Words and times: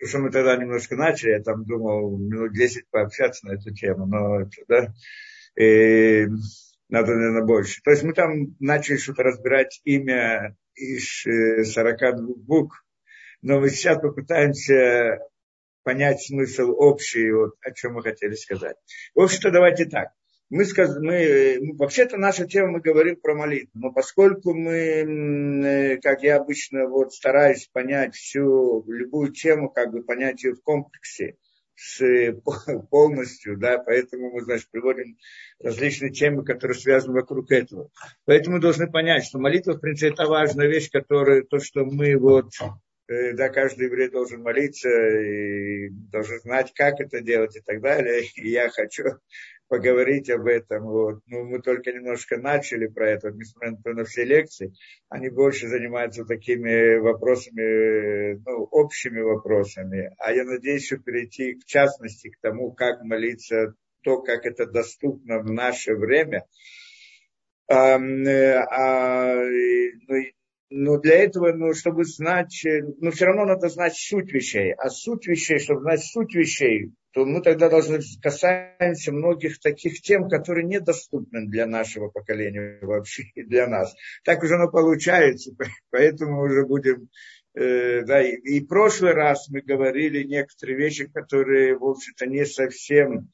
Потому 0.00 0.08
что 0.08 0.18
мы 0.20 0.30
тогда 0.30 0.56
немножко 0.56 0.96
начали, 0.96 1.32
я 1.32 1.42
там 1.42 1.66
думал 1.66 2.16
минут 2.16 2.54
10 2.54 2.88
пообщаться 2.90 3.46
на 3.46 3.52
эту 3.52 3.70
тему, 3.74 4.06
но 4.06 4.40
это, 4.40 4.64
да, 4.66 4.94
и 5.62 6.26
надо, 6.88 7.12
наверное, 7.12 7.44
больше. 7.44 7.82
То 7.82 7.90
есть 7.90 8.02
мы 8.02 8.14
там 8.14 8.56
начали 8.60 8.96
что-то 8.96 9.24
разбирать 9.24 9.78
имя 9.84 10.56
из 10.74 11.22
42 11.74 12.34
букв, 12.36 12.82
но 13.42 13.60
мы 13.60 13.68
сейчас 13.68 14.00
попытаемся 14.00 15.18
понять 15.82 16.22
смысл 16.22 16.70
общий, 16.78 17.30
вот, 17.30 17.56
о 17.60 17.70
чем 17.72 17.92
мы 17.94 18.02
хотели 18.02 18.34
сказать. 18.34 18.76
В 19.14 19.20
общем-то, 19.20 19.50
давайте 19.50 19.84
так. 19.84 20.08
Мы, 20.50 20.64
сказ... 20.64 20.98
мы, 20.98 21.74
вообще-то 21.78 22.16
наша 22.16 22.44
тема, 22.44 22.72
мы 22.72 22.80
говорим 22.80 23.16
про 23.16 23.34
молитву, 23.34 23.70
но 23.74 23.92
поскольку 23.92 24.52
мы, 24.52 24.74
э, 24.74 25.96
как 25.98 26.22
я 26.24 26.36
обычно 26.36 26.88
вот 26.88 27.14
стараюсь 27.14 27.68
понять 27.72 28.16
всю, 28.16 28.84
любую 28.88 29.32
тему, 29.32 29.70
как 29.70 29.92
бы 29.92 30.02
понять 30.02 30.42
ее 30.42 30.54
в 30.54 30.62
комплексе, 30.62 31.36
с, 31.76 32.34
полностью, 32.90 33.56
да, 33.56 33.78
поэтому 33.78 34.32
мы, 34.32 34.42
значит, 34.42 34.68
приводим 34.70 35.16
различные 35.60 36.10
темы, 36.10 36.44
которые 36.44 36.76
связаны 36.76 37.14
вокруг 37.14 37.50
этого. 37.52 37.88
Поэтому 38.26 38.56
мы 38.56 38.60
должны 38.60 38.90
понять, 38.90 39.24
что 39.24 39.38
молитва, 39.38 39.74
в 39.74 39.80
принципе, 39.80 40.12
это 40.12 40.26
важная 40.26 40.66
вещь, 40.66 40.90
которая, 40.90 41.42
то, 41.42 41.60
что 41.60 41.84
мы 41.84 42.16
вот 42.16 42.50
Э, 42.60 42.89
да, 43.10 43.48
каждый 43.48 43.86
еврей 43.86 44.08
должен 44.08 44.42
молиться 44.42 44.88
и 44.88 45.88
должен 45.90 46.38
знать, 46.40 46.72
как 46.74 47.00
это 47.00 47.20
делать 47.20 47.56
и 47.56 47.60
так 47.60 47.80
далее. 47.80 48.22
И 48.36 48.50
я 48.50 48.68
хочу 48.68 49.04
поговорить 49.68 50.30
об 50.30 50.46
этом. 50.46 50.84
Вот. 50.84 51.20
Ну, 51.26 51.44
мы 51.44 51.60
только 51.60 51.92
немножко 51.92 52.36
начали 52.36 52.86
про 52.86 53.10
это, 53.10 53.30
несмотря 53.30 53.94
на 53.94 54.04
все 54.04 54.24
лекции. 54.24 54.72
Они 55.08 55.28
больше 55.28 55.68
занимаются 55.68 56.24
такими 56.24 56.98
вопросами, 56.98 58.34
ну, 58.44 58.64
общими 58.70 59.20
вопросами. 59.20 60.14
А 60.18 60.32
я 60.32 60.44
надеюсь 60.44 60.82
еще 60.82 60.98
перейти, 60.98 61.54
в 61.54 61.64
частности, 61.64 62.30
к 62.30 62.40
тому, 62.40 62.72
как 62.72 63.02
молиться, 63.02 63.74
то, 64.02 64.22
как 64.22 64.46
это 64.46 64.66
доступно 64.66 65.40
в 65.40 65.50
наше 65.50 65.94
время. 65.94 66.44
А, 67.68 67.94
а, 67.94 69.34
ну, 70.08 70.16
но 70.70 70.98
для 70.98 71.24
этого, 71.24 71.52
ну, 71.52 71.74
чтобы 71.74 72.04
знать, 72.04 72.64
э, 72.64 72.82
ну, 73.00 73.10
все 73.10 73.26
равно 73.26 73.44
надо 73.44 73.68
знать 73.68 73.94
суть 73.96 74.32
вещей. 74.32 74.72
А 74.72 74.88
суть 74.88 75.26
вещей, 75.26 75.58
чтобы 75.58 75.80
знать 75.82 76.00
суть 76.00 76.32
вещей, 76.34 76.92
то 77.12 77.24
мы 77.24 77.42
тогда 77.42 77.68
должны 77.68 77.98
касаемся 78.22 79.10
многих 79.10 79.58
таких 79.58 80.00
тем, 80.00 80.28
которые 80.28 80.64
недоступны 80.64 81.48
для 81.48 81.66
нашего 81.66 82.08
поколения 82.08 82.78
вообще 82.82 83.24
и 83.34 83.42
для 83.42 83.66
нас. 83.66 83.92
Так 84.24 84.44
уже 84.44 84.54
оно 84.54 84.70
получается, 84.70 85.52
поэтому 85.90 86.42
уже 86.42 86.64
будем... 86.64 87.08
Э, 87.54 88.02
да, 88.02 88.22
и, 88.22 88.36
и 88.36 88.60
в 88.60 88.68
прошлый 88.68 89.12
раз 89.12 89.48
мы 89.48 89.62
говорили 89.62 90.22
некоторые 90.22 90.78
вещи, 90.78 91.08
которые, 91.08 91.76
в 91.76 91.84
общем-то, 91.84 92.26
не 92.26 92.46
совсем 92.46 93.28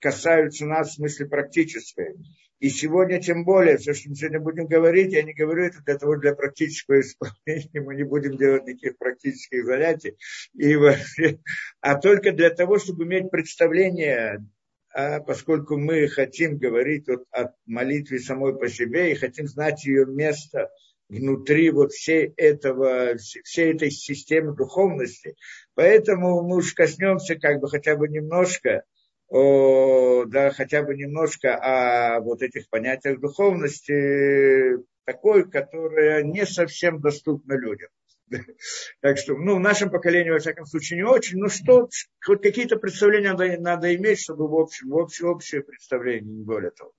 касаются 0.00 0.66
нас 0.66 0.90
в 0.90 0.94
смысле 0.96 1.26
практической. 1.28 2.14
И 2.60 2.68
сегодня 2.70 3.20
тем 3.20 3.44
более, 3.44 3.76
все, 3.76 3.94
что 3.94 4.08
мы 4.08 4.14
сегодня 4.14 4.40
будем 4.40 4.66
говорить, 4.66 5.12
я 5.12 5.22
не 5.22 5.34
говорю 5.34 5.64
это 5.64 5.82
для 5.84 5.98
того, 5.98 6.16
для 6.16 6.34
практического 6.34 7.00
исполнения, 7.00 7.80
мы 7.80 7.94
не 7.94 8.04
будем 8.04 8.36
делать 8.36 8.64
никаких 8.64 8.96
практических 8.96 9.64
занятий, 9.66 10.16
и 10.54 10.74
вообще, 10.76 11.40
а 11.80 11.96
только 11.96 12.32
для 12.32 12.50
того, 12.50 12.78
чтобы 12.78 13.04
иметь 13.04 13.30
представление, 13.30 14.46
а 14.94 15.20
поскольку 15.20 15.76
мы 15.76 16.06
хотим 16.06 16.56
говорить 16.56 17.08
вот 17.08 17.24
о 17.32 17.52
молитве 17.66 18.20
самой 18.20 18.56
по 18.56 18.68
себе 18.68 19.10
и 19.10 19.16
хотим 19.16 19.48
знать 19.48 19.84
ее 19.84 20.06
место 20.06 20.70
внутри 21.08 21.70
вот 21.70 21.92
всей, 21.92 22.32
этого, 22.36 23.16
всей 23.16 23.74
этой 23.74 23.90
системы 23.90 24.54
духовности. 24.54 25.36
Поэтому 25.74 26.42
мы 26.42 26.56
уж 26.58 26.72
коснемся 26.74 27.34
как 27.34 27.60
бы 27.60 27.68
хотя 27.68 27.96
бы 27.96 28.08
немножко 28.08 28.84
да, 29.30 30.50
хотя 30.50 30.82
бы 30.82 30.94
немножко 30.94 31.56
о 31.56 32.20
вот 32.20 32.42
этих 32.42 32.68
понятиях 32.68 33.20
духовности, 33.20 34.78
такой, 35.04 35.50
которая 35.50 36.22
не 36.22 36.46
совсем 36.46 37.00
доступна 37.00 37.54
людям. 37.54 37.88
Так 39.00 39.18
что, 39.18 39.34
ну, 39.36 39.56
в 39.56 39.60
нашем 39.60 39.90
поколении, 39.90 40.30
во 40.30 40.38
всяком 40.38 40.66
случае, 40.66 40.98
не 40.98 41.04
очень. 41.04 41.38
Ну, 41.38 41.48
что, 41.48 41.88
хоть 42.24 42.42
какие-то 42.42 42.76
представления 42.76 43.32
надо, 43.32 43.60
надо 43.60 43.94
иметь, 43.94 44.20
чтобы 44.20 44.48
в 44.48 44.54
общем, 44.54 44.90
в 44.90 44.96
общее, 44.96 45.28
общее 45.28 45.62
представление, 45.62 46.34
не 46.34 46.44
более 46.44 46.70
того. 46.70 46.92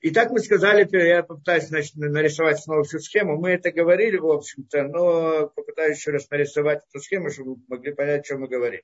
И 0.00 0.10
так 0.10 0.30
мы 0.30 0.40
сказали, 0.40 0.88
я 0.92 1.22
попытаюсь 1.22 1.68
значит, 1.68 1.94
нарисовать 1.94 2.60
снова 2.60 2.82
всю 2.82 2.98
схему. 2.98 3.38
Мы 3.38 3.50
это 3.50 3.70
говорили, 3.70 4.16
в 4.16 4.26
общем-то, 4.26 4.82
но 4.88 5.48
попытаюсь 5.48 5.98
еще 5.98 6.10
раз 6.10 6.28
нарисовать 6.28 6.80
эту 6.88 7.00
схему, 7.00 7.30
чтобы 7.30 7.54
вы 7.54 7.60
могли 7.68 7.92
понять, 7.92 8.22
о 8.22 8.24
чем 8.24 8.40
мы 8.40 8.48
говорим. 8.48 8.80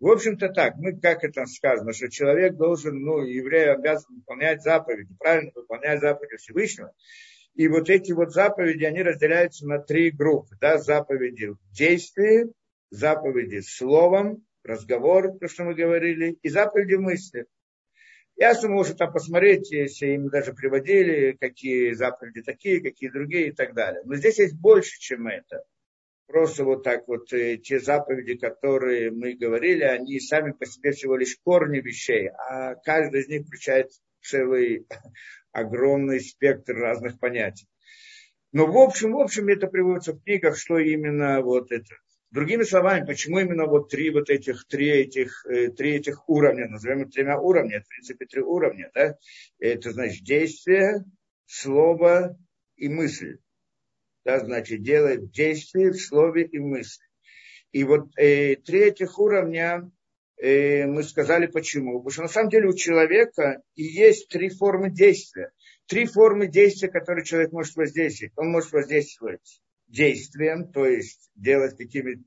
В 0.00 0.08
общем-то 0.08 0.48
так, 0.48 0.76
мы, 0.76 0.98
как 0.98 1.22
это 1.22 1.44
сказано, 1.44 1.92
что 1.92 2.08
человек 2.08 2.54
должен, 2.54 2.98
ну, 2.98 3.20
еврей 3.20 3.70
обязан 3.70 4.16
выполнять 4.16 4.62
заповеди, 4.62 5.14
правильно 5.18 5.50
выполнять 5.54 6.00
заповеди 6.00 6.36
Всевышнего. 6.38 6.92
И 7.54 7.68
вот 7.68 7.88
эти 7.88 8.12
вот 8.12 8.32
заповеди, 8.32 8.84
они 8.84 9.02
разделяются 9.02 9.66
на 9.66 9.78
три 9.78 10.10
группы. 10.10 10.56
Да? 10.60 10.78
Заповеди 10.78 11.46
в 11.46 11.58
действии, 11.72 12.52
заповеди 12.90 13.60
словом, 13.60 14.44
разговор, 14.64 15.38
то, 15.38 15.48
что 15.48 15.64
мы 15.64 15.74
говорили, 15.74 16.36
и 16.42 16.48
заповеди 16.48 16.94
мысли. 16.94 17.46
Ясно, 18.36 18.68
можно 18.68 18.96
там 18.96 19.12
посмотреть, 19.12 19.70
если 19.70 20.08
им 20.08 20.28
даже 20.28 20.52
приводили, 20.52 21.36
какие 21.40 21.92
заповеди 21.92 22.42
такие, 22.42 22.82
какие 22.82 23.08
другие 23.10 23.48
и 23.48 23.52
так 23.52 23.74
далее. 23.74 24.02
Но 24.04 24.16
здесь 24.16 24.38
есть 24.40 24.56
больше, 24.56 24.98
чем 24.98 25.28
это. 25.28 25.62
Просто 26.26 26.64
вот 26.64 26.82
так 26.82 27.06
вот 27.06 27.32
э, 27.32 27.58
те 27.58 27.78
заповеди, 27.78 28.36
которые 28.36 29.12
мы 29.12 29.34
говорили, 29.34 29.84
они 29.84 30.18
сами 30.18 30.50
по 30.50 30.66
себе 30.66 30.90
всего 30.90 31.16
лишь 31.16 31.36
корни 31.44 31.78
вещей, 31.80 32.28
а 32.28 32.74
каждый 32.76 33.20
из 33.20 33.28
них 33.28 33.46
включает 33.46 33.90
целый 34.20 34.86
огромный 35.54 36.20
спектр 36.20 36.74
разных 36.74 37.18
понятий. 37.18 37.66
Но 38.52 38.66
в 38.66 38.76
общем, 38.76 39.12
в 39.12 39.18
общем, 39.18 39.48
это 39.48 39.66
приводится 39.66 40.12
в 40.12 40.22
книгах, 40.22 40.56
что 40.56 40.78
именно 40.78 41.40
вот 41.40 41.72
это. 41.72 41.94
Другими 42.30 42.64
словами, 42.64 43.06
почему 43.06 43.38
именно 43.38 43.66
вот 43.66 43.90
три 43.90 44.10
вот 44.10 44.28
этих, 44.28 44.66
три 44.66 44.90
этих, 44.90 45.46
э, 45.46 45.68
три 45.68 45.94
этих 45.94 46.28
уровня, 46.28 46.68
назовем 46.68 47.02
их 47.02 47.10
тремя 47.10 47.38
уровнями, 47.38 47.80
в 47.80 47.88
принципе, 47.88 48.26
три 48.26 48.42
уровня, 48.42 48.90
да? 48.94 49.16
Это 49.60 49.92
значит 49.92 50.24
действие, 50.24 51.04
слово 51.46 52.36
и 52.76 52.88
мысль. 52.88 53.38
Да, 54.24 54.40
значит, 54.40 54.82
делать 54.82 55.20
в 55.20 55.30
действии, 55.30 55.90
в 55.90 56.00
слове 56.00 56.44
и 56.44 56.58
мысли. 56.58 57.04
И 57.70 57.84
вот 57.84 58.08
э, 58.16 58.56
три 58.56 58.80
этих 58.80 59.18
уровня 59.18 59.90
э, 60.36 60.86
мы 60.86 61.02
сказали 61.02 61.46
почему. 61.46 61.98
Потому 61.98 62.10
что 62.10 62.22
на 62.22 62.28
самом 62.28 62.50
деле 62.50 62.68
у 62.68 62.74
человека 62.74 63.62
и 63.74 63.82
есть 63.82 64.28
три 64.28 64.48
формы 64.48 64.90
действия. 64.90 65.50
Три 65.86 66.06
формы 66.06 66.46
действия, 66.46 66.88
которые 66.88 67.24
человек 67.24 67.52
может 67.52 67.76
воздействовать. 67.76 68.32
Он 68.36 68.50
может 68.50 68.72
воздействовать 68.72 69.60
действием, 69.86 70.72
то 70.72 70.86
есть 70.86 71.30
делать 71.34 71.76
какие-то 71.76 72.20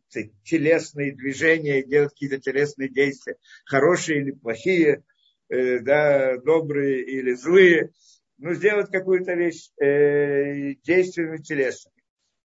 телесные 0.44 1.13
движения, 1.13 1.84
делать 1.84 2.12
какие-то 2.12 2.40
телесные 2.40 2.90
действия, 2.90 3.35
хорошие 3.66 4.22
или 4.22 4.31
плохие, 4.31 5.03
э, 5.50 5.79
да, 5.79 6.38
добрые 6.38 7.03
или 7.03 7.34
злые, 7.34 7.91
ну, 8.38 8.53
сделать 8.53 8.91
какую-то 8.91 9.34
вещь 9.34 9.69
э, 9.81 10.75
действиями 10.84 11.38
телесными. 11.38 11.96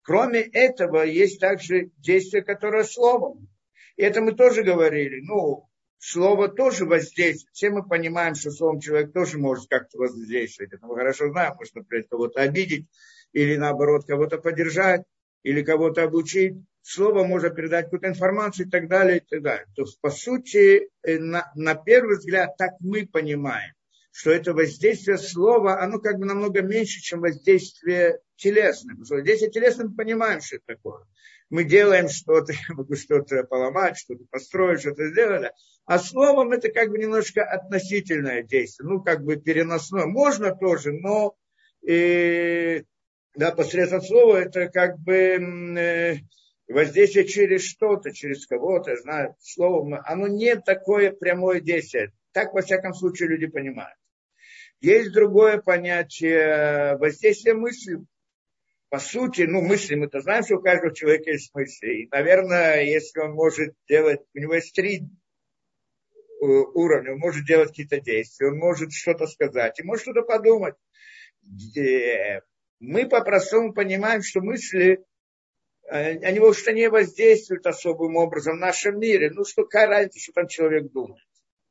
Кроме 0.02 0.42
этого, 0.42 1.04
есть 1.04 1.40
также 1.40 1.92
действие, 1.98 2.44
которое 2.44 2.84
словом. 2.84 3.48
И 3.96 4.04
это 4.04 4.22
мы 4.22 4.34
тоже 4.34 4.64
говорили. 4.64 5.22
Ну, 5.22 5.70
слово 5.98 6.50
тоже 6.50 6.86
воздействует. 6.86 7.54
Все 7.54 7.70
мы 7.70 7.88
понимаем, 7.88 8.36
что 8.36 8.52
словом 8.52 8.80
человек 8.80 9.14
тоже 9.14 9.38
может 9.38 9.70
как-то 9.70 9.98
воздействовать. 10.00 10.74
Это 10.74 10.86
мы 10.86 10.96
хорошо 10.96 11.30
знаем. 11.30 11.54
Может, 11.58 11.76
например, 11.76 12.06
кого-то 12.10 12.42
обидеть 12.42 12.88
или 13.32 13.56
наоборот 13.56 14.06
кого-то 14.06 14.38
поддержать 14.38 15.04
или 15.44 15.62
кого-то 15.62 16.04
обучить. 16.04 16.56
Слово 16.82 17.24
может 17.24 17.56
передать 17.56 17.86
какую-то 17.86 18.10
информацию 18.10 18.68
и 18.68 18.70
так 18.70 18.90
далее, 18.90 19.20
и 19.20 19.22
так 19.22 19.42
далее. 19.42 19.68
То 19.76 19.84
есть, 19.84 20.02
по 20.02 20.10
сути, 20.10 20.90
э, 21.04 21.18
на, 21.18 21.50
на 21.56 21.76
первый 21.76 22.18
взгляд, 22.18 22.58
так 22.58 22.72
мы 22.82 23.08
понимаем, 23.08 23.74
что 24.12 24.32
это 24.32 24.54
воздействие 24.54 25.18
слова, 25.18 25.82
оно 25.82 26.00
как 26.00 26.18
бы 26.18 26.26
намного 26.26 26.62
меньше, 26.62 27.00
чем 27.00 27.22
воздействие 27.22 28.20
что 28.36 29.16
воздействие 29.16 29.52
телесное 29.52 29.88
мы 29.88 29.96
понимаем, 29.96 30.42
что 30.42 30.58
это 30.58 30.66
такое 30.76 31.06
мы 31.54 31.66
делаем 31.66 32.10
что-то, 32.10 32.52
я 32.68 32.76
могу 32.76 32.96
что-то 32.96 33.44
поломать, 33.44 33.98
что-то 33.98 34.26
построить, 34.32 34.80
что-то 34.80 35.08
сделать. 35.10 35.52
А 35.86 36.00
словом 36.00 36.52
это 36.52 36.72
как 36.72 36.90
бы 36.90 36.98
немножко 36.98 37.44
относительное 37.44 38.42
действие, 38.42 38.90
ну 38.90 39.04
как 39.04 39.24
бы 39.24 39.36
переносное. 39.36 40.08
Можно 40.08 40.56
тоже, 40.56 40.94
но 40.94 41.36
и, 41.86 42.84
да, 43.36 43.52
посредством 43.52 44.02
слова 44.02 44.38
это 44.38 44.68
как 44.68 44.98
бы 45.00 45.14
э, 45.14 46.16
воздействие 46.68 47.28
через 47.28 47.64
что-то, 47.66 48.12
через 48.12 48.48
кого-то, 48.48 48.92
я 48.92 48.98
знаю, 48.98 49.36
словом, 49.40 50.00
оно 50.06 50.28
не 50.28 50.56
такое 50.56 51.12
прямое 51.12 51.62
действие. 51.62 52.14
Так, 52.32 52.56
во 52.56 52.64
всяком 52.64 52.96
случае, 52.96 53.30
люди 53.30 53.46
понимают. 53.46 53.98
Есть 54.82 55.14
другое 55.14 55.62
понятие 55.62 56.98
воздействия 56.98 57.54
мыслью. 57.54 58.08
По 58.94 59.00
сути, 59.00 59.42
ну, 59.42 59.60
мысли 59.60 59.96
мы-то 59.96 60.20
знаем, 60.20 60.44
что 60.44 60.58
у 60.58 60.62
каждого 60.62 60.94
человека 60.94 61.32
есть 61.32 61.50
мысли. 61.56 62.04
И, 62.04 62.08
наверное, 62.12 62.84
если 62.84 63.22
он 63.22 63.32
может 63.32 63.74
делать, 63.90 64.22
у 64.36 64.38
него 64.38 64.54
есть 64.54 64.76
три 64.76 65.00
э, 65.00 66.46
уровня, 66.46 67.14
он 67.14 67.18
может 67.18 67.44
делать 67.44 67.70
какие-то 67.70 68.00
действия, 68.00 68.50
он 68.50 68.60
может 68.60 68.92
что-то 68.92 69.26
сказать, 69.26 69.80
и 69.80 69.84
может 69.84 70.04
что-то 70.04 70.22
подумать. 70.22 70.76
Мы 72.80 73.10
по-простому 73.10 73.74
понимаем, 73.74 74.22
что 74.22 74.42
мысли, 74.42 75.04
э, 75.90 76.20
они, 76.20 76.40
может, 76.40 76.68
не 76.68 76.88
воздействуют 76.88 77.66
особым 77.66 78.16
образом 78.18 78.58
в 78.58 78.62
нашем 78.62 79.00
мире. 79.00 79.32
Ну, 79.32 79.44
что 79.44 79.64
какая 79.64 79.88
разница, 79.88 80.20
что 80.20 80.34
там 80.34 80.48
человек 80.48 80.92
думает 80.92 81.26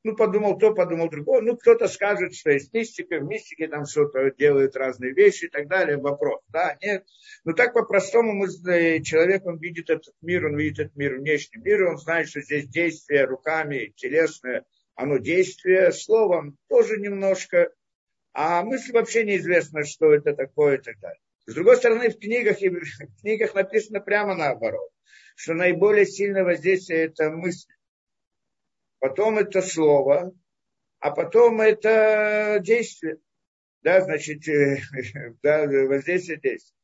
ну, 0.04 0.16
подумал 0.16 0.58
то, 0.58 0.74
подумал 0.74 1.08
другое. 1.08 1.42
Ну, 1.42 1.56
кто-то 1.56 1.86
скажет, 1.86 2.34
что 2.34 2.50
есть 2.50 2.72
мистика, 2.72 3.18
в 3.18 3.24
мистике 3.24 3.68
там 3.68 3.86
что-то 3.86 4.30
делают 4.32 4.74
разные 4.76 5.12
вещи 5.12 5.44
и 5.44 5.48
так 5.48 5.68
далее. 5.68 5.96
Вопрос, 5.96 6.42
да, 6.48 6.76
нет. 6.82 7.06
Но 7.44 7.52
так 7.52 7.72
по-простому 7.72 8.32
мы, 8.32 8.48
человек, 9.02 9.46
он 9.46 9.58
видит 9.58 9.90
этот 9.90 10.14
мир, 10.20 10.46
он 10.46 10.56
видит 10.56 10.86
этот 10.86 10.96
мир, 10.96 11.16
внешний 11.18 11.62
мир, 11.62 11.84
он 11.84 11.98
знает, 11.98 12.28
что 12.28 12.40
здесь 12.40 12.66
действие 12.68 13.24
руками, 13.24 13.92
телесное, 13.96 14.64
оно 14.94 15.18
действие, 15.18 15.92
словом 15.92 16.56
тоже 16.68 16.98
немножко. 16.98 17.72
А 18.32 18.62
мысль 18.64 18.92
вообще 18.92 19.24
неизвестно, 19.24 19.84
что 19.84 20.12
это 20.12 20.34
такое 20.34 20.78
и 20.78 20.80
так 20.80 20.98
далее. 20.98 21.20
С 21.46 21.54
другой 21.54 21.76
стороны, 21.76 22.10
в 22.10 22.18
книгах, 22.18 22.58
в 22.58 23.20
книгах 23.20 23.54
написано 23.54 24.00
прямо 24.00 24.34
наоборот, 24.34 24.90
что 25.36 25.54
наиболее 25.54 26.06
сильное 26.06 26.44
воздействие 26.44 27.06
это 27.06 27.30
мысль 27.30 27.68
потом 29.02 29.36
это 29.36 29.60
слово, 29.62 30.32
а 31.00 31.10
потом 31.10 31.60
это 31.60 32.60
действие. 32.62 33.18
Да, 33.82 34.00
значит, 34.00 34.46
э, 34.46 34.78
да, 35.42 35.66
воздействие 35.66 36.38
действия. 36.38 36.76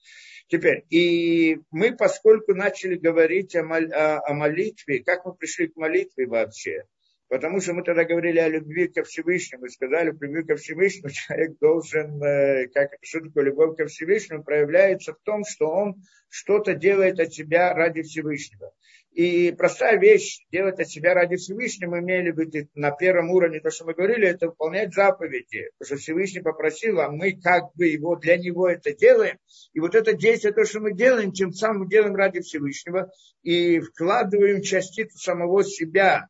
Теперь, 0.48 0.84
и 0.90 1.60
мы, 1.70 1.94
поскольку 1.94 2.54
начали 2.54 2.96
говорить 2.96 3.54
о, 3.54 3.62
мол, 3.62 3.84
о, 3.92 4.20
о 4.26 4.34
молитве, 4.34 5.04
как 5.04 5.24
мы 5.26 5.34
пришли 5.34 5.68
к 5.68 5.76
молитве 5.76 6.26
вообще? 6.26 6.86
Потому 7.28 7.60
что 7.60 7.74
мы 7.74 7.84
тогда 7.84 8.04
говорили 8.04 8.40
о 8.40 8.48
любви 8.48 8.88
ко 8.88 9.04
Всевышнему, 9.04 9.66
и 9.66 9.70
сказали, 9.70 10.10
в 10.10 10.20
любви 10.20 10.42
ко 10.42 10.56
Всевышнему 10.56 11.10
человек 11.12 11.56
должен, 11.60 12.20
э, 12.20 12.66
как 12.74 12.94
что 13.02 13.20
такое 13.20 13.44
любовь 13.44 13.76
ко 13.76 13.86
Всевышнему, 13.86 14.42
проявляется 14.42 15.12
в 15.12 15.20
том, 15.22 15.44
что 15.44 15.68
он 15.68 16.02
что-то 16.28 16.74
делает 16.74 17.20
от 17.20 17.32
себя 17.32 17.74
ради 17.74 18.02
Всевышнего. 18.02 18.72
И 19.12 19.52
простая 19.52 19.98
вещь, 19.98 20.46
делать 20.52 20.78
от 20.78 20.88
себя 20.88 21.14
ради 21.14 21.36
Всевышнего, 21.36 21.90
мы 21.90 22.00
имели 22.00 22.30
бы 22.30 22.48
на 22.74 22.90
первом 22.92 23.30
уровне, 23.30 23.60
то, 23.60 23.70
что 23.70 23.84
мы 23.84 23.94
говорили, 23.94 24.28
это 24.28 24.46
выполнять 24.46 24.94
заповеди. 24.94 25.70
Потому 25.78 25.86
что 25.86 26.02
Всевышний 26.02 26.40
попросил, 26.40 27.00
а 27.00 27.10
мы 27.10 27.32
как 27.32 27.74
бы 27.74 27.86
его, 27.86 28.16
для 28.16 28.36
него 28.36 28.68
это 28.68 28.94
делаем. 28.94 29.38
И 29.72 29.80
вот 29.80 29.94
это 29.94 30.12
действие, 30.12 30.52
то, 30.52 30.64
что 30.64 30.80
мы 30.80 30.92
делаем, 30.92 31.32
тем 31.32 31.52
самым 31.52 31.82
мы 31.82 31.88
делаем 31.88 32.14
ради 32.14 32.40
Всевышнего 32.40 33.10
и 33.42 33.80
вкладываем 33.80 34.62
частицу 34.62 35.18
самого 35.18 35.64
себя, 35.64 36.28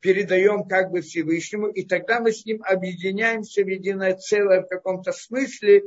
передаем 0.00 0.64
как 0.64 0.90
бы 0.90 1.00
Всевышнему, 1.00 1.68
и 1.68 1.84
тогда 1.86 2.20
мы 2.20 2.32
с 2.32 2.44
ним 2.44 2.62
объединяемся 2.64 3.62
в 3.62 3.68
единое 3.68 4.16
целое 4.16 4.62
в 4.62 4.68
каком-то 4.68 5.12
смысле, 5.12 5.82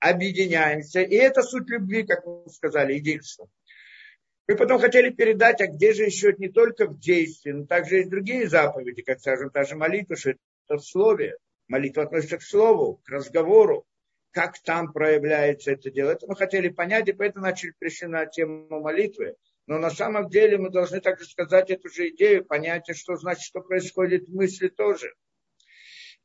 объединяемся. 0.00 1.02
И 1.02 1.14
это 1.14 1.42
суть 1.42 1.68
любви, 1.68 2.02
как 2.04 2.26
мы 2.26 2.50
сказали, 2.50 2.94
единство. 2.94 3.48
Мы 4.48 4.56
потом 4.56 4.80
хотели 4.80 5.10
передать, 5.10 5.60
а 5.60 5.66
где 5.66 5.92
же 5.92 6.04
еще 6.04 6.34
не 6.36 6.48
только 6.48 6.86
в 6.86 6.98
действии, 6.98 7.52
но 7.52 7.64
также 7.64 7.96
есть 7.98 8.10
другие 8.10 8.48
заповеди, 8.48 9.02
как, 9.02 9.20
скажем, 9.20 9.50
та 9.50 9.64
же 9.64 9.76
молитва, 9.76 10.16
что 10.16 10.30
это 10.30 10.78
в 10.78 10.84
слове. 10.84 11.36
Молитва 11.68 12.02
относится 12.02 12.38
к 12.38 12.42
слову, 12.42 13.00
к 13.04 13.08
разговору. 13.08 13.86
Как 14.32 14.58
там 14.62 14.92
проявляется 14.92 15.72
это 15.72 15.90
дело. 15.90 16.10
Это 16.10 16.26
мы 16.26 16.34
хотели 16.34 16.70
понять, 16.70 17.08
и 17.08 17.12
поэтому 17.12 17.44
начали 17.44 17.72
пришли 17.78 18.08
на 18.08 18.26
тему 18.26 18.80
молитвы. 18.80 19.36
Но 19.66 19.78
на 19.78 19.90
самом 19.90 20.28
деле 20.28 20.58
мы 20.58 20.70
должны 20.70 21.00
также 21.00 21.24
сказать 21.24 21.70
эту 21.70 21.88
же 21.88 22.08
идею, 22.08 22.44
понять, 22.44 22.84
что 22.96 23.16
значит, 23.16 23.42
что 23.42 23.60
происходит 23.60 24.26
в 24.26 24.34
мысли 24.34 24.68
тоже. 24.68 25.12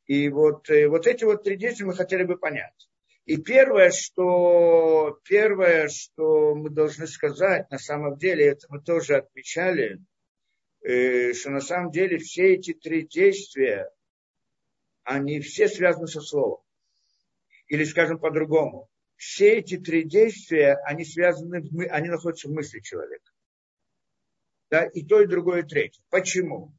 И 0.06 0.30
вот, 0.30 0.70
и 0.70 0.74
э, 0.74 0.88
вот 0.88 1.06
эти 1.06 1.26
вот 1.26 1.44
три 1.44 1.58
действия 1.58 1.86
мы 1.86 1.94
хотели 1.94 2.24
бы 2.24 2.38
понять. 2.38 2.87
И 3.28 3.36
первое, 3.36 3.92
что, 3.92 5.20
первое, 5.26 5.90
что 5.90 6.56
мы 6.56 6.70
должны 6.70 7.08
сказать, 7.08 7.70
на 7.70 7.78
самом 7.78 8.18
деле, 8.18 8.46
это 8.46 8.68
мы 8.70 8.82
тоже 8.82 9.18
отмечали, 9.18 10.00
э, 10.82 11.34
что 11.34 11.50
на 11.50 11.60
самом 11.60 11.92
деле 11.92 12.20
все 12.20 12.54
эти 12.54 12.74
три 12.74 13.06
действия, 13.06 13.92
они 15.04 15.42
все 15.42 15.68
связаны 15.68 16.08
со 16.08 16.22
словом. 16.22 16.62
Или, 17.68 17.84
скажем 17.84 18.18
по-другому, 18.18 18.90
все 19.18 19.58
эти 19.58 19.76
три 19.76 20.06
действия, 20.06 20.78
они 20.86 21.04
связаны, 21.04 21.62
они 21.90 22.08
находятся 22.08 22.48
в 22.48 22.54
мысли 22.54 22.80
человека. 22.80 23.30
Да, 24.70 24.86
и 24.86 25.04
то, 25.04 25.20
и 25.20 25.28
другое, 25.28 25.64
и 25.64 25.68
третье. 25.68 26.02
Почему? 26.10 26.74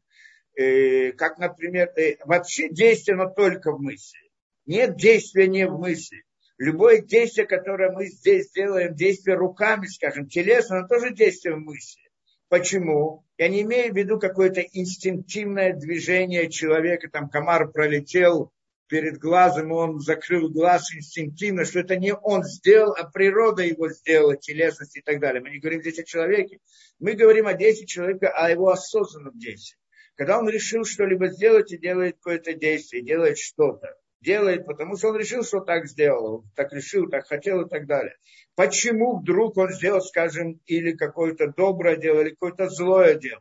Э, 0.55 1.13
как, 1.13 1.37
например, 1.37 1.93
э, 1.95 2.17
вообще 2.25 2.71
действие, 2.71 3.19
но 3.19 3.29
только 3.29 3.71
в 3.71 3.83
мысли. 3.83 4.31
Нет 4.65 4.97
действия 4.97 5.47
не 5.47 5.67
в 5.67 5.79
мысли. 5.79 6.25
Любое 6.59 7.01
действие, 7.01 7.47
которое 7.47 7.93
мы 7.93 8.07
здесь 8.07 8.51
делаем, 8.51 8.93
действие 8.95 9.37
руками, 9.37 9.87
скажем, 9.87 10.27
телесно, 10.29 10.79
оно 10.79 10.89
тоже 10.89 11.15
действие 11.15 11.55
мысли. 11.55 12.03
Почему? 12.49 13.25
Я 13.37 13.49
не 13.49 13.63
имею 13.63 13.93
в 13.93 13.97
виду 13.97 14.19
какое-то 14.19 14.61
инстинктивное 14.61 15.75
движение 15.75 16.51
человека, 16.51 17.09
там 17.11 17.29
комар 17.29 17.71
пролетел 17.71 18.53
перед 18.89 19.19
глазом, 19.19 19.71
он 19.71 20.01
закрыл 20.01 20.49
глаз 20.49 20.93
инстинктивно, 20.93 21.65
что 21.65 21.81
это 21.81 21.95
не 21.97 22.13
он 22.13 22.43
сделал, 22.43 22.93
а 22.99 23.09
природа 23.09 23.63
его 23.63 23.89
сделала, 23.91 24.37
телесность 24.37 24.97
и 24.97 25.01
так 25.01 25.21
далее. 25.21 25.41
Мы 25.41 25.51
не 25.51 25.61
говорим 25.61 25.83
здесь 25.83 26.01
о 26.01 26.05
человеке. 26.05 26.59
Мы 26.99 27.13
говорим 27.13 27.47
о 27.47 27.55
действии 27.55 27.87
человека, 27.87 28.31
о 28.31 28.51
его 28.51 28.71
осознанном 28.71 29.39
действии. 29.39 29.79
Когда 30.17 30.39
он 30.39 30.49
решил 30.49 30.85
что-либо 30.85 31.29
сделать 31.29 31.71
и 31.71 31.79
делает 31.79 32.17
какое-то 32.17 32.55
действие, 32.55 33.05
делает 33.05 33.39
что-то 33.39 33.95
делает, 34.21 34.67
потому 34.67 34.97
что 34.97 35.09
он 35.09 35.17
решил, 35.17 35.45
что 35.45 35.61
так 35.61 35.87
сделал, 35.87 36.45
так 36.55 36.73
решил, 36.73 37.09
так 37.09 37.27
хотел 37.27 37.63
и 37.63 37.69
так 37.69 37.87
далее. 37.87 38.17
Почему 38.55 39.19
вдруг 39.19 39.57
он 39.57 39.73
сделал, 39.73 40.01
скажем, 40.01 40.61
или 40.67 40.93
какое-то 40.93 41.53
доброе 41.57 41.97
дело, 41.97 42.21
или 42.21 42.31
какое-то 42.31 42.69
злое 42.69 43.15
дело? 43.15 43.41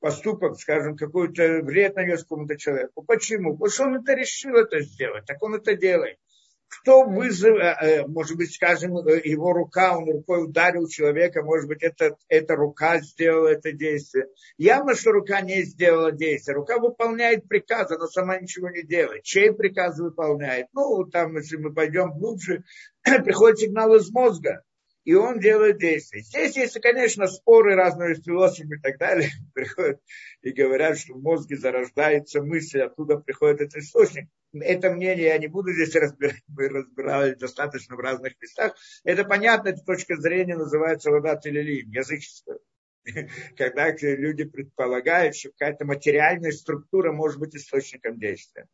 поступок, 0.00 0.56
скажем, 0.60 0.96
какой-то 0.96 1.60
вред 1.62 1.96
нанес 1.96 2.24
кому-то 2.24 2.56
человеку. 2.56 3.02
Почему? 3.02 3.54
Потому 3.54 3.70
что 3.70 3.84
он 3.84 3.96
это 3.96 4.14
решил 4.14 4.54
это 4.54 4.80
сделать, 4.80 5.24
так 5.26 5.42
он 5.42 5.56
это 5.56 5.74
делает 5.74 6.18
кто 6.68 7.04
вызов, 7.04 7.56
э, 7.56 7.76
э, 7.80 8.06
может 8.06 8.36
быть, 8.36 8.54
скажем, 8.54 8.96
э, 8.98 9.20
его 9.24 9.52
рука, 9.52 9.96
он 9.96 10.10
рукой 10.10 10.44
ударил 10.44 10.86
человека, 10.86 11.42
может 11.42 11.68
быть, 11.68 11.82
это, 11.82 12.16
эта 12.28 12.56
рука 12.56 13.00
сделала 13.00 13.48
это 13.48 13.72
действие. 13.72 14.26
Явно, 14.58 14.94
что 14.94 15.12
рука 15.12 15.40
не 15.40 15.62
сделала 15.62 16.12
действие. 16.12 16.56
Рука 16.56 16.78
выполняет 16.78 17.48
приказ, 17.48 17.90
она 17.90 18.06
сама 18.06 18.38
ничего 18.38 18.68
не 18.70 18.82
делает. 18.82 19.22
Чей 19.22 19.52
приказ 19.52 19.98
выполняет? 19.98 20.66
Ну, 20.72 21.04
там, 21.04 21.36
если 21.36 21.56
мы 21.56 21.72
пойдем 21.72 22.12
глубже, 22.12 22.64
приходит 23.02 23.58
сигнал 23.58 23.94
из 23.94 24.10
мозга 24.10 24.62
и 25.04 25.14
он 25.14 25.40
делает 25.40 25.78
действия. 25.78 26.20
Здесь 26.20 26.56
есть, 26.56 26.80
конечно, 26.80 27.26
споры 27.26 27.74
разные 27.74 28.14
философы 28.14 28.76
и 28.76 28.80
так 28.80 28.98
далее. 28.98 29.30
Приходят 29.54 30.00
и 30.42 30.50
говорят, 30.50 30.98
что 30.98 31.14
в 31.14 31.22
мозге 31.22 31.56
зарождается 31.56 32.42
мысль, 32.42 32.80
оттуда 32.80 33.16
приходит 33.16 33.60
этот 33.60 33.76
источник. 33.76 34.28
Это 34.52 34.90
мнение 34.90 35.26
я 35.26 35.38
не 35.38 35.46
буду 35.46 35.72
здесь 35.72 35.94
разбирать, 35.94 36.42
мы 36.48 36.68
разбирали 36.68 37.34
достаточно 37.34 37.96
в 37.96 38.00
разных 38.00 38.34
местах. 38.40 38.76
Это 39.04 39.24
понятно, 39.24 39.68
эта 39.70 39.84
точка 39.84 40.16
зрения 40.16 40.56
называется 40.56 41.10
ладат 41.10 41.44
или 41.46 41.60
лим, 41.60 41.90
языческая. 41.90 42.58
Когда 43.56 43.90
люди 44.00 44.44
предполагают, 44.44 45.36
что 45.36 45.50
какая-то 45.50 45.84
материальная 45.84 46.52
структура 46.52 47.12
может 47.12 47.38
быть 47.38 47.54
источником 47.54 48.18
действия. 48.18 48.66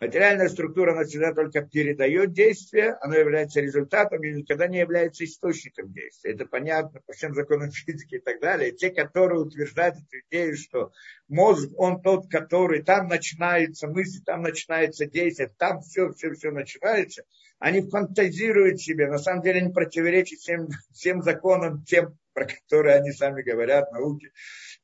Материальная 0.00 0.48
структура, 0.48 0.92
она 0.92 1.02
всегда 1.04 1.34
только 1.34 1.62
передает 1.62 2.32
действие, 2.32 2.96
она 3.00 3.16
является 3.16 3.60
результатом 3.60 4.22
и 4.22 4.32
никогда 4.32 4.68
не 4.68 4.78
является 4.78 5.24
источником 5.24 5.92
действия. 5.92 6.34
Это 6.34 6.46
понятно 6.46 7.00
по 7.04 7.12
всем 7.12 7.34
законам 7.34 7.72
физики 7.72 8.14
и 8.14 8.20
так 8.20 8.40
далее. 8.40 8.70
те, 8.70 8.90
которые 8.90 9.40
утверждают 9.40 9.96
эту 9.96 10.24
идею, 10.30 10.56
что 10.56 10.92
мозг, 11.26 11.70
он 11.76 12.00
тот, 12.00 12.30
который, 12.30 12.82
там 12.84 13.08
начинается 13.08 13.88
мысль, 13.88 14.22
там 14.24 14.42
начинается 14.42 15.06
действие, 15.06 15.50
там 15.58 15.80
все, 15.80 16.12
все, 16.12 16.32
все 16.32 16.52
начинается, 16.52 17.24
они 17.58 17.80
фантазируют 17.80 18.80
себе, 18.80 19.08
на 19.08 19.18
самом 19.18 19.42
деле 19.42 19.62
они 19.62 19.72
противоречат 19.72 20.38
всем, 20.38 20.68
всем 20.92 21.22
законам, 21.22 21.82
тем, 21.84 22.16
про 22.38 22.46
которые 22.46 22.96
они 22.96 23.10
сами 23.10 23.42
говорят, 23.42 23.90
науки. 23.92 24.30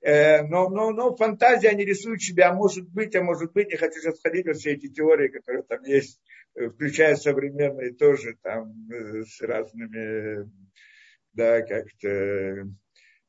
Э, 0.00 0.42
но, 0.42 0.68
но, 0.68 0.90
но 0.90 1.14
фантазия 1.14 1.68
они 1.68 1.84
рисуют 1.84 2.20
себя, 2.20 2.50
а 2.50 2.54
может 2.54 2.88
быть, 2.88 3.14
а 3.14 3.22
может 3.22 3.52
быть, 3.52 3.68
не 3.68 3.76
хочу 3.76 4.00
сейчас 4.00 4.18
входить 4.18 4.46
во 4.46 4.54
все 4.54 4.72
эти 4.72 4.88
теории, 4.88 5.28
которые 5.28 5.62
там 5.62 5.82
есть, 5.84 6.20
э, 6.56 6.68
включая 6.68 7.14
современные 7.14 7.92
тоже, 7.92 8.36
там, 8.42 8.72
э, 8.90 9.22
с 9.22 9.40
разными, 9.40 10.50
да, 11.32 11.62
как-то, 11.62 12.08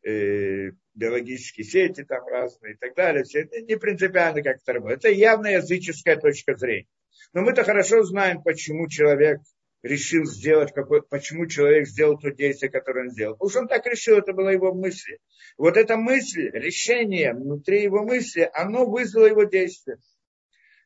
э, 0.04 0.72
биологические 0.96 1.66
сети 1.66 2.04
там 2.04 2.26
разные 2.28 2.74
и 2.74 2.78
так 2.78 2.96
далее. 2.96 3.24
Все 3.24 3.42
это 3.42 3.62
не 3.62 3.78
принципиально 3.78 4.42
как-то 4.42 4.74
работает. 4.74 5.06
Это 5.06 5.10
явно 5.14 5.48
языческая 5.48 6.16
точка 6.16 6.56
зрения. 6.56 6.88
Но 7.34 7.42
мы-то 7.42 7.64
хорошо 7.64 8.04
знаем, 8.04 8.42
почему 8.42 8.88
человек 8.88 9.42
решил 9.86 10.26
сделать, 10.26 10.74
какой, 10.74 11.04
почему 11.04 11.46
человек 11.46 11.88
сделал 11.88 12.18
то 12.18 12.32
действие, 12.32 12.72
которое 12.72 13.06
он 13.06 13.12
сделал. 13.12 13.38
Уж 13.40 13.56
он 13.56 13.68
так 13.68 13.86
решил, 13.86 14.18
это 14.18 14.34
была 14.34 14.52
его 14.52 14.74
мысль. 14.74 15.18
Вот 15.58 15.78
эта 15.78 15.96
мысль, 15.96 16.50
решение 16.52 17.34
внутри 17.34 17.84
его 17.84 18.04
мысли, 18.04 18.50
оно 18.54 18.86
вызвало 18.86 19.28
его 19.28 19.44
действие. 19.44 19.98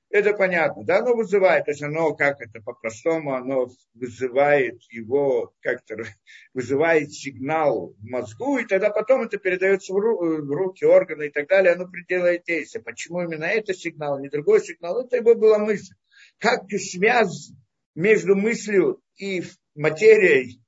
Это 0.10 0.34
понятно, 0.34 0.84
да, 0.84 0.98
оно 1.00 1.15
вызывает, 1.15 1.65
то 1.65 1.72
есть 1.72 1.84
оно, 1.84 2.15
как 2.15 2.41
это 2.41 2.62
по-простому, 2.62 3.36
оно 3.36 3.70
вызывает 3.94 4.82
его, 4.89 5.53
как-то 5.62 5.96
вызывает 6.53 7.13
сигнал 7.13 7.94
в 8.00 8.03
мозгу, 8.03 8.58
и 8.58 8.65
тогда 8.65 8.89
потом 8.89 9.22
это 9.22 9.38
передается 9.38 9.94
в, 9.94 9.98
ру, 9.98 10.18
в 10.41 10.51
руки, 10.51 10.84
органы 10.84 11.27
и 11.27 11.29
так 11.29 11.48
далее, 11.48 11.74
оно 11.74 11.88
приделает 11.88 12.44
действие. 12.44 12.84
Почему 12.84 13.22
именно 13.22 13.46
это 13.46 13.74
сигнал, 13.74 14.20
не 14.20 14.29
другой 14.29 14.62
сигнал, 14.62 15.00
это 15.06 15.15
его 15.15 15.36
была 15.36 15.60
мысль. 15.60 15.94
Как 16.39 16.63
связь 16.72 17.51
между 18.00 18.34
мыслью 18.34 19.01
и 19.18 19.44
материей, 19.75 20.63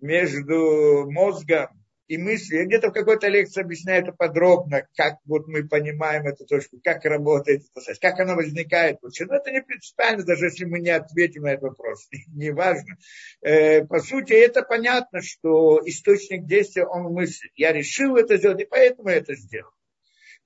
между 0.00 1.10
мозгом 1.10 1.66
и 2.06 2.16
мыслью. 2.16 2.64
Где-то 2.64 2.90
в 2.90 2.92
какой-то 2.92 3.26
лекции 3.26 3.60
объясняю 3.60 4.04
это 4.04 4.12
подробно, 4.12 4.86
как 4.96 5.16
вот 5.24 5.48
мы 5.48 5.66
понимаем 5.66 6.28
эту 6.28 6.46
точку, 6.46 6.78
как 6.84 7.04
работает 7.04 7.62
эта 7.62 7.80
связь, 7.80 7.98
как 7.98 8.20
она 8.20 8.36
возникает. 8.36 8.98
Но 9.02 9.08
это 9.08 9.50
не 9.50 9.62
принципиально, 9.62 10.24
даже 10.24 10.44
если 10.44 10.64
мы 10.64 10.78
не 10.78 10.90
ответим 10.90 11.42
на 11.42 11.54
этот 11.54 11.64
вопрос. 11.64 12.08
не 12.28 12.50
важно. 12.50 12.96
Э, 13.40 13.84
по 13.84 13.98
сути, 13.98 14.34
это 14.34 14.62
понятно, 14.62 15.22
что 15.22 15.80
источник 15.84 16.46
действия, 16.46 16.86
он 16.86 17.12
мысль. 17.12 17.48
Я 17.56 17.72
решил 17.72 18.16
это 18.16 18.36
сделать, 18.36 18.62
и 18.62 18.66
поэтому 18.66 19.08
я 19.08 19.16
это 19.16 19.34
сделал 19.34 19.72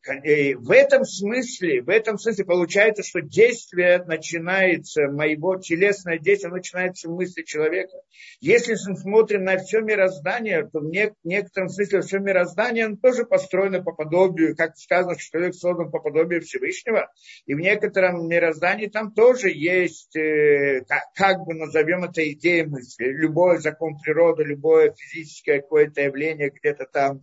в 0.07 0.71
этом 0.71 1.05
смысле, 1.05 1.83
в 1.83 1.91
этом 1.91 2.19
смысле 2.19 2.45
получается, 2.45 3.03
что 3.03 3.21
действие 3.21 4.03
начинается, 4.07 5.09
моего 5.09 5.57
телесное 5.57 6.19
действие 6.19 6.51
начинается 6.51 7.09
в 7.09 7.13
мысли 7.13 7.43
человека. 7.43 7.99
Если 8.41 8.77
мы 8.89 8.97
смотрим 8.97 9.45
на 9.45 9.59
все 9.59 9.81
мироздание, 9.81 10.67
то 10.73 10.81
в 10.81 10.91
некотором 11.25 11.69
смысле 11.69 12.01
все 12.01 12.19
мироздание 12.19 12.87
оно 12.87 12.97
тоже 12.97 13.27
построено 13.27 13.83
по 13.83 13.93
подобию, 13.93 14.57
как 14.57 14.77
сказано, 14.79 15.19
что 15.19 15.33
человек 15.33 15.55
создан 15.55 15.91
по 15.91 15.99
подобию 15.99 16.41
Всевышнего. 16.41 17.11
И 17.45 17.55
в 17.55 17.59
некотором 17.59 18.27
мироздании 18.27 18.87
там 18.87 19.13
тоже 19.13 19.51
есть, 19.51 20.17
э, 20.17 20.83
как 21.15 21.41
бы 21.45 21.55
назовем 21.55 22.05
это 22.05 22.27
идея 22.33 22.67
мысли. 22.67 23.05
Любой 23.05 23.59
закон 23.59 23.99
природы, 23.99 24.45
любое 24.45 24.95
физическое 24.97 25.61
какое-то 25.61 26.01
явление 26.01 26.51
где-то 26.51 26.87
там 26.87 27.21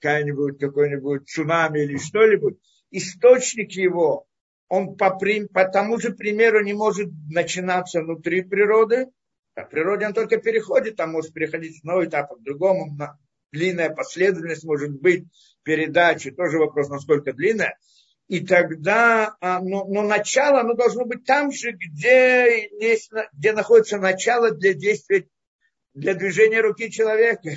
какая-нибудь, 0.00 0.58
какой-нибудь 0.58 1.28
цунами 1.28 1.80
или 1.80 1.96
что-нибудь, 1.96 2.58
источник 2.90 3.72
его, 3.72 4.26
он 4.68 4.96
по, 4.96 5.18
по 5.52 5.64
тому 5.64 5.98
же 5.98 6.12
примеру 6.12 6.62
не 6.62 6.72
может 6.72 7.08
начинаться 7.30 8.02
внутри 8.02 8.42
природы, 8.42 9.06
а 9.54 9.64
в 9.64 9.70
природе 9.70 10.06
он 10.06 10.14
только 10.14 10.38
переходит, 10.38 10.96
там 10.96 11.12
может 11.12 11.32
переходить 11.32 11.76
с 11.76 11.80
одного 11.80 12.04
этапа 12.04 12.36
к 12.36 12.42
другому, 12.42 12.96
длинная 13.50 13.90
последовательность 13.90 14.64
может 14.64 14.92
быть 15.00 15.24
передачи, 15.62 16.30
тоже 16.30 16.58
вопрос, 16.58 16.88
насколько 16.88 17.32
длинная. 17.32 17.76
И 18.28 18.46
тогда, 18.46 19.36
а, 19.40 19.60
но, 19.60 19.86
но 19.86 20.02
начало, 20.02 20.60
оно 20.60 20.74
должно 20.74 21.06
быть 21.06 21.24
там 21.24 21.50
же, 21.50 21.72
где, 21.72 22.68
есть, 22.78 23.10
где 23.32 23.52
находится 23.52 23.96
начало 23.96 24.50
для 24.50 24.74
действия, 24.74 25.26
для 25.94 26.14
движения 26.14 26.60
руки 26.60 26.90
человека. 26.90 27.52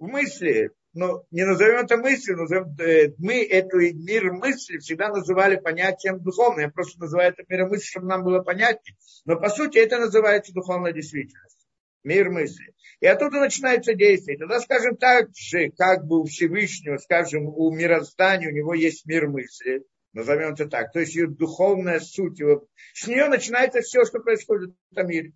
В 0.00 0.08
мысли, 0.08 0.72
ну, 0.92 1.24
не 1.30 1.44
назовем 1.44 1.84
это 1.84 1.96
мыслью, 1.96 2.36
назовем, 2.36 2.74
э, 2.80 3.14
мы 3.18 3.44
эту 3.44 3.78
мир 3.78 4.32
мысли 4.32 4.78
всегда 4.78 5.08
называли 5.08 5.56
понятием 5.56 6.20
духовным. 6.20 6.60
Я 6.60 6.70
просто 6.70 6.98
называю 7.00 7.32
это 7.32 7.44
мир 7.48 7.68
мысли, 7.68 7.86
чтобы 7.86 8.06
нам 8.06 8.24
было 8.24 8.42
понятнее. 8.42 8.96
Но 9.24 9.38
по 9.38 9.48
сути 9.50 9.78
это 9.78 9.98
называется 9.98 10.52
духовная 10.52 10.92
действительность. 10.92 11.68
Мир 12.02 12.30
мысли. 12.30 12.74
И 13.00 13.06
оттуда 13.06 13.40
начинается 13.40 13.94
действие. 13.94 14.38
Тогда, 14.38 14.58
скажем 14.60 14.96
так 14.96 15.28
же, 15.36 15.70
как 15.70 16.06
бы 16.06 16.20
у 16.20 16.24
Всевышнего, 16.24 16.96
скажем, 16.96 17.46
у 17.46 17.70
мироздания, 17.70 18.48
у 18.48 18.52
него 18.52 18.74
есть 18.74 19.06
мир 19.06 19.28
мысли. 19.28 19.84
Назовем 20.12 20.54
это 20.54 20.66
так. 20.66 20.92
То 20.92 21.00
есть 21.00 21.14
ее 21.14 21.28
духовная 21.28 22.00
суть. 22.00 22.40
Его, 22.40 22.66
с 22.94 23.06
нее 23.06 23.28
начинается 23.28 23.80
все, 23.80 24.04
что 24.04 24.18
происходит 24.18 24.70
в 24.70 24.92
этом 24.92 25.08
мире. 25.08 25.32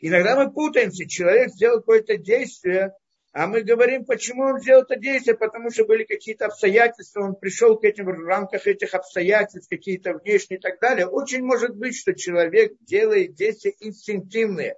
Иногда 0.00 0.36
мы 0.36 0.52
путаемся. 0.52 1.06
Человек 1.08 1.50
сделал 1.50 1.78
какое-то 1.78 2.18
действие, 2.18 2.92
а 3.38 3.46
мы 3.46 3.62
говорим, 3.62 4.04
почему 4.04 4.42
он 4.42 4.60
сделал 4.60 4.82
это 4.82 4.96
действие, 4.96 5.36
потому 5.36 5.70
что 5.70 5.84
были 5.84 6.02
какие-то 6.02 6.46
обстоятельства, 6.46 7.20
он 7.20 7.36
пришел 7.36 7.78
к 7.78 7.84
этим 7.84 8.06
в 8.06 8.26
рамках 8.26 8.66
этих 8.66 8.94
обстоятельств, 8.94 9.70
какие-то 9.70 10.14
внешние 10.14 10.58
и 10.58 10.60
так 10.60 10.80
далее. 10.80 11.06
Очень 11.06 11.44
может 11.44 11.76
быть, 11.76 11.96
что 11.96 12.14
человек 12.14 12.72
делает 12.80 13.36
действия 13.36 13.74
инстинктивные, 13.78 14.74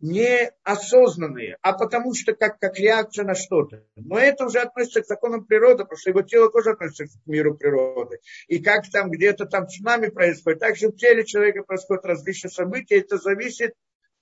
неосознанные, 0.00 1.56
а 1.62 1.72
потому 1.72 2.14
что 2.14 2.34
как, 2.34 2.58
как 2.58 2.80
реакция 2.80 3.24
на 3.24 3.36
что-то. 3.36 3.84
Но 3.94 4.18
это 4.18 4.46
уже 4.46 4.58
относится 4.58 5.02
к 5.02 5.06
законам 5.06 5.44
природы, 5.44 5.84
потому 5.84 5.98
что 5.98 6.10
его 6.10 6.22
тело 6.22 6.50
тоже 6.50 6.70
относится 6.70 7.16
к 7.16 7.26
миру 7.28 7.56
природы. 7.56 8.18
И 8.48 8.58
как 8.58 8.90
там 8.90 9.08
где-то 9.08 9.46
там 9.46 9.68
цунами 9.68 10.08
происходит, 10.08 10.58
так 10.58 10.76
же 10.76 10.88
в 10.88 10.96
теле 10.96 11.24
человека 11.24 11.62
происходят 11.62 12.04
различные 12.04 12.50
события, 12.50 12.98
это 12.98 13.18
зависит 13.18 13.74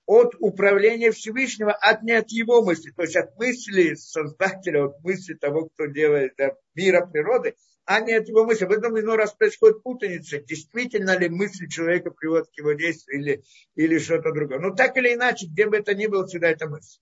от 0.05 0.35
управления 0.39 1.11
Всевышнего, 1.11 1.71
от 1.71 2.03
не 2.03 2.11
от 2.11 2.29
его 2.29 2.63
мысли, 2.63 2.91
то 2.91 3.03
есть 3.03 3.15
от 3.15 3.37
мысли 3.37 3.95
Создателя, 3.95 4.85
от 4.85 5.03
мысли 5.03 5.33
того, 5.33 5.69
кто 5.69 5.85
делает 5.85 6.39
от 6.39 6.57
мира 6.75 7.05
природы, 7.05 7.55
а 7.85 7.99
не 8.01 8.13
от 8.13 8.27
его 8.27 8.45
мысли. 8.45 8.65
В 8.65 8.71
этом 8.71 8.99
иной 8.99 9.17
раз 9.17 9.33
происходит 9.33 9.83
путаница, 9.83 10.39
действительно 10.39 11.17
ли 11.17 11.29
мысль 11.29 11.67
человека 11.67 12.11
приводит 12.11 12.47
к 12.47 12.57
его 12.57 12.73
действию 12.73 13.19
или, 13.19 13.43
или 13.75 13.97
что-то 13.99 14.31
другое. 14.31 14.59
Но 14.59 14.71
так 14.73 14.97
или 14.97 15.13
иначе, 15.13 15.47
где 15.47 15.67
бы 15.67 15.77
это 15.77 15.93
ни 15.93 16.07
было, 16.07 16.25
всегда 16.25 16.49
это 16.49 16.67
мысль. 16.67 16.99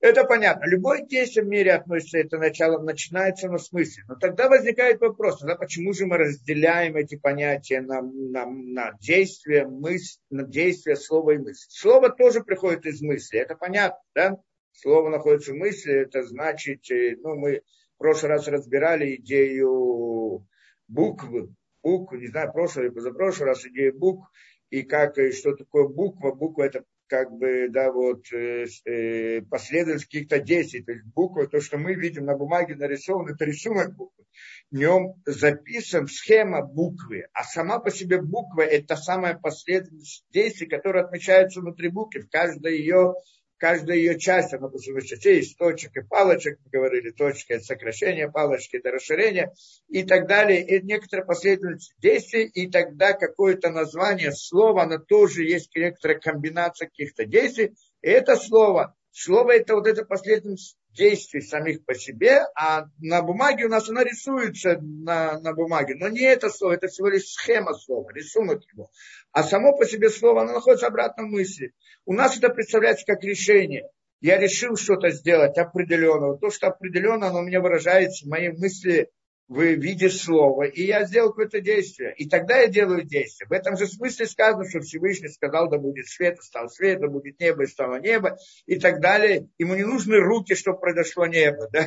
Это 0.00 0.24
понятно. 0.24 0.66
Любое 0.66 1.02
действие 1.02 1.44
в 1.44 1.48
мире 1.48 1.72
относится, 1.72 2.18
это 2.18 2.38
начало 2.38 2.80
начинается 2.80 3.48
на 3.48 3.58
смысле. 3.58 4.04
Но 4.06 4.14
тогда 4.14 4.48
возникает 4.48 5.00
вопрос, 5.00 5.40
тогда 5.40 5.56
почему 5.56 5.92
же 5.92 6.06
мы 6.06 6.18
разделяем 6.18 6.94
эти 6.96 7.16
понятия 7.16 7.80
на, 7.80 8.02
на, 8.02 8.46
на 8.46 8.92
действие, 9.00 9.66
мысль, 9.66 10.20
на 10.30 10.44
действие, 10.44 10.94
слово 10.94 11.32
и 11.32 11.38
мысль. 11.38 11.66
Слово 11.68 12.10
тоже 12.10 12.44
приходит 12.44 12.86
из 12.86 13.02
мысли, 13.02 13.40
это 13.40 13.56
понятно, 13.56 13.98
да? 14.14 14.36
Слово 14.70 15.08
находится 15.08 15.52
в 15.52 15.56
мысли, 15.56 15.92
это 15.92 16.22
значит, 16.22 16.88
э, 16.92 17.16
ну, 17.20 17.34
мы 17.34 17.62
в 17.96 17.98
прошлый 17.98 18.30
раз 18.30 18.46
разбирали 18.46 19.16
идею 19.16 20.46
буквы, 20.86 21.52
букв, 21.82 22.12
не 22.12 22.28
знаю, 22.28 22.52
прошлый 22.52 22.86
или 22.86 22.94
позапрошлый 22.94 23.48
раз 23.48 23.66
идею 23.66 23.98
букв, 23.98 24.28
и 24.70 24.82
как, 24.82 25.18
и 25.18 25.32
что 25.32 25.56
такое 25.56 25.88
буква. 25.88 26.32
Буква 26.32 26.62
это 26.62 26.84
как 27.08 27.32
бы, 27.32 27.68
да, 27.70 27.90
вот, 27.90 28.24
э, 28.32 28.66
э, 28.84 29.42
последовательность 29.42 30.06
каких-то 30.06 30.40
действий. 30.40 30.82
То 30.82 30.92
есть 30.92 31.04
буква, 31.06 31.46
то, 31.46 31.60
что 31.60 31.78
мы 31.78 31.94
видим 31.94 32.24
на 32.24 32.36
бумаге 32.36 32.76
нарисован, 32.76 33.28
это 33.32 33.44
рисунок 33.44 33.94
буквы. 33.96 34.24
В 34.70 34.76
нем 34.76 35.14
записан 35.24 36.06
схема 36.06 36.62
буквы, 36.62 37.26
а 37.32 37.42
сама 37.44 37.78
по 37.78 37.90
себе 37.90 38.20
буква– 38.20 38.62
это 38.62 38.96
самая 38.96 39.36
последовательность 39.36 40.24
действий, 40.30 40.68
которая 40.68 41.04
отмечается 41.04 41.60
внутри 41.60 41.88
буквы. 41.88 42.22
В 42.22 42.30
каждой 42.30 42.78
ее 42.78 43.14
каждая 43.58 43.96
ее 43.96 44.18
часть, 44.18 44.54
она 44.54 44.68
по 44.68 44.78
частей 44.78 45.36
есть 45.36 45.58
точек 45.58 45.96
и 45.96 46.02
палочек, 46.02 46.58
мы 46.64 46.70
говорили, 46.70 47.10
точка 47.10 47.54
это 47.54 47.64
сокращение, 47.64 48.30
палочки 48.30 48.76
это 48.76 48.90
расширение 48.90 49.52
и 49.88 50.04
так 50.04 50.26
далее. 50.26 50.66
И 50.66 50.82
некоторые 50.82 51.26
последовательность 51.26 51.94
действий, 51.98 52.46
и 52.46 52.70
тогда 52.70 53.12
какое-то 53.12 53.70
название 53.70 54.32
слова, 54.32 54.82
оно 54.82 54.98
тоже 54.98 55.44
есть 55.44 55.74
некоторая 55.74 56.18
комбинация 56.18 56.88
каких-то 56.88 57.24
действий. 57.24 57.74
И 58.00 58.08
это 58.08 58.36
слово, 58.36 58.96
слово 59.10 59.56
это 59.56 59.74
вот 59.74 59.86
эта 59.86 60.04
последовательность 60.04 60.76
действий 60.92 61.40
самих 61.40 61.84
по 61.84 61.94
себе, 61.94 62.40
а 62.54 62.86
на 62.98 63.22
бумаге 63.22 63.66
у 63.66 63.68
нас 63.68 63.88
оно 63.88 64.02
рисуется 64.02 64.78
на, 64.80 65.38
на 65.40 65.52
бумаге. 65.52 65.94
Но 65.96 66.08
не 66.08 66.20
это 66.20 66.50
слово, 66.50 66.72
это 66.74 66.88
всего 66.88 67.08
лишь 67.08 67.28
схема 67.28 67.74
слова, 67.74 68.10
рисунок 68.12 68.62
его. 68.72 68.90
А 69.32 69.42
само 69.42 69.76
по 69.76 69.86
себе 69.86 70.10
слово, 70.10 70.42
оно 70.42 70.54
находится 70.54 70.88
обратно 70.88 71.24
в 71.24 71.28
мысли. 71.28 71.72
У 72.04 72.12
нас 72.12 72.36
это 72.36 72.48
представляется 72.48 73.06
как 73.06 73.22
решение. 73.22 73.88
Я 74.20 74.38
решил 74.38 74.76
что-то 74.76 75.10
сделать 75.10 75.56
определенного. 75.58 76.38
То, 76.38 76.50
что 76.50 76.66
определенно, 76.66 77.28
оно 77.28 77.38
у 77.40 77.42
меня 77.42 77.60
выражается 77.60 78.26
в 78.26 78.28
моей 78.28 78.50
мысли 78.50 79.10
в 79.48 79.62
виде 79.62 80.10
слова, 80.10 80.64
и 80.64 80.84
я 80.84 81.06
сделал 81.06 81.30
какое-то 81.30 81.60
действие. 81.60 82.14
И 82.16 82.28
тогда 82.28 82.58
я 82.58 82.68
делаю 82.68 83.02
действие. 83.04 83.48
В 83.48 83.52
этом 83.52 83.78
же 83.78 83.86
смысле 83.86 84.26
сказано, 84.26 84.68
что 84.68 84.80
Всевышний 84.80 85.28
сказал, 85.28 85.70
да 85.70 85.78
будет 85.78 86.06
свет, 86.06 86.38
и 86.38 86.42
стал 86.42 86.68
свет, 86.68 87.00
да 87.00 87.08
будет 87.08 87.40
небо, 87.40 87.62
и 87.62 87.66
стало 87.66 87.98
небо, 87.98 88.36
и 88.66 88.78
так 88.78 89.00
далее. 89.00 89.48
Ему 89.58 89.74
не 89.74 89.84
нужны 89.84 90.18
руки, 90.18 90.54
чтобы 90.54 90.78
произошло 90.78 91.26
небо. 91.26 91.68
Да? 91.72 91.86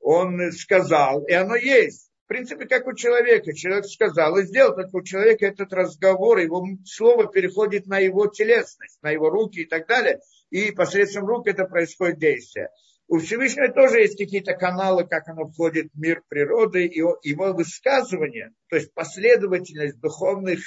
Он 0.00 0.52
сказал, 0.52 1.24
и 1.24 1.32
оно 1.32 1.56
есть. 1.56 2.08
В 2.24 2.28
принципе, 2.28 2.66
как 2.66 2.86
у 2.86 2.94
человека. 2.94 3.52
Человек 3.52 3.84
сказал 3.86 4.38
и 4.38 4.44
сделал, 4.44 4.74
только 4.74 4.96
у 4.96 5.02
человека 5.02 5.44
этот 5.44 5.72
разговор, 5.72 6.38
его 6.38 6.64
слово 6.84 7.26
переходит 7.26 7.86
на 7.86 7.98
его 7.98 8.28
телесность, 8.28 9.02
на 9.02 9.10
его 9.10 9.28
руки 9.28 9.62
и 9.62 9.66
так 9.66 9.88
далее. 9.88 10.20
И 10.50 10.70
посредством 10.70 11.26
рук 11.26 11.48
это 11.48 11.64
происходит 11.64 12.20
действие. 12.20 12.68
У 13.08 13.18
Всевышнего 13.18 13.68
тоже 13.68 14.00
есть 14.00 14.16
какие-то 14.16 14.54
каналы, 14.54 15.06
как 15.06 15.28
оно 15.28 15.46
входит 15.46 15.92
в 15.92 15.98
мир 15.98 16.22
природы, 16.28 16.86
и 16.86 16.98
его 16.98 17.52
высказывание, 17.52 18.52
то 18.68 18.76
есть 18.76 18.92
последовательность 18.94 20.00
духовных 20.00 20.60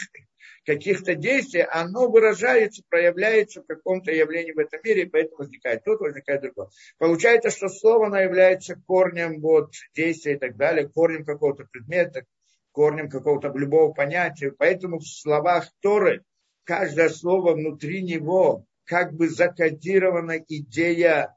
каких-то 0.65 1.15
действий, 1.15 1.61
оно 1.61 2.09
выражается, 2.09 2.83
проявляется 2.89 3.61
в 3.61 3.67
каком-то 3.67 4.11
явлении 4.11 4.51
в 4.51 4.59
этом 4.59 4.79
мире, 4.83 5.03
и 5.03 5.09
поэтому 5.09 5.37
возникает 5.39 5.83
то, 5.83 5.95
возникает 5.97 6.41
другое. 6.41 6.69
Получается, 6.97 7.51
что 7.51 7.69
слово, 7.69 8.07
оно 8.07 8.19
является 8.19 8.75
корнем 8.87 9.39
вот, 9.41 9.71
действия 9.95 10.33
и 10.33 10.39
так 10.39 10.57
далее, 10.57 10.89
корнем 10.89 11.23
какого-то 11.23 11.65
предмета, 11.71 12.25
корнем 12.71 13.09
какого-то 13.09 13.51
любого 13.55 13.93
понятия. 13.93 14.51
Поэтому 14.51 14.99
в 14.99 15.07
словах 15.07 15.69
Торы 15.81 16.23
каждое 16.63 17.09
слово 17.09 17.53
внутри 17.53 18.03
него 18.03 18.65
как 18.83 19.13
бы 19.13 19.29
закодирована 19.29 20.39
идея 20.47 21.35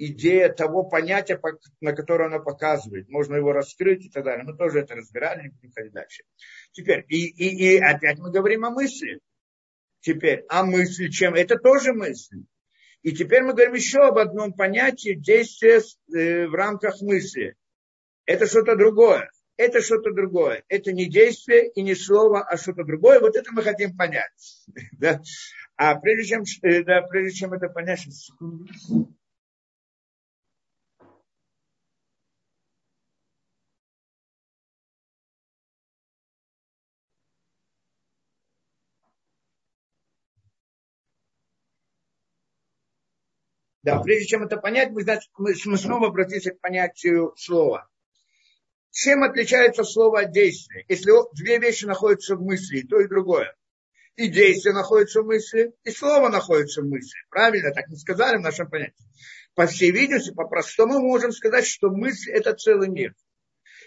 идея 0.00 0.48
того 0.48 0.84
понятия, 0.84 1.38
на 1.80 1.92
которое 1.92 2.26
оно 2.26 2.40
показывает. 2.42 3.08
Можно 3.08 3.36
его 3.36 3.52
раскрыть 3.52 4.06
и 4.06 4.10
так 4.10 4.24
далее. 4.24 4.44
Мы 4.44 4.56
тоже 4.56 4.80
это 4.80 4.94
разбирали, 4.94 5.42
не 5.42 5.48
будем 5.50 5.72
ходить 5.72 5.92
дальше. 5.92 6.24
Теперь, 6.72 7.04
и, 7.08 7.26
и, 7.26 7.74
и 7.74 7.78
опять 7.78 8.18
мы 8.18 8.30
говорим 8.30 8.64
о 8.64 8.70
мысли. 8.70 9.20
Теперь, 10.00 10.44
а 10.48 10.64
мысли 10.64 11.08
чем? 11.08 11.34
Это 11.34 11.58
тоже 11.58 11.92
мысли. 11.92 12.44
И 13.02 13.12
теперь 13.12 13.42
мы 13.42 13.52
говорим 13.52 13.74
еще 13.74 14.00
об 14.00 14.18
одном 14.18 14.54
понятии 14.54 15.14
действия 15.14 15.80
э, 16.14 16.46
в 16.46 16.54
рамках 16.54 17.02
мысли. 17.02 17.54
Это 18.24 18.46
что-то 18.46 18.76
другое. 18.76 19.30
Это 19.58 19.82
что-то 19.82 20.12
другое. 20.12 20.64
Это 20.68 20.92
не 20.92 21.04
действие 21.04 21.68
и 21.68 21.82
не 21.82 21.94
слово, 21.94 22.42
а 22.42 22.56
что-то 22.56 22.84
другое. 22.84 23.20
Вот 23.20 23.36
это 23.36 23.52
мы 23.52 23.62
хотим 23.62 23.94
понять. 23.94 24.32
да? 24.92 25.20
А 25.76 25.94
прежде 25.96 26.36
чем, 26.36 26.44
э, 26.62 26.82
да, 26.84 27.02
прежде 27.02 27.36
чем 27.40 27.52
это 27.52 27.68
понять, 27.68 28.00
секунду. 28.00 28.66
Да, 43.82 44.00
прежде 44.00 44.26
чем 44.26 44.42
это 44.42 44.58
понять, 44.58 44.90
мы, 44.90 45.02
значит, 45.02 45.30
мы, 45.38 45.54
мы 45.64 45.78
снова 45.78 46.08
обратимся 46.08 46.50
к 46.50 46.60
понятию 46.60 47.34
слова. 47.36 47.88
Чем 48.90 49.22
отличается 49.22 49.84
слово 49.84 50.22
от 50.22 50.32
действия? 50.32 50.84
Если 50.88 51.12
две 51.36 51.58
вещи 51.58 51.86
находятся 51.86 52.36
в 52.36 52.42
мысли, 52.42 52.82
то, 52.82 53.00
и 53.00 53.08
другое. 53.08 53.54
И 54.16 54.28
действие 54.28 54.74
находится 54.74 55.22
в 55.22 55.26
мысли, 55.26 55.72
и 55.84 55.90
слово 55.90 56.28
находится 56.28 56.82
в 56.82 56.86
мысли. 56.86 57.18
Правильно, 57.30 57.72
так 57.72 57.88
мы 57.88 57.96
сказали 57.96 58.36
в 58.36 58.40
нашем 58.40 58.68
понятии. 58.68 59.04
По 59.54 59.66
всей 59.66 59.92
видимости, 59.92 60.32
по-простому 60.34 60.94
мы 60.94 61.00
можем 61.00 61.32
сказать, 61.32 61.66
что 61.66 61.88
мысль– 61.88 62.30
это 62.32 62.52
целый 62.54 62.88
мир. 62.88 63.14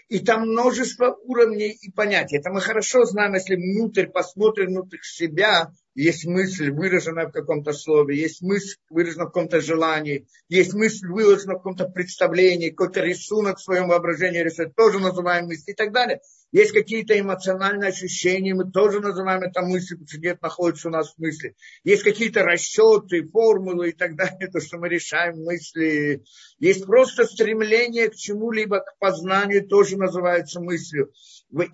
И 0.08 0.18
там 0.18 0.48
множество 0.48 1.16
уровней 1.22 1.70
и 1.70 1.90
понятий. 1.90 2.38
Это 2.38 2.50
мы 2.50 2.60
хорошо 2.60 3.04
знаем, 3.04 3.34
если 3.34 3.54
внутрь 3.54 4.06
посмотрим 4.06 4.68
внутрь 4.68 4.98
себя, 5.02 5.70
есть 5.94 6.26
мысль, 6.26 6.70
выраженная 6.70 7.28
в 7.28 7.32
каком-то 7.32 7.72
слове, 7.72 8.18
есть 8.18 8.42
мысль, 8.42 8.76
выраженная 8.90 9.26
в 9.26 9.28
каком-то 9.28 9.60
желании, 9.60 10.26
есть 10.48 10.74
мысль, 10.74 11.06
выраженная 11.06 11.56
в 11.56 11.58
каком-то 11.58 11.88
представлении, 11.88 12.70
какой-то 12.70 13.00
рисунок 13.00 13.58
в 13.58 13.62
своем 13.62 13.88
воображении 13.88 14.40
рисует, 14.40 14.74
тоже 14.74 14.98
называем 14.98 15.46
мысль 15.46 15.70
и 15.70 15.74
так 15.74 15.92
далее. 15.92 16.20
Есть 16.50 16.72
какие-то 16.72 17.18
эмоциональные 17.18 17.88
ощущения, 17.90 18.54
мы 18.54 18.70
тоже 18.70 19.00
называем 19.00 19.42
это 19.42 19.60
мысль, 19.62 19.94
потому 19.94 20.06
что 20.06 20.18
где-то 20.18 20.38
находится 20.42 20.88
у 20.88 20.90
нас 20.92 21.14
мысли. 21.16 21.56
Есть 21.82 22.04
какие-то 22.04 22.44
расчеты, 22.44 23.28
формулы 23.28 23.90
и 23.90 23.92
так 23.92 24.14
далее, 24.14 24.48
то, 24.52 24.60
что 24.60 24.78
мы 24.78 24.88
решаем 24.88 25.42
мысли. 25.42 26.22
Есть 26.58 26.86
просто 26.86 27.24
стремление 27.24 28.08
к 28.08 28.14
чему-либо, 28.14 28.80
к 28.80 28.96
познанию, 28.98 29.66
тоже 29.66 29.96
называется 29.96 30.60
мыслью. 30.60 31.12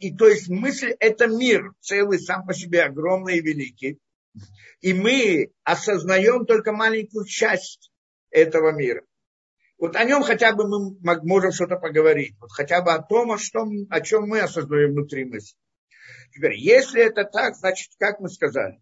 И 0.00 0.14
то 0.14 0.26
есть 0.26 0.48
мысль– 0.48 0.94
это 0.98 1.26
мир 1.26 1.72
целый, 1.80 2.18
сам 2.18 2.46
по 2.46 2.54
себе 2.54 2.82
огромный 2.82 3.36
и 3.38 3.42
великий. 3.42 3.98
И 4.80 4.92
мы 4.92 5.52
осознаем 5.64 6.46
только 6.46 6.72
маленькую 6.72 7.26
часть 7.26 7.92
этого 8.30 8.72
мира. 8.72 9.02
Вот 9.78 9.96
о 9.96 10.04
нем 10.04 10.22
хотя 10.22 10.54
бы 10.54 10.68
мы 10.68 10.96
можем 11.22 11.52
что-то 11.52 11.76
поговорить. 11.76 12.36
Вот 12.38 12.50
хотя 12.52 12.82
бы 12.82 12.92
о 12.92 13.02
том, 13.02 13.32
о, 13.32 13.38
что, 13.38 13.66
о 13.88 14.00
чем 14.00 14.28
мы 14.28 14.40
осознаем 14.40 14.92
внутри 14.92 15.24
мысли. 15.24 15.56
Теперь, 16.32 16.54
если 16.56 17.02
это 17.02 17.24
так, 17.24 17.56
значит, 17.56 17.90
как 17.98 18.20
мы 18.20 18.28
сказали, 18.28 18.78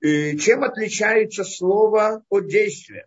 чем 0.00 0.62
отличается 0.62 1.42
слово 1.42 2.22
от 2.28 2.46
действия? 2.48 3.06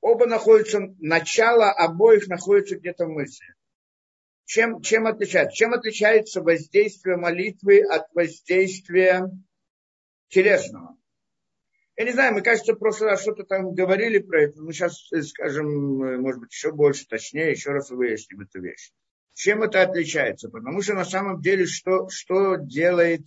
Оба 0.00 0.26
находятся, 0.26 0.80
начало 1.00 1.70
обоих 1.70 2.28
находится 2.28 2.76
где-то 2.76 3.06
в 3.06 3.10
мысли. 3.10 3.46
Чем, 4.44 4.80
чем 4.80 5.06
отличается? 5.06 5.56
Чем 5.56 5.74
отличается 5.74 6.40
воздействие 6.40 7.16
молитвы 7.16 7.82
от 7.82 8.06
воздействия 8.14 9.28
телесного? 10.28 10.96
Я 11.96 12.04
не 12.04 12.12
знаю, 12.12 12.32
мы, 12.32 12.42
кажется, 12.42 12.74
просто 12.74 13.16
что-то 13.16 13.42
там 13.42 13.74
говорили 13.74 14.20
про 14.20 14.42
это. 14.42 14.62
Мы 14.62 14.72
сейчас 14.72 15.12
э, 15.12 15.22
скажем, 15.22 16.02
э, 16.04 16.18
может 16.18 16.40
быть, 16.40 16.52
еще 16.52 16.70
больше, 16.70 17.06
точнее, 17.08 17.50
еще 17.50 17.70
раз 17.70 17.90
выясним 17.90 18.42
эту 18.42 18.60
вещь. 18.60 18.92
Чем 19.34 19.64
это 19.64 19.82
отличается? 19.82 20.48
Потому 20.48 20.80
что 20.80 20.94
на 20.94 21.04
самом 21.04 21.40
деле, 21.40 21.66
что, 21.66 22.08
что, 22.08 22.54
делает, 22.54 23.26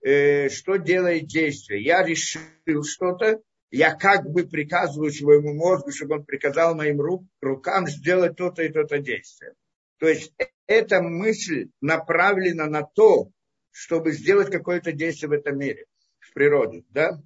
э, 0.00 0.48
что 0.48 0.76
делает 0.76 1.26
действие? 1.26 1.82
Я 1.82 2.02
решил 2.02 2.84
что-то, 2.84 3.42
я 3.70 3.94
как 3.94 4.24
бы 4.24 4.46
приказываю 4.46 5.12
своему 5.12 5.54
мозгу, 5.54 5.92
чтобы 5.92 6.16
он 6.16 6.24
приказал 6.24 6.74
моим 6.74 7.02
рук, 7.02 7.24
рукам 7.42 7.86
сделать 7.86 8.34
то-то 8.36 8.62
и 8.62 8.70
то-то 8.70 8.98
действие. 8.98 9.52
То 9.98 10.08
есть 10.08 10.32
эта 10.66 11.02
мысль 11.02 11.68
направлена 11.82 12.66
на 12.66 12.82
то, 12.82 13.30
чтобы 13.70 14.12
сделать 14.12 14.50
какое-то 14.50 14.92
действие 14.92 15.28
в 15.28 15.32
этом 15.32 15.58
мире, 15.58 15.84
в 16.30 16.34
природе. 16.34 16.84
Да? 16.90 17.20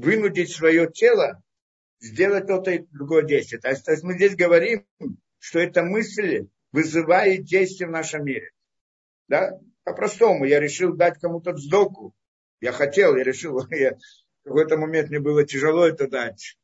вынудить 0.00 0.50
свое 0.50 0.90
тело 0.90 1.42
сделать 2.00 2.46
то-то 2.46 2.70
и 2.72 2.86
другое 2.90 3.24
действие. 3.24 3.60
То 3.60 3.68
есть, 3.68 3.84
то 3.84 3.92
есть 3.92 4.02
мы 4.02 4.14
здесь 4.14 4.34
говорим, 4.34 4.86
что 5.38 5.58
эта 5.58 5.82
мысль 5.82 6.48
вызывает 6.72 7.44
действие 7.44 7.88
в 7.88 7.92
нашем 7.92 8.24
мире. 8.24 8.50
Да? 9.28 9.58
По-простому, 9.84 10.44
я 10.44 10.60
решил 10.60 10.94
дать 10.94 11.18
кому-то 11.18 11.52
вздоху. 11.52 12.14
Я 12.60 12.72
хотел, 12.72 13.16
я 13.16 13.24
решил, 13.24 13.60
я, 13.70 13.96
в 14.44 14.48
какой-то 14.48 14.76
момент 14.76 15.10
мне 15.10 15.20
было 15.20 15.44
тяжело 15.44 15.86
это 15.86 16.08
дать. 16.08 16.56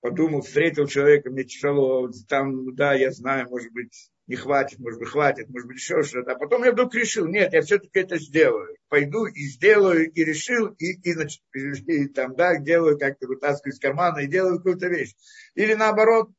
Подумал, 0.00 0.42
встретил 0.42 0.86
человека, 0.86 1.30
мне 1.30 1.44
тяжело, 1.44 2.10
там, 2.28 2.74
да, 2.74 2.92
я 2.92 3.12
знаю, 3.12 3.48
может 3.48 3.72
быть, 3.72 4.10
не 4.26 4.36
хватит, 4.36 4.78
может 4.78 5.00
быть, 5.00 5.08
хватит, 5.08 5.48
может 5.48 5.66
быть, 5.66 5.78
еще 5.78 6.02
что-то. 6.02 6.32
А 6.32 6.38
потом 6.38 6.64
я 6.64 6.72
вдруг 6.72 6.94
решил, 6.94 7.26
нет, 7.26 7.52
я 7.52 7.62
все-таки 7.62 7.98
это 7.98 8.18
сделаю. 8.18 8.76
Пойду 8.88 9.26
и 9.26 9.46
сделаю, 9.46 10.10
и 10.10 10.24
решил, 10.24 10.68
и, 10.78 10.92
и, 10.92 11.14
и, 11.54 11.92
и 11.92 12.08
там, 12.08 12.36
да, 12.36 12.56
делаю 12.58 12.98
как-то, 12.98 13.26
вытаскиваю 13.26 13.72
из 13.72 13.80
кармана 13.80 14.20
и 14.20 14.28
делаю 14.28 14.58
какую-то 14.58 14.86
вещь. 14.86 15.14
Или 15.54 15.74
наоборот, 15.74 16.30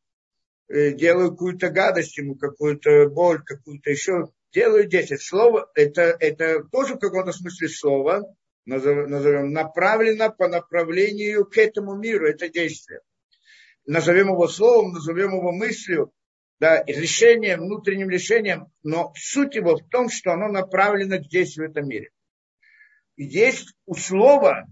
э, 0.70 0.92
делаю 0.92 1.32
какую-то 1.32 1.70
гадость 1.70 2.18
ему, 2.18 2.36
какую-то 2.36 3.10
боль, 3.10 3.44
какую-то 3.44 3.90
еще. 3.90 4.30
Делаю 4.54 4.88
10. 4.88 5.22
Слово, 5.22 5.70
это, 5.76 6.16
это 6.20 6.64
тоже 6.72 6.96
в 6.96 7.00
каком-то 7.00 7.32
смысле 7.32 7.68
слово, 7.68 8.36
назовем, 8.66 9.52
направлено 9.52 10.32
по 10.32 10.48
направлению 10.48 11.46
к 11.46 11.58
этому 11.58 11.96
миру, 11.96 12.28
это 12.28 12.48
действие. 12.48 13.02
Назовем 13.86 14.30
его 14.30 14.48
словом, 14.48 14.94
назовем 14.94 15.34
его 15.36 15.52
мыслью, 15.52 16.14
да, 16.64 16.82
решением, 16.88 17.60
внутренним 17.60 18.10
решением, 18.10 18.72
но 18.84 19.12
суть 19.18 19.56
его 19.56 19.76
в 19.76 19.86
том, 19.90 20.08
что 20.08 20.32
оно 20.32 20.48
направлено 20.48 21.18
здесь, 21.18 21.58
в 21.58 21.62
этом 21.62 21.90
мире. 21.90 22.12
есть 23.18 23.76
у 23.86 23.96
слова, 23.96 24.66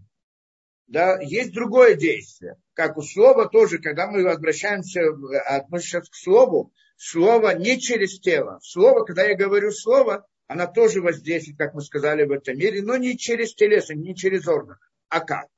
да, 0.88 1.20
есть 1.20 1.52
другое 1.52 1.96
действие. 1.96 2.56
Как 2.76 2.96
у 2.96 3.02
слова 3.02 3.50
тоже, 3.50 3.80
когда 3.80 4.10
мы 4.10 4.22
обращаемся, 4.24 5.02
относимся 5.48 6.00
к 6.00 6.16
слову, 6.16 6.72
слово 6.96 7.58
не 7.58 7.78
через 7.78 8.22
тело. 8.22 8.60
Слово, 8.64 9.04
когда 9.04 9.26
я 9.26 9.36
говорю 9.36 9.74
слово, 9.74 10.26
она 10.48 10.68
тоже 10.68 11.02
воздействует, 11.02 11.58
как 11.58 11.74
мы 11.74 11.82
сказали, 11.82 12.24
в 12.24 12.32
этом 12.32 12.58
мире, 12.58 12.82
но 12.82 12.96
не 12.96 13.18
через 13.18 13.54
телесно, 13.54 13.96
не 13.96 14.16
через 14.16 14.48
органы. 14.48 14.80
А 15.10 15.20
как? 15.20 15.50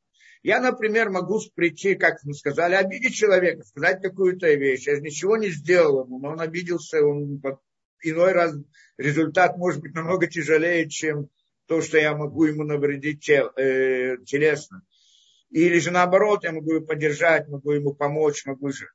Я, 0.44 0.60
например, 0.60 1.10
могу 1.10 1.40
прийти, 1.56 1.96
как 1.96 2.18
мы 2.24 2.34
сказали, 2.34 2.76
обидеть 2.76 3.16
человека, 3.16 3.64
сказать 3.64 4.02
какую-то 4.02 4.54
вещь. 4.54 4.86
Я 4.86 4.98
же 4.98 5.02
ничего 5.02 5.38
не 5.38 5.48
сделал 5.50 6.04
ему, 6.06 6.20
но 6.20 6.32
он 6.32 6.42
обиделся, 6.42 7.02
он 7.02 7.42
иной 8.02 8.34
раз 8.34 8.54
результат 8.98 9.58
может 9.58 9.82
быть 9.82 9.96
намного 9.96 10.28
тяжелее, 10.28 10.90
чем 10.90 11.30
то, 11.66 11.82
что 11.82 11.98
я 11.98 12.14
могу 12.14 12.44
ему 12.44 12.66
навредить 12.66 13.24
тел, 13.24 13.52
э, 13.56 14.18
телесно. 14.26 14.84
Или 15.50 15.80
же 15.80 15.92
наоборот, 15.92 16.44
я 16.44 16.52
могу 16.52 16.74
его 16.74 16.86
поддержать, 16.86 17.48
могу 17.48 17.72
ему 17.72 17.94
помочь, 17.94 18.46
могу 18.46 18.70
же. 18.74 18.90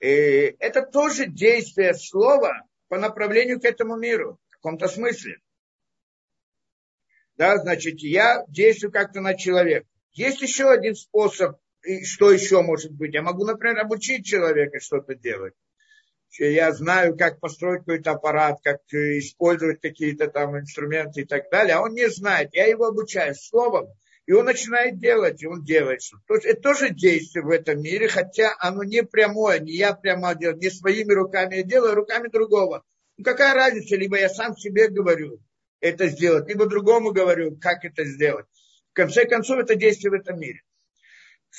Э, 0.00 0.48
это 0.58 0.82
тоже 0.82 1.26
действие 1.26 1.94
слова 1.94 2.62
по 2.88 2.98
направлению 2.98 3.58
к 3.58 3.64
этому 3.64 3.96
миру, 3.96 4.38
в 4.50 4.56
каком-то 4.56 4.88
смысле. 4.88 5.38
Да, 7.36 7.56
значит, 7.56 8.00
я 8.00 8.44
действую 8.48 8.92
как-то 8.92 9.22
на 9.22 9.34
человека. 9.34 9.86
Есть 10.14 10.42
еще 10.42 10.70
один 10.70 10.94
способ, 10.94 11.56
и 11.82 12.04
что 12.04 12.30
еще 12.30 12.62
может 12.62 12.92
быть? 12.92 13.14
Я 13.14 13.22
могу, 13.22 13.44
например, 13.44 13.80
обучить 13.80 14.24
человека 14.24 14.78
что-то 14.80 15.14
делать. 15.16 15.54
я 16.38 16.72
знаю, 16.72 17.16
как 17.16 17.40
построить 17.40 17.80
какой-то 17.80 18.12
аппарат, 18.12 18.58
как 18.62 18.80
использовать 18.92 19.80
какие-то 19.80 20.28
там 20.28 20.58
инструменты 20.58 21.22
и 21.22 21.24
так 21.24 21.50
далее, 21.50 21.74
а 21.74 21.82
он 21.82 21.94
не 21.94 22.08
знает. 22.08 22.54
Я 22.54 22.66
его 22.66 22.86
обучаю 22.86 23.34
словом, 23.34 23.88
и 24.26 24.32
он 24.32 24.44
начинает 24.44 25.00
делать, 25.00 25.42
и 25.42 25.48
он 25.48 25.64
делает 25.64 26.02
что 26.02 26.18
То 26.28 26.34
есть 26.34 26.46
это 26.46 26.62
тоже 26.62 26.90
действие 26.90 27.44
в 27.44 27.50
этом 27.50 27.82
мире, 27.82 28.08
хотя 28.08 28.54
оно 28.60 28.84
не 28.84 29.02
прямое, 29.02 29.58
не 29.58 29.72
я 29.72 29.94
прямо 29.94 30.34
делаю, 30.36 30.58
не 30.58 30.70
своими 30.70 31.12
руками 31.12 31.56
я 31.56 31.62
делаю, 31.64 31.92
а 31.92 31.96
руками 31.96 32.28
другого. 32.28 32.84
Ну 33.16 33.24
какая 33.24 33.52
разница, 33.52 33.96
либо 33.96 34.16
я 34.16 34.28
сам 34.28 34.56
себе 34.56 34.88
говорю 34.88 35.40
это 35.84 36.06
сделать, 36.06 36.48
либо 36.48 36.66
другому 36.66 37.12
говорю, 37.12 37.58
как 37.58 37.84
это 37.84 38.04
сделать. 38.04 38.46
Конце 38.94 39.26
концов, 39.26 39.58
это 39.58 39.74
действие 39.74 40.10
в 40.10 40.14
этом 40.14 40.38
мире. 40.40 40.62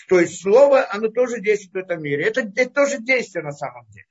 То 0.09 0.19
есть 0.19 0.41
слово, 0.41 0.91
оно 0.91 1.09
тоже 1.09 1.39
действует 1.39 1.73
в 1.73 1.89
этом 1.89 2.03
мире. 2.03 2.25
Это, 2.25 2.41
это 2.41 2.69
тоже 2.69 2.99
действие 2.99 3.43
на 3.43 3.51
самом 3.51 3.85
деле. 3.89 4.07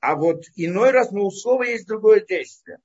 А 0.00 0.16
вот 0.16 0.44
иной 0.56 0.90
раз, 0.90 1.12
ну, 1.12 1.24
у 1.24 1.30
слова 1.30 1.62
есть 1.62 1.86
другое 1.86 2.20
действие. 2.20 2.78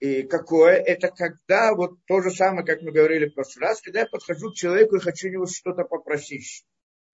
И 0.00 0.22
какое? 0.22 0.76
Это 0.76 1.08
когда, 1.08 1.74
вот 1.74 1.98
то 2.06 2.22
же 2.22 2.30
самое, 2.30 2.64
как 2.64 2.82
мы 2.82 2.92
говорили 2.92 3.28
в 3.28 3.34
прошлый 3.34 3.66
раз, 3.66 3.82
когда 3.82 4.00
я 4.00 4.06
подхожу 4.06 4.50
к 4.50 4.54
человеку 4.54 4.96
и 4.96 5.00
хочу 5.00 5.28
у 5.28 5.30
него 5.30 5.46
что-то 5.46 5.84
попросить. 5.84 6.64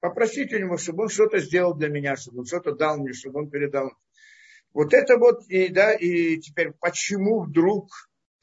Попросить 0.00 0.52
у 0.52 0.58
него, 0.58 0.76
чтобы 0.76 1.04
он 1.04 1.08
что-то 1.08 1.38
сделал 1.38 1.74
для 1.74 1.88
меня, 1.88 2.14
чтобы 2.16 2.40
он 2.40 2.46
что-то 2.46 2.72
дал 2.72 2.98
мне, 2.98 3.12
чтобы 3.12 3.40
он 3.40 3.50
передал. 3.50 3.90
Вот 4.74 4.92
это 4.92 5.16
вот, 5.16 5.48
и, 5.48 5.68
да, 5.68 5.94
и 5.94 6.38
теперь 6.38 6.72
почему 6.78 7.40
вдруг, 7.40 7.88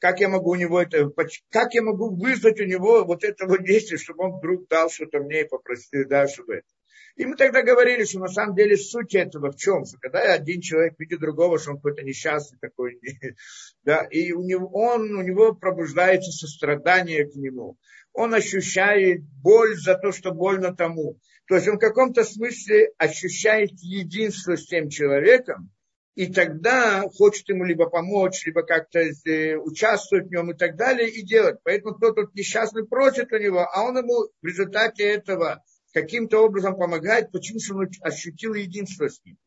как 0.02 0.18
я 0.18 0.28
могу 0.28 0.50
у 0.50 0.54
него 0.56 0.82
это, 0.82 1.12
как 1.48 1.74
я 1.74 1.82
могу 1.82 2.10
вызвать 2.10 2.60
у 2.60 2.64
него 2.64 3.04
вот 3.04 3.22
это 3.22 3.46
вот 3.46 3.64
действие, 3.64 3.98
чтобы 3.98 4.24
он 4.24 4.38
вдруг 4.38 4.66
дал 4.66 4.90
что-то 4.90 5.20
мне 5.20 5.42
и 5.42 5.48
попросил, 5.48 6.08
да, 6.08 6.26
чтобы 6.26 6.54
это. 6.54 6.66
И 7.14 7.24
мы 7.24 7.36
тогда 7.36 7.62
говорили, 7.62 8.02
что 8.02 8.18
на 8.18 8.26
самом 8.26 8.56
деле 8.56 8.76
суть 8.76 9.14
этого 9.14 9.52
в 9.52 9.56
чем? 9.56 9.84
Что 9.84 9.98
когда 9.98 10.22
один 10.34 10.60
человек 10.60 10.98
видит 10.98 11.20
другого, 11.20 11.56
что 11.56 11.70
он 11.70 11.76
какой-то 11.76 12.02
несчастный 12.02 12.58
такой, 12.60 12.98
да, 13.84 14.02
и 14.10 14.32
у 14.32 14.42
него, 14.42 14.68
он, 14.72 15.14
у 15.14 15.22
него 15.22 15.54
пробуждается 15.54 16.32
сострадание 16.32 17.24
к 17.24 17.36
нему. 17.36 17.76
Он 18.12 18.34
ощущает 18.34 19.22
боль 19.40 19.76
за 19.76 19.94
то, 19.94 20.10
что 20.10 20.32
больно 20.32 20.74
тому. 20.74 21.16
То 21.46 21.54
есть 21.54 21.68
он 21.68 21.76
в 21.76 21.80
каком-то 21.80 22.24
смысле 22.24 22.90
ощущает 22.98 23.70
единство 23.74 24.56
с 24.56 24.66
тем 24.66 24.88
человеком, 24.88 25.70
и 26.14 26.26
тогда 26.26 27.02
хочет 27.16 27.48
ему 27.48 27.64
либо 27.64 27.88
помочь, 27.88 28.44
либо 28.44 28.62
как-то 28.62 29.00
э, 29.00 29.56
участвовать 29.56 30.26
в 30.26 30.30
нем 30.30 30.50
и 30.50 30.54
так 30.54 30.76
далее, 30.76 31.08
и 31.08 31.22
делать. 31.22 31.58
Поэтому 31.64 31.98
тот, 31.98 32.16
тот 32.16 32.34
несчастный 32.34 32.86
просит 32.86 33.32
у 33.32 33.38
него, 33.38 33.60
а 33.60 33.82
он 33.82 33.96
ему 33.96 34.28
в 34.42 34.46
результате 34.46 35.04
этого 35.04 35.64
каким-то 35.94 36.44
образом 36.44 36.76
помогает, 36.76 37.32
почему 37.32 37.60
что 37.60 37.76
он 37.76 37.88
ощутил 38.02 38.54
единство 38.54 39.08
с 39.08 39.24
ним. 39.24 39.38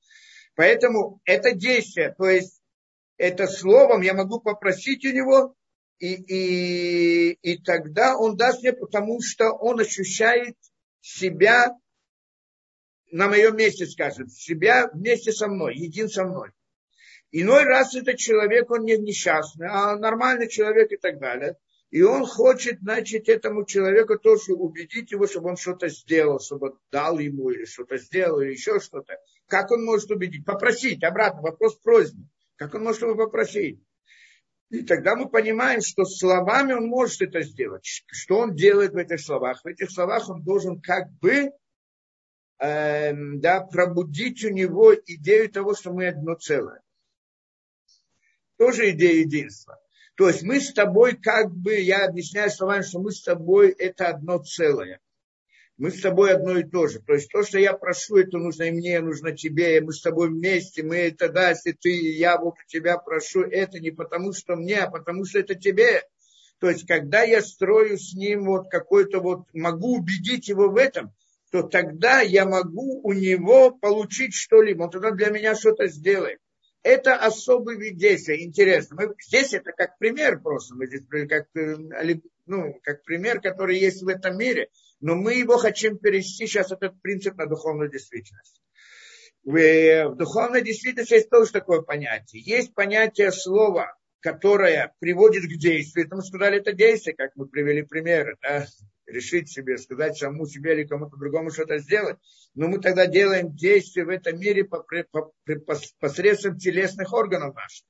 Поэтому 0.55 1.19
это 1.25 1.53
действие, 1.53 2.15
то 2.17 2.29
есть 2.29 2.61
это 3.17 3.47
словом 3.47 4.01
я 4.01 4.13
могу 4.13 4.39
попросить 4.39 5.05
у 5.05 5.11
него, 5.11 5.55
и, 5.99 6.13
и, 6.13 7.31
и 7.41 7.61
тогда 7.61 8.17
он 8.17 8.37
даст 8.37 8.61
мне, 8.61 8.73
потому 8.73 9.21
что 9.21 9.51
он 9.51 9.79
ощущает 9.79 10.55
себя 11.01 11.75
на 13.15 13.29
моем 13.29 13.55
месте, 13.55 13.85
скажем, 13.85 14.27
себя 14.27 14.89
вместе 14.93 15.31
со 15.31 15.47
мной, 15.47 15.77
един 15.77 16.09
со 16.09 16.25
мной. 16.25 16.49
Иной 17.31 17.63
раз 17.63 17.95
этот 17.95 18.17
человек, 18.17 18.69
он 18.69 18.83
не 18.83 18.97
несчастный, 18.97 19.67
а 19.69 19.95
нормальный 19.95 20.49
человек 20.49 20.91
и 20.91 20.97
так 20.97 21.17
далее. 21.19 21.55
И 21.91 22.01
он 22.01 22.25
хочет, 22.25 22.81
значит, 22.81 23.29
этому 23.29 23.63
человеку 23.63 24.19
тоже 24.19 24.51
убедить 24.53 25.11
его, 25.11 25.27
чтобы 25.27 25.47
он 25.47 25.55
что-то 25.55 25.87
сделал, 25.87 26.41
чтобы 26.41 26.77
дал 26.91 27.17
ему 27.17 27.51
или 27.51 27.63
что-то 27.63 27.97
сделал, 27.97 28.41
или 28.41 28.51
еще 28.51 28.81
что-то. 28.81 29.17
Как 29.47 29.71
он 29.71 29.85
может 29.85 30.11
убедить? 30.11 30.43
Попросить, 30.43 31.01
обратно, 31.01 31.41
вопрос 31.41 31.77
просьбы. 31.77 32.27
Как 32.57 32.75
он 32.75 32.83
может 32.83 33.01
его 33.01 33.15
попросить? 33.15 33.79
И 34.71 34.81
тогда 34.81 35.15
мы 35.15 35.29
понимаем, 35.29 35.79
что 35.79 36.03
словами 36.03 36.73
он 36.73 36.87
может 36.87 37.21
это 37.21 37.43
сделать. 37.43 37.85
Что 38.07 38.39
он 38.39 38.55
делает 38.55 38.91
в 38.91 38.97
этих 38.97 39.21
словах? 39.21 39.63
В 39.63 39.67
этих 39.67 39.89
словах 39.89 40.29
он 40.29 40.43
должен 40.43 40.81
как 40.81 41.09
бы 41.21 41.51
э, 42.59 43.13
да, 43.13 43.61
пробудить 43.61 44.43
у 44.43 44.49
него 44.49 44.93
идею 44.95 45.49
того, 45.51 45.75
что 45.75 45.91
мы 45.93 46.07
одно 46.07 46.35
целое. 46.35 46.81
Тоже 48.57 48.91
идея 48.91 49.21
единства. 49.21 49.79
То 50.15 50.29
есть 50.29 50.43
мы 50.43 50.61
с 50.61 50.71
тобой 50.71 51.17
как 51.17 51.51
бы, 51.51 51.75
я 51.75 52.05
объясняю 52.05 52.49
словами, 52.49 52.83
что 52.83 52.99
мы 52.99 53.11
с 53.11 53.21
тобой 53.21 53.69
это 53.71 54.07
одно 54.07 54.39
целое. 54.39 55.01
Мы 55.77 55.91
с 55.91 55.99
тобой 55.99 56.33
одно 56.33 56.57
и 56.57 56.63
то 56.63 56.87
же. 56.87 57.01
То 57.01 57.13
есть 57.13 57.29
то, 57.29 57.43
что 57.43 57.59
я 57.59 57.73
прошу, 57.73 58.15
это 58.15 58.37
нужно 58.37 58.63
и 58.63 58.71
мне, 58.71 59.01
нужно 59.01 59.35
тебе, 59.35 59.77
и 59.77 59.81
мы 59.81 59.91
с 59.91 60.01
тобой 60.01 60.29
вместе, 60.29 60.83
мы 60.83 60.95
это, 60.95 61.27
да, 61.27 61.49
если 61.49 61.73
ты 61.73 61.91
и 61.91 62.17
я 62.17 62.37
вот 62.37 62.55
тебя 62.67 62.97
прошу, 62.97 63.41
это 63.41 63.81
не 63.81 63.91
потому, 63.91 64.31
что 64.31 64.55
мне, 64.55 64.77
а 64.77 64.89
потому, 64.89 65.25
что 65.25 65.39
это 65.39 65.53
тебе. 65.53 66.03
То 66.59 66.69
есть, 66.69 66.87
когда 66.87 67.23
я 67.23 67.41
строю 67.41 67.97
с 67.97 68.13
ним 68.13 68.45
вот 68.45 68.69
какой-то 68.69 69.19
вот, 69.19 69.47
могу 69.53 69.97
убедить 69.97 70.47
его 70.47 70.69
в 70.69 70.77
этом, 70.77 71.13
то 71.61 71.63
тогда 71.63 72.21
я 72.21 72.45
могу 72.45 73.01
у 73.01 73.13
него 73.13 73.71
получить 73.71 74.33
что-либо. 74.33 74.83
Он 74.83 74.89
тогда 74.89 75.11
для 75.11 75.29
меня 75.29 75.55
что-то 75.55 75.87
сделает 75.87 76.39
это 76.85 77.15
особый 77.15 77.77
вид 77.77 77.97
действия. 77.97 78.45
Интересно. 78.45 78.95
Мы, 78.95 79.15
здесь 79.19 79.53
это 79.53 79.71
как 79.71 79.97
пример 79.97 80.39
просто. 80.39 80.75
Мы 80.75 80.85
здесь 80.85 81.01
как, 81.27 81.47
э, 81.55 81.75
ну, 82.45 82.79
как 82.83 83.03
пример, 83.03 83.41
который 83.41 83.79
есть 83.79 84.03
в 84.03 84.07
этом 84.07 84.37
мире. 84.37 84.69
Но 84.99 85.15
мы 85.15 85.33
его 85.33 85.57
хотим 85.57 85.97
перевести 85.97 86.45
сейчас 86.45 86.71
этот 86.71 87.01
принцип 87.01 87.37
на 87.37 87.47
духовную 87.47 87.89
действительность. 87.89 88.61
Э, 89.47 90.09
в 90.09 90.15
духовной 90.15 90.61
действительности 90.61 91.15
есть 91.15 91.29
тоже 91.31 91.51
такое 91.51 91.81
понятие. 91.81 92.43
Есть 92.43 92.75
понятие 92.75 93.31
слова, 93.31 93.97
которое 94.19 94.93
приводит 94.99 95.45
к 95.45 95.57
действию. 95.57 96.05
Это 96.05 96.17
мы 96.17 96.21
сказали, 96.21 96.59
это 96.59 96.71
действие, 96.71 97.15
как 97.15 97.31
мы 97.35 97.47
привели 97.47 97.81
примеры. 97.81 98.37
Да? 98.43 98.67
Решить 99.07 99.49
себе, 99.49 99.77
сказать 99.77 100.17
самому 100.17 100.45
себе 100.45 100.73
или 100.73 100.87
кому-то 100.87 101.17
другому 101.17 101.51
что-то 101.51 101.77
сделать, 101.77 102.17
но 102.53 102.67
мы 102.67 102.79
тогда 102.79 103.05
делаем 103.05 103.55
действия 103.55 104.05
в 104.05 104.09
этом 104.09 104.39
мире 104.39 104.63
по, 104.63 104.83
по, 105.11 105.31
по, 105.43 105.79
посредством 105.99 106.57
телесных 106.57 107.13
органов 107.13 107.55
наших. 107.55 107.85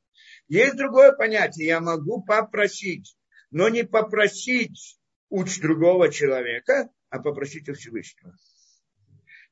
Есть 0.48 0.76
другое 0.76 1.12
понятие, 1.14 1.68
я 1.68 1.80
могу 1.80 2.24
попросить, 2.24 3.16
но 3.50 3.70
не 3.70 3.84
попросить 3.84 5.00
уч 5.30 5.60
другого 5.60 6.12
человека, 6.12 6.90
а 7.10 7.20
попросить 7.20 7.70
у 7.70 7.74
Всевышнего. 7.74 8.36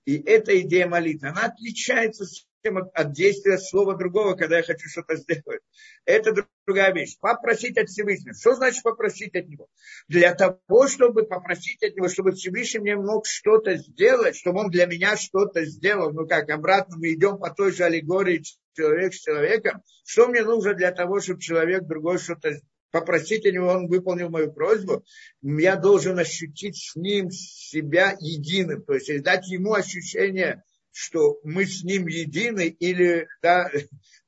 И 0.05 0.17
эта 0.17 0.59
идея 0.61 0.87
молитвы, 0.87 1.29
она 1.29 1.45
отличается 1.45 2.25
от, 2.63 2.91
от 2.93 3.11
действия 3.11 3.57
слова 3.57 3.95
другого, 3.95 4.35
когда 4.35 4.57
я 4.57 4.63
хочу 4.63 4.89
что-то 4.89 5.15
сделать. 5.15 5.61
Это 6.05 6.33
другая 6.65 6.93
вещь. 6.93 7.17
Попросить 7.19 7.77
от 7.77 7.89
Всевышнего. 7.89 8.33
Что 8.33 8.55
значит 8.55 8.83
попросить 8.83 9.35
от 9.35 9.47
него? 9.47 9.67
Для 10.07 10.33
того, 10.33 10.87
чтобы 10.87 11.23
попросить 11.25 11.83
от 11.83 11.95
него, 11.95 12.07
чтобы 12.07 12.31
Всевышний 12.31 12.79
мне 12.79 12.95
мог 12.95 13.25
что-то 13.25 13.75
сделать, 13.77 14.35
чтобы 14.35 14.61
он 14.61 14.69
для 14.69 14.85
меня 14.85 15.17
что-то 15.17 15.65
сделал. 15.65 16.11
Ну 16.11 16.27
как, 16.27 16.49
обратно 16.49 16.97
мы 16.97 17.13
идем 17.13 17.37
по 17.37 17.49
той 17.49 17.71
же 17.71 17.83
аллегории 17.83 18.43
человек 18.73 19.13
с 19.13 19.21
человеком. 19.21 19.81
Что 20.05 20.27
мне 20.27 20.43
нужно 20.43 20.73
для 20.73 20.91
того, 20.91 21.19
чтобы 21.19 21.41
человек 21.41 21.83
другой 21.83 22.17
что-то 22.17 22.51
попросить 22.93 23.45
у 23.45 23.51
него, 23.51 23.67
он 23.67 23.87
выполнил 23.87 24.29
мою 24.29 24.53
просьбу, 24.53 25.03
я 25.41 25.75
должен 25.75 26.19
ощутить 26.19 26.77
с 26.77 26.95
ним 26.95 27.31
себя 27.31 28.15
единым, 28.19 28.83
то 28.83 28.93
есть 28.93 29.23
дать 29.23 29.49
ему 29.49 29.73
ощущение 29.73 30.63
что 30.95 31.39
мы 31.43 31.65
с 31.65 31.83
ним 31.83 32.05
едины, 32.07 32.67
или 32.67 33.27
да, 33.41 33.67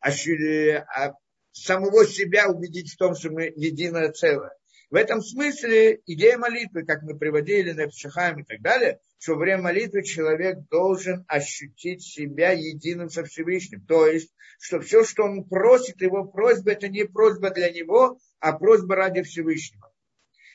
а, 0.01 1.13
самого 1.51 2.05
себя 2.07 2.49
убедить 2.49 2.91
в 2.91 2.97
том, 2.97 3.15
что 3.15 3.29
мы 3.29 3.53
единое 3.55 4.11
целое. 4.11 4.51
В 4.89 4.95
этом 4.95 5.21
смысле 5.21 5.99
идея 6.05 6.37
молитвы, 6.37 6.85
как 6.85 7.01
мы 7.03 7.17
приводили 7.17 7.71
на 7.71 7.87
Пшахаем 7.87 8.39
и 8.39 8.43
так 8.43 8.61
далее, 8.61 8.99
что 9.19 9.33
во 9.33 9.39
время 9.39 9.63
молитвы 9.63 10.03
человек 10.03 10.59
должен 10.69 11.25
ощутить 11.27 12.03
себя 12.03 12.51
единым 12.51 13.09
со 13.09 13.23
Всевышним. 13.23 13.85
То 13.85 14.07
есть, 14.07 14.31
что 14.59 14.79
все, 14.79 15.03
что 15.03 15.23
он 15.23 15.43
просит, 15.43 16.01
его 16.01 16.25
просьба, 16.25 16.71
это 16.71 16.87
не 16.87 17.05
просьба 17.05 17.49
для 17.49 17.71
него, 17.71 18.19
а 18.45 18.53
просьба 18.53 18.95
ради 18.95 19.23
Всевышнего. 19.23 19.91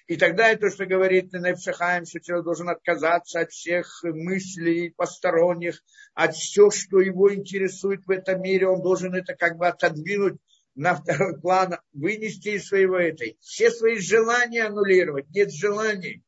И 0.06 0.16
тогда 0.16 0.48
это, 0.48 0.70
что 0.70 0.86
говорит 0.86 1.32
Нефшахаем, 1.32 2.06
что 2.06 2.20
человек 2.20 2.44
должен 2.44 2.68
отказаться 2.68 3.40
от 3.40 3.50
всех 3.50 4.04
мыслей 4.04 4.90
посторонних, 4.96 5.82
от 6.14 6.36
всего, 6.36 6.70
что 6.70 7.00
его 7.00 7.34
интересует 7.34 8.06
в 8.06 8.10
этом 8.10 8.42
мире, 8.42 8.68
он 8.68 8.80
должен 8.80 9.12
это 9.16 9.34
как 9.34 9.56
бы 9.56 9.66
отодвинуть 9.66 10.38
на 10.76 10.94
второй 10.94 11.40
план, 11.40 11.78
вынести 11.92 12.50
из 12.50 12.68
своего 12.68 12.96
этой. 12.96 13.36
Все 13.40 13.72
свои 13.72 13.98
желания 13.98 14.66
аннулировать. 14.66 15.28
Нет 15.30 15.52
желаний. 15.52 16.22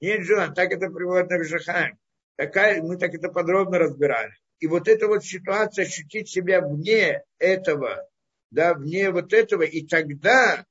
Нет 0.00 0.24
желаний. 0.24 0.54
Так 0.54 0.72
это 0.72 0.88
приводит 0.88 1.28
Навшахаем. 1.28 1.98
Такая, 2.36 2.82
мы 2.82 2.96
так 2.96 3.12
это 3.12 3.28
подробно 3.28 3.78
разбирали. 3.78 4.32
И 4.58 4.66
вот 4.66 4.88
эта 4.88 5.06
вот 5.06 5.22
ситуация, 5.22 5.84
ощутить 5.84 6.30
себя 6.30 6.62
вне 6.62 7.24
этого, 7.38 8.08
да, 8.50 8.72
вне 8.72 9.10
вот 9.10 9.34
этого, 9.34 9.62
и 9.62 9.86
тогда 9.86 10.64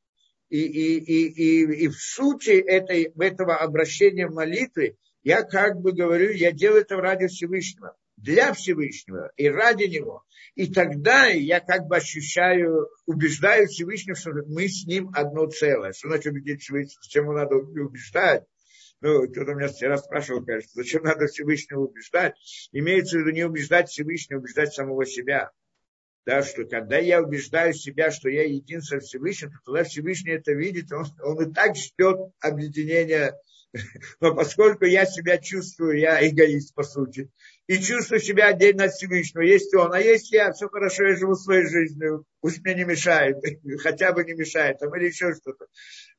и, 0.49 0.60
и, 0.60 0.99
и, 0.99 1.27
и, 1.27 1.83
и 1.83 1.88
в 1.88 1.95
сути 1.95 2.51
этой, 2.51 3.12
этого 3.19 3.57
обращения 3.57 4.27
в 4.27 4.33
молитве, 4.33 4.95
я 5.23 5.43
как 5.43 5.81
бы 5.81 5.91
говорю, 5.91 6.31
я 6.31 6.51
делаю 6.51 6.81
это 6.81 6.95
ради 6.97 7.27
Всевышнего. 7.27 7.95
для 8.17 8.53
Всевышнего 8.53 9.31
и 9.38 9.47
ради 9.47 9.83
Него. 9.83 10.23
И 10.55 10.73
тогда 10.73 11.27
я 11.27 11.60
как 11.60 11.88
бы 11.88 11.97
ощущаю, 11.97 12.88
убеждаю 13.05 13.67
Всевышнего, 13.67 14.15
что 14.15 14.31
мы 14.47 14.67
с 14.67 14.86
Ним 14.86 15.12
одно 15.13 15.45
целое. 15.47 15.93
Что 15.93 16.10
значит 16.10 16.31
убедить 16.31 16.62
Всевышнего? 16.62 16.99
Зачем 17.03 17.33
надо 17.33 17.55
убеждать? 17.55 18.43
Ну, 19.01 19.27
кто-то 19.29 19.53
меня 19.53 19.67
вчера 19.67 19.97
спрашивал, 19.97 20.43
конечно, 20.43 20.71
зачем 20.73 21.03
надо 21.03 21.27
Всевышнего 21.27 21.81
убеждать? 21.81 22.33
Имеется 22.71 23.17
в 23.17 23.19
виду 23.21 23.29
не 23.31 23.43
убеждать 23.43 23.89
Всевышнего, 23.89 24.39
убеждать 24.39 24.73
самого 24.73 25.05
себя. 25.05 25.51
Да, 26.28 26.44
что 26.44 26.66
когда 26.66 26.98
я 26.98 27.22
убеждаю 27.22 27.74
себя, 27.74 28.12
что 28.12 28.28
я 28.28 28.44
единство 28.44 29.00
Всевышнего, 29.00 29.54
то 29.63 29.72
тогда 29.72 29.86
Всевышний 29.86 30.34
это 30.34 30.52
видит, 30.52 30.92
он, 30.92 31.06
он 31.24 31.50
и 31.50 31.54
так 31.54 31.78
ждет 31.78 32.34
объединения. 32.42 33.34
Но 34.20 34.36
поскольку 34.36 34.84
я 34.84 35.06
себя 35.06 35.38
чувствую, 35.38 35.98
я 35.98 36.28
эгоист 36.28 36.76
по 36.76 36.84
сути, 36.84 37.32
и 37.68 37.78
чувствую 37.78 38.20
себя 38.20 38.48
отдельно 38.48 38.84
от 38.84 38.92
Всевышнего. 38.92 39.42
Есть 39.42 39.74
он, 39.74 39.94
а 39.94 40.02
есть 40.02 40.30
я, 40.34 40.52
все 40.52 40.68
хорошо, 40.68 41.06
я 41.06 41.16
живу 41.16 41.36
своей 41.36 41.66
жизнью, 41.66 42.26
пусть 42.42 42.62
мне 42.62 42.76
не 42.76 42.84
мешает, 42.84 43.38
хотя 43.80 44.12
бы 44.12 44.26
не 44.26 44.34
мешает, 44.34 44.80
там, 44.80 44.94
или 44.98 45.06
еще 45.06 45.34
что-то. 45.34 45.68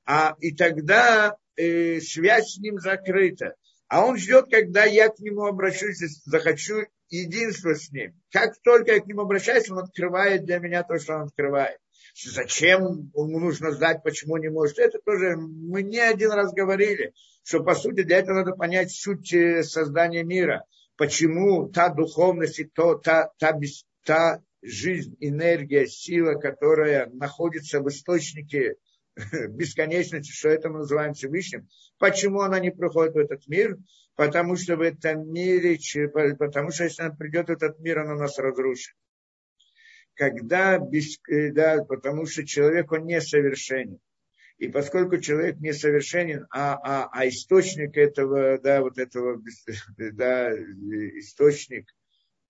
А, 0.07 0.37
и 0.40 0.55
тогда 0.55 1.37
э, 1.57 2.01
связь 2.01 2.55
с 2.55 2.59
ним 2.59 2.79
закрыта. 2.79 3.57
А 3.88 4.05
он 4.05 4.18
ждет, 4.18 4.46
когда 4.51 4.85
я 4.85 5.09
к 5.09 5.18
нему 5.18 5.46
обращусь, 5.46 5.98
захочу 6.24 6.85
единство 7.09 7.74
с 7.74 7.90
ним. 7.90 8.14
Как 8.31 8.61
только 8.62 8.92
я 8.92 9.01
к 9.01 9.07
нему 9.07 9.22
обращаюсь, 9.22 9.70
он 9.70 9.79
открывает 9.79 10.44
для 10.44 10.59
меня 10.59 10.83
то, 10.83 10.98
что 10.98 11.14
он 11.14 11.22
открывает. 11.22 11.79
Зачем 12.14 13.11
ему 13.14 13.40
нужно 13.40 13.72
знать, 13.72 14.03
почему 14.03 14.37
не 14.37 14.51
может? 14.51 14.79
Это 14.79 14.98
тоже 14.98 15.37
мы 15.37 15.83
не 15.83 16.01
один 16.01 16.33
раз 16.33 16.53
говорили, 16.53 17.14
что 17.44 17.62
по 17.62 17.74
сути 17.74 18.03
для 18.03 18.18
этого 18.18 18.38
надо 18.38 18.53
понять 18.53 18.90
суть 18.90 19.33
э, 19.33 19.62
создания 19.62 20.22
мира. 20.22 20.64
Почему 20.96 21.68
та 21.68 21.88
духовность 21.88 22.59
и 22.59 22.64
то, 22.64 22.96
та, 22.96 23.31
та, 23.38 23.59
та 24.05 24.42
жизнь, 24.61 25.16
энергия, 25.20 25.87
сила, 25.87 26.35
которая 26.35 27.09
находится 27.11 27.81
в 27.81 27.88
источнике 27.88 28.77
бесконечности, 29.50 30.33
что 30.33 30.48
это 30.48 30.68
мы 30.68 30.78
называем 30.78 31.14
Всевышним. 31.14 31.68
Почему 31.98 32.40
она 32.40 32.61
не 32.61 32.70
приходит 32.70 33.14
в 33.14 33.18
этот 33.18 33.46
мир? 33.46 33.76
Потому 34.14 34.57
что 34.57 34.76
в 34.76 34.81
этом 34.81 35.31
мире, 35.33 35.78
потому 36.38 36.70
что 36.70 36.85
если 36.85 37.02
она 37.02 37.14
придет 37.14 37.48
в 37.48 37.52
этот 37.52 37.78
мир, 37.78 38.00
она 38.00 38.14
нас 38.14 38.38
разрушит. 38.38 38.94
Когда, 40.14 40.78
без, 40.78 41.18
э, 41.28 41.52
да, 41.52 41.85
потому 41.85 42.26
что 42.26 42.44
человек, 42.44 42.90
он 42.90 43.07
несовершенен. 43.07 44.00
И 44.57 44.66
поскольку 44.68 45.18
человек 45.18 45.61
несовершенен, 45.61 46.46
а, 46.50 46.74
а, 46.83 47.09
а 47.12 47.28
источник 47.28 47.96
этого, 47.96 48.59
да, 48.59 48.81
вот 48.81 48.98
этого, 48.98 49.40
да, 49.96 50.52
источник 50.52 51.88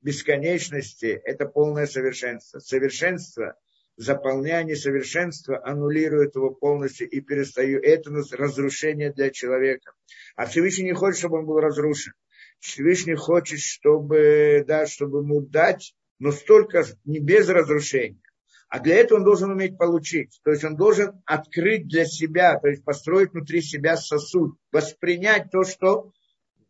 бесконечности, 0.00 1.20
это 1.24 1.44
полное 1.44 1.86
совершенство. 1.86 2.60
Совершенство– 2.60 3.54
заполняя 3.98 4.62
несовершенство, 4.62 5.60
аннулирует 5.62 6.36
его 6.36 6.50
полностью 6.50 7.10
и 7.10 7.20
перестаю. 7.20 7.80
Это 7.82 8.10
разрушение 8.10 9.12
для 9.12 9.30
человека. 9.30 9.92
А 10.36 10.46
Всевышний 10.46 10.84
не 10.84 10.94
хочет, 10.94 11.18
чтобы 11.18 11.38
он 11.38 11.46
был 11.46 11.58
разрушен. 11.58 12.12
Всевышний 12.60 13.16
хочет, 13.16 13.58
чтобы, 13.58 14.64
да, 14.66 14.86
чтобы 14.86 15.18
ему 15.18 15.40
дать, 15.40 15.94
но 16.20 16.30
столько 16.30 16.84
не 17.04 17.18
без 17.18 17.48
разрушения. 17.48 18.22
А 18.68 18.78
для 18.78 18.96
этого 18.96 19.18
он 19.18 19.24
должен 19.24 19.50
уметь 19.50 19.76
получить. 19.76 20.38
То 20.44 20.52
есть 20.52 20.62
он 20.62 20.76
должен 20.76 21.20
открыть 21.26 21.88
для 21.88 22.04
себя, 22.04 22.56
то 22.58 22.68
есть 22.68 22.84
построить 22.84 23.32
внутри 23.32 23.62
себя 23.62 23.96
сосуд, 23.96 24.56
воспринять 24.70 25.50
то, 25.50 25.64
что 25.64 26.12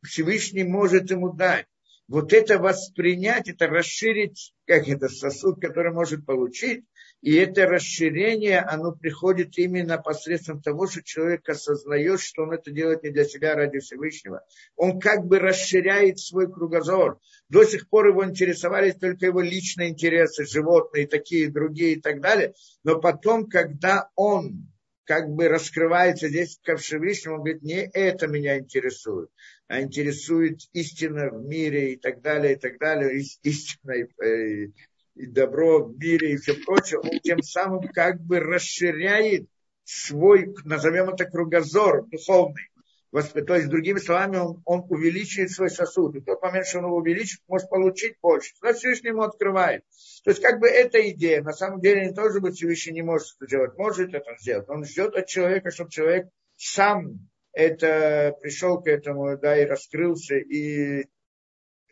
Всевышний 0.03 0.65
может 0.65 1.11
ему 1.11 1.33
дать. 1.33 1.67
Вот 2.07 2.33
это 2.33 2.59
воспринять, 2.59 3.49
это 3.49 3.67
расширить, 3.67 4.55
как 4.67 4.89
это 4.89 5.11
сосуд, 5.11 5.61
который 5.61 5.93
может 5.93 6.25
получить, 6.25 6.85
и 7.21 7.35
это 7.35 7.67
расширение, 7.67 8.61
оно 8.61 8.93
приходит 8.93 9.59
именно 9.59 9.99
посредством 9.99 10.63
того, 10.63 10.87
что 10.87 11.03
человек 11.03 11.49
осознает, 11.49 12.21
что 12.21 12.45
он 12.45 12.53
это 12.53 12.71
делает 12.71 13.03
не 13.03 13.11
для 13.11 13.25
себя, 13.25 13.53
а 13.53 13.57
ради 13.57 13.81
Всевышнего. 13.81 14.45
Он 14.77 15.01
как 15.01 15.27
бы 15.27 15.41
расширяет 15.41 16.21
свой 16.21 16.51
кругозор. 16.51 17.19
До 17.49 17.65
сих 17.65 17.89
пор 17.89 18.09
его 18.09 18.25
интересовали 18.25 18.93
только 18.93 19.27
его 19.27 19.41
личные 19.41 19.91
интересы, 19.91 20.47
животные, 20.47 21.09
такие, 21.09 21.51
другие 21.51 21.95
и 21.95 22.01
так 22.01 22.21
далее. 22.21 22.55
Но 22.85 23.01
потом, 23.01 23.49
когда 23.49 24.11
он 24.15 24.69
как 25.03 25.29
бы 25.29 25.49
раскрывается 25.49 26.29
здесь 26.29 26.61
ко 26.63 26.77
Всевышнему, 26.77 27.37
он 27.37 27.41
говорит, 27.41 27.63
не 27.63 27.81
это 27.95 28.29
меня 28.29 28.59
интересует, 28.59 29.31
а 29.67 29.81
интересует 29.81 30.61
истина 30.73 31.31
в 31.31 31.45
мире 31.45 31.95
и 31.95 31.97
так 31.97 32.21
далее, 32.21 32.53
и 32.53 32.57
так 32.57 32.79
далее, 32.79 33.25
истина 33.43 33.93
и, 33.93 34.73
и 35.19 35.27
добро 35.27 35.85
в 35.85 35.99
мире 35.99 36.33
и 36.33 36.37
все 36.37 36.55
прочее, 36.55 37.01
он 37.01 37.19
тем 37.23 37.43
самым 37.43 37.89
как 37.89 38.21
бы 38.21 38.41
расширяет 38.41 39.49
свой, 39.85 40.55
назовем 40.65 41.11
это, 41.11 41.25
кругозор 41.25 42.07
духовный. 42.07 42.69
То 43.11 43.55
есть, 43.55 43.69
другими 43.69 43.99
словами, 43.99 44.37
он, 44.37 44.63
он 44.67 44.85
увеличивает 44.91 45.51
свой 45.51 45.71
сосуд. 45.71 46.15
И 46.15 46.21
в 46.21 46.25
тот 46.27 46.43
момент, 46.43 46.67
что 46.67 46.79
он 46.79 46.85
его 46.85 46.97
увеличит, 46.97 47.41
может 47.49 47.71
получить 47.71 48.17
больше. 48.21 48.53
Но 48.61 48.75
Всевышний 48.75 49.09
ему 49.09 49.23
открывает. 49.23 49.83
То 50.25 50.31
есть, 50.31 50.43
как 50.43 50.61
бы 50.61 50.69
эта 50.69 51.11
идея, 51.11 51.43
на 51.43 51.53
самом 51.53 51.81
деле, 51.81 52.07
не 52.07 52.15
тоже 52.15 52.41
быть 52.41 52.57
Всевышний 52.57 52.93
не 52.93 53.03
может 53.03 53.29
это 53.41 53.47
делать. 53.47 53.79
Может 53.79 54.13
это 54.13 54.37
сделать. 54.39 54.69
Он 54.69 54.85
ждет 54.85 55.17
от 55.17 55.27
человека, 55.27 55.71
чтобы 55.71 55.91
человек 55.91 56.29
сам 56.57 57.31
это 57.53 58.37
пришел 58.43 58.81
к 58.83 58.87
этому, 58.87 59.39
да, 59.39 59.57
и 59.57 59.65
раскрылся, 59.65 60.37
и 60.37 61.07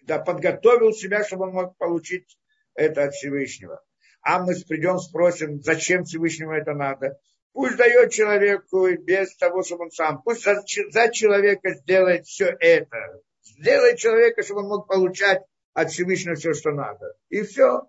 да, 0.03 0.19
подготовил 0.19 0.93
себя, 0.93 1.25
чтобы 1.25 1.45
он 1.45 1.55
мог 1.55 1.77
получить 1.79 2.37
это 2.77 3.05
от 3.05 3.15
Всевышнего. 3.15 3.83
А 4.23 4.43
мы 4.43 4.55
придем, 4.69 4.99
спросим, 4.99 5.62
зачем 5.62 6.05
Всевышнему 6.05 6.53
это 6.53 6.75
надо. 6.75 7.19
Пусть 7.53 7.77
дает 7.77 8.12
человеку 8.12 8.89
без 8.99 9.35
того, 9.37 9.62
чтобы 9.62 9.85
он 9.85 9.91
сам. 9.91 10.23
Пусть 10.23 10.45
за, 10.45 11.11
человека 11.11 11.75
сделает 11.75 12.27
все 12.27 12.55
это. 12.61 13.23
Сделает 13.43 13.99
человека, 13.99 14.43
чтобы 14.43 14.61
он 14.61 14.69
мог 14.69 14.89
получать 14.89 15.43
от 15.73 15.91
Всевышнего 15.91 16.35
все, 16.35 16.53
что 16.53 16.73
надо. 16.73 17.17
И 17.29 17.43
все. 17.43 17.89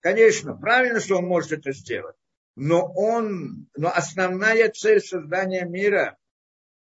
Конечно, 0.00 0.56
правильно, 0.56 0.98
что 0.98 1.18
он 1.18 1.26
может 1.26 1.52
это 1.52 1.72
сделать. 1.72 2.16
Но 2.56 2.92
он, 2.94 3.68
но 3.76 3.92
основная 3.94 4.68
цель 4.70 5.00
создания 5.00 5.64
мира 5.64 6.18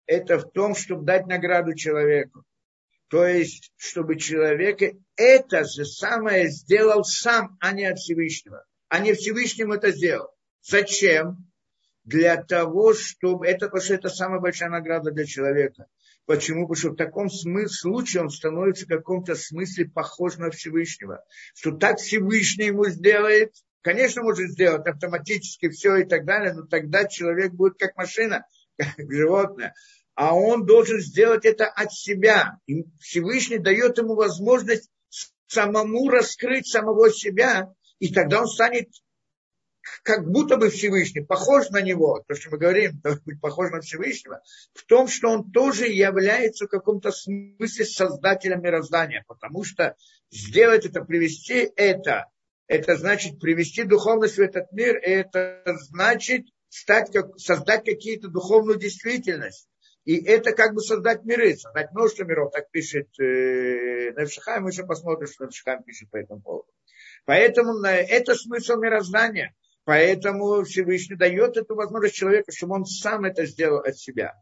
это 0.06 0.38
в 0.38 0.50
том, 0.50 0.74
чтобы 0.74 1.04
дать 1.04 1.26
награду 1.26 1.74
человеку. 1.74 2.44
То 3.14 3.28
есть, 3.28 3.70
чтобы 3.76 4.16
человек 4.18 4.80
это 5.14 5.62
же 5.62 5.84
самое 5.84 6.48
сделал 6.48 7.04
сам, 7.04 7.56
а 7.60 7.70
не 7.70 7.84
от 7.84 8.00
Всевышнего. 8.00 8.64
А 8.88 8.98
не 8.98 9.12
Всевышним 9.12 9.70
это 9.70 9.92
сделал. 9.92 10.30
Зачем? 10.62 11.48
Для 12.02 12.42
того, 12.42 12.92
чтобы... 12.92 13.46
Это, 13.46 13.66
потому 13.66 13.84
что 13.84 13.94
это 13.94 14.08
самая 14.08 14.40
большая 14.40 14.68
награда 14.68 15.12
для 15.12 15.26
человека. 15.26 15.86
Почему? 16.26 16.62
Потому 16.62 16.74
что 16.74 16.90
в 16.90 16.96
таком 16.96 17.30
смысле, 17.30 17.68
случае 17.68 18.22
он 18.24 18.30
становится 18.30 18.84
в 18.84 18.88
каком-то 18.88 19.36
смысле 19.36 19.90
похож 19.90 20.36
на 20.36 20.50
Всевышнего. 20.50 21.24
Что 21.54 21.70
так 21.70 22.00
Всевышний 22.00 22.66
ему 22.66 22.86
сделает, 22.86 23.52
конечно, 23.82 24.24
может 24.24 24.50
сделать 24.50 24.88
автоматически 24.88 25.68
все 25.68 25.98
и 25.98 26.04
так 26.04 26.24
далее, 26.24 26.52
но 26.52 26.66
тогда 26.66 27.06
человек 27.06 27.52
будет 27.52 27.78
как 27.78 27.96
машина, 27.96 28.44
как 28.76 29.08
животное 29.08 29.72
а 30.14 30.34
он 30.34 30.64
должен 30.64 31.00
сделать 31.00 31.44
это 31.44 31.66
от 31.66 31.92
себя. 31.92 32.58
И 32.66 32.84
Всевышний 33.00 33.58
дает 33.58 33.98
ему 33.98 34.14
возможность 34.14 34.90
самому 35.46 36.08
раскрыть 36.08 36.66
самого 36.66 37.10
себя, 37.10 37.72
и 37.98 38.12
тогда 38.12 38.40
он 38.40 38.46
станет 38.46 38.88
как 40.02 40.26
будто 40.26 40.56
бы 40.56 40.70
Всевышний, 40.70 41.20
похож 41.20 41.68
на 41.70 41.82
него, 41.82 42.24
то, 42.26 42.34
что 42.34 42.50
мы 42.50 42.58
говорим, 42.58 43.00
быть 43.24 43.40
похож 43.40 43.70
на 43.70 43.80
Всевышнего, 43.80 44.40
в 44.72 44.84
том, 44.86 45.08
что 45.08 45.28
он 45.28 45.50
тоже 45.50 45.86
является 45.86 46.64
в 46.66 46.68
каком-то 46.68 47.12
смысле 47.12 47.84
создателем 47.84 48.62
мироздания, 48.62 49.24
потому 49.28 49.62
что 49.62 49.94
сделать 50.30 50.86
это, 50.86 51.02
привести 51.02 51.70
это, 51.76 52.30
это 52.66 52.96
значит 52.96 53.38
привести 53.38 53.84
духовность 53.84 54.36
в 54.36 54.40
этот 54.40 54.72
мир, 54.72 54.96
это 54.96 55.62
значит 55.90 56.46
стать, 56.68 57.14
создать 57.36 57.84
какие-то 57.84 58.28
духовную 58.28 58.78
действительность. 58.78 59.68
И 60.04 60.22
это 60.22 60.52
как 60.52 60.74
бы 60.74 60.80
создать 60.80 61.24
миры, 61.24 61.56
создать 61.56 61.92
множество 61.92 62.24
миров, 62.24 62.52
так 62.52 62.70
пишет 62.70 63.08
э, 63.18 64.12
Невшихай, 64.12 64.60
мы 64.60 64.70
еще 64.70 64.84
посмотрим, 64.84 65.26
что 65.26 65.46
Невшихай 65.46 65.82
пишет 65.82 66.10
по 66.10 66.16
этому 66.16 66.42
поводу. 66.42 66.68
Поэтому 67.24 67.82
это 67.82 68.34
смысл 68.34 68.76
мироздания. 68.76 69.54
Поэтому 69.84 70.62
Всевышний 70.64 71.16
дает 71.16 71.56
эту 71.56 71.74
возможность 71.74 72.14
человеку, 72.14 72.52
чтобы 72.52 72.76
он 72.76 72.86
сам 72.86 73.24
это 73.24 73.44
сделал 73.44 73.80
от 73.80 73.98
себя. 73.98 74.34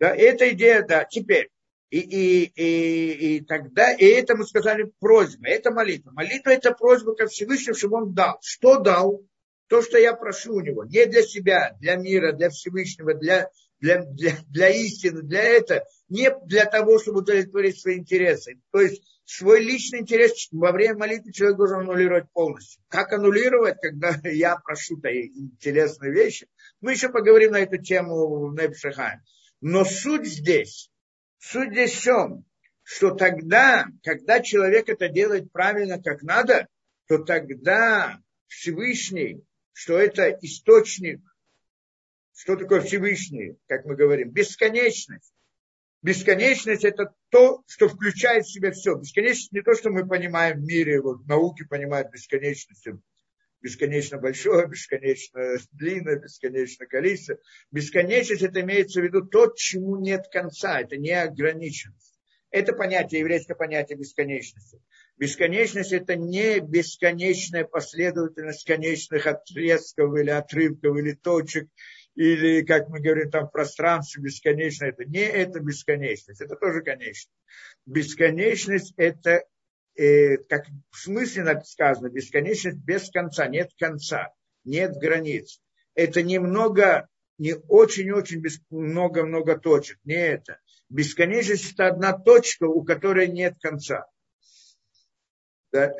Да, 0.00 0.14
эта 0.14 0.50
идея, 0.50 0.82
да, 0.82 1.04
теперь. 1.04 1.50
И, 1.90 2.00
и, 2.00 2.44
и, 2.44 3.36
и 3.36 3.44
тогда, 3.44 3.92
и 3.92 4.04
это 4.04 4.36
мы 4.36 4.44
сказали 4.44 4.92
просьба, 5.00 5.48
это 5.48 5.70
молитва. 5.70 6.10
Молитва 6.10 6.50
это 6.50 6.72
просьба 6.72 7.14
ко 7.14 7.26
Всевышнему, 7.26 7.76
чтобы 7.76 7.96
он 7.96 8.14
дал. 8.14 8.38
Что 8.42 8.78
дал? 8.78 9.22
То, 9.68 9.82
что 9.82 9.98
я 9.98 10.14
прошу 10.14 10.54
у 10.54 10.60
него. 10.60 10.84
Не 10.84 11.06
для 11.06 11.22
себя, 11.22 11.76
для 11.80 11.96
мира, 11.96 12.32
для 12.32 12.50
Всевышнего, 12.50 13.14
для 13.14 13.50
для, 13.80 14.02
для, 14.04 14.36
для 14.48 14.68
истины, 14.70 15.22
для 15.22 15.42
этого, 15.42 15.84
не 16.08 16.30
для 16.46 16.64
того, 16.64 16.98
чтобы 16.98 17.20
удовлетворить 17.20 17.80
свои 17.80 17.98
интересы. 17.98 18.60
То 18.70 18.80
есть 18.80 19.02
свой 19.24 19.62
личный 19.62 20.00
интерес 20.00 20.48
во 20.52 20.72
время 20.72 20.98
молитвы 20.98 21.32
человек 21.32 21.58
должен 21.58 21.80
аннулировать 21.80 22.30
полностью. 22.32 22.82
Как 22.88 23.12
аннулировать, 23.12 23.76
когда 23.80 24.14
я 24.24 24.56
прошу 24.56 24.96
интересные 24.96 26.12
вещи? 26.12 26.48
Мы 26.80 26.92
еще 26.92 27.10
поговорим 27.10 27.52
на 27.52 27.60
эту 27.60 27.78
тему 27.78 28.48
в 28.48 28.54
Небшахае. 28.54 29.22
Но 29.60 29.84
суть 29.84 30.26
здесь, 30.26 30.90
суть 31.38 31.72
здесь 31.72 31.92
в 31.92 32.02
чем? 32.02 32.44
Что 32.82 33.10
тогда, 33.10 33.86
когда 34.02 34.40
человек 34.40 34.88
это 34.88 35.08
делает 35.08 35.52
правильно, 35.52 36.00
как 36.02 36.22
надо, 36.22 36.68
то 37.06 37.18
тогда 37.18 38.18
Всевышний, 38.46 39.44
что 39.72 39.98
это 39.98 40.30
источник, 40.40 41.20
что 42.38 42.54
такое 42.54 42.80
Всевышний, 42.82 43.56
как 43.66 43.84
мы 43.84 43.96
говорим, 43.96 44.30
бесконечность. 44.30 45.34
Бесконечность– 46.02 46.84
это 46.84 47.12
то, 47.30 47.64
что 47.66 47.88
включает 47.88 48.44
в 48.44 48.52
себя 48.52 48.70
все. 48.70 48.94
Бесконечность 48.94 49.50
не 49.50 49.60
то, 49.60 49.74
что 49.74 49.90
мы 49.90 50.06
понимаем 50.06 50.60
в 50.60 50.64
мире, 50.64 51.00
вот 51.00 51.26
науки 51.26 51.64
понимают 51.68 52.12
бесконечность, 52.12 52.86
бесконечно 53.60 54.18
большое, 54.18 54.68
бесконечно 54.68 55.56
длинное, 55.72 56.20
бесконечно 56.20 56.86
количество. 56.86 57.38
Бесконечность– 57.72 58.42
это 58.44 58.60
имеется 58.60 59.00
в 59.00 59.04
виду 59.04 59.26
то, 59.26 59.52
чему 59.56 59.96
нет 59.96 60.28
конца, 60.30 60.80
это 60.80 60.96
не 60.96 61.10
ограниченность. 61.10 62.20
Это 62.50 62.72
понятие, 62.72 63.20
еврейское 63.20 63.56
понятие 63.56 63.98
бесконечности. 63.98 64.80
Бесконечность– 65.16 65.92
это 65.92 66.14
не 66.14 66.60
бесконечная 66.60 67.64
последовательность 67.64 68.64
конечных 68.64 69.26
отрезков 69.26 70.16
или 70.16 70.30
отрывков 70.30 70.96
или 70.96 71.14
точек, 71.14 71.68
или, 72.18 72.62
как 72.62 72.88
мы 72.88 72.98
говорим, 72.98 73.30
там 73.30 73.48
пространство 73.48 74.20
бесконечное. 74.20 74.88
Это 74.88 75.04
не 75.04 75.20
это 75.20 75.60
бесконечность, 75.60 76.40
это 76.40 76.56
тоже 76.56 76.82
конечно. 76.82 77.30
Бесконечность– 77.86 78.92
это, 78.96 79.44
э, 79.94 80.38
как 80.48 80.66
в 80.90 80.98
смысле 80.98 81.62
сказано, 81.64 82.08
бесконечность 82.08 82.78
без 82.78 83.08
конца, 83.10 83.46
нет 83.46 83.70
конца, 83.78 84.32
нет 84.64 84.96
границ. 84.96 85.60
Это 85.94 86.24
немного, 86.24 87.08
не 87.38 87.54
очень-очень 87.54 88.42
много-много 88.68 89.56
точек, 89.56 89.98
не 90.02 90.14
это. 90.14 90.58
Бесконечность– 90.88 91.72
это 91.74 91.86
одна 91.86 92.18
точка, 92.18 92.64
у 92.64 92.82
которой 92.82 93.28
нет 93.28 93.54
конца. 93.62 94.06
Да? 95.70 95.92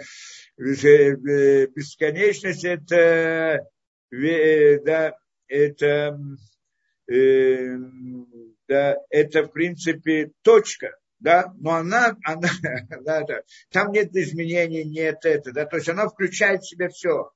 Э, 0.58 1.66
бесконечность– 1.68 2.64
это 2.66 3.68
э, 4.10 4.80
да, 4.80 5.16
это, 5.48 6.18
э, 7.10 7.76
да, 8.68 8.96
это 9.10 9.44
в 9.44 9.52
принципе 9.52 10.32
точка, 10.42 10.96
да, 11.18 11.52
но 11.58 11.72
она, 11.72 12.16
она 12.24 12.48
да, 13.02 13.22
да, 13.22 13.42
там 13.70 13.92
нет 13.92 14.14
изменений, 14.14 14.84
нет 14.84 15.24
это, 15.24 15.52
да, 15.52 15.66
то 15.66 15.76
есть 15.76 15.88
она 15.88 16.08
включает 16.08 16.62
в 16.62 16.68
себя 16.68 16.88
все. 16.88 17.32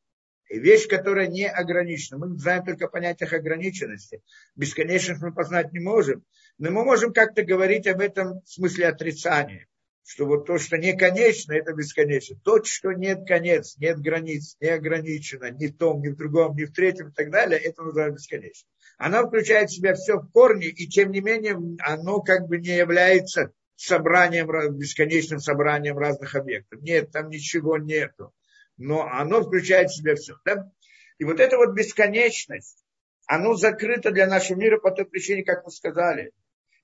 И 0.48 0.58
вещь, 0.58 0.86
которая 0.86 1.28
не 1.28 1.48
ограничена. 1.48 2.18
Мы 2.18 2.38
знаем 2.38 2.62
только 2.62 2.84
о 2.84 2.88
понятиях 2.88 3.32
ограниченности. 3.32 4.22
Бесконечность 4.54 5.22
мы 5.22 5.32
познать 5.32 5.72
не 5.72 5.80
можем. 5.80 6.26
Но 6.58 6.70
мы 6.70 6.84
можем 6.84 7.14
как-то 7.14 7.42
говорить 7.42 7.86
об 7.86 8.00
этом 8.00 8.42
в 8.42 8.48
смысле 8.50 8.88
отрицания 8.88 9.66
что 10.04 10.26
вот 10.26 10.46
то, 10.46 10.58
что 10.58 10.76
не 10.76 10.96
конечно, 10.96 11.52
это 11.52 11.72
бесконечно. 11.72 12.36
То, 12.44 12.62
что 12.64 12.92
нет 12.92 13.26
конец, 13.26 13.76
нет 13.78 13.98
границ, 14.00 14.56
не 14.60 14.68
ограничено 14.68 15.50
ни 15.50 15.68
в 15.68 15.76
том, 15.76 16.00
ни 16.00 16.08
в 16.08 16.16
другом, 16.16 16.56
ни 16.56 16.64
в 16.64 16.72
третьем 16.72 17.08
и 17.08 17.12
так 17.12 17.30
далее, 17.30 17.58
это 17.60 17.82
называется 17.82 18.16
бесконечно. 18.16 18.68
Она 18.98 19.26
включает 19.26 19.70
в 19.70 19.74
себя 19.74 19.94
все 19.94 20.18
в 20.18 20.30
корне, 20.30 20.68
и 20.68 20.86
тем 20.86 21.12
не 21.12 21.20
менее 21.20 21.58
оно 21.80 22.20
как 22.20 22.48
бы 22.48 22.58
не 22.58 22.76
является 22.76 23.52
собранием, 23.76 24.48
бесконечным 24.76 25.40
собранием 25.40 25.98
разных 25.98 26.34
объектов. 26.34 26.80
Нет, 26.82 27.10
там 27.10 27.28
ничего 27.28 27.78
нету. 27.78 28.32
Но 28.76 29.02
оно 29.02 29.42
включает 29.42 29.90
в 29.90 29.96
себя 29.96 30.14
все. 30.14 30.36
Да? 30.44 30.70
И 31.18 31.24
вот 31.24 31.40
эта 31.40 31.56
вот 31.56 31.74
бесконечность, 31.74 32.84
оно 33.26 33.54
закрыто 33.54 34.10
для 34.10 34.26
нашего 34.26 34.58
мира 34.58 34.78
по 34.78 34.90
той 34.90 35.04
причине, 35.04 35.44
как 35.44 35.64
мы 35.64 35.70
сказали. 35.70 36.32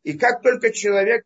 И 0.03 0.17
как 0.17 0.43
только 0.43 0.73
человек 0.73 1.25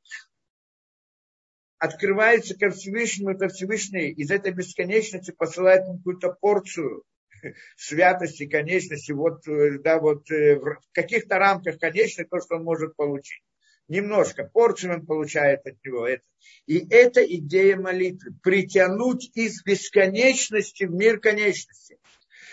открывается 1.83 2.57
ко 2.57 2.71
Всевышнему, 2.71 3.31
это 3.31 3.49
Всевышний 3.49 4.11
из 4.11 4.31
этой 4.31 4.53
бесконечности 4.53 5.33
посылает 5.33 5.85
ему 5.85 5.97
какую-то 5.97 6.31
порцию 6.41 7.03
святости, 7.77 8.47
конечности, 8.47 9.11
вот, 9.11 9.49
э, 9.49 9.81
да, 9.81 9.99
вот 9.99 10.31
э, 10.31 10.61
в 10.61 10.79
каких-то 10.93 11.39
рамках 11.41 11.81
конечных 11.81 12.29
то, 12.29 12.41
что 12.41 12.55
он 12.55 12.63
может 12.63 12.95
получить. 12.95 13.43
Немножко, 13.89 14.45
порцию 14.45 14.95
он 14.95 15.07
получает 15.07 15.67
от 15.67 15.85
него. 15.85 16.07
Это. 16.07 16.23
И 16.67 16.87
это 16.89 17.21
идея 17.21 17.77
молитвы. 17.77 18.31
Притянуть 18.45 19.33
из 19.35 19.65
бесконечности 19.65 20.85
в 20.85 20.93
мир 20.93 21.19
конечности. 21.19 21.99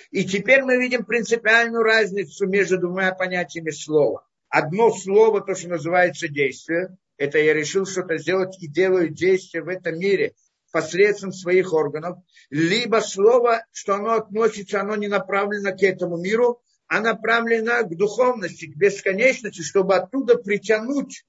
И 0.10 0.26
теперь 0.26 0.64
мы 0.64 0.78
видим 0.78 1.06
принципиальную 1.06 1.84
разницу 1.84 2.48
между 2.48 2.80
двумя 2.80 3.14
понятиями 3.14 3.70
слова. 3.70 4.28
Одно 4.50 4.92
слово, 4.92 5.42
то, 5.42 5.54
что 5.54 5.70
называется 5.70 6.28
действие, 6.30 6.98
это 7.20 7.38
я 7.38 7.54
решил 7.54 7.86
что-то 7.86 8.18
сделать 8.18 8.58
и 8.64 8.68
делаю 8.68 9.10
действия 9.10 9.62
в 9.62 9.68
этом 9.68 10.00
мире 10.00 10.34
посредством 10.72 11.34
своих 11.34 11.74
органов, 11.74 12.18
либо 12.50 13.02
слово, 13.02 13.66
что 13.72 13.96
оно 13.96 14.14
относится, 14.14 14.80
оно 14.80 14.96
не 14.96 15.08
направлено 15.08 15.76
к 15.76 15.84
этому 15.84 16.18
миру, 16.18 16.62
а 16.88 17.02
направлено 17.02 17.84
к 17.84 17.96
духовности, 17.96 18.72
к 18.72 18.78
бесконечности, 18.78 19.62
чтобы 19.62 19.96
оттуда 19.96 20.38
притянуть 20.38 21.26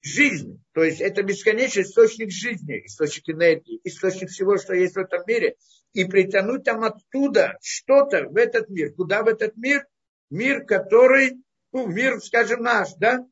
жизнь. 0.00 0.62
То 0.72 0.84
есть 0.84 1.00
это 1.00 1.22
бесконечный 1.22 1.82
источник 1.82 2.30
жизни, 2.30 2.86
источник 2.86 3.28
энергии, 3.28 3.80
источник 3.84 4.30
всего, 4.30 4.56
что 4.56 4.74
есть 4.74 4.94
в 4.94 4.98
этом 4.98 5.22
мире. 5.26 5.56
И 5.92 6.04
притянуть 6.04 6.64
там 6.64 6.82
оттуда 6.82 7.58
что-то 7.60 8.28
в 8.28 8.36
этот 8.36 8.70
мир. 8.70 8.92
Куда 8.94 9.22
в 9.22 9.28
этот 9.28 9.56
мир? 9.56 9.86
Мир, 10.30 10.64
который, 10.64 11.42
ну, 11.72 11.86
мир, 11.86 12.20
скажем, 12.20 12.62
наш, 12.62 12.94
да? 12.94 13.26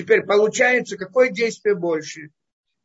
Теперь 0.00 0.22
получается, 0.22 0.96
какое 0.96 1.28
действие 1.28 1.74
больше? 1.74 2.30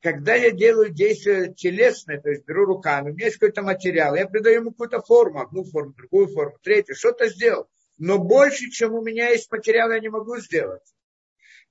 Когда 0.02 0.36
я 0.36 0.52
делаю 0.52 0.90
действие 0.90 1.54
телесное, 1.54 2.20
то 2.20 2.30
есть 2.30 2.46
беру 2.46 2.66
руками, 2.66 3.12
у 3.12 3.14
меня 3.14 3.28
есть 3.28 3.38
какой-то 3.38 3.62
материал, 3.62 4.16
я 4.16 4.28
придаю 4.28 4.60
ему 4.60 4.72
какую-то 4.72 5.02
форму, 5.02 5.40
одну 5.40 5.64
форму, 5.64 5.94
другую 5.94 6.28
форму, 6.28 6.58
третью, 6.62 6.96
что-то 6.96 7.30
сделал. 7.30 7.70
Но 7.98 8.18
больше, 8.20 8.70
чем 8.70 8.94
у 8.96 9.02
меня 9.02 9.30
есть 9.30 9.50
материал, 9.50 9.90
я 9.92 10.00
не 10.00 10.10
могу 10.10 10.36
сделать. 10.40 10.84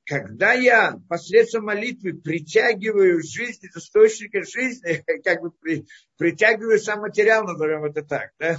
Когда 0.07 0.55
я 0.55 0.99
посредством 1.11 1.67
молитвы 1.67 2.15
притягиваю 2.15 3.23
жизнь, 3.23 3.67
источника 3.67 4.45
жизни, 4.45 5.05
как 5.25 5.43
бы 5.43 5.51
при, 5.51 5.87
притягиваю 6.17 6.79
сам 6.79 7.01
материал, 7.01 7.45
назовем 7.45 7.85
это 7.85 8.03
так, 8.03 8.31
да, 8.39 8.57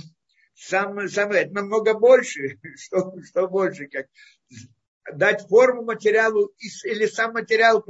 сам, 0.53 1.09
сам, 1.09 1.31
это 1.31 1.51
намного 1.51 1.95
больше, 1.95 2.59
что, 2.77 3.11
что 3.23 3.47
больше, 3.47 3.87
как 3.87 4.05
дать 5.13 5.47
форму 5.47 5.83
материалу 5.83 6.51
или 6.83 7.05
сам 7.05 7.33
материал 7.33 7.83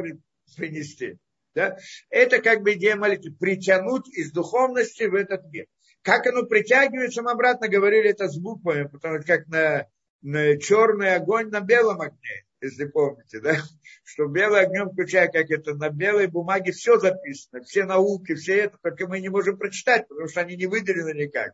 принести. 0.56 1.18
Да? 1.54 1.78
Это 2.10 2.42
как 2.42 2.62
бы 2.62 2.74
идея 2.74 2.96
молитвы. 2.96 3.34
Притянуть 3.40 4.08
из 4.10 4.32
духовности 4.32 5.04
в 5.04 5.16
этот 5.16 5.46
мир. 5.52 5.66
Как 6.02 6.28
оно 6.28 6.44
притягивается, 6.44 7.24
мы 7.24 7.32
обратно 7.32 7.68
говорили 7.68 8.10
это 8.10 8.28
с 8.28 8.38
буквами, 8.38 8.88
потому 8.88 9.20
что 9.20 9.28
как 9.28 9.48
на, 9.48 9.88
на 10.22 10.58
черный 10.60 11.16
огонь 11.16 11.50
на 11.50 11.62
белом 11.62 12.02
огне, 12.02 12.46
если 12.62 12.86
помните, 12.86 13.40
да? 13.40 13.56
Что 14.04 14.28
белый 14.28 14.62
огнем 14.62 14.92
включая, 14.92 15.30
как 15.30 15.50
это 15.50 15.74
на 15.74 15.90
белой 15.90 16.28
бумаге 16.28 16.74
все 16.74 17.00
записано, 17.00 17.64
все 17.64 17.86
науки, 17.86 18.36
все 18.36 18.58
это, 18.58 18.78
только 18.84 19.08
мы 19.08 19.20
не 19.20 19.30
можем 19.30 19.58
прочитать, 19.58 20.08
потому 20.08 20.28
что 20.28 20.42
они 20.42 20.56
не 20.56 20.68
выделены 20.68 21.18
никак 21.18 21.54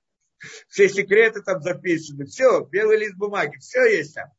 все 0.67 0.89
секреты 0.89 1.41
там 1.41 1.61
записаны, 1.61 2.25
все, 2.25 2.65
белый 2.65 2.97
лист 2.97 3.15
бумаги, 3.15 3.57
все 3.57 3.85
есть 3.85 4.15
там. 4.15 4.29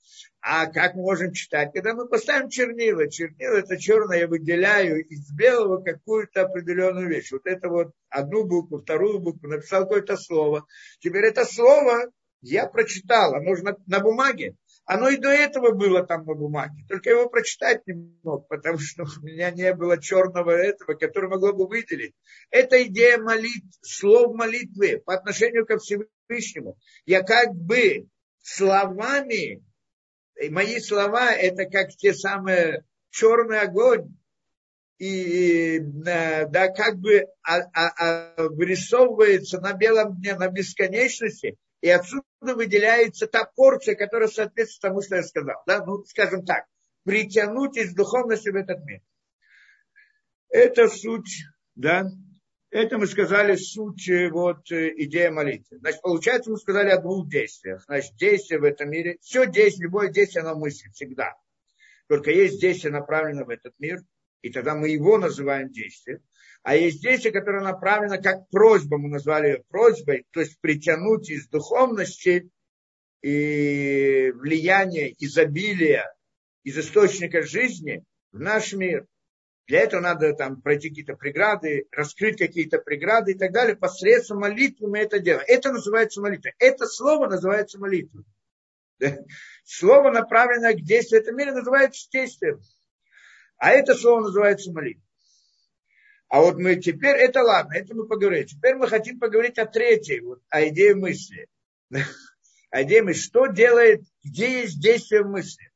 А 0.45 0.67
как 0.67 0.97
мы 0.97 1.03
можем 1.03 1.33
читать? 1.33 1.71
Когда 1.73 1.95
мы 1.95 2.09
поставим 2.09 2.49
чернила, 2.49 3.09
чернила 3.09 3.59
это 3.59 3.79
черное, 3.79 4.19
я 4.19 4.27
выделяю 4.27 5.07
из 5.07 5.33
белого 5.33 5.81
какую-то 5.81 6.43
определенную 6.43 7.09
вещь. 7.09 7.31
Вот 7.31 7.47
это 7.47 7.69
вот 7.69 7.93
одну 8.09 8.45
букву, 8.45 8.81
вторую 8.81 9.21
букву, 9.21 9.47
написал 9.47 9.85
какое-то 9.85 10.17
слово. 10.17 10.67
Теперь 10.99 11.27
это 11.27 11.45
слово 11.45 12.11
я 12.41 12.67
прочитал, 12.67 13.37
оно 13.37 13.55
же 13.55 13.63
на, 13.63 13.77
на 13.87 14.01
бумаге. 14.01 14.57
Оно 14.85 15.11
и 15.11 15.17
до 15.17 15.29
этого 15.29 15.71
было 15.71 16.05
там 16.05 16.27
на 16.27 16.35
бумаге. 16.35 16.85
Только 16.89 17.11
его 17.11 17.29
прочитать 17.29 17.87
не 17.87 18.13
мог, 18.25 18.49
потому 18.49 18.79
что 18.79 19.05
у 19.05 19.25
меня 19.25 19.53
не 19.53 19.73
было 19.75 20.03
черного 20.03 20.51
этого, 20.51 20.95
который 20.95 21.31
могло 21.31 21.53
бы 21.53 21.69
выделить. 21.69 22.17
Это 22.51 22.83
идея 22.83 23.19
молитв, 23.19 23.79
слов 23.81 24.35
молитвы 24.35 25.01
по 25.07 25.15
отношению 25.15 25.67
ко 25.67 25.79
Всевышнему. 25.79 26.77
Я 27.07 27.23
как 27.23 27.55
бы 27.55 28.09
словами 28.43 29.63
и 30.41 30.49
мои 30.51 30.79
слова 30.81 31.33
это 31.33 31.67
как 31.67 31.91
те 31.91 32.15
самые 32.15 32.85
черный 33.11 33.61
огонь, 33.61 34.17
и 34.99 35.81
да, 35.81 36.69
как 36.69 36.99
бы 36.99 37.27
а, 37.43 37.59
а, 37.75 37.89
а, 37.99 38.49
вырисовывается 38.49 39.61
на 39.61 39.73
белом 39.73 40.17
дне, 40.21 40.37
на 40.37 40.49
бесконечности, 40.49 41.57
и 41.81 41.89
отсюда 41.89 42.23
выделяется 42.41 43.27
та 43.27 43.45
порция, 43.45 43.97
которая 43.97 44.29
соответствует 44.29 44.81
тому, 44.81 45.03
что 45.03 45.17
я 45.17 45.25
сказал. 45.25 45.57
Да? 45.67 45.85
Ну, 45.85 46.05
скажем 46.05 46.45
так, 46.45 46.67
притянуть 47.05 47.77
из 47.77 47.95
духовности 47.95 48.51
в 48.51 48.55
этот 48.55 48.85
мир. 48.85 49.01
Это 50.49 50.87
суть, 50.87 51.47
да, 51.75 52.07
это 52.73 52.97
мы 52.97 53.07
сказали 53.07 53.55
суть 53.57 54.11
вот 54.31 54.73
э, 54.73 54.95
идея 55.05 55.31
молитвы. 55.31 55.79
Значит, 55.79 56.01
получается, 56.01 56.51
мы 56.51 56.57
сказали 56.57 56.89
о 56.89 57.01
двух 57.01 57.29
действиях. 57.29 57.85
Значит, 57.85 58.17
действие 58.17 58.61
в 58.61 58.65
этом 58.65 58.91
мире, 58.91 59.19
все 59.21 59.47
действие, 59.47 59.85
любое 59.85 60.09
действие, 60.09 60.43
оно 60.43 60.59
мысль 60.59 60.89
всегда. 60.91 61.35
Только 62.09 62.31
есть 62.31 62.61
действие, 62.61 62.91
направленное 62.93 63.45
в 63.45 63.51
этот 63.51 63.75
мир, 63.79 64.01
и 64.41 64.51
тогда 64.51 64.75
мы 64.75 64.89
его 64.89 65.19
называем 65.19 65.71
действием. 65.71 66.21
А 66.63 66.75
есть 66.75 67.03
действие, 67.03 67.33
которое 67.33 67.63
направлено 67.63 68.21
как 68.23 68.49
просьба, 68.49 68.97
мы 68.97 69.11
назвали 69.11 69.49
ее 69.49 69.65
просьбой, 69.69 70.25
то 70.31 70.41
есть 70.41 70.59
притянуть 70.61 71.29
из 71.29 71.49
духовности 71.49 72.49
и 73.21 74.33
влияния, 74.35 75.15
изобилия, 75.19 76.11
из 76.65 76.79
источника 76.79 77.43
жизни 77.43 78.03
в 78.33 78.41
наш 78.41 78.73
мир. 78.73 79.07
Для 79.73 79.85
этого 79.85 80.03
надо 80.03 80.35
там 80.35 80.61
пройти 80.61 80.91
какие-то 80.91 81.15
преграды, 81.15 81.87
раскрыть 81.93 82.37
какие-то 82.37 82.77
преграды 82.77 83.33
и 83.33 83.39
так 83.39 83.53
далее. 83.53 83.75
Посредством 83.75 84.41
молитвы 84.41 84.87
мы 84.87 84.99
это 84.99 85.19
делаем. 85.19 85.47
Это 85.49 85.73
называется 85.73 86.21
молитва. 86.21 86.51
Это 86.59 86.87
слово 86.87 87.27
называется 87.27 87.79
молитва. 87.79 88.23
Слово, 89.65 90.11
направленное 90.11 90.75
к 90.75 90.83
действию 90.83 91.21
в 91.21 91.23
этом 91.23 91.39
мире, 91.39 91.53
называется 91.53 92.07
действием. 92.13 92.61
А 93.57 93.71
это 93.71 93.95
слово 93.95 94.25
называется 94.25 94.71
молитва. 94.73 95.09
А 96.29 96.43
вот 96.43 96.59
мы 96.59 96.77
теперь, 96.77 97.17
это 97.17 97.41
ладно, 97.41 97.73
это 97.73 97.95
мы 97.95 98.07
поговорим. 98.07 98.45
Теперь 98.45 98.75
мы 98.75 98.89
хотим 98.89 99.19
поговорить 99.19 99.59
о 99.59 99.65
третьей, 99.65 100.21
вот, 100.21 100.43
о 100.51 100.69
идее 100.69 100.95
мысли. 100.95 101.49
О 102.71 102.83
идее 102.83 103.03
мысли. 103.03 103.23
Что 103.23 103.47
делает, 103.47 104.03
где 104.23 104.61
есть 104.61 104.83
действие 104.83 105.25
мысли? 105.25 105.72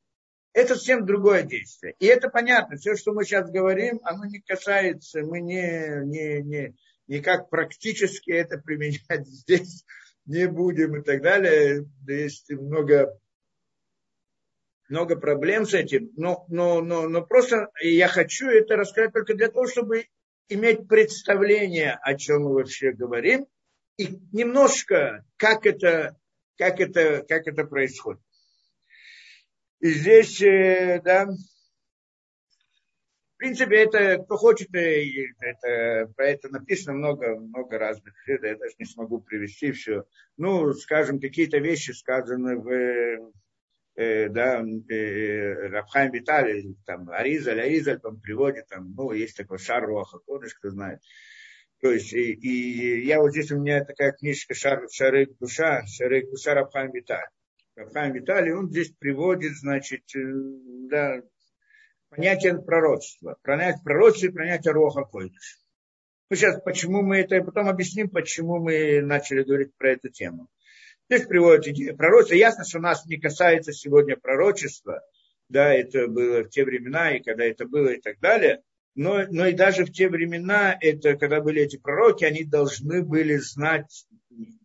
Это 0.56 0.74
совсем 0.74 1.04
другое 1.04 1.42
действие. 1.42 1.94
И 1.98 2.06
это 2.06 2.30
понятно. 2.30 2.78
Все, 2.78 2.96
что 2.96 3.12
мы 3.12 3.24
сейчас 3.24 3.50
говорим, 3.50 4.00
оно 4.04 4.24
не 4.24 4.40
касается, 4.40 5.20
мы 5.20 5.40
не, 5.42 6.02
не, 6.06 6.40
не, 6.40 6.74
никак 7.08 7.50
практически 7.50 8.30
это 8.30 8.56
применять 8.64 9.26
здесь 9.26 9.84
не 10.24 10.48
будем 10.48 10.96
и 10.96 11.02
так 11.04 11.20
далее. 11.20 11.84
Есть 12.08 12.50
много, 12.50 13.20
много 14.88 15.16
проблем 15.16 15.66
с 15.66 15.74
этим. 15.74 16.10
Но, 16.16 16.46
но, 16.48 16.80
но, 16.80 17.06
но 17.06 17.20
просто 17.20 17.68
я 17.82 18.08
хочу 18.08 18.46
это 18.48 18.76
рассказать 18.76 19.12
только 19.12 19.34
для 19.34 19.48
того, 19.48 19.66
чтобы 19.66 20.06
иметь 20.48 20.88
представление, 20.88 21.98
о 22.00 22.14
чем 22.14 22.44
мы 22.44 22.54
вообще 22.54 22.92
говорим, 22.92 23.46
и 23.98 24.08
немножко, 24.32 25.22
как 25.36 25.66
это, 25.66 26.16
как 26.56 26.80
это, 26.80 27.26
как 27.28 27.46
это 27.46 27.64
происходит. 27.64 28.22
И 29.86 29.90
здесь, 29.92 30.42
э, 30.42 31.00
да, 31.04 31.26
в 31.26 31.36
принципе, 33.36 33.84
это, 33.84 34.18
кто 34.18 34.36
хочет, 34.36 34.74
э, 34.74 35.04
это, 35.38 36.12
про 36.16 36.26
это 36.26 36.48
написано 36.48 36.96
много, 36.96 37.36
много 37.38 37.78
разных, 37.78 38.12
это 38.26 38.48
я 38.48 38.56
даже 38.56 38.74
не 38.80 38.84
смогу 38.84 39.20
привести 39.20 39.70
все. 39.70 40.04
Ну, 40.36 40.72
скажем, 40.72 41.20
какие-то 41.20 41.58
вещи 41.58 41.92
сказаны 41.92 42.56
в, 42.56 42.68
э, 43.94 44.28
да, 44.28 44.60
э, 44.60 45.68
Рабхайм 45.68 46.10
Виталий, 46.10 46.76
там, 46.84 47.08
Аризаль, 47.10 47.60
Аризаль, 47.60 48.00
там, 48.00 48.20
приводит, 48.20 48.66
там, 48.66 48.92
ну, 48.92 49.12
есть 49.12 49.36
такой 49.36 49.58
Шар 49.58 49.86
Руаха 49.86 50.18
Кодыш, 50.18 50.54
кто 50.54 50.70
знает. 50.70 50.98
То 51.80 51.92
есть, 51.92 52.12
и, 52.12 52.32
и 52.32 53.06
я 53.06 53.20
вот 53.20 53.30
здесь 53.30 53.52
у 53.52 53.60
меня 53.60 53.84
такая 53.84 54.10
книжка 54.10 54.52
Шар, 54.52 54.88
Шарык 54.90 55.38
Душа, 55.38 55.86
Шарык 55.86 56.28
Душа 56.28 56.54
Рабхайм 56.54 56.90
Виталий. 56.90 57.30
Рабхайм 57.76 58.14
Виталий, 58.14 58.54
он 58.54 58.70
здесь 58.70 58.90
приводит, 58.98 59.54
значит, 59.58 60.02
э, 60.16 60.20
да, 60.88 61.20
понятие 62.08 62.58
пророчества. 62.62 63.36
Понятие 63.42 63.82
пророчества 63.84 64.26
и 64.28 64.32
понятие 64.32 64.72
Роха 64.72 65.02
Койдыш. 65.02 65.60
Ну, 66.30 66.36
сейчас, 66.36 66.60
почему 66.62 67.02
мы 67.02 67.18
это, 67.18 67.42
потом 67.42 67.68
объясним, 67.68 68.08
почему 68.08 68.58
мы 68.58 69.02
начали 69.02 69.42
говорить 69.42 69.76
про 69.76 69.90
эту 69.90 70.08
тему. 70.08 70.48
Здесь 71.10 71.26
приводит 71.26 71.68
идею 71.68 71.96
пророчества. 71.96 72.34
Ясно, 72.36 72.64
что 72.64 72.78
нас 72.78 73.04
не 73.04 73.18
касается 73.18 73.72
сегодня 73.72 74.16
пророчества. 74.16 75.02
Да, 75.50 75.72
это 75.72 76.08
было 76.08 76.44
в 76.44 76.48
те 76.48 76.64
времена, 76.64 77.14
и 77.14 77.22
когда 77.22 77.44
это 77.44 77.66
было, 77.66 77.88
и 77.88 78.00
так 78.00 78.18
далее. 78.20 78.62
Но, 78.94 79.26
но 79.30 79.46
и 79.46 79.52
даже 79.52 79.84
в 79.84 79.92
те 79.92 80.08
времена, 80.08 80.76
это, 80.80 81.14
когда 81.16 81.42
были 81.42 81.60
эти 81.60 81.76
пророки, 81.76 82.24
они 82.24 82.42
должны 82.42 83.02
были 83.02 83.36
знать 83.36 84.06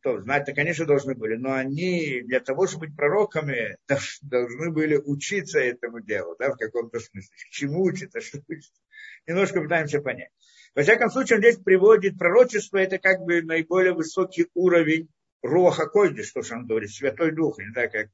то, 0.01 0.19
знать-то, 0.21 0.53
конечно, 0.53 0.85
должны 0.85 1.15
были, 1.15 1.35
но 1.35 1.53
они 1.53 2.21
для 2.21 2.39
того, 2.39 2.67
чтобы 2.67 2.87
быть 2.87 2.95
пророками, 2.95 3.77
должны 4.21 4.71
были 4.71 4.95
учиться 4.97 5.59
этому 5.59 6.01
делу, 6.01 6.35
да, 6.39 6.51
в 6.51 6.57
каком-то 6.57 6.99
смысле. 6.99 7.29
К 7.29 7.49
чему 7.51 7.83
учиться, 7.83 8.21
что 8.21 8.39
учиться. 8.47 8.81
Немножко 9.27 9.61
пытаемся 9.61 10.01
понять. 10.01 10.31
Во 10.73 10.83
всяком 10.83 11.09
случае, 11.09 11.37
он 11.37 11.43
здесь 11.43 11.57
приводит 11.57 12.17
пророчество, 12.17 12.77
это 12.77 12.97
как 12.97 13.21
бы 13.21 13.41
наиболее 13.41 13.93
высокий 13.93 14.47
уровень 14.53 15.09
Роха 15.41 15.87
Койдиш, 15.87 16.29
что 16.29 16.41
он 16.53 16.65
говорит, 16.65 16.91
Святой 16.91 17.31
Дух, 17.31 17.57
не 17.59 17.73
так 17.73 17.91
как 17.91 18.07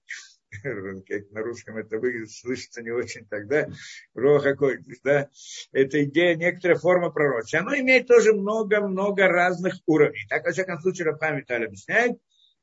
как 0.61 1.31
на 1.31 1.41
русском 1.41 1.77
это 1.77 1.97
выглядит, 1.99 2.31
слышится 2.31 2.81
не 2.81 2.91
очень 2.91 3.25
тогда, 3.27 3.67
роха 4.13 4.51
какой 4.51 4.79
да, 5.03 5.29
это 5.71 6.03
идея, 6.03 6.35
некоторая 6.35 6.77
форма 6.77 7.11
пророчества. 7.11 7.59
Оно 7.59 7.75
имеет 7.75 8.07
тоже 8.07 8.33
много-много 8.33 9.27
разных 9.27 9.75
уровней. 9.85 10.25
Так, 10.29 10.45
во 10.45 10.51
всяком 10.51 10.79
случае, 10.79 11.05
Рабхам 11.07 11.37
Виталий 11.37 11.67
объясняет, 11.67 12.17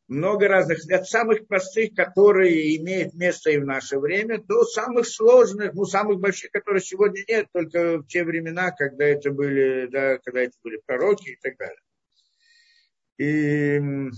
много 0.07 0.49
разных, 0.49 0.81
от 0.91 1.07
самых 1.07 1.47
простых, 1.47 1.95
которые 1.95 2.77
имеют 2.77 3.15
место 3.15 3.51
и 3.51 3.59
в 3.59 3.65
наше 3.65 3.99
время, 3.99 4.43
до 4.43 4.65
самых 4.65 5.07
сложных, 5.07 5.73
ну, 5.73 5.85
самых 5.87 6.21
больших, 6.21 6.51
которых 6.51 6.85
сегодня 6.85 7.23
нет, 7.27 7.47
только 7.53 7.99
в 7.99 8.07
те 8.07 8.25
времена, 8.25 8.71
когда 8.71 9.05
это 9.05 9.31
были, 9.31 9.89
да, 9.91 10.19
когда 10.19 10.43
это 10.43 10.53
были 10.63 10.81
пророки 10.85 11.31
и 11.31 11.39
так 11.41 11.57
далее. 11.57 11.81
И 13.17 14.11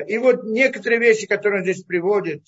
и 0.00 0.18
вот 0.18 0.44
некоторые 0.44 1.00
вещи, 1.00 1.26
которые 1.26 1.60
он 1.60 1.64
здесь 1.64 1.84
приводит, 1.84 2.42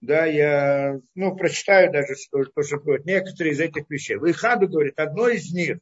да, 0.00 0.26
я, 0.26 1.00
ну, 1.14 1.36
прочитаю 1.36 1.90
даже, 1.92 2.14
что, 2.14 2.44
то, 2.44 2.62
что 2.62 2.78
приводит, 2.78 3.06
некоторые 3.06 3.54
из 3.54 3.60
этих 3.60 3.88
вещей. 3.88 4.16
Выхаду 4.16 4.68
говорит, 4.68 4.98
одно 4.98 5.28
из 5.28 5.52
них, 5.52 5.78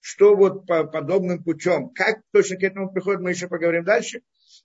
что 0.00 0.34
вот 0.34 0.66
по 0.66 0.84
подобным 0.84 1.42
путем, 1.42 1.90
как 1.90 2.22
точно 2.32 2.56
к 2.56 2.62
этому 2.62 2.90
приходит, 2.90 3.20
мы 3.20 3.30
еще 3.30 3.48
поговорим 3.48 3.84
дальше. 3.84 4.22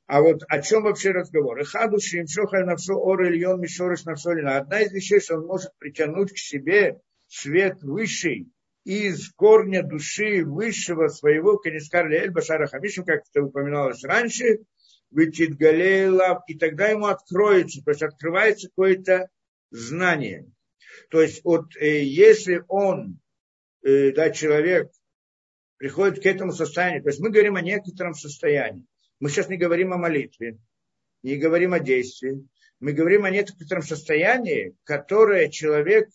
А 0.08 0.22
вот 0.22 0.44
о 0.48 0.62
чем 0.62 0.84
вообще 0.84 1.12
разговор? 1.12 1.62
Ихаду 1.62 2.00
шимшохаль 2.00 2.66
на 2.66 2.76
все 2.78 2.94
ор 2.94 3.24
ильон 3.24 3.60
мишорыш 3.60 4.06
на 4.06 4.16
все 4.16 4.32
Одна 4.32 4.82
из 4.82 4.92
вещей, 4.92 5.20
что 5.20 5.36
он 5.36 5.46
может 5.46 5.72
притянуть 5.78 6.32
к 6.32 6.38
себе 6.38 7.00
свет 7.28 7.82
высший 7.82 8.50
из 8.84 9.30
корня 9.32 9.84
души 9.84 10.44
высшего 10.46 11.08
своего, 11.08 11.58
Канискар 11.58 12.08
Леэль 12.08 12.30
Башара 12.30 12.68
Хамишем, 12.68 13.04
как 13.04 13.24
это 13.30 13.44
упоминалось 13.44 14.04
раньше, 14.04 14.60
Галейлав, 15.16 16.44
и 16.48 16.58
тогда 16.58 16.90
ему 16.90 17.08
откроется, 17.08 17.82
то 17.84 17.92
есть 17.92 18.04
открывается 18.04 18.70
какое-то 18.70 19.30
знание. 19.72 20.52
То 21.10 21.22
есть 21.22 21.44
вот 21.44 21.76
э, 21.78 22.04
если 22.04 22.64
он, 22.68 23.20
э, 23.84 24.12
да, 24.12 24.30
человек 24.30 24.92
приходит 25.78 26.22
к 26.22 26.26
этому 26.26 26.52
состоянию, 26.52 27.04
то 27.04 27.10
есть 27.10 27.20
мы 27.20 27.30
говорим 27.30 27.56
о 27.56 27.62
некотором 27.62 28.14
состоянии. 28.14 28.86
Мы 29.20 29.30
сейчас 29.30 29.50
не 29.50 29.58
говорим 29.58 29.94
о 29.94 29.98
молитве, 29.98 30.58
не 31.24 31.38
говорим 31.38 31.74
о 31.74 31.80
действии, 31.80 32.48
мы 32.80 32.92
говорим 32.92 33.26
о 33.26 33.30
некотором 33.30 33.82
состоянии, 33.82 34.76
которое 34.84 35.50
человек 35.50 36.10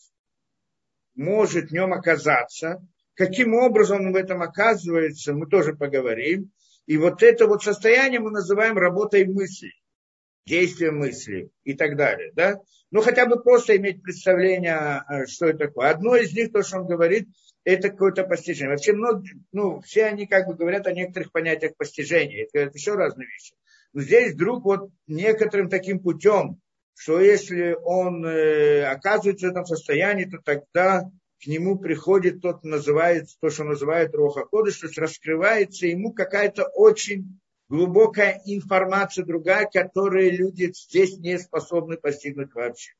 может 1.14 1.70
в 1.70 1.72
нем 1.72 1.92
оказаться. 1.92 2.86
Каким 3.14 3.54
образом 3.54 4.06
он 4.06 4.12
в 4.12 4.16
этом 4.16 4.42
оказывается, 4.42 5.34
мы 5.34 5.46
тоже 5.46 5.74
поговорим. 5.74 6.52
И 6.90 6.96
вот 6.96 7.22
это 7.22 7.46
вот 7.46 7.62
состояние 7.62 8.18
мы 8.18 8.32
называем 8.32 8.76
работой 8.76 9.24
мысли, 9.24 9.70
действием 10.44 10.98
мысли 10.98 11.52
и 11.62 11.74
так 11.74 11.96
далее. 11.96 12.32
Да? 12.34 12.58
Ну, 12.90 13.00
хотя 13.00 13.26
бы 13.26 13.40
просто 13.40 13.76
иметь 13.76 14.02
представление, 14.02 15.04
э, 15.08 15.26
что 15.26 15.46
это 15.46 15.68
такое. 15.68 15.90
Одно 15.90 16.16
из 16.16 16.32
них, 16.32 16.50
то, 16.50 16.64
что 16.64 16.78
он 16.78 16.88
говорит, 16.88 17.28
это 17.62 17.90
какое-то 17.90 18.24
постижение. 18.24 18.70
Вообще, 18.70 18.92
многие, 18.92 19.40
ну, 19.52 19.80
все 19.82 20.06
они 20.06 20.26
как 20.26 20.48
бы 20.48 20.56
говорят 20.56 20.88
о 20.88 20.92
некоторых 20.92 21.30
понятиях 21.30 21.76
постижения. 21.76 22.42
Это, 22.46 22.58
это 22.58 22.76
еще 22.76 22.96
разные 22.96 23.28
вещи. 23.28 23.54
Но 23.92 24.00
здесь 24.00 24.32
вдруг 24.32 24.64
вот 24.64 24.90
некоторым 25.06 25.68
таким 25.68 26.00
путем, 26.00 26.60
что 26.94 27.20
если 27.20 27.78
он 27.84 28.26
э, 28.26 28.82
оказывается 28.82 29.46
в 29.46 29.50
этом 29.52 29.64
состоянии, 29.64 30.24
то 30.24 30.38
тогда 30.44 31.08
к 31.42 31.46
нему 31.46 31.78
приходит 31.78 32.42
тот, 32.42 32.64
называет, 32.64 33.28
то, 33.40 33.48
что 33.48 33.64
называют 33.64 34.14
Роха 34.14 34.44
Кодыш, 34.44 34.78
то 34.78 34.86
есть 34.86 34.98
раскрывается 34.98 35.86
ему 35.86 36.12
какая-то 36.12 36.64
очень 36.64 37.40
глубокая 37.68 38.42
информация 38.44 39.24
другая, 39.24 39.66
которую 39.72 40.36
люди 40.36 40.70
здесь 40.74 41.18
не 41.18 41.38
способны 41.38 41.96
постигнуть 41.96 42.52
вообще. 42.54 42.92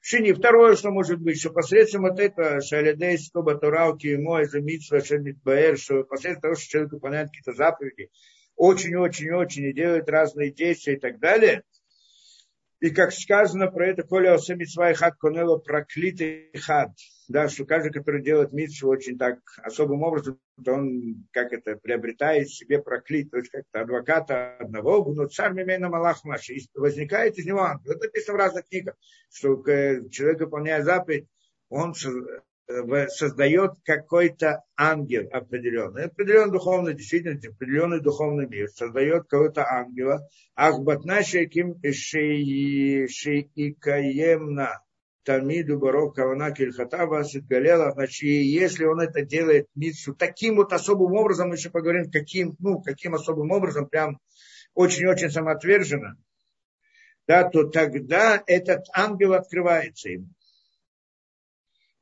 Шини, 0.00 0.32
второе, 0.32 0.76
что 0.76 0.92
может 0.92 1.18
быть, 1.20 1.40
что 1.40 1.50
посредством 1.50 2.02
вот 2.02 2.20
этого 2.20 2.60
шалядей, 2.60 3.18
скоба 3.18 3.56
турауки, 3.56 4.14
мой, 4.14 4.44
замитсва, 4.44 5.00
шамитбаэр, 5.00 5.76
что 5.76 6.04
посредством 6.04 6.42
того, 6.42 6.54
что 6.54 6.70
человек 6.70 6.92
выполняет 6.92 7.28
какие-то 7.30 7.54
заповеди, 7.54 8.10
очень-очень-очень 8.54 9.64
и 9.64 9.72
делает 9.72 10.08
разные 10.08 10.52
действия 10.52 10.94
и 10.94 11.00
так 11.00 11.18
далее, 11.18 11.64
И 12.78 12.90
как 12.90 13.12
сказано 13.12 13.68
про 13.68 13.88
это, 13.88 14.04
коля 14.04 14.34
осемицвай 14.34 14.94
хат 14.94 15.16
конело 15.18 15.58
проклятый 15.58 16.50
хат, 16.54 16.92
да, 17.28 17.48
что 17.48 17.64
каждый, 17.64 17.92
который 17.92 18.22
делает 18.22 18.52
митсу 18.52 18.88
очень 18.88 19.18
так 19.18 19.38
особым 19.62 20.02
образом, 20.02 20.38
то 20.64 20.72
он, 20.72 21.26
как 21.32 21.52
это, 21.52 21.76
приобретает 21.76 22.48
себе 22.48 22.80
проклит, 22.80 23.30
то 23.30 23.38
есть 23.38 23.50
как-то 23.50 23.80
адвоката 23.80 24.56
одного, 24.58 25.04
но 25.12 25.26
царь 25.26 25.52
Мимейна 25.52 25.88
Малах 25.88 26.24
Маши, 26.24 26.54
и 26.54 26.68
возникает 26.74 27.38
из 27.38 27.46
него 27.46 27.60
ангел. 27.60 27.92
Это 27.92 28.06
написано 28.06 28.36
в 28.36 28.40
разных 28.40 28.68
книгах, 28.68 28.94
что 29.30 29.62
человек, 30.10 30.40
выполняя 30.40 30.82
заповедь, 30.82 31.26
он 31.68 31.94
Э, 32.68 33.06
создает 33.08 33.74
какой-то 33.84 34.64
ангел 34.76 35.28
определенный, 35.30 36.06
определенный 36.06 36.50
духовный 36.50 36.94
действительности, 36.94 37.46
определенный 37.46 38.00
духовный 38.00 38.48
мир, 38.48 38.68
создает 38.70 39.28
какого-то 39.28 39.64
ангела, 39.64 40.28
ахбатна 40.56 41.22
шейким 41.22 41.76
шейкаемна 43.08 44.82
тамиду 45.26 45.78
баров 45.78 46.14
кавана 46.14 46.52
кильхата 46.52 47.04
васит 47.06 47.46
галела, 47.46 47.90
значит, 47.92 48.22
если 48.22 48.84
он 48.84 49.00
это 49.00 49.22
делает 49.22 49.66
митсу 49.74 50.14
таким 50.14 50.56
вот 50.56 50.72
особым 50.72 51.12
образом, 51.14 51.48
мы 51.48 51.56
еще 51.56 51.68
поговорим, 51.70 52.10
каким, 52.10 52.54
ну, 52.60 52.80
каким 52.80 53.14
особым 53.14 53.50
образом, 53.50 53.88
прям 53.88 54.20
очень-очень 54.74 55.30
самоотверженно, 55.30 56.16
да, 57.26 57.50
то 57.50 57.64
тогда 57.64 58.40
этот 58.46 58.86
ангел 58.94 59.34
открывается 59.34 60.10
ему. 60.10 60.28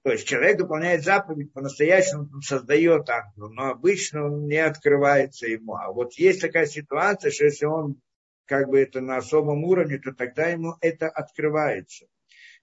То 0.03 0.13
есть 0.13 0.27
человек 0.27 0.61
выполняет 0.61 1.03
заповедь, 1.03 1.51
по-настоящему 1.55 2.29
он 2.31 2.43
создает 2.43 3.09
ангел, 3.09 3.49
но 3.49 3.71
обычно 3.71 4.27
он 4.27 4.47
не 4.47 4.59
открывается 4.59 5.47
ему. 5.47 5.77
А 5.77 5.91
вот 5.91 6.13
есть 6.19 6.43
такая 6.43 6.67
ситуация, 6.67 7.31
что 7.31 7.45
если 7.45 7.65
он 7.65 8.03
как 8.45 8.69
бы 8.69 8.81
это 8.81 9.01
на 9.01 9.17
особом 9.17 9.65
уровне, 9.65 9.99
то 9.99 10.13
тогда 10.13 10.49
ему 10.49 10.75
это 10.83 11.09
открывается. 11.09 12.05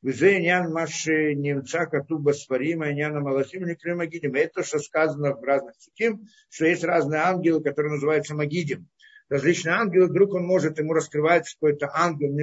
Визеян 0.01 0.71
Маши 0.71 1.35
немца 1.35 1.85
Катуба 1.85 2.31
Сварима, 2.31 2.91
Яна 2.91 3.19
Малахим, 3.19 3.67
Магидим. 3.95 4.33
Это 4.33 4.63
что 4.63 4.79
сказано 4.79 5.35
в 5.35 5.43
разных 5.43 5.75
сутим, 5.79 6.27
что 6.49 6.65
есть 6.65 6.83
разные 6.83 7.21
ангелы, 7.21 7.63
которые 7.63 7.93
называются 7.93 8.33
Магидим. 8.33 8.87
Различные 9.29 9.75
ангелы, 9.75 10.07
вдруг 10.07 10.33
он 10.33 10.45
может, 10.45 10.79
ему 10.79 10.93
раскрывается 10.93 11.55
какой-то 11.55 11.89
ангел, 11.93 12.33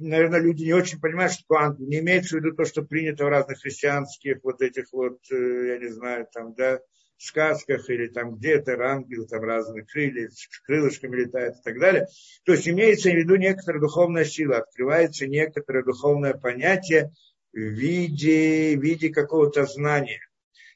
наверное, 0.00 0.40
люди 0.40 0.64
не 0.64 0.72
очень 0.72 1.00
понимают, 1.00 1.32
что 1.32 1.56
ангел. 1.56 1.86
Не 1.86 1.98
имеется 1.98 2.36
в 2.36 2.40
виду 2.40 2.56
то, 2.56 2.64
что 2.64 2.82
принято 2.82 3.24
в 3.24 3.28
разных 3.28 3.60
христианских 3.60 4.38
вот 4.42 4.62
этих 4.62 4.86
вот, 4.92 5.18
э, 5.30 5.66
я 5.68 5.78
не 5.78 5.88
знаю, 5.88 6.26
там, 6.32 6.54
да, 6.54 6.80
сказках 7.22 7.88
или 7.88 8.08
там 8.08 8.36
где-то 8.36 8.72
ангел, 8.82 9.26
там 9.26 9.42
разные 9.42 9.84
крылья, 9.84 10.28
с 10.28 10.46
крылышками 10.66 11.16
летает 11.16 11.54
и 11.56 11.62
так 11.62 11.78
далее. 11.78 12.06
То 12.44 12.52
есть 12.52 12.68
имеется 12.68 13.10
в 13.10 13.14
виду 13.14 13.36
некоторая 13.36 13.80
духовная 13.80 14.24
сила, 14.24 14.58
открывается 14.58 15.26
некоторое 15.26 15.84
духовное 15.84 16.34
понятие 16.34 17.12
в 17.52 17.58
виде, 17.58 18.76
в 18.76 18.82
виде 18.82 19.10
какого-то 19.10 19.66
знания. 19.66 20.20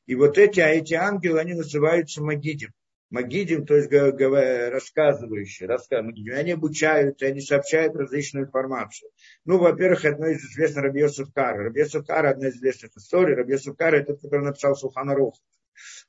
И 0.06 0.14
вот 0.14 0.38
эти, 0.38 0.60
а 0.60 0.68
эти 0.68 0.94
ангелы, 0.94 1.40
они 1.40 1.54
называются 1.54 2.22
магидим. 2.22 2.70
Магидим, 3.10 3.66
то 3.66 3.76
есть 3.76 3.90
рассказывающие, 3.90 5.68
рассказывающие. 5.68 6.34
Они 6.34 6.52
обучают, 6.52 7.22
они 7.22 7.40
сообщают 7.40 7.94
различную 7.94 8.46
информацию. 8.46 9.10
Ну, 9.44 9.58
во-первых, 9.58 10.04
одно 10.04 10.26
из 10.26 10.44
известных 10.44 10.84
Рабьесов 10.84 11.32
Кара. 11.32 11.64
Рабьесов 11.64 12.04
Кара 12.04 12.30
одна 12.30 12.48
из 12.48 12.56
известных 12.56 12.96
историй. 12.96 13.34
Рабьесов 13.34 13.76
Кара 13.76 13.98
это 13.98 14.14
который 14.16 14.44
написал 14.44 14.74
Сулхана 14.74 15.14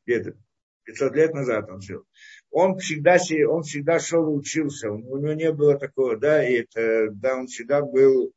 Рух. 0.05 0.35
500 0.85 1.15
лет 1.15 1.33
назад 1.33 1.69
он 1.69 1.81
жил. 1.81 2.05
Он 2.49 2.77
всегда, 2.77 3.17
он 3.49 3.63
всегда 3.63 3.99
шел 3.99 4.25
и 4.27 4.37
учился. 4.37 4.89
У 4.89 5.17
него 5.17 5.33
не 5.33 5.51
было 5.51 5.77
такого, 5.77 6.15
да, 6.15 6.47
и 6.47 6.61
это, 6.61 7.09
да, 7.11 7.35
он 7.35 7.47
всегда 7.47 7.81
был 7.81 8.31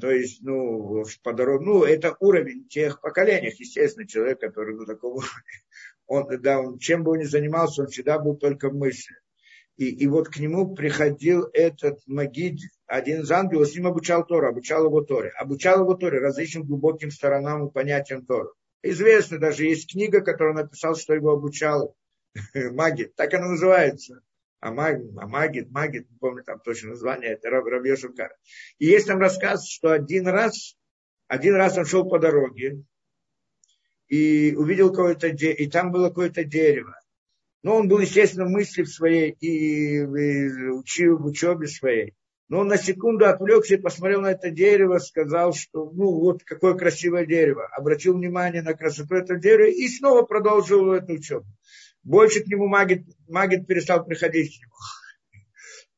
то 0.00 0.10
есть, 0.10 0.42
ну, 0.42 1.02
по 1.22 1.32
дороге, 1.32 1.64
ну, 1.64 1.82
это 1.82 2.14
уровень 2.20 2.68
тех 2.68 3.00
поколений, 3.00 3.50
естественно, 3.58 4.06
человек, 4.06 4.38
который 4.38 4.76
на 4.76 4.84
таком 4.84 5.12
уровне 5.14 5.32
он, 6.06 6.26
да, 6.42 6.60
он, 6.60 6.78
чем 6.78 7.04
бы 7.04 7.12
он 7.12 7.20
ни 7.20 7.24
занимался, 7.24 7.82
он 7.82 7.88
всегда 7.88 8.18
был 8.18 8.36
только 8.36 8.68
в 8.68 8.74
мысли. 8.74 9.16
И, 9.76 9.88
и 9.88 10.06
вот 10.06 10.28
к 10.28 10.36
нему 10.38 10.74
приходил 10.74 11.48
этот 11.54 12.00
Магид, 12.06 12.60
один 12.86 13.22
из 13.22 13.30
ангелов, 13.30 13.68
с 13.68 13.74
ним 13.74 13.86
обучал 13.86 14.26
Тора, 14.26 14.50
обучал 14.50 14.84
его 14.84 15.00
Торе. 15.00 15.30
Обучал 15.30 15.80
его 15.80 15.94
Торе 15.94 16.18
различным 16.18 16.64
глубоким 16.64 17.10
сторонам 17.10 17.66
и 17.66 17.72
понятиям 17.72 18.26
Тора. 18.26 18.50
Известно, 18.82 19.38
даже 19.38 19.64
есть 19.64 19.90
книга, 19.90 20.20
которую 20.20 20.56
он 20.56 20.62
написал, 20.62 20.96
что 20.96 21.14
его 21.14 21.30
обучал 21.32 21.96
Магид. 22.54 23.14
Так 23.14 23.32
она 23.34 23.48
называется. 23.48 24.22
Амагид, 24.60 25.18
Амагид, 25.18 25.70
Магид, 25.70 26.08
не 26.08 26.16
помню 26.18 26.44
там 26.44 26.60
точно 26.60 26.90
название, 26.90 27.32
это 27.32 27.50
Раб, 27.50 27.64
Рабье 27.66 27.96
И 28.78 28.86
есть 28.86 29.08
там 29.08 29.18
рассказ, 29.18 29.68
что 29.68 29.90
один 29.90 30.28
раз, 30.28 30.76
один 31.26 31.56
раз 31.56 31.76
он 31.76 31.84
шел 31.84 32.08
по 32.08 32.20
дороге, 32.20 32.84
и 34.06 34.54
увидел 34.54 34.90
какое-то 34.90 35.26
и 35.26 35.66
там 35.68 35.90
было 35.90 36.10
какое-то 36.10 36.44
дерево. 36.44 36.96
Но 37.64 37.76
он 37.76 37.88
был, 37.88 37.98
естественно, 37.98 38.48
мысли 38.48 38.82
в 38.82 38.88
своей 38.88 39.32
и, 39.32 40.00
в 40.04 41.26
учебе 41.26 41.66
своей. 41.66 42.14
Но 42.52 42.58
он 42.58 42.68
на 42.68 42.76
секунду 42.76 43.24
отвлекся 43.24 43.76
и 43.76 43.80
посмотрел 43.80 44.20
на 44.20 44.32
это 44.32 44.50
дерево, 44.50 44.98
сказал, 44.98 45.54
что 45.54 45.90
ну 45.90 46.20
вот 46.20 46.44
какое 46.44 46.74
красивое 46.74 47.24
дерево. 47.24 47.66
Обратил 47.74 48.12
внимание 48.12 48.60
на 48.60 48.74
красоту 48.74 49.14
этого 49.14 49.40
дерева 49.40 49.70
и 49.70 49.88
снова 49.88 50.20
продолжил 50.20 50.92
эту 50.92 51.14
учебу. 51.14 51.46
Больше 52.02 52.44
к 52.44 52.48
нему 52.48 52.66
Магит, 52.66 53.06
Магит 53.26 53.66
перестал 53.66 54.04
приходить 54.04 54.58
к 54.58 54.60
нему 54.60 54.74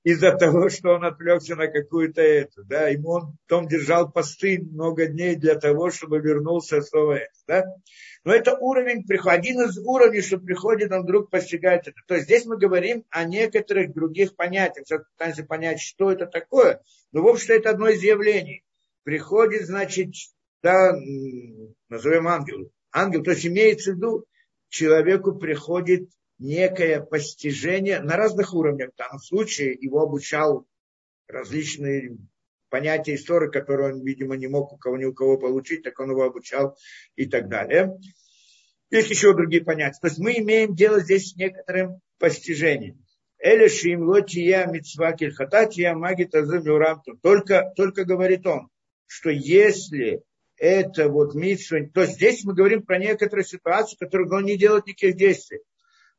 из-за 0.05 0.33
того, 0.33 0.69
что 0.69 0.91
он 0.91 1.05
отвлекся 1.05 1.57
на 1.57 1.67
какую-то 1.67 2.21
эту, 2.21 2.63
да, 2.65 2.89
ему 2.89 3.09
он 3.11 3.39
потом 3.49 3.67
держал 3.67 4.13
посты 4.13 4.61
много 4.61 5.07
дней 5.07 5.35
для 5.35 5.55
того, 5.55 5.91
чтобы 5.91 6.21
вернулся 6.21 6.83
снова 6.83 7.15
это, 7.15 7.33
да. 7.49 7.65
Но 8.23 8.35
это 8.35 8.55
уровень, 8.55 9.05
один 9.25 9.63
из 9.63 9.79
уровней, 9.79 10.21
что 10.21 10.39
приходит, 10.39 10.93
он 10.93 11.03
вдруг 11.03 11.31
постигает 11.31 11.89
это. 11.89 11.97
То 12.07 12.15
есть 12.15 12.27
здесь 12.27 12.45
мы 12.45 12.59
говорим 12.59 13.05
о 13.11 13.25
некоторых 13.25 13.95
других 13.95 14.37
понятиях, 14.37 14.87
пытаемся 15.17 15.45
понять, 15.45 15.81
что 15.81 16.13
это 16.13 16.27
такое, 16.27 16.83
но 17.13 17.23
в 17.23 17.27
общем 17.27 17.55
это 17.55 17.71
одно 17.71 17.89
из 17.89 18.03
явлений. 18.03 18.63
Приходит, 19.05 19.67
значит, 19.67 20.11
да, 20.63 20.93
назовем 21.89 22.29
ангел. 22.29 22.71
Ангел, 22.93 23.23
то 23.23 23.31
есть 23.31 23.47
имеется 23.47 23.93
в 23.93 23.97
виду, 23.97 24.25
человеку 24.69 25.35
приходит 25.35 26.11
некое 26.45 27.01
постижение 27.01 28.01
на 28.01 28.17
разных 28.17 28.55
уровнях. 28.55 28.91
В 28.93 28.99
данном 28.99 29.19
случае 29.19 29.73
его 29.81 30.03
обучал 30.03 30.67
различные 31.27 32.19
понятия 32.69 33.15
истории, 33.15 33.51
которые 33.51 33.95
он, 33.95 34.05
видимо, 34.05 34.37
не 34.37 34.47
мог 34.47 34.73
у 34.73 34.77
кого 34.77 34.99
ни 34.99 35.05
у 35.05 35.15
кого 35.15 35.39
получить, 35.39 35.83
так 35.83 35.99
он 35.99 36.11
его 36.11 36.23
обучал 36.25 36.77
и 37.17 37.27
так 37.27 37.49
далее. 37.49 37.99
Есть 38.91 39.11
еще 39.11 39.33
другие 39.33 39.65
понятия. 39.65 39.99
То 40.01 40.09
есть 40.09 40.19
мы 40.19 40.33
имеем 40.39 40.75
дело 40.75 41.01
здесь 41.01 41.31
с 41.31 41.37
некоторым 41.37 42.01
постижением. 42.19 43.03
Элешим 43.39 44.03
лотия 44.03 44.67
митцва 44.67 45.13
кельхататия 45.13 45.95
магита 45.95 46.45
Только, 47.23 47.73
только 47.75 48.05
говорит 48.05 48.47
он, 48.47 48.69
что 49.07 49.31
если 49.31 50.23
это 50.57 51.09
вот 51.09 51.35
митцва, 51.35 51.79
то 51.93 52.05
здесь 52.05 52.45
мы 52.45 52.55
говорим 52.55 52.83
про 52.83 52.99
некоторые 52.99 53.47
ситуации, 53.47 53.97
в 53.97 54.01
которых 54.01 54.31
он 54.31 54.45
не 54.45 54.59
делает 54.59 54.87
никаких 54.87 55.17
действий 55.17 55.61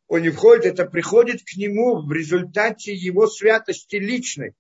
он 0.08 0.22
не 0.22 0.30
входит, 0.30 0.66
это 0.66 0.86
приходит 0.86 1.42
к 1.44 1.56
нему 1.58 2.06
в 2.06 2.12
результате 2.12 2.94
его 2.94 3.28
святости 3.28 3.96
личной. 3.96 4.54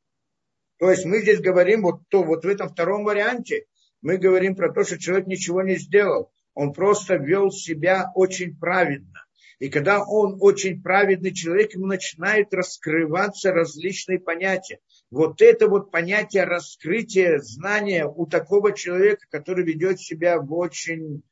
То 0.77 0.89
есть 0.89 1.05
мы 1.05 1.21
здесь 1.21 1.39
говорим, 1.39 1.83
вот, 1.83 2.01
то, 2.09 2.23
вот 2.23 2.43
в 2.43 2.47
этом 2.47 2.69
втором 2.69 3.03
варианте, 3.03 3.65
мы 4.01 4.17
говорим 4.17 4.55
про 4.55 4.73
то, 4.73 4.83
что 4.83 4.97
человек 4.97 5.27
ничего 5.27 5.61
не 5.61 5.75
сделал. 5.75 6.31
Он 6.53 6.73
просто 6.73 7.15
вел 7.15 7.51
себя 7.51 8.11
очень 8.15 8.57
праведно. 8.57 9.25
И 9.59 9.69
когда 9.69 10.03
он 10.03 10.37
очень 10.41 10.81
праведный 10.81 11.33
человек, 11.33 11.73
ему 11.73 11.85
начинают 11.85 12.53
раскрываться 12.53 13.53
различные 13.53 14.19
понятия. 14.19 14.79
Вот 15.11 15.41
это 15.41 15.69
вот 15.69 15.91
понятие 15.91 16.43
раскрытия 16.43 17.39
знания 17.39 18.05
у 18.05 18.25
такого 18.25 18.73
человека, 18.73 19.25
который 19.29 19.63
ведет 19.63 19.99
себя 19.99 20.39
в 20.39 20.53
очень 20.53 21.23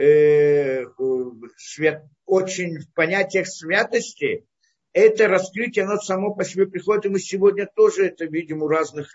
э, 0.00 0.86
свят, 1.56 2.04
очень 2.24 2.78
в 2.78 2.92
понятиях 2.94 3.46
святости, 3.46 4.46
это 4.92 5.28
раскрытие, 5.28 5.84
оно 5.84 5.98
само 5.98 6.34
по 6.34 6.44
себе 6.44 6.66
приходит, 6.66 7.06
и 7.06 7.10
мы 7.10 7.20
сегодня 7.20 7.68
тоже 7.74 8.06
это 8.06 8.24
видим 8.24 8.62
у 8.62 8.68
разных 8.68 9.08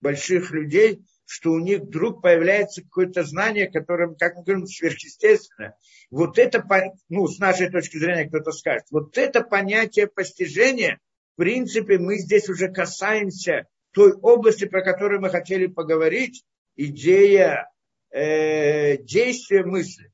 больших 0.00 0.50
людей, 0.50 1.04
что 1.24 1.52
у 1.52 1.58
них 1.58 1.80
вдруг 1.80 2.20
появляется 2.20 2.82
какое-то 2.82 3.22
знание, 3.22 3.70
которое, 3.70 4.14
как 4.14 4.36
мы 4.36 4.42
говорим, 4.42 4.66
сверхъестественное. 4.66 5.76
Вот 6.10 6.38
это, 6.38 6.62
ну, 7.08 7.26
с 7.26 7.38
нашей 7.38 7.70
точки 7.70 7.96
зрения 7.96 8.28
кто-то 8.28 8.52
скажет, 8.52 8.84
вот 8.90 9.16
это 9.16 9.42
понятие 9.42 10.08
постижения, 10.08 11.00
в 11.34 11.40
принципе, 11.40 11.98
мы 11.98 12.18
здесь 12.18 12.48
уже 12.48 12.70
касаемся 12.70 13.66
той 13.92 14.12
области, 14.12 14.66
про 14.66 14.82
которую 14.82 15.20
мы 15.20 15.30
хотели 15.30 15.66
поговорить, 15.66 16.44
идея 16.76 17.70
э, 18.10 18.98
действия 18.98 19.64
мысли. 19.64 20.10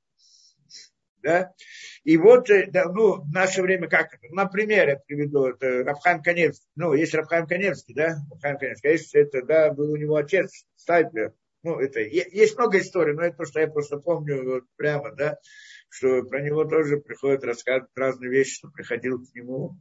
Да? 1.22 1.52
И 2.04 2.16
вот, 2.16 2.50
э, 2.50 2.70
ну, 2.72 3.22
в 3.22 3.32
наше 3.32 3.62
время 3.62 3.88
как 3.88 4.14
это? 4.14 4.26
Например, 4.30 4.88
я 4.88 4.96
приведу, 4.96 5.46
это 5.46 5.84
Рабхам 5.84 6.22
Каневский. 6.22 6.68
Ну, 6.76 6.94
есть 6.94 7.14
Рабхам 7.14 7.46
Каневский, 7.46 7.94
да? 7.94 8.16
Рабхам 8.30 8.58
Каневский. 8.58 8.88
А 8.88 8.92
есть 8.92 9.14
это, 9.14 9.42
да, 9.42 9.72
был 9.72 9.92
у 9.92 9.96
него 9.96 10.16
отец, 10.16 10.64
Стайплер. 10.76 11.34
Ну, 11.62 11.78
это, 11.78 12.00
есть 12.00 12.56
много 12.56 12.78
историй, 12.78 13.14
но 13.14 13.22
это 13.22 13.38
то, 13.38 13.44
что 13.44 13.60
я 13.60 13.68
просто 13.68 13.98
помню 13.98 14.42
вот 14.44 14.64
прямо, 14.76 15.14
да, 15.14 15.36
что 15.90 16.22
про 16.22 16.40
него 16.40 16.64
тоже 16.64 16.96
приходят 16.98 17.44
рассказывать 17.44 17.90
разные 17.94 18.30
вещи, 18.30 18.56
что 18.56 18.70
приходил 18.70 19.18
к 19.22 19.34
нему 19.34 19.76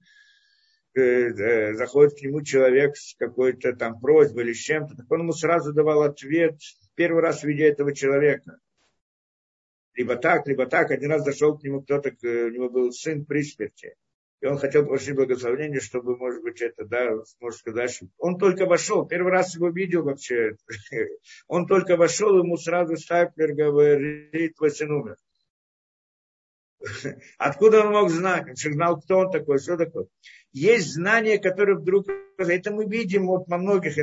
э, 0.96 1.74
заходит 1.76 2.18
к 2.18 2.22
нему 2.22 2.42
человек 2.42 2.98
с 2.98 3.16
какой-то 3.18 3.74
там 3.74 3.98
просьбой 4.00 4.44
или 4.44 4.54
с 4.54 4.58
чем-то, 4.58 4.96
так 4.96 5.10
он 5.10 5.22
ему 5.22 5.32
сразу 5.32 5.72
давал 5.72 6.04
ответ, 6.04 6.60
первый 6.96 7.22
раз 7.22 7.44
видя 7.44 7.66
этого 7.66 7.96
человека. 7.96 8.60
Либо 10.00 10.16
так, 10.16 10.48
либо 10.48 10.66
так. 10.66 10.92
Один 10.92 11.12
раз 11.12 11.26
зашел 11.26 11.58
к 11.58 11.64
нему 11.64 11.82
кто-то, 11.82 12.10
у 12.24 12.50
него 12.50 12.70
был 12.70 12.90
сын 12.94 13.26
при 13.26 13.44
смерти. 13.44 13.96
И 14.40 14.46
он 14.46 14.58
хотел 14.58 14.84
попросить 14.84 15.14
благословения, 15.14 15.82
чтобы, 15.82 16.16
может 16.16 16.42
быть, 16.42 16.62
это, 16.62 16.86
да, 16.86 17.10
может 17.42 17.60
сказать, 17.60 18.00
он 18.18 18.38
только 18.38 18.66
вошел, 18.66 19.06
первый 19.06 19.34
раз 19.34 19.56
его 19.56 19.68
видел 19.68 20.04
вообще. 20.04 20.56
Он 21.50 21.68
только 21.68 21.98
вошел, 21.98 22.38
ему 22.38 22.56
сразу 22.56 22.96
Стайплер 22.96 23.54
говорит, 23.54 24.56
твой 24.56 24.72
сын 24.72 24.90
умер. 24.90 25.18
Откуда 27.38 27.82
он 27.82 27.92
мог 27.92 28.10
знать? 28.10 28.48
Он 28.48 28.56
же 28.56 28.74
знал, 28.74 29.00
кто 29.02 29.20
он 29.20 29.32
такой, 29.32 29.60
что 29.60 29.78
такое. 29.78 30.08
Есть 30.52 30.94
знания, 30.94 31.38
которые 31.38 31.78
вдруг... 31.78 32.08
Это 32.38 32.72
мы 32.72 32.86
видим 32.86 33.28
вот 33.28 33.48
во 33.48 33.58
многих, 33.58 33.96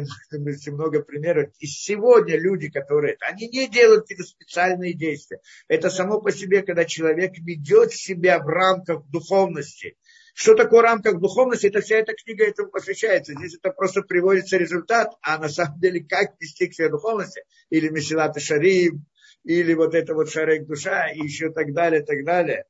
много 0.66 1.03
примеров. 1.03 1.51
И 1.59 1.66
сегодня 1.66 2.39
люди, 2.39 2.70
которые... 2.70 3.16
Они 3.20 3.49
не 3.49 3.68
делают 3.68 4.03
какие-то 4.03 4.24
специальные 4.24 4.93
действия. 4.93 5.41
Это 5.68 5.91
само 5.91 6.20
по 6.20 6.31
себе, 6.31 6.62
когда 6.62 6.85
человек 6.85 7.39
ведет 7.39 7.93
себя 7.93 8.39
в 8.39 8.47
рамках 8.47 9.07
духовности. 9.07 9.97
Что 10.35 10.55
такое 10.55 10.81
в 10.81 10.85
рамках 10.85 11.18
духовности? 11.18 11.66
Это 11.66 11.81
вся 11.81 11.97
эта 11.97 12.12
книга 12.12 12.45
этому 12.45 12.70
посвящается. 12.70 13.33
Здесь 13.33 13.57
это 13.57 13.70
просто 13.70 14.03
приводится 14.03 14.59
результат, 14.59 15.14
а 15.22 15.39
на 15.39 15.49
самом 15.49 15.81
деле 15.81 16.05
как 16.05 16.35
вести 16.39 16.66
к 16.66 16.74
себе 16.74 16.91
духовности. 16.91 17.43
Или 17.70 17.89
Месилат 17.89 18.39
Шарим, 18.39 19.07
или 19.47 19.75
вот 19.75 19.95
это 19.95 20.13
вот 20.15 20.29
шарек 20.29 20.67
душа, 20.67 21.09
и 21.09 21.21
еще 21.21 21.51
так 21.51 21.73
далее, 21.73 22.03
так 22.03 22.25
далее. 22.25 22.65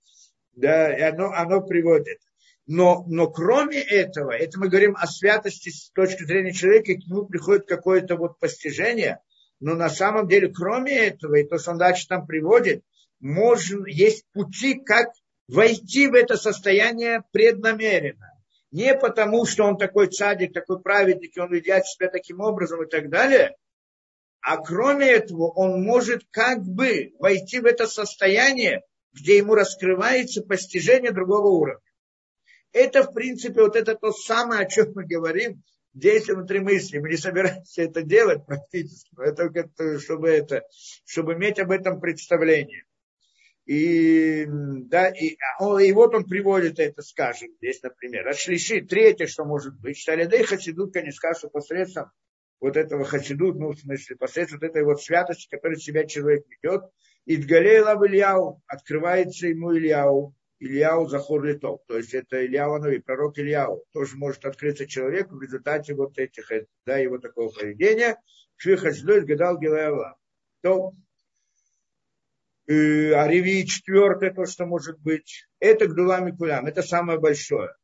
Да, 0.53 0.95
и 0.95 1.01
оно, 1.01 1.33
оно 1.33 1.63
приводит. 1.63 2.19
Но, 2.67 3.05
но 3.09 3.31
кроме 3.31 3.81
этого, 3.81 4.33
это 4.33 4.59
мы 4.59 4.69
говорим 4.69 4.95
о 4.97 5.07
святости 5.07 5.71
с 5.71 5.91
точки 5.93 6.25
зрения 6.25 6.53
человека, 6.53 6.95
к 6.95 7.07
нему 7.07 7.25
приходит 7.25 7.67
какое-то 7.67 8.17
вот 8.17 8.39
постижение, 8.39 9.21
но 9.59 9.75
на 9.75 9.89
самом 9.89 10.29
деле, 10.29 10.49
кроме 10.49 10.93
этого, 10.99 11.37
и 11.37 11.47
то, 11.47 11.59
что 11.59 11.71
он 11.71 11.79
дальше 11.79 12.07
там 12.09 12.27
приводит, 12.27 12.83
можно, 13.21 13.87
есть 13.87 14.25
пути, 14.33 14.75
как 14.75 15.09
войти 15.49 16.09
в 16.09 16.15
это 16.15 16.37
состояние 16.37 17.23
преднамеренно. 17.33 18.33
Не 18.71 18.95
потому, 18.95 19.47
что 19.47 19.65
он 19.65 19.79
такой 19.79 20.09
цадик, 20.09 20.53
такой 20.53 20.81
праведник, 20.83 21.35
и 21.37 21.41
он 21.41 21.51
ведет 21.51 21.87
себя 21.87 22.09
таким 22.09 22.41
образом 22.41 22.83
и 22.83 22.89
так 22.89 23.09
далее, 23.09 23.57
а 24.47 24.59
кроме 24.59 25.09
этого, 25.09 25.49
он 25.49 25.83
может 25.83 26.23
как 26.31 26.63
бы 26.63 27.13
войти 27.19 27.59
в 27.59 27.65
это 27.65 27.89
состояние, 27.89 28.83
где 29.13 29.39
ему 29.39 29.57
раскрывается 29.57 30.41
постижение 30.41 31.11
другого 31.11 31.49
уровня. 31.49 31.83
Это, 32.71 33.03
в 33.03 33.13
принципе, 33.13 33.63
вот 33.63 33.75
это 33.75 33.97
то 33.97 34.13
самое, 34.13 34.61
о 34.61 34.71
чем 34.71 34.93
мы 34.95 35.05
говорим, 35.05 35.65
действие 35.95 36.37
внутри 36.37 36.61
мысли. 36.61 36.99
Мы 36.99 37.09
не 37.09 37.17
собираемся 37.17 37.83
это 37.83 38.03
делать 38.03 38.47
практически, 38.47 39.11
но 39.17 39.25
это 39.25 39.51
только 39.51 39.99
чтобы, 39.99 40.29
это, 40.29 40.63
чтобы 41.05 41.33
иметь 41.33 41.59
об 41.59 41.73
этом 41.73 42.01
представление. 42.01 42.85
И, 43.65 44.45
да, 44.47 45.09
и, 45.09 45.37
и 45.81 45.93
вот 45.93 46.15
он 46.15 46.25
приводит 46.25 46.79
это, 46.79 47.03
скажем, 47.03 47.49
здесь, 47.57 47.83
например. 47.83 48.29
Отшлиши, 48.29 48.81
третье, 48.83 49.27
что 49.27 49.45
может 49.45 49.75
быть. 49.81 49.99
Шталядей 49.99 50.45
хасидут, 50.45 50.93
конечно, 50.93 51.17
скажут, 51.17 51.51
посредством 51.51 52.13
вот 52.61 52.77
этого 52.77 53.05
хасидут, 53.05 53.57
ну, 53.57 53.71
в 53.71 53.79
смысле, 53.79 54.17
посредством 54.17 54.61
вот 54.61 54.69
этой 54.69 54.83
вот 54.83 55.03
святости, 55.03 55.49
которую 55.51 55.79
себя 55.79 56.05
человек 56.07 56.45
ведет, 56.49 56.85
и 57.27 57.37
Ильяу 57.37 58.63
открывается 58.67 59.49
ему 59.49 59.77
Ильяу, 59.77 60.35
Ильяу 60.59 61.07
Захур 61.09 61.45
Литов, 61.45 61.81
то 61.87 61.99
есть 61.99 62.15
это 62.15 62.45
Ильяу 62.45 62.79
Нови, 62.79 62.99
пророк 62.99 63.39
Ильяу, 63.39 63.85
тоже 63.93 64.17
может 64.17 64.45
открыться 64.45 64.87
человеку 64.87 65.37
в 65.37 65.43
результате 65.43 65.95
вот 65.95 66.19
этих, 66.19 66.51
да, 66.87 66.97
его 66.97 67.19
такого 67.19 67.51
поведения, 67.51 68.17
Швихачдой 68.57 69.25
гадал 69.25 69.59
Гилаева. 69.59 70.17
То 70.63 70.95
э, 72.67 73.13
а 73.13 73.29
Реви 73.29 73.67
четвертое, 73.67 74.33
то, 74.33 74.47
что 74.47 74.65
может 74.65 74.99
быть, 75.01 75.47
это 75.61 75.87
Гдулами 75.87 76.31
Кулям, 76.31 76.67
это 76.67 76.83
самое 76.83 77.19
большое. 77.19 77.75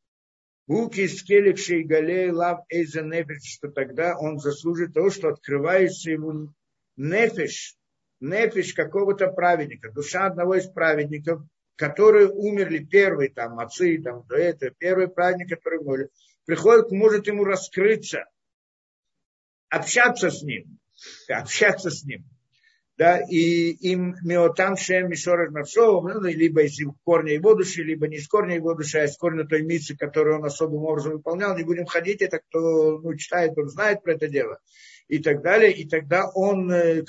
Буки 0.67 1.07
скеликший 1.07 1.83
галей 1.83 2.31
лав 2.31 2.59
эйза 2.69 3.01
нефиш, 3.01 3.43
что 3.55 3.69
тогда 3.69 4.17
он 4.17 4.39
заслужит 4.39 4.93
того, 4.93 5.09
что 5.09 5.29
открывается 5.29 6.11
ему 6.11 6.53
нефиш, 6.95 7.75
нефиш 8.21 8.73
какого-то 8.73 9.27
праведника, 9.27 9.91
душа 9.91 10.25
одного 10.25 10.55
из 10.55 10.67
праведников, 10.67 11.41
которые 11.75 12.29
умерли 12.29 12.79
первые, 12.79 13.29
там, 13.29 13.59
отцы, 13.59 14.01
там, 14.01 14.25
до 14.27 14.35
этого, 14.35 14.71
первый 14.77 15.09
праведник, 15.09 15.49
который 15.49 15.79
умерли, 15.79 16.09
приходит, 16.45 16.91
может 16.91 17.27
ему 17.27 17.43
раскрыться, 17.43 18.25
общаться 19.69 20.29
с 20.29 20.43
ним, 20.43 20.79
общаться 21.27 21.89
с 21.89 22.03
ним 22.05 22.23
да, 22.97 23.19
и 23.19 23.71
им 23.71 24.15
миотам 24.23 24.77
шем 24.77 25.09
мишорах 25.09 25.51
навшов, 25.51 26.03
ну, 26.03 26.21
либо 26.21 26.61
из 26.61 26.79
корня 27.03 27.33
его 27.33 27.55
души, 27.55 27.81
либо 27.81 28.07
не 28.07 28.17
из 28.17 28.27
корня 28.27 28.55
его 28.55 28.75
души, 28.75 28.99
а 28.99 29.05
из 29.05 29.17
корня 29.17 29.45
той 29.45 29.63
миссии, 29.63 29.95
которую 29.95 30.37
он 30.37 30.45
особым 30.45 30.83
образом 30.83 31.13
выполнял, 31.13 31.57
не 31.57 31.63
будем 31.63 31.85
ходить, 31.85 32.21
это 32.21 32.39
кто 32.39 32.99
ну, 32.99 33.15
читает, 33.15 33.57
он 33.57 33.69
знает 33.69 34.03
про 34.03 34.13
это 34.13 34.27
дело, 34.27 34.59
и 35.07 35.17
так 35.19 35.41
далее, 35.41 35.73
и 35.73 35.89
тогда 35.89 36.29
он, 36.33 36.71
э, 36.71 37.01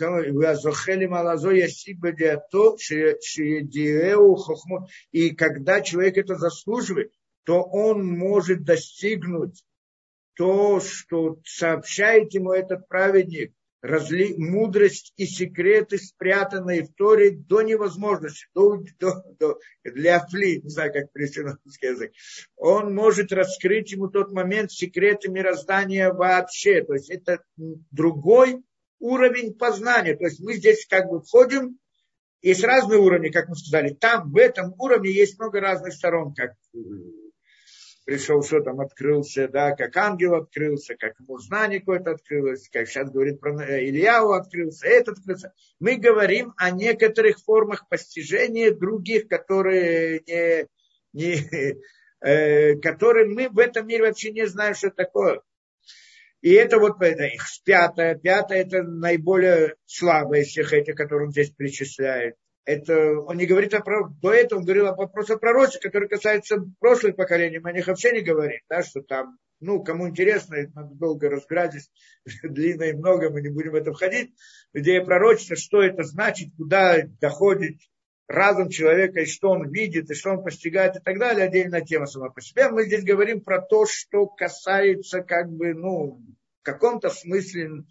и 5.13 5.31
когда 5.35 5.81
человек 5.83 6.17
это 6.17 6.35
заслуживает, 6.37 7.13
то 7.45 7.63
он 7.63 8.07
может 8.07 8.65
достигнуть 8.65 9.63
то, 10.35 10.81
что 10.81 11.39
сообщает 11.45 12.33
ему 12.33 12.53
этот 12.53 12.89
праведник, 12.89 13.53
разли, 13.85 14.35
мудрость 14.39 15.13
и 15.17 15.27
секреты, 15.27 15.99
спрятанные 15.99 16.85
в 16.85 16.95
Торе 16.95 17.33
до 17.33 17.61
невозможности, 17.61 18.47
до, 18.55 18.83
до, 18.99 19.23
до, 19.39 19.59
для 19.85 20.21
фли, 20.27 20.63
не 20.63 20.71
знаю, 20.71 20.93
как 20.93 21.13
перевести 21.13 21.43
на 21.43 21.59
русский 21.63 21.87
язык. 21.89 22.13
Он 22.57 22.95
может 22.95 23.31
раскрыть 23.31 23.93
ему 23.93 24.09
тот 24.09 24.33
момент 24.33 24.73
секреты 24.73 25.31
мироздания 25.31 26.11
вообще. 26.11 26.83
То 26.83 26.95
есть 26.95 27.11
это 27.11 27.45
другой 27.91 28.63
уровень 29.01 29.53
познания. 29.53 30.17
То 30.17 30.25
есть 30.25 30.41
мы 30.41 30.55
здесь 30.55 30.87
как 30.87 31.11
бы 31.11 31.21
входим, 31.21 31.79
есть 32.41 32.65
разные 32.65 32.99
уровни, 32.99 33.29
как 33.29 33.49
мы 33.49 33.55
сказали. 33.55 33.93
Там, 33.93 34.33
в 34.33 34.37
этом 34.39 34.75
уровне 34.79 35.11
есть 35.11 35.39
много 35.39 35.61
разных 35.61 35.93
сторон, 35.93 36.33
как 36.35 36.55
пришел, 38.05 38.43
что 38.43 38.61
там 38.61 38.81
открылся, 38.81 39.49
да, 39.49 39.73
как 39.75 39.97
ангел 39.97 40.35
открылся, 40.35 40.95
как 40.95 41.19
ему 41.21 41.39
знание 41.39 41.81
какое-то 41.81 42.13
открылось, 42.13 42.69
как 42.69 42.87
сейчас 42.89 43.11
говорит 43.11 43.41
про 43.41 43.53
Ильяу 43.81 44.33
открылся, 44.33 44.87
этот 44.87 45.19
открылся. 45.19 45.53
Мы 45.81 45.97
говорим 45.97 46.53
о 46.57 46.71
некоторых 46.71 47.39
формах 47.39 47.89
постижения 47.89 48.73
других, 48.73 49.29
которые 49.29 50.21
не, 50.27 50.69
не, 51.13 51.79
э, 52.21 52.77
которые 52.77 53.27
мы 53.27 53.49
в 53.49 53.59
этом 53.59 53.87
мире 53.87 54.05
вообще 54.05 54.33
не 54.33 54.47
знаем, 54.47 54.75
что 54.75 54.91
такое. 54.91 55.41
И 56.43 56.53
это 56.53 56.79
вот 56.79 57.01
это 57.01 57.25
их 57.25 57.43
пятое. 57.65 58.17
Пятое 58.17 58.59
это 58.59 58.83
наиболее 58.83 59.77
слабое 59.87 60.43
из 60.43 60.49
всех 60.49 60.75
этих, 60.75 60.95
которые 60.95 61.27
он 61.27 61.33
здесь 61.33 61.51
перечисляет 61.51 62.37
это 62.65 63.21
он 63.21 63.37
не 63.37 63.47
говорит 63.47 63.75
о 63.75 63.81
пророке. 63.81 64.15
До 64.23 64.33
этого 64.33 64.61
он 64.61 64.65
говорил 64.65 64.87
о 64.87 64.95
вопросе 64.95 65.37
пророчества, 65.37 65.89
который 65.89 66.09
касается 66.09 66.65
прошлых 66.81 67.17
поколений. 67.17 67.59
Мы 67.59 67.71
о 67.71 67.73
них 67.73 67.87
вообще 67.87 68.13
не 68.13 68.21
говорим, 68.21 68.61
да, 68.69 68.83
что 68.83 69.03
там, 69.03 69.39
ну, 69.61 69.83
кому 69.83 70.09
интересно, 70.09 70.57
надо 70.75 70.95
долго 70.95 71.29
разбирать, 71.29 71.73
здесь 71.73 71.91
длинно 72.43 72.85
и 72.85 72.93
много, 72.93 73.31
мы 73.31 73.43
не 73.43 73.51
будем 73.51 73.73
в 73.73 73.77
это 73.77 73.93
входить. 73.93 74.35
Идея 74.73 75.05
пророчества, 75.05 75.57
что 75.57 75.83
это 75.83 76.03
значит, 76.05 76.51
куда 76.57 77.03
доходит 77.21 77.77
разум 78.27 78.71
человека, 78.71 79.21
и 79.21 79.27
что 79.27 79.51
он 79.51 79.71
видит, 79.71 80.11
и 80.11 80.15
что 80.15 80.31
он 80.31 80.43
постигает, 80.43 80.97
и 80.97 81.01
так 81.01 81.19
далее, 81.19 81.47
отдельная 81.47 81.83
тема 81.83 82.07
сама 82.07 82.31
по 82.31 82.41
себе. 82.41 82.71
Мы 82.71 82.85
здесь 82.85 83.05
говорим 83.05 83.43
про 83.43 83.61
то, 83.61 83.85
что 83.87 84.27
касается, 84.27 85.21
как 85.21 85.51
бы, 85.51 85.75
ну, 85.75 86.23
в 86.61 86.65
каком-то 86.65 87.11
смысле 87.11 87.85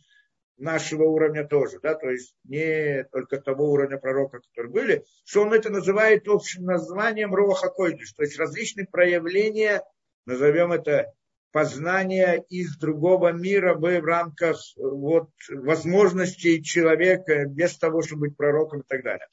нашего 0.57 1.03
уровня 1.03 1.45
тоже, 1.47 1.79
да, 1.81 1.95
то 1.95 2.09
есть 2.09 2.35
не 2.43 3.03
только 3.11 3.39
того 3.41 3.71
уровня 3.71 3.97
пророка, 3.97 4.39
которые 4.39 4.71
были, 4.71 5.05
что 5.25 5.41
он 5.41 5.53
это 5.53 5.69
называет 5.69 6.27
общим 6.27 6.63
названием 6.63 7.33
Роха 7.33 7.69
Койдыш, 7.69 8.13
то 8.13 8.23
есть 8.23 8.37
различные 8.37 8.85
проявления, 8.85 9.81
назовем 10.25 10.71
это 10.71 11.11
познания 11.51 12.43
из 12.49 12.77
другого 12.77 13.31
мира 13.31 13.75
в 13.75 14.03
рамках 14.03 14.57
вот, 14.75 15.29
возможностей 15.49 16.63
человека 16.63 17.45
без 17.45 17.77
того, 17.77 18.01
чтобы 18.01 18.27
быть 18.27 18.37
пророком 18.37 18.81
и 18.81 18.85
так 18.87 19.03
далее. 19.03 19.27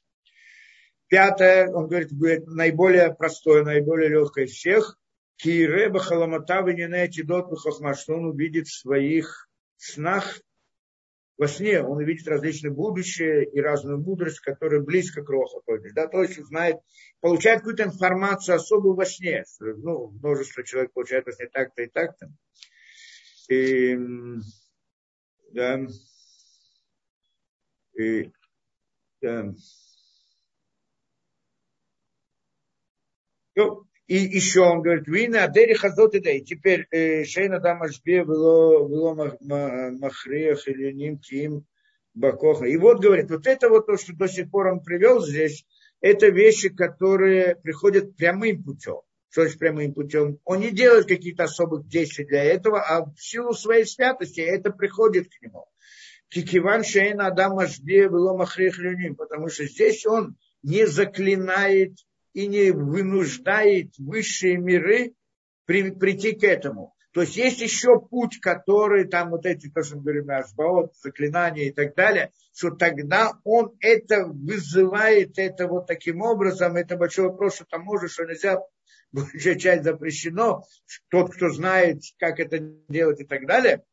Пятое, 1.07 1.67
он 1.67 1.87
говорит, 1.87 2.13
будет 2.13 2.47
наиболее 2.47 3.13
простое, 3.13 3.63
наиболее 3.63 4.09
легкое 4.09 4.45
из 4.45 4.51
всех. 4.51 4.97
Киреба 5.35 5.99
халамата 5.99 6.61
вененети 6.61 7.23
дот 7.23 7.49
что 7.59 8.13
он 8.13 8.25
увидит 8.25 8.67
в 8.67 8.79
своих 8.79 9.49
снах 9.77 10.39
во 11.41 11.47
сне 11.47 11.81
он 11.81 11.99
видит 12.05 12.27
различные 12.27 12.71
будущее 12.71 13.45
и 13.45 13.59
разную 13.59 13.99
мудрость, 13.99 14.41
которая 14.41 14.79
близко 14.79 15.23
к 15.23 15.29
Роху. 15.31 15.63
Да, 15.95 16.05
то 16.05 16.21
есть 16.21 16.37
знает, 16.45 16.77
получает 17.19 17.61
какую-то 17.61 17.85
информацию 17.85 18.57
особую 18.57 18.93
во 18.93 19.07
сне. 19.07 19.43
Ну, 19.59 20.11
множество 20.11 20.63
человек 20.63 20.93
получает 20.93 21.25
во 21.25 21.31
сне 21.31 21.47
так-то 21.47 21.81
и 21.81 21.87
так-то. 21.87 22.31
И, 23.49 23.97
да, 25.51 25.79
и, 27.97 28.31
да. 29.19 29.51
Ну, 33.55 33.87
и 34.11 34.17
еще 34.17 34.59
он 34.59 34.81
говорит, 34.81 35.07
вина 35.07 35.45
адери 35.45 35.73
хазот 35.73 36.15
и 36.15 36.41
теперь 36.41 36.85
э, 36.91 37.23
шейна 37.23 37.61
дам 37.61 37.81
ашбе 37.81 38.25
было, 38.25 38.85
было 38.85 39.37
махрех 39.39 40.67
или 40.67 40.91
ним 40.91 41.17
ким 41.17 41.65
бакоха. 42.13 42.65
И 42.65 42.75
вот 42.75 42.99
говорит, 42.99 43.31
вот 43.31 43.47
это 43.47 43.69
вот 43.69 43.85
то, 43.85 43.95
что 43.95 44.13
до 44.13 44.27
сих 44.27 44.51
пор 44.51 44.67
он 44.67 44.81
привел 44.81 45.25
здесь, 45.25 45.65
это 46.01 46.27
вещи, 46.27 46.67
которые 46.67 47.55
приходят 47.55 48.17
прямым 48.17 48.61
путем. 48.61 48.99
Что 49.29 49.43
есть 49.43 49.57
прямым 49.57 49.93
путем? 49.93 50.39
Он 50.43 50.59
не 50.59 50.71
делает 50.71 51.07
какие-то 51.07 51.43
особых 51.45 51.87
действий 51.87 52.25
для 52.25 52.43
этого, 52.43 52.81
а 52.81 53.05
в 53.05 53.15
силу 53.17 53.53
своей 53.53 53.85
святости 53.85 54.41
это 54.41 54.71
приходит 54.71 55.29
к 55.29 55.41
нему. 55.41 55.67
Кикиван 56.27 56.83
шейна 56.83 57.27
адам 57.27 57.59
ашбе 57.59 58.09
было 58.09 58.35
махрех 58.35 58.77
люним, 58.77 59.15
потому 59.15 59.47
что 59.47 59.65
здесь 59.65 60.05
он 60.05 60.35
не 60.63 60.85
заклинает 60.85 61.93
и 62.33 62.47
не 62.47 62.71
вынуждает 62.71 63.97
высшие 63.97 64.57
миры 64.57 65.13
при, 65.65 65.91
прийти 65.91 66.33
к 66.33 66.43
этому. 66.43 66.93
То 67.13 67.21
есть 67.21 67.35
есть 67.35 67.59
еще 67.59 67.99
путь, 67.99 68.39
который 68.39 69.05
там 69.05 69.31
вот 69.31 69.45
эти, 69.45 69.69
то, 69.69 69.83
что 69.83 69.97
мы 69.97 70.03
говорим, 70.03 70.29
ашбаот, 70.29 70.95
заклинания 70.95 71.65
и 71.65 71.71
так 71.71 71.93
далее, 71.93 72.31
что 72.55 72.71
тогда 72.71 73.33
он 73.43 73.75
это 73.81 74.25
вызывает, 74.25 75.37
это 75.37 75.67
вот 75.67 75.87
таким 75.87 76.21
образом, 76.21 76.77
это 76.77 76.95
большой 76.95 77.25
вопрос, 77.25 77.55
что 77.55 77.65
там 77.65 77.81
может, 77.81 78.11
что 78.11 78.23
нельзя, 78.23 78.59
большая 79.11 79.55
часть 79.55 79.83
запрещено, 79.83 80.63
тот, 81.09 81.33
кто 81.33 81.49
знает, 81.49 82.01
как 82.17 82.39
это 82.39 82.59
делать 82.87 83.19
и 83.19 83.25
так 83.25 83.45
далее. 83.45 83.83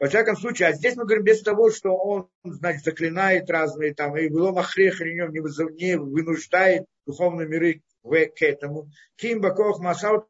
Во 0.00 0.08
всяком 0.08 0.36
случае, 0.36 0.68
а 0.68 0.72
здесь 0.72 0.96
мы 0.96 1.04
говорим 1.04 1.24
без 1.24 1.42
того, 1.42 1.70
что 1.70 1.90
он, 1.90 2.28
значит, 2.42 2.82
заклинает 2.84 3.48
разные 3.48 3.94
там, 3.94 4.16
и 4.16 4.28
было 4.28 4.52
махрех 4.52 5.00
не, 5.00 5.74
не 5.74 5.98
вынуждает 5.98 6.86
духовные 7.06 7.48
миры 7.48 7.82
к 8.02 8.42
этому. 8.42 8.90
Ким 9.16 9.40
Бакох 9.40 9.80
Масал 9.80 10.28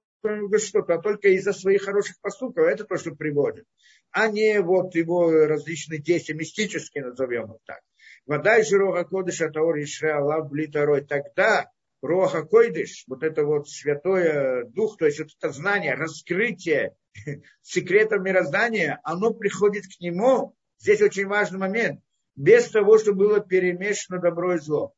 что-то, 0.59 0.95
а 0.95 1.03
только 1.03 1.29
из-за 1.29 1.53
своих 1.53 1.83
хороших 1.83 2.19
поступков. 2.21 2.67
Это 2.67 2.85
то, 2.85 2.97
что 2.97 3.15
приводит. 3.15 3.67
А 4.11 4.29
не 4.29 4.61
вот 4.61 4.95
его 4.95 5.31
различные 5.47 6.01
действия, 6.01 6.35
мистические, 6.35 7.05
назовем 7.05 7.53
их 7.53 7.59
так. 7.67 7.81
Вода 8.27 8.59
из 8.59 8.73
Роха 8.73 9.05
Кодыша 9.05 9.51
Таор 9.51 9.77
Ишре 9.79 10.13
Аллах 10.13 10.49
Блитарой. 10.49 11.05
Тогда 11.05 11.71
Роха 12.01 12.45
Койдыш, 12.45 13.05
вот 13.07 13.23
это 13.23 13.45
вот 13.45 13.69
святое 13.69 14.65
дух, 14.65 14.97
то 14.97 15.07
есть 15.07 15.19
вот 15.19 15.29
это 15.39 15.53
знание, 15.53 15.95
раскрытие 15.95 16.97
секретов 17.63 18.23
мироздания, 18.23 19.01
оно 19.05 19.33
приходит 19.33 19.85
к 19.85 20.01
нему. 20.01 20.55
Здесь 20.79 21.03
очень 21.03 21.27
важный 21.27 21.59
момент. 21.59 22.01
Без 22.37 22.69
того, 22.69 22.99
чтобы 22.99 23.19
было 23.19 23.41
перемешано 23.41 24.21
добро 24.21 24.55
и 24.55 24.59
зло. 24.59 24.95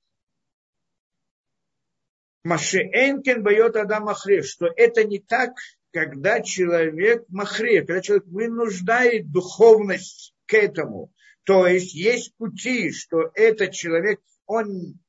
Машеэнкен 2.47 3.42
бает 3.42 3.74
Адам 3.74 4.05
Махрев, 4.05 4.47
что 4.47 4.66
это 4.76 5.03
не 5.03 5.18
так, 5.18 5.51
когда 5.90 6.40
человек 6.40 7.24
Махрев, 7.28 7.86
когда 7.86 8.01
человек 8.01 8.26
вынуждает 8.26 9.32
духовность 9.32 10.32
к 10.47 10.55
этому. 10.55 11.12
То 11.42 11.66
есть 11.66 11.92
есть 11.92 12.36
пути, 12.36 12.92
что 12.92 13.32
этот 13.34 13.72
человек, 13.72 14.20
он, 14.47 15.01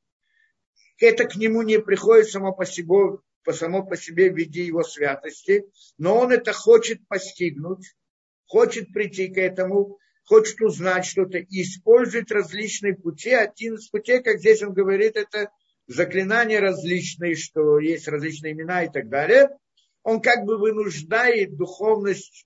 это 0.98 1.26
к 1.26 1.36
нему 1.36 1.62
не 1.62 1.80
приходит 1.80 2.28
само 2.32 2.54
по 2.54 2.66
себе, 2.66 3.20
по 3.44 3.54
само 3.54 3.86
по 3.86 3.96
себе 3.96 4.32
в 4.32 4.36
виде 4.36 4.66
его 4.66 4.82
святости, 4.82 5.64
но 6.00 6.18
он 6.18 6.32
это 6.32 6.54
хочет 6.54 7.08
постигнуть, 7.08 7.96
хочет 8.48 8.92
прийти 8.94 9.28
к 9.28 9.38
этому, 9.38 10.00
хочет 10.24 10.60
узнать 10.62 11.06
что-то 11.06 11.40
использует 11.40 12.32
различные 12.32 12.96
пути. 12.96 13.30
Один 13.30 13.76
из 13.76 13.90
путей, 13.90 14.24
как 14.24 14.40
здесь 14.40 14.64
он 14.64 14.74
говорит, 14.74 15.16
это 15.18 15.52
заклинания 15.88 16.60
различные, 16.60 17.36
что 17.36 17.80
есть 17.80 18.08
различные 18.08 18.54
имена 18.54 18.84
и 18.84 18.90
так 18.90 19.10
далее, 19.10 19.50
он 20.04 20.22
как 20.22 20.46
бы 20.46 20.58
вынуждает 20.58 21.58
духовность 21.58 22.46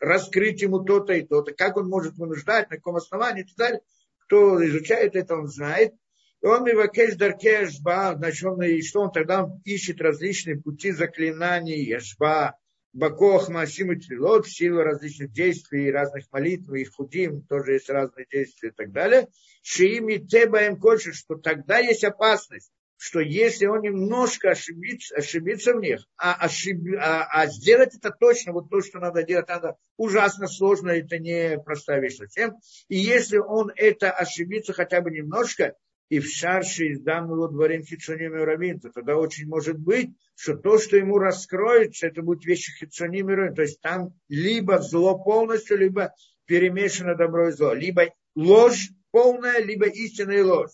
раскрыть 0.00 0.62
ему 0.62 0.80
то-то 0.80 1.12
и 1.12 1.22
то-то. 1.22 1.52
Как 1.52 1.76
он 1.76 1.88
может 1.88 2.14
вынуждать, 2.14 2.70
на 2.70 2.76
каком 2.76 2.96
основании 2.96 3.42
и 3.42 3.46
так 3.46 3.56
далее. 3.56 3.80
Кто 4.26 4.64
изучает 4.66 5.14
это, 5.14 5.36
он 5.36 5.46
знает. 5.46 5.94
И 6.42 6.46
он 6.46 6.64
Мивакеш 6.64 7.14
Даркеш 7.14 7.80
Ба, 7.80 8.14
значит, 8.16 8.44
он, 8.44 8.60
и 8.62 8.82
что 8.82 9.02
он 9.02 9.12
тогда 9.12 9.48
ищет 9.64 10.00
различные 10.00 10.60
пути 10.60 10.90
заклинаний, 10.90 11.84
Яшба, 11.84 12.56
Бакох, 12.92 13.48
Масим 13.48 13.92
и 13.92 13.96
Твилот, 13.96 14.46
силы 14.46 14.84
различных 14.84 15.32
действий, 15.32 15.90
разных 15.90 16.24
молитв, 16.30 16.70
и 16.72 16.84
худим, 16.84 17.42
тоже 17.42 17.74
есть 17.74 17.88
разные 17.88 18.26
действия 18.30 18.68
и 18.70 18.72
так 18.72 18.92
далее 18.92 19.28
шиими 19.62 20.16
тебаем 20.16 20.78
кольше, 20.78 21.12
что 21.12 21.36
тогда 21.36 21.78
есть 21.78 22.04
опасность, 22.04 22.70
что 22.96 23.20
если 23.20 23.66
он 23.66 23.80
немножко 23.80 24.50
ошибится, 24.50 25.16
ошибится 25.16 25.72
в 25.72 25.80
них, 25.80 26.06
а, 26.16 26.34
ошиб, 26.34 26.78
а, 26.98 27.24
а 27.24 27.46
сделать 27.46 27.94
это 27.96 28.10
точно, 28.10 28.52
вот 28.52 28.70
то, 28.70 28.82
что 28.82 28.98
надо 28.98 29.22
делать, 29.22 29.48
надо 29.48 29.76
ужасно 29.96 30.46
сложно, 30.46 30.90
это 30.90 31.18
не 31.18 31.58
простая 31.64 32.00
вещь 32.00 32.16
совсем. 32.16 32.56
И 32.88 32.96
если 32.96 33.38
он 33.38 33.72
это 33.74 34.10
ошибится 34.10 34.72
хотя 34.72 35.00
бы 35.00 35.10
немножко, 35.10 35.74
и 36.12 36.18
в 36.20 36.26
шарше 36.28 36.88
из 36.88 37.00
данного 37.00 37.48
дворим 37.48 37.84
хитсоним 37.84 38.36
и 38.36 38.78
то 38.78 38.90
тогда 38.90 39.16
очень 39.16 39.48
может 39.48 39.78
быть, 39.78 40.10
что 40.34 40.58
то, 40.58 40.76
что 40.78 40.98
ему 40.98 41.16
раскроется, 41.16 42.06
это 42.06 42.20
будет 42.20 42.44
вещи 42.44 42.70
хитсоним 42.78 43.30
и 43.30 43.54
То 43.54 43.62
есть 43.62 43.80
там 43.80 44.12
либо 44.28 44.78
зло 44.80 45.18
полностью, 45.18 45.78
либо 45.78 46.12
перемешано 46.44 47.14
добро 47.14 47.48
и 47.48 47.52
зло, 47.52 47.72
либо 47.72 48.12
ложь 48.34 48.90
полная, 49.10 49.64
либо 49.64 49.86
истинная 49.86 50.44
ложь. 50.44 50.72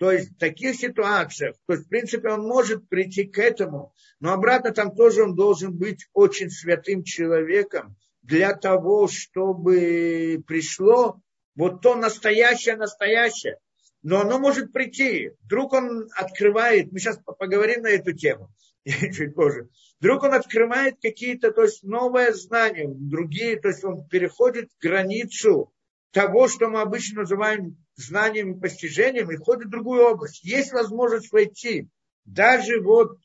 То 0.00 0.10
есть 0.10 0.32
в 0.32 0.38
таких 0.38 0.74
ситуациях, 0.74 1.54
то 1.68 1.74
есть 1.74 1.86
в 1.86 1.88
принципе 1.88 2.30
он 2.30 2.40
может 2.40 2.88
прийти 2.88 3.22
к 3.22 3.38
этому, 3.38 3.94
но 4.18 4.32
обратно 4.32 4.72
там 4.72 4.96
тоже 4.96 5.22
он 5.22 5.36
должен 5.36 5.72
быть 5.72 6.08
очень 6.14 6.50
святым 6.50 7.04
человеком 7.04 7.94
для 8.22 8.56
того, 8.56 9.06
чтобы 9.06 10.42
пришло 10.48 11.20
вот 11.54 11.80
то 11.80 11.94
настоящее, 11.94 12.74
настоящее. 12.74 13.58
Но 14.02 14.20
оно 14.20 14.38
может 14.38 14.72
прийти. 14.72 15.32
Вдруг 15.42 15.72
он 15.72 16.08
открывает, 16.16 16.90
мы 16.90 16.98
сейчас 16.98 17.18
поговорим 17.18 17.82
на 17.82 17.88
эту 17.88 18.12
тему 18.12 18.50
чуть 18.84 19.34
позже. 19.34 19.68
Вдруг 20.00 20.22
он 20.22 20.34
открывает 20.34 20.96
какие-то, 21.00 21.52
то 21.52 21.62
есть 21.62 21.82
новые 21.82 22.32
знания, 22.32 22.88
другие, 22.88 23.60
то 23.60 23.68
есть 23.68 23.84
он 23.84 24.06
переходит 24.08 24.70
границу 24.80 25.72
того, 26.12 26.48
что 26.48 26.68
мы 26.68 26.80
обычно 26.80 27.20
называем 27.20 27.76
знанием 27.96 28.58
и 28.58 29.32
и 29.32 29.36
входит 29.36 29.66
в 29.66 29.70
другую 29.70 30.04
область. 30.06 30.42
Есть 30.42 30.72
возможность 30.72 31.30
войти, 31.30 31.88
даже 32.24 32.80
вот 32.80 33.18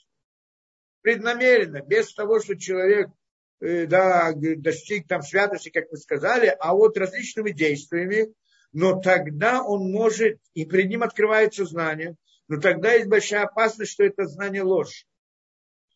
преднамеренно, 1.01 1.81
без 1.81 2.13
того, 2.13 2.39
что 2.39 2.55
человек 2.55 3.09
э, 3.61 3.85
да, 3.85 4.33
достиг 4.33 5.07
там 5.07 5.21
святости, 5.21 5.69
как 5.69 5.85
мы 5.91 5.97
сказали, 5.97 6.55
а 6.59 6.73
вот 6.73 6.97
различными 6.97 7.51
действиями, 7.51 8.33
но 8.75 8.99
тогда 8.99 9.63
он 9.63 9.89
может, 9.89 10.37
и 10.53 10.65
перед 10.65 10.89
ним 10.89 11.01
открывается 11.01 11.63
знание, 11.63 12.17
но 12.49 12.59
тогда 12.59 12.91
есть 12.91 13.07
большая 13.07 13.43
опасность, 13.43 13.93
что 13.93 14.03
это 14.03 14.25
знание 14.25 14.63
ложь. 14.63 15.07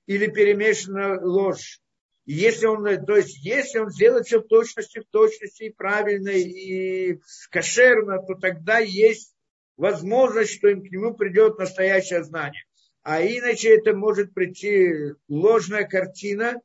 Или 0.06 0.28
перемешана 0.28 1.20
ложь. 1.22 1.82
Если 2.26 2.68
он, 2.68 2.86
то 3.06 3.18
есть, 3.18 3.44
если 3.44 3.80
он 3.80 3.90
сделает 3.90 4.28
все 4.28 4.40
в 4.40 4.48
точности, 4.48 5.02
в 5.02 5.10
точности, 5.12 5.64
и 5.64 5.74
правильно, 5.74 6.30
и 6.30 7.20
кошерно, 7.52 8.22
то 8.26 8.36
тогда 8.36 8.80
есть 8.80 9.36
возможность, 9.76 10.56
что 10.56 10.70
им 10.70 10.82
к 10.82 10.90
нему 10.90 11.16
придет 11.16 11.60
настоящее 11.60 12.24
знание. 12.24 12.64
А 13.02 13.22
иначе 13.22 13.76
это 13.76 13.94
может 13.94 14.34
прийти 14.34 15.16
ложная 15.28 15.86
картина 15.86 16.56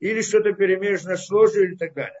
или 0.00 0.20
что-то 0.20 0.52
перемешанное 0.52 1.16
с 1.16 1.30
ложью 1.30 1.72
и 1.72 1.76
так 1.78 1.94
далее. 1.94 2.20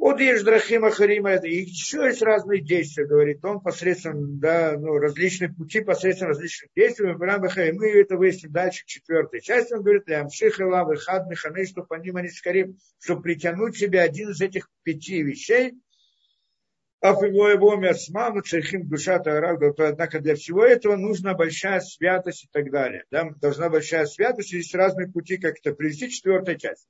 Вот 0.00 0.18
есть 0.18 0.46
Драхима 0.46 0.90
Харима, 0.90 1.34
и 1.34 1.56
еще 1.56 2.06
есть 2.06 2.22
разные 2.22 2.62
действия, 2.62 3.04
говорит 3.04 3.44
он, 3.44 3.60
посредством, 3.60 4.40
да, 4.40 4.74
ну, 4.78 4.96
различных 4.96 5.54
пути, 5.54 5.82
посредством 5.82 6.28
различных 6.28 6.70
действий. 6.74 7.12
Мы 7.12 7.90
это 8.00 8.16
выясним 8.16 8.50
дальше, 8.50 8.82
четвертой 8.86 9.42
части. 9.42 9.74
Он 9.74 9.82
говорит, 9.82 10.08
Лямшиха 10.08 10.62
Лав 10.62 10.88
Хад 11.00 11.28
Механы, 11.28 11.66
что 11.66 11.82
по 11.82 11.96
ним 11.96 12.16
они 12.16 12.30
скорее, 12.30 12.72
чтобы 12.98 13.20
притянуть 13.20 13.76
себе 13.76 14.00
один 14.00 14.30
из 14.30 14.40
этих 14.40 14.70
пяти 14.84 15.22
вещей, 15.22 15.74
Афивоевоми 17.02 17.88
Асмаму, 17.88 18.40
Цехим, 18.40 18.88
Душа, 18.88 19.18
Тарак, 19.18 19.60
однако 19.78 20.18
для 20.18 20.34
всего 20.34 20.64
этого 20.64 20.96
нужна 20.96 21.34
большая 21.34 21.80
святость 21.80 22.44
и 22.44 22.48
так 22.50 22.70
далее. 22.70 23.04
Да? 23.10 23.28
Должна 23.38 23.68
большая 23.68 24.06
святость, 24.06 24.54
есть 24.54 24.74
разные 24.74 25.08
пути, 25.08 25.36
как 25.36 25.58
это 25.58 25.74
привести, 25.74 26.08
четвертая 26.08 26.56
часть. 26.56 26.88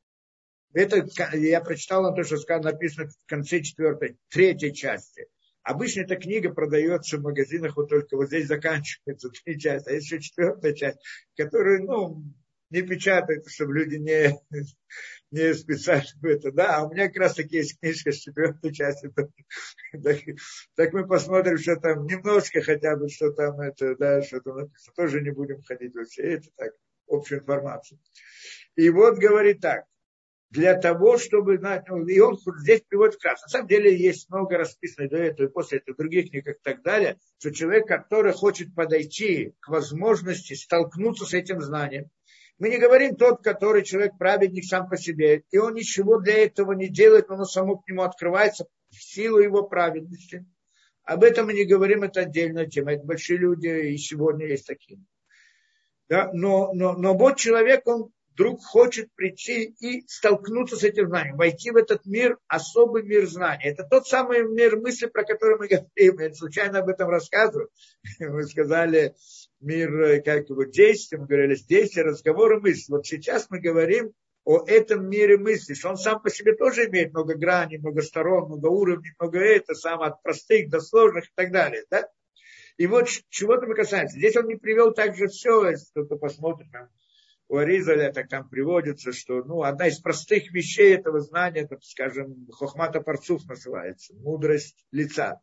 Это 0.72 1.04
я 1.36 1.60
прочитал 1.60 2.14
то, 2.14 2.22
что 2.22 2.36
сказано, 2.36 2.72
написано 2.72 3.08
в 3.08 3.28
конце 3.28 3.60
четвертой, 3.60 4.16
третьей 4.28 4.72
части. 4.72 5.26
Обычно 5.62 6.02
эта 6.02 6.16
книга 6.16 6.52
продается 6.52 7.18
в 7.18 7.22
магазинах, 7.22 7.76
вот 7.76 7.88
только 7.88 8.16
вот 8.16 8.28
здесь 8.28 8.46
заканчивается 8.46 9.30
три 9.44 9.58
части, 9.58 9.88
а 9.88 9.92
еще 9.92 10.20
четвертая 10.20 10.72
часть, 10.72 10.98
которую, 11.36 11.84
ну, 11.84 12.24
не 12.70 12.82
печатают, 12.82 13.48
чтобы 13.48 13.74
люди 13.74 13.96
не, 13.96 14.38
не 15.30 15.54
специально 15.54 16.06
это, 16.22 16.52
да, 16.52 16.76
а 16.76 16.86
у 16.86 16.92
меня 16.92 17.08
как 17.08 17.16
раз 17.16 17.34
таки 17.34 17.56
есть 17.56 17.78
книжка 17.78 18.12
с 18.12 18.16
четвертой 18.16 18.72
части. 18.72 19.10
Так, 20.02 20.18
так 20.76 20.92
мы 20.92 21.04
посмотрим, 21.06 21.58
что 21.58 21.74
там 21.74 22.06
немножко 22.06 22.62
хотя 22.62 22.96
бы, 22.96 23.08
что 23.08 23.32
там 23.32 23.60
это, 23.60 23.96
да, 23.96 24.22
что 24.22 24.40
там 24.40 24.58
написано. 24.58 24.94
Тоже 24.94 25.20
не 25.20 25.30
будем 25.30 25.60
ходить 25.62 25.94
вообще, 25.96 26.22
это 26.34 26.48
так, 26.56 26.72
общую 27.08 27.40
информацию. 27.40 27.98
И 28.76 28.88
вот 28.88 29.18
говорит 29.18 29.60
так, 29.60 29.84
для 30.50 30.74
того, 30.74 31.16
чтобы 31.16 31.58
ну, 31.58 32.06
и 32.06 32.18
он 32.18 32.36
здесь 32.58 32.82
приводит 32.82 33.14
вкратце. 33.14 33.44
На 33.44 33.48
самом 33.48 33.68
деле 33.68 33.96
есть 33.96 34.28
много 34.28 34.58
расписано 34.58 35.08
до 35.08 35.16
этого 35.16 35.46
и 35.46 35.50
после 35.50 35.78
этого 35.78 35.94
в 35.94 35.98
других 35.98 36.30
книгах 36.30 36.56
и 36.56 36.62
так 36.62 36.82
далее, 36.82 37.18
что 37.38 37.52
человек, 37.52 37.86
который 37.86 38.32
хочет 38.32 38.74
подойти 38.74 39.54
к 39.60 39.68
возможности 39.68 40.54
столкнуться 40.54 41.24
с 41.24 41.34
этим 41.34 41.60
знанием, 41.60 42.10
мы 42.58 42.68
не 42.68 42.78
говорим 42.78 43.16
тот, 43.16 43.42
который 43.42 43.84
человек 43.84 44.18
праведник 44.18 44.64
сам 44.64 44.88
по 44.88 44.96
себе, 44.96 45.44
и 45.50 45.56
он 45.56 45.74
ничего 45.74 46.18
для 46.18 46.44
этого 46.44 46.72
не 46.72 46.88
делает, 46.88 47.28
но 47.28 47.36
оно 47.36 47.44
само 47.44 47.76
к 47.76 47.88
нему 47.88 48.02
открывается 48.02 48.66
в 48.90 49.02
силу 49.02 49.38
его 49.38 49.62
праведности. 49.62 50.44
Об 51.04 51.22
этом 51.22 51.46
мы 51.46 51.54
не 51.54 51.64
говорим, 51.64 52.02
это 52.02 52.20
отдельная 52.20 52.66
тема. 52.66 52.92
Это 52.92 53.04
большие 53.04 53.38
люди, 53.38 53.66
и 53.66 53.96
сегодня 53.96 54.46
есть 54.46 54.66
такие. 54.66 55.00
Да? 56.08 56.30
Но, 56.34 56.72
но, 56.74 56.92
но 56.92 57.16
вот 57.16 57.38
человек, 57.38 57.86
он 57.86 58.10
вдруг 58.40 58.64
хочет 58.64 59.12
прийти 59.14 59.74
и 59.80 60.02
столкнуться 60.08 60.76
с 60.76 60.82
этим 60.82 61.08
знанием, 61.08 61.36
войти 61.36 61.70
в 61.70 61.76
этот 61.76 62.06
мир, 62.06 62.38
особый 62.48 63.02
мир 63.02 63.26
знаний. 63.26 63.66
Это 63.66 63.84
тот 63.84 64.08
самый 64.08 64.44
мир 64.44 64.78
мысли, 64.78 65.06
про 65.08 65.24
который 65.24 65.58
мы 65.58 65.68
говорим. 65.68 66.20
Я 66.20 66.32
случайно 66.32 66.78
об 66.78 66.88
этом 66.88 67.10
рассказываю. 67.10 67.68
Мы 68.18 68.44
сказали, 68.44 69.14
мир 69.60 69.94
э, 70.00 70.22
как 70.22 70.48
его 70.48 70.64
действия, 70.64 71.18
мы 71.18 71.26
говорили, 71.26 71.54
действия, 71.68 72.02
разговоры, 72.02 72.60
мысли. 72.60 72.90
Вот 72.90 73.06
сейчас 73.06 73.48
мы 73.50 73.60
говорим 73.60 74.12
о 74.44 74.64
этом 74.66 75.06
мире 75.06 75.36
мысли, 75.36 75.74
что 75.74 75.90
он 75.90 75.98
сам 75.98 76.22
по 76.22 76.30
себе 76.30 76.54
тоже 76.54 76.86
имеет 76.86 77.12
много 77.12 77.34
граней, 77.34 77.76
много 77.76 78.00
сторон, 78.00 78.48
много 78.48 78.68
уровней, 78.68 79.12
много 79.18 79.38
это, 79.38 79.74
сам 79.74 80.00
от 80.00 80.22
простых 80.22 80.70
до 80.70 80.80
сложных 80.80 81.24
и 81.26 81.32
так 81.34 81.52
далее. 81.52 81.84
Да? 81.90 82.08
И 82.78 82.86
вот 82.86 83.06
чего-то 83.28 83.66
мы 83.66 83.74
касаемся. 83.74 84.16
Здесь 84.16 84.36
он 84.36 84.46
не 84.46 84.56
привел 84.56 84.94
также 84.94 85.26
все, 85.28 85.68
если 85.68 85.90
кто-то 85.90 86.16
посмотрит, 86.16 86.68
у 87.50 87.56
Аризаля 87.56 88.12
так 88.12 88.28
там 88.28 88.48
приводится, 88.48 89.12
что 89.12 89.42
ну, 89.42 89.62
одна 89.62 89.88
из 89.88 89.98
простых 89.98 90.52
вещей 90.52 90.94
этого 90.94 91.20
знания, 91.20 91.62
это, 91.62 91.78
скажем, 91.82 92.46
хохмата 92.52 93.00
парцуф 93.00 93.44
называется, 93.46 94.14
мудрость 94.14 94.86
лица 94.92 95.40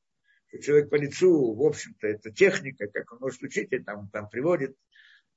человек 0.62 0.90
по 0.90 0.96
лицу, 0.96 1.54
в 1.54 1.62
общем-то, 1.62 2.08
это 2.08 2.32
техника, 2.32 2.88
как 2.88 3.12
он 3.12 3.20
может 3.20 3.44
учить, 3.44 3.70
там, 3.86 4.10
там 4.10 4.30
приводит 4.30 4.76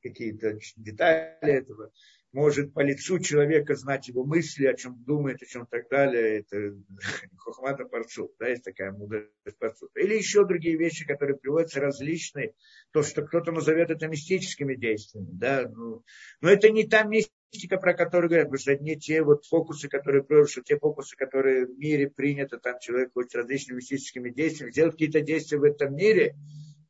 какие-то 0.02 0.58
детали 0.76 1.36
этого. 1.40 1.90
Может 2.33 2.72
по 2.72 2.81
лицу 2.81 3.18
человека 3.18 3.74
знать 3.74 4.07
его 4.07 4.24
мысли, 4.24 4.66
о 4.66 4.74
чем 4.74 5.03
думает, 5.05 5.43
о 5.43 5.47
чем 5.47 5.66
так 5.66 5.89
далее. 5.89 6.41
Это 6.41 6.76
хохмата 7.37 7.85
парцу, 7.85 8.33
да, 8.39 8.49
есть 8.49 8.62
такая 8.62 8.93
мудрость 8.93 9.28
парцу. 9.59 9.89
Или 9.97 10.14
еще 10.14 10.47
другие 10.47 10.76
вещи, 10.76 11.05
которые 11.05 11.37
приводятся 11.37 11.81
различные. 11.81 12.55
То, 12.93 13.03
что 13.03 13.22
кто-то 13.22 13.51
назовет 13.51 13.91
это 13.91 14.07
мистическими 14.07 14.76
действиями. 14.76 15.28
Да, 15.33 15.68
ну, 15.68 16.05
но 16.41 16.51
это 16.51 16.70
не 16.70 16.87
та 16.87 17.03
мистика, 17.03 17.78
про 17.78 17.95
которую 17.95 18.28
говорят, 18.28 18.47
потому 18.47 18.61
что 18.61 18.76
не 18.76 18.97
те 18.97 19.22
вот 19.22 19.45
фокусы, 19.47 19.89
которые 19.89 20.24
что 20.47 20.62
те 20.62 20.78
фокусы, 20.78 21.16
которые 21.16 21.66
в 21.66 21.76
мире 21.78 22.09
приняты, 22.09 22.59
там 22.59 22.78
человек 22.81 23.12
хочет 23.12 23.35
различными 23.35 23.78
мистическими 23.78 24.31
действиями, 24.31 24.70
делать 24.70 24.93
какие-то 24.93 25.20
действия 25.20 25.59
в 25.59 25.64
этом 25.64 25.97
мире, 25.97 26.37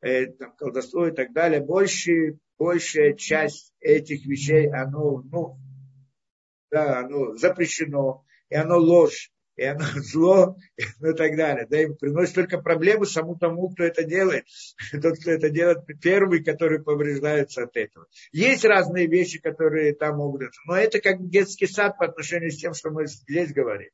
э, 0.02 0.26
там, 0.26 0.54
колдовство 0.56 1.06
и 1.06 1.12
так 1.12 1.32
далее, 1.32 1.60
больше, 1.60 2.38
большая 2.60 3.14
часть 3.14 3.72
этих 3.80 4.26
вещей, 4.26 4.70
оно, 4.70 5.22
ну, 5.32 5.58
да, 6.70 7.00
оно 7.00 7.34
запрещено, 7.36 8.22
и 8.50 8.54
оно 8.54 8.76
ложь 8.76 9.32
и 9.60 9.64
оно 9.64 9.84
зло, 9.96 10.56
ну 11.00 11.10
и 11.10 11.14
так 11.14 11.36
далее. 11.36 11.66
Да, 11.68 11.82
и 11.82 11.92
приносит 11.92 12.34
только 12.34 12.58
проблемы 12.58 13.04
самому 13.04 13.36
тому, 13.36 13.68
кто 13.68 13.84
это 13.84 14.04
делает. 14.04 14.46
Тот, 15.02 15.18
кто 15.18 15.30
это 15.30 15.50
делает, 15.50 15.84
первый, 16.00 16.42
который 16.42 16.82
повреждается 16.82 17.64
от 17.64 17.76
этого. 17.76 18.06
Есть 18.32 18.64
разные 18.64 19.06
вещи, 19.06 19.38
которые 19.38 19.94
там 19.94 20.16
могут... 20.16 20.52
Но 20.66 20.76
это 20.76 20.98
как 21.00 21.28
детский 21.28 21.66
сад 21.66 21.98
по 21.98 22.06
отношению 22.06 22.50
с 22.50 22.56
тем, 22.56 22.72
что 22.72 22.90
мы 22.90 23.06
здесь 23.06 23.52
говорим. 23.52 23.90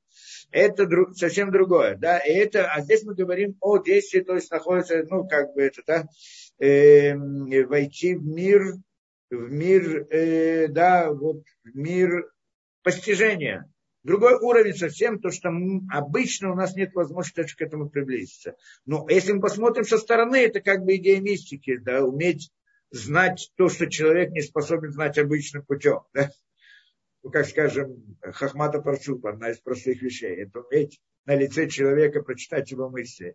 Это 0.52 0.86
друг, 0.86 1.16
совсем 1.16 1.50
другое. 1.50 1.96
Да? 1.96 2.18
И 2.18 2.30
это, 2.30 2.70
а 2.70 2.80
здесь 2.82 3.02
мы 3.02 3.16
говорим 3.16 3.56
о 3.60 3.78
действии, 3.78 4.20
то 4.20 4.36
есть 4.36 4.50
находится, 4.52 5.04
ну, 5.10 5.26
как 5.26 5.52
бы 5.54 5.62
это, 5.62 5.82
да, 5.84 6.06
э, 6.58 7.14
войти 7.64 8.14
в 8.14 8.24
мир, 8.24 8.74
в 9.30 9.50
мир, 9.50 10.06
э, 10.10 10.68
да, 10.68 11.12
вот 11.12 11.42
в 11.64 11.76
мир 11.76 12.30
постижения 12.82 13.68
Другой 14.06 14.34
уровень 14.34 14.76
совсем 14.76 15.18
то, 15.18 15.32
что 15.32 15.50
обычно 15.90 16.52
у 16.52 16.54
нас 16.54 16.76
нет 16.76 16.94
возможности 16.94 17.56
к 17.56 17.60
этому 17.60 17.90
приблизиться. 17.90 18.54
Но 18.84 19.04
если 19.08 19.32
мы 19.32 19.40
посмотрим 19.40 19.82
со 19.84 19.98
стороны, 19.98 20.36
это 20.36 20.60
как 20.60 20.84
бы 20.84 20.94
идея 20.94 21.20
мистики, 21.20 21.76
да, 21.78 22.04
уметь 22.04 22.52
знать 22.92 23.50
то, 23.56 23.68
что 23.68 23.90
человек 23.90 24.30
не 24.30 24.42
способен 24.42 24.92
знать 24.92 25.18
обычным 25.18 25.64
путем. 25.64 26.02
Да? 26.14 26.30
Ну, 27.24 27.30
как 27.30 27.46
скажем, 27.46 28.16
Хахмата 28.22 28.80
Парцуп, 28.80 29.26
одна 29.26 29.50
из 29.50 29.58
простых 29.58 30.00
вещей. 30.00 30.36
Это 30.36 30.60
уметь 30.60 31.00
на 31.24 31.34
лице 31.34 31.68
человека 31.68 32.22
прочитать 32.22 32.70
его 32.70 32.88
мысли 32.88 33.34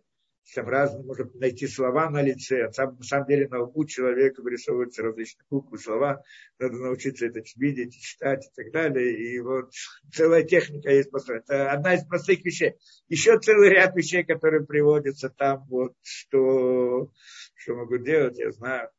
там 0.54 0.68
разные, 0.68 1.04
можно 1.04 1.30
найти 1.34 1.66
слова 1.66 2.10
на 2.10 2.20
лице, 2.22 2.70
сам, 2.72 2.96
на 2.96 3.04
самом 3.04 3.26
деле 3.26 3.48
на 3.48 3.62
лбу 3.62 3.84
человека 3.84 4.42
вырисовываются 4.42 5.02
различные 5.02 5.46
буквы, 5.48 5.78
слова, 5.78 6.22
надо 6.58 6.74
научиться 6.74 7.26
это 7.26 7.42
видеть, 7.56 7.94
читать 7.94 8.46
и 8.46 8.50
так 8.54 8.72
далее, 8.72 9.12
и 9.12 9.38
вот 9.40 9.70
целая 10.12 10.42
техника 10.42 10.90
есть. 10.90 11.10
Это 11.28 11.70
одна 11.70 11.94
из 11.94 12.04
простых 12.04 12.44
вещей. 12.44 12.74
Еще 13.08 13.38
целый 13.38 13.70
ряд 13.70 13.94
вещей, 13.96 14.24
которые 14.24 14.66
приводятся 14.66 15.30
там, 15.30 15.64
вот, 15.68 15.94
что, 16.02 17.10
что 17.54 17.74
могу 17.74 17.98
делать, 17.98 18.38
я 18.38 18.50
знаю, 18.50 18.90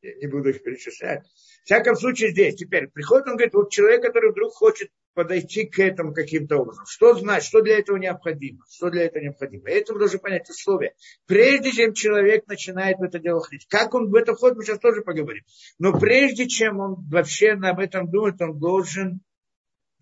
я 0.00 0.14
не 0.16 0.26
буду 0.26 0.50
их 0.50 0.62
перечислять. 0.62 1.24
В 1.62 1.64
всяком 1.64 1.96
случае 1.96 2.30
здесь, 2.30 2.56
теперь, 2.56 2.88
приходит 2.88 3.26
он, 3.26 3.36
говорит, 3.36 3.54
вот 3.54 3.70
человек, 3.70 4.02
который 4.02 4.30
вдруг 4.30 4.52
хочет 4.52 4.90
подойти 5.14 5.66
к 5.66 5.78
этому 5.78 6.12
каким-то 6.12 6.58
образом. 6.58 6.84
Что 6.86 7.14
знать, 7.14 7.44
что 7.44 7.62
для 7.62 7.78
этого 7.78 7.96
необходимо? 7.96 8.64
Что 8.70 8.90
для 8.90 9.04
этого 9.04 9.22
необходимо? 9.22 9.70
И 9.70 9.74
это 9.74 9.92
мы 9.92 10.00
должны 10.00 10.18
понять 10.18 10.48
условия. 10.50 10.94
Прежде 11.26 11.72
чем 11.72 11.94
человек 11.94 12.46
начинает 12.46 12.98
в 12.98 13.02
это 13.02 13.18
дело 13.18 13.40
ходить, 13.40 13.66
как 13.68 13.94
он 13.94 14.10
в 14.10 14.14
это 14.14 14.34
входит, 14.34 14.56
мы 14.56 14.64
сейчас 14.64 14.78
тоже 14.78 15.02
поговорим. 15.02 15.44
Но 15.78 15.98
прежде 15.98 16.46
чем 16.46 16.80
он 16.80 16.96
вообще 17.08 17.50
об 17.52 17.78
этом 17.78 18.10
думает, 18.10 18.40
он 18.40 18.58
должен 18.58 19.20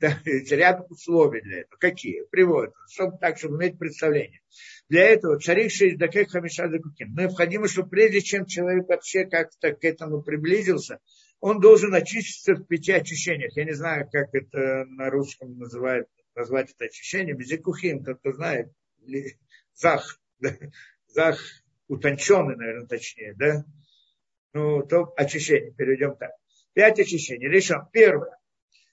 да, 0.03 0.19
ряд 0.25 0.85
условий 0.91 1.43
для 1.43 1.61
этого. 1.61 1.79
Какие? 1.79 2.25
Приводят. 2.31 2.75
Чтобы 2.91 3.19
так, 3.19 3.39
чтобы 3.39 3.57
иметь 3.57 3.79
представление. 3.79 4.41
Для 4.89 5.05
этого 5.05 5.39
царикший 5.39 5.91
из 5.91 5.99
Дакех 5.99 6.31
Хамиша 6.31 6.69
Дакукин. 6.69 7.15
Необходимо, 7.15 7.69
чтобы 7.69 7.89
прежде 7.89 8.21
чем 8.21 8.47
человек 8.47 8.89
вообще 8.89 9.27
как-то 9.27 9.73
к 9.73 9.85
этому 9.85 10.23
приблизился, 10.23 10.99
он 11.43 11.59
должен 11.59 11.93
очиститься 11.93 12.55
в 12.55 12.67
пяти 12.67 12.93
очищениях. 12.93 13.57
Я 13.57 13.65
не 13.65 13.73
знаю, 13.73 14.09
как 14.11 14.33
это 14.33 14.85
на 14.89 15.11
русском 15.11 15.59
называют, 15.59 16.09
назвать 16.37 16.71
это 16.71 16.85
очищение. 16.85 17.35
Безикухим, 17.35 18.05
тот, 18.05 18.21
кто 18.21 18.33
знает, 18.33 18.73
зах, 19.75 20.21
да? 20.39 20.51
зах 21.09 21.41
утонченный, 21.89 22.55
наверное, 22.55 22.87
точнее, 22.87 23.35
да? 23.35 23.65
Ну, 24.55 24.87
то 24.87 25.13
очищение, 25.17 25.73
перейдем 25.73 26.15
так. 26.17 26.31
Пять 26.75 27.01
очищений. 27.01 27.49
Решен. 27.49 27.89
Первое. 27.93 28.39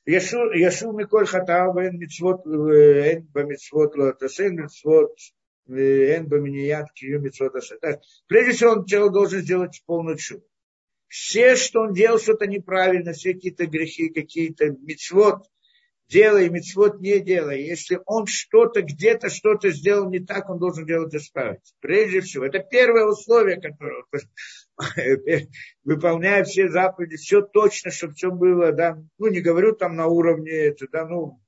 Яшу 0.05 0.91
Миколь 0.91 1.27
Хатау 1.27 1.77
Эн 1.77 1.99
Мицвот 1.99 2.47
Эн 2.47 3.27
Бамицвот 3.31 3.95
Лотасен 3.95 4.55
Мицвот 4.55 5.15
Эн 5.67 6.27
Баминият 6.27 6.91
Кию 6.93 7.21
Мицвот 7.21 7.53
Прежде 8.25 8.53
всего, 8.53 8.71
он 8.71 8.85
должен 9.11 9.41
сделать 9.41 9.83
полную 9.85 10.17
чудо 10.17 10.48
все, 11.09 11.55
что 11.55 11.81
он 11.81 11.93
делал 11.93 12.19
что-то 12.19 12.47
неправильно, 12.47 13.13
все 13.13 13.33
какие-то 13.33 13.65
грехи, 13.65 14.09
какие-то 14.09 14.69
мецвод, 14.69 15.43
делай, 16.07 16.49
мецвод 16.49 17.01
не 17.01 17.19
делай. 17.19 17.63
Если 17.63 17.99
он 18.05 18.27
что-то, 18.27 18.83
где-то 18.83 19.29
что-то 19.29 19.71
сделал 19.71 20.09
не 20.09 20.19
так, 20.19 20.49
он 20.49 20.59
должен 20.59 20.85
делать 20.85 21.13
исправить. 21.15 21.73
Прежде 21.79 22.21
всего, 22.21 22.45
это 22.45 22.59
первое 22.59 23.05
условие, 23.05 23.59
которое 23.59 24.03
выполняя 25.83 26.43
все 26.43 26.69
заповеди, 26.69 27.17
все 27.17 27.41
точно, 27.41 27.89
чтобы 27.89 28.13
все 28.13 28.31
было, 28.31 28.71
да, 28.71 29.01
ну, 29.17 29.27
не 29.27 29.41
говорю 29.41 29.73
там 29.75 29.95
на 29.95 30.07
уровне, 30.07 30.51
это, 30.51 30.87
да, 30.91 31.07
ну, 31.07 31.39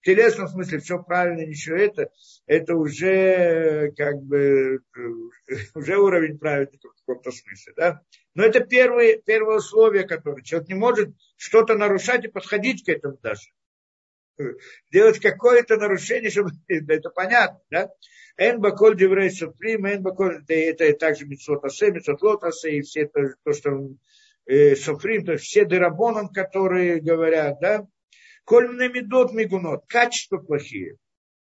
В 0.00 0.04
телесном 0.04 0.48
смысле 0.48 0.80
все 0.80 1.00
правильно, 1.00 1.46
ничего 1.46 1.76
это, 1.76 2.10
это 2.46 2.74
уже 2.74 3.92
как 3.96 4.20
бы 4.22 4.80
уже 5.74 5.98
уровень 5.98 6.38
праведника 6.38 6.88
в 6.88 7.06
каком-то 7.06 7.30
смысле. 7.30 7.72
Да? 7.76 8.00
Но 8.34 8.44
это 8.44 8.60
первое, 8.60 9.18
первое 9.24 9.58
условие, 9.58 10.04
которое 10.04 10.42
человек 10.42 10.68
не 10.68 10.74
может 10.74 11.10
что-то 11.36 11.74
нарушать 11.74 12.24
и 12.24 12.28
подходить 12.28 12.84
к 12.84 12.88
этому 12.88 13.16
даже. 13.22 13.50
Делать 14.90 15.20
какое-то 15.20 15.76
нарушение, 15.76 16.30
чтобы 16.30 16.50
это 16.68 17.10
понятно, 17.10 17.60
да? 17.70 17.90
Эн 18.36 18.60
баколь 18.60 18.96
деврей 18.96 19.30
соприм, 19.30 19.86
эн 19.86 20.02
баколь, 20.02 20.42
это, 20.48 20.92
также 20.94 21.24
митцвот 21.24 21.64
асе, 21.64 21.92
митцвот 21.92 22.42
и 22.64 22.80
все 22.82 23.06
то, 23.06 23.34
то 23.44 23.52
что 23.52 23.90
э, 24.46 24.74
софрим, 24.74 25.24
то 25.24 25.32
есть 25.32 25.44
все 25.44 25.64
дырабонам, 25.64 26.28
которые 26.28 27.00
говорят, 27.00 27.60
да, 27.60 27.86
коль 28.44 28.68
медот 28.90 29.32
мигунот, 29.32 29.84
качества 29.86 30.38
плохие. 30.38 30.96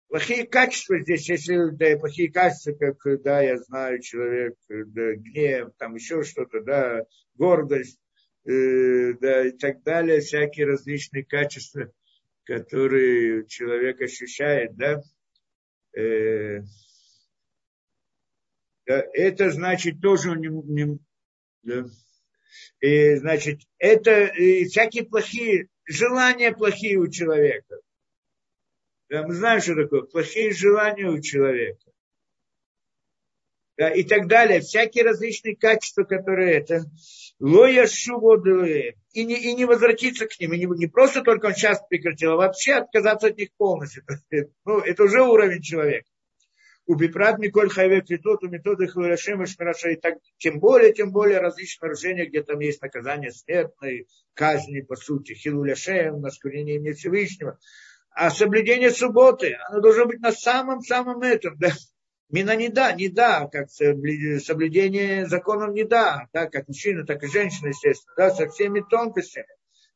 Плохие 0.10 0.47
качества 0.47 1.01
здесь, 1.01 1.28
если 1.28 1.70
да, 1.72 1.97
плохие 1.97 2.32
качества, 2.32 2.72
как, 2.74 3.22
да, 3.24 3.41
я 3.41 3.58
знаю, 3.58 4.01
человек, 4.01 4.55
да, 4.70 5.16
гнев, 5.16 5.72
там 5.78 5.95
еще 5.95 6.24
что-то, 6.24 6.62
да, 6.62 7.05
гордость, 7.36 7.99
э, 8.45 9.14
да, 9.20 9.47
и 9.47 9.51
так 9.51 9.84
далее, 9.84 10.22
всякие 10.22 10.66
различные 10.66 11.26
качества, 11.26 11.91
которые 12.45 13.45
человек 13.47 14.01
ощущает, 14.01 14.78
да, 14.78 15.01
э, 15.93 16.62
это 18.86 19.51
значит 19.51 19.99
тоже 19.99 20.38
не, 20.38 20.47
не 20.47 20.99
да, 21.64 21.86
и, 22.80 23.16
значит, 23.16 23.60
это 23.78 24.26
и 24.26 24.66
всякие 24.66 25.03
плохие 25.03 25.68
желания 25.86 26.53
плохие 26.53 26.97
у 26.97 27.10
человека. 27.10 27.82
Да, 29.10 29.26
мы 29.26 29.34
знаем, 29.34 29.62
что 29.62 29.76
такое 29.76 30.01
плохие 30.01 30.51
желания 30.51 31.05
у 31.05 31.22
человека. 31.22 31.91
Да, 33.78 33.89
и 33.89 34.03
так 34.03 34.28
далее. 34.28 34.62
Всякие 34.62 35.03
различные 35.03 35.55
качества, 35.55 36.03
которые 36.03 36.55
это. 36.55 36.86
Лоя 37.39 37.86
шубоды. 37.86 38.95
И 39.14 39.24
не, 39.24 39.36
и 39.36 39.53
не 39.53 39.66
возвратиться 39.66 40.26
к 40.26 40.39
ним. 40.39 40.53
И 40.53 40.58
не, 40.58 40.66
не 40.66 40.88
просто 40.88 41.22
только 41.22 41.47
он 41.47 41.53
сейчас 41.53 41.82
прекратил, 41.88 42.34
а 42.34 42.38
вообще 42.38 42.74
отказаться 42.74 43.28
от 43.28 43.38
них 43.38 43.49
полностью. 43.55 44.03
Ну, 44.66 44.80
это 44.80 45.03
уже 45.03 45.22
уровень 45.22 45.62
человека. 45.62 46.10
У 46.88 46.95
Бипрат 46.95 47.38
Миколь 47.38 47.70
Хайвек 47.70 48.10
Литот, 48.10 48.43
у 48.43 48.47
методы 48.47 48.88
Хвирашем 48.88 49.43
и 49.43 49.95
так 49.97 50.20
тем 50.38 50.60
более, 50.60 50.93
тем 50.93 51.12
более 51.12 51.39
различные 51.39 51.89
нарушения, 51.89 52.26
где 52.26 52.41
там 52.43 52.60
есть 52.60 52.82
наказание 52.82 53.32
смертной, 53.32 54.08
казни, 54.34 54.80
по 54.80 54.95
сути, 54.95 55.34
Хилуляшем, 55.34 56.22
наскурение 56.22 56.78
имени 56.78 56.93
Всевышнего. 56.93 57.60
А 58.20 58.32
соблюдение 58.32 58.89
субботы, 58.89 59.59
оно 59.70 59.80
должно 59.80 60.07
быть 60.07 60.20
на 60.22 60.32
самом-самом 60.32 61.22
этом, 61.22 61.55
да. 61.59 61.70
Мина 62.30 62.55
не 62.55 62.68
да, 62.68 62.91
не 62.91 63.09
да, 63.09 63.47
как 63.47 63.70
соблюдение 63.70 65.28
законов 65.28 65.72
не 65.76 65.84
да, 65.84 66.28
да, 66.34 66.47
как 66.47 66.68
мужчина, 66.68 67.05
так 67.05 67.24
и 67.24 67.28
женщина, 67.28 67.68
естественно, 67.68 68.15
да, 68.18 68.32
со 68.32 68.47
всеми 68.47 68.84
тонкостями. 68.89 69.45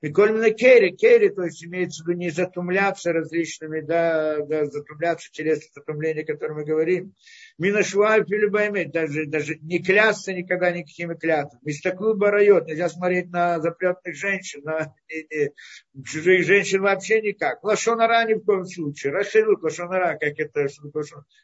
Микольмина 0.03 0.51
керри, 0.51 0.95
керри, 0.95 1.29
то 1.29 1.45
есть 1.45 1.65
имеется 1.65 2.03
в 2.03 2.07
виду 2.07 2.19
не 2.19 2.29
затумляться 2.29 3.11
различными, 3.11 3.81
да, 3.81 4.37
да 4.45 4.65
затумляться 4.65 5.27
через 5.31 5.71
затумление, 5.73 6.23
о 6.23 6.27
котором 6.27 6.57
мы 6.57 6.63
говорим. 6.63 7.15
Минашваль 7.61 8.25
пилюбаймет, 8.25 8.91
даже, 8.91 9.27
даже 9.27 9.55
не 9.61 9.83
клясться 9.83 10.33
никогда 10.33 10.71
никакими 10.71 11.13
клятвами. 11.13 11.61
Мистаклу 11.63 12.15
барайот, 12.15 12.65
нельзя 12.65 12.89
смотреть 12.89 13.29
на 13.29 13.59
запретных 13.59 14.15
женщин, 14.15 14.61
на 14.63 14.95
не, 15.07 15.49
не, 15.93 16.03
чужих 16.03 16.43
женщин 16.45 16.81
вообще 16.81 17.21
никак. 17.21 17.63
Лошонара 17.63 18.25
ни 18.25 18.33
в 18.33 18.43
коем 18.43 18.65
случае. 18.65 19.13
Рахилут, 19.13 19.61
лошонара, 19.61 20.17
как 20.17 20.39
это, 20.39 20.67
что 20.69 20.89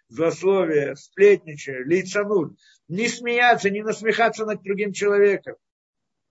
злословие, 0.07 0.95
сплетничание, 0.95 1.84
лицанут. 1.84 2.57
Не 2.88 3.07
смеяться, 3.07 3.70
не 3.70 3.84
насмехаться 3.84 4.45
над 4.45 4.63
другим 4.63 4.93
человеком 4.93 5.55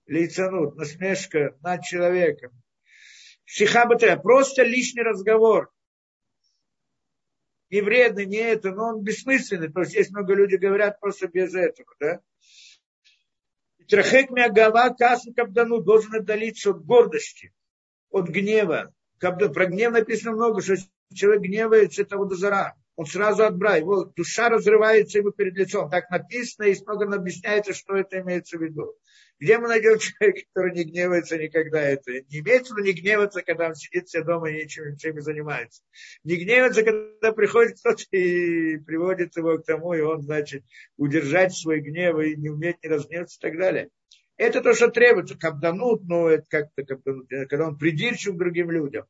лейцанут, 0.09 0.76
насмешка 0.76 1.57
над 1.62 1.82
человеком. 1.82 2.51
Шихабата, 3.45 4.16
просто 4.16 4.62
лишний 4.62 5.03
разговор. 5.03 5.70
Не 7.71 7.81
вредный, 7.81 8.27
не 8.27 8.37
это, 8.37 8.71
но 8.71 8.91
он 8.91 9.03
бессмысленный. 9.03 9.73
То 9.73 9.81
есть 9.81 9.95
есть 9.95 10.11
много 10.12 10.35
людей 10.35 10.59
говорят 10.59 11.01
просто 11.01 11.27
без 11.29 11.55
этого, 11.55 11.89
да. 11.99 12.21
Трахек 13.89 14.31
мягава 14.31 14.95
касу 14.95 15.33
кабдану 15.35 15.81
должен 15.81 16.14
отдалиться 16.14 16.71
от 16.71 16.85
гордости, 16.85 17.53
от 18.11 18.29
гнева. 18.29 18.93
Про 19.19 19.67
гнев 19.67 19.93
написано 19.93 20.33
много, 20.33 20.61
что 20.61 20.77
человек 21.14 21.43
гневается, 21.43 22.03
это 22.03 22.17
водозара. 22.17 22.75
Он 22.97 23.07
сразу 23.07 23.45
отбрал. 23.45 23.77
Его 23.77 24.05
душа 24.05 24.49
разрывается 24.49 25.19
ему 25.19 25.31
перед 25.31 25.55
лицом. 25.55 25.91
Так 25.91 26.11
написано, 26.11 26.67
и 26.67 26.85
много 26.85 27.14
объясняется, 27.14 27.75
что 27.75 27.95
это 27.95 28.21
имеется 28.21 28.59
в 28.59 28.62
виду. 28.62 28.95
Где 29.39 29.59
мы 29.59 29.68
найдем 29.68 29.99
человека, 29.99 30.41
который 30.53 30.74
не 30.74 30.84
гневается 30.84 31.37
никогда? 31.37 31.80
Это 31.80 32.11
не 32.12 32.41
имеется 32.41 32.72
в 32.72 32.78
виду 32.78 32.87
не 32.87 33.01
гневаться, 33.01 33.43
когда 33.43 33.68
он 33.68 33.74
сидит 33.74 34.09
все 34.09 34.22
дома 34.22 34.51
и 34.51 34.64
ничем, 34.64 34.91
ничем 34.91 35.14
не 35.14 35.20
занимается. 35.20 35.82
Не 36.24 36.37
гневаться, 36.37 36.82
когда 36.82 37.32
приходит 37.32 37.78
кто-то 37.78 38.03
и 38.12 38.78
приводит 38.78 39.37
его 39.37 39.59
к 39.59 39.66
тому, 39.66 39.93
и 39.93 40.01
он, 40.01 40.22
значит, 40.22 40.64
удержать 40.97 41.55
свой 41.55 41.80
гнев 41.80 42.18
и 42.20 42.37
не 42.37 42.49
уметь 42.49 42.82
не 42.82 42.89
разгневаться 42.89 43.39
и 43.39 43.43
так 43.43 43.59
далее. 43.59 43.91
Это 44.39 44.62
то, 44.62 44.72
что 44.74 44.89
требуется. 44.89 45.37
Кабданут, 45.37 46.05
ну, 46.05 46.28
это 46.28 46.47
как-то 46.49 46.84
кабданут, 46.84 47.28
когда 47.28 47.68
он 47.68 47.78
придирчив 47.78 48.34
к 48.34 48.39
другим 48.39 48.70
людям. 48.70 49.05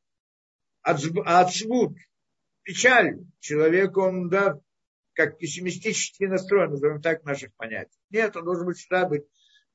Отсвут, 0.81 1.97
печаль. 2.63 3.17
Человек, 3.39 3.95
он, 3.97 4.29
да, 4.29 4.59
как 5.13 5.37
пессимистически 5.37 6.25
настроен, 6.25 6.71
назовем 6.71 7.01
так, 7.01 7.23
наших 7.23 7.53
понятий. 7.55 7.97
Нет, 8.09 8.35
он 8.35 8.45
должен 8.45 8.65
быть 8.65 8.77
всегда 8.77 9.07
быть 9.07 9.25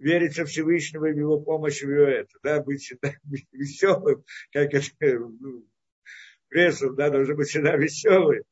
верить 0.03 0.39
во 0.39 0.45
Всевышнего 0.45 1.07
и 1.07 1.13
в 1.13 1.19
его 1.19 1.41
помощь, 1.41 1.83
в 1.83 1.91
его 1.91 2.05
это, 2.05 2.37
да, 2.43 2.61
быть 2.61 2.83
всегда 2.83 3.15
веселым, 3.53 4.25
как 4.53 4.75
это, 4.75 4.87
ну, 5.01 5.67
прессом, 6.49 6.95
да, 6.97 7.11
должен 7.11 7.37
быть 7.37 7.49
всегда 7.49 7.77
веселый. 7.77 8.43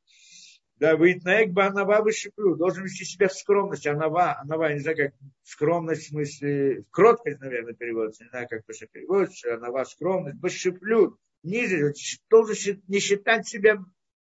Да, 0.77 0.97
быть 0.97 1.23
на 1.25 1.45
экба 1.45 1.67
анава 1.67 2.01
вышиплю, 2.01 2.57
должен 2.57 2.85
вести 2.85 3.05
себя 3.05 3.29
в 3.29 3.35
скромности, 3.35 3.89
анава, 3.89 4.39
анава, 4.41 4.73
не 4.73 4.79
знаю, 4.79 4.97
как 4.97 5.13
скромность, 5.43 6.07
в 6.07 6.09
смысле, 6.09 6.85
кроткость, 6.91 7.39
наверное, 7.41 7.75
переводится, 7.75 8.25
не 8.25 8.31
знаю, 8.31 8.49
как 8.49 8.63
это 8.67 8.87
переводится, 8.87 9.55
анава, 9.55 9.85
скромность, 9.85 10.41
вышиплю, 10.41 11.19
ниже, 11.43 11.93
должен 12.31 12.83
не 12.89 12.99
считать 12.99 13.47
себя 13.47 13.79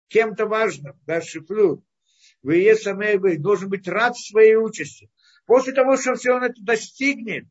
кем-то 0.09 0.47
важным, 0.47 0.99
да, 1.07 1.21
шиплю. 1.21 1.85
Вы 2.43 3.37
должен 3.39 3.69
быть 3.69 3.87
рад 3.87 4.17
своей 4.17 4.57
участи. 4.57 5.11
После 5.49 5.73
того, 5.73 5.97
что 5.97 6.15
все 6.15 6.33
он 6.33 6.45
это 6.45 6.63
достигнет, 6.63 7.47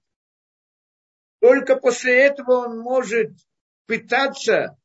только 1.41 1.75
после 1.77 2.15
этого 2.25 2.67
он 2.67 2.77
может 2.77 3.31
пытаться 3.87 4.77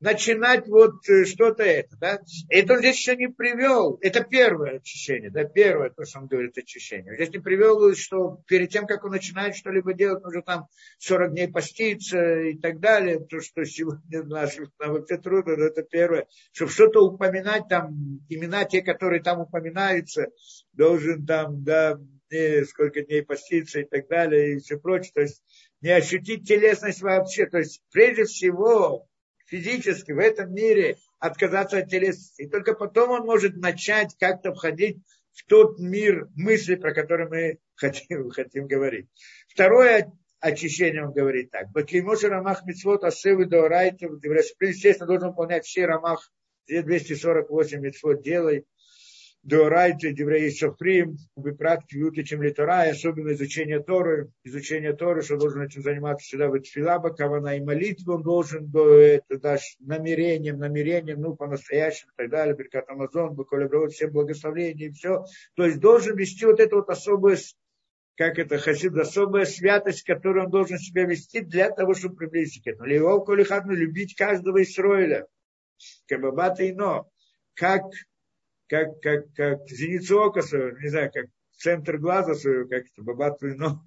начинать 0.00 0.66
вот 0.66 1.06
э, 1.10 1.26
что-то 1.26 1.62
это. 1.62 1.94
Да? 1.98 2.20
Это 2.48 2.72
он 2.72 2.78
здесь 2.78 2.96
еще 2.96 3.16
не 3.16 3.28
привел. 3.28 3.98
Это 4.00 4.24
первое 4.24 4.76
очищение, 4.76 5.30
да, 5.30 5.44
первое, 5.44 5.90
то, 5.90 6.06
что 6.06 6.20
он 6.20 6.26
говорит, 6.26 6.56
очищение. 6.56 7.14
Здесь 7.16 7.30
не 7.30 7.38
привел, 7.38 7.94
что 7.94 8.40
перед 8.46 8.70
тем, 8.70 8.86
как 8.86 9.04
он 9.04 9.10
начинает 9.10 9.56
что-либо 9.56 9.92
делать, 9.92 10.22
нужно 10.22 10.40
там 10.40 10.66
40 11.00 11.32
дней 11.32 11.48
поститься 11.48 12.40
и 12.40 12.56
так 12.56 12.80
далее. 12.80 13.20
То, 13.20 13.40
что 13.40 13.62
сегодня 13.66 14.22
нашим 14.24 14.72
нам 14.78 14.94
вообще 14.94 15.18
трудно, 15.18 15.56
но 15.58 15.64
это 15.64 15.82
первое. 15.82 16.28
Чтобы 16.52 16.70
что-то 16.70 17.04
упоминать, 17.04 17.68
там, 17.68 18.20
имена 18.30 18.64
те, 18.64 18.80
которые 18.80 19.22
там 19.22 19.40
упоминаются, 19.40 20.28
должен 20.72 21.26
там, 21.26 21.62
да, 21.62 21.98
дней, 22.30 22.64
сколько 22.64 23.02
дней 23.02 23.22
поститься 23.22 23.80
и 23.80 23.84
так 23.84 24.08
далее, 24.08 24.54
и 24.54 24.58
все 24.58 24.78
прочее. 24.78 25.12
То 25.14 25.20
есть 25.22 25.42
не 25.80 25.90
ощутить 25.90 26.46
телесность 26.46 27.02
вообще. 27.02 27.46
То 27.46 27.58
есть 27.58 27.82
прежде 27.92 28.24
всего 28.24 29.06
физически 29.46 30.12
в 30.12 30.18
этом 30.18 30.52
мире 30.52 30.96
отказаться 31.18 31.78
от 31.78 31.90
телесности. 31.90 32.42
И 32.42 32.48
только 32.48 32.74
потом 32.74 33.10
он 33.10 33.26
может 33.26 33.56
начать 33.56 34.16
как-то 34.18 34.52
входить 34.52 34.98
в 35.32 35.44
тот 35.46 35.78
мир 35.78 36.28
мысли, 36.36 36.74
про 36.74 36.94
который 36.94 37.28
мы 37.28 37.58
хотим, 37.74 38.30
хотим 38.30 38.66
говорить. 38.66 39.08
Второе 39.48 40.12
очищение 40.40 41.06
он 41.06 41.12
говорит 41.12 41.50
так. 41.50 41.70
Бакимоши 41.70 42.28
рамах 42.28 42.64
митцвот 42.66 43.04
асывы 43.04 43.46
до 43.46 43.68
райтов. 43.68 44.22
Естественно, 44.22 45.06
должен 45.06 45.28
выполнять 45.30 45.64
все 45.64 45.86
рамах 45.86 46.30
248 46.68 47.80
митцвот 47.80 48.22
делай. 48.22 48.64
Деорайте, 49.44 50.12
Девреи 50.12 50.48
Софрим, 50.48 51.18
Бипрат, 51.36 51.84
Кьюты, 51.86 52.24
чем 52.24 52.42
Литора, 52.42 52.88
особенно 52.88 53.32
изучение 53.34 53.78
Торы, 53.78 54.30
изучение 54.42 54.94
Торы, 54.94 55.20
что 55.20 55.36
должен 55.36 55.60
этим 55.60 55.82
заниматься 55.82 56.26
всегда 56.26 56.48
в 56.48 56.58
Тфилаба, 56.58 57.10
Кавана 57.10 57.56
и 57.56 57.60
молитву, 57.60 58.14
он 58.14 58.22
должен 58.22 58.70
это, 58.74 59.38
даже 59.38 59.64
намерением, 59.80 60.58
намерением, 60.58 61.20
ну, 61.20 61.36
по-настоящему 61.36 62.12
и 62.12 62.22
так 62.22 62.30
далее, 62.30 62.56
Беркат 62.56 62.88
Амазон, 62.88 63.34
Баколебровод, 63.34 63.92
все 63.92 64.08
благословения 64.08 64.88
и 64.88 64.92
все. 64.92 65.24
То 65.56 65.66
есть 65.66 65.78
должен 65.78 66.16
вести 66.16 66.46
вот 66.46 66.58
эту 66.58 66.76
вот 66.76 66.88
особую 66.88 67.36
как 68.16 68.38
это 68.38 68.58
хасид, 68.58 68.96
особая 68.96 69.44
святость, 69.44 70.04
которую 70.04 70.46
он 70.46 70.50
должен 70.50 70.78
себя 70.78 71.04
вести 71.04 71.40
для 71.40 71.70
того, 71.70 71.94
чтобы 71.94 72.16
приблизиться 72.16 72.62
к 72.62 72.66
этому. 72.68 72.86
Левол 72.86 73.24
Колихадну 73.24 73.74
любить 73.74 74.14
каждого 74.14 74.62
Исроиля 74.62 75.26
Кабабата 76.06 76.68
ино. 76.70 77.08
Как, 77.54 77.82
как, 78.68 79.00
как, 79.00 79.32
как 79.34 79.68
зеницу 79.68 80.20
ока 80.20 80.42
свою, 80.42 80.78
не 80.78 80.88
знаю, 80.88 81.10
как 81.12 81.26
центр 81.56 81.98
глаза 81.98 82.34
свою, 82.34 82.68
как 82.68 82.82
это, 82.82 83.02
бабату 83.02 83.48
ино. 83.50 83.82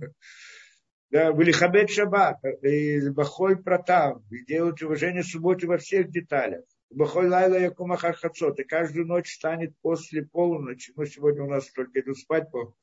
Да, 1.10 1.32
были 1.32 1.52
хабет 1.52 1.90
шаббат, 1.90 2.38
и 2.64 3.10
бахой 3.10 3.56
протав, 3.58 4.22
и 4.30 4.44
делать 4.44 4.82
уважение 4.82 5.24
субботе 5.24 5.66
во 5.66 5.78
всех 5.78 6.12
деталях. 6.12 6.64
Бахой 6.90 7.30
лайла 7.30 7.56
якума 7.56 7.98
хархацот, 7.98 8.60
и 8.60 8.64
каждую 8.64 9.08
ночь 9.08 9.34
станет 9.34 9.74
после 9.82 10.26
полуночи. 10.26 10.94
Ну, 10.96 11.06
сегодня 11.06 11.44
у 11.44 11.50
нас 11.50 11.70
только 11.72 12.00
иду 12.02 12.14
спать, 12.14 12.50
по... 12.52 12.74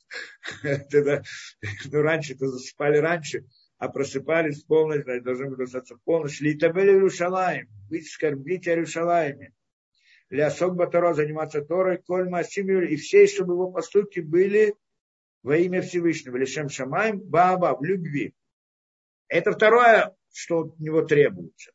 ну, 0.62 2.02
раньше-то 2.02 2.48
спали 2.58 2.98
раньше, 2.98 3.44
а 3.78 3.88
просыпались 3.88 4.62
в 4.62 4.66
полночь, 4.66 5.04
значит, 5.04 5.24
должны 5.24 5.46
были 5.46 5.56
просыпаться 5.56 5.96
в 5.96 6.02
полночь. 6.02 6.40
Литабели 6.40 6.92
Иерушалаем, 6.92 7.68
быть 7.88 8.08
скорбить 8.08 8.68
о 8.68 8.72
Иерушалаеме. 8.72 9.52
Для 10.34 10.50
Сок 10.50 10.74
Батаро 10.74 11.14
заниматься 11.14 11.62
Торой, 11.62 11.98
Коль 11.98 12.28
Масимир, 12.28 12.82
и 12.82 12.96
все, 12.96 13.28
чтобы 13.28 13.52
его 13.52 13.70
поступки 13.70 14.18
были 14.18 14.74
во 15.44 15.56
имя 15.56 15.80
Всевышнего, 15.80 16.36
Лишем 16.36 16.68
Шамаем, 16.68 17.20
Баба, 17.20 17.76
в 17.78 17.84
любви. 17.84 18.34
Это 19.28 19.52
второе, 19.52 20.12
что 20.32 20.62
от 20.62 20.80
него 20.80 21.02
требуется. 21.02 21.70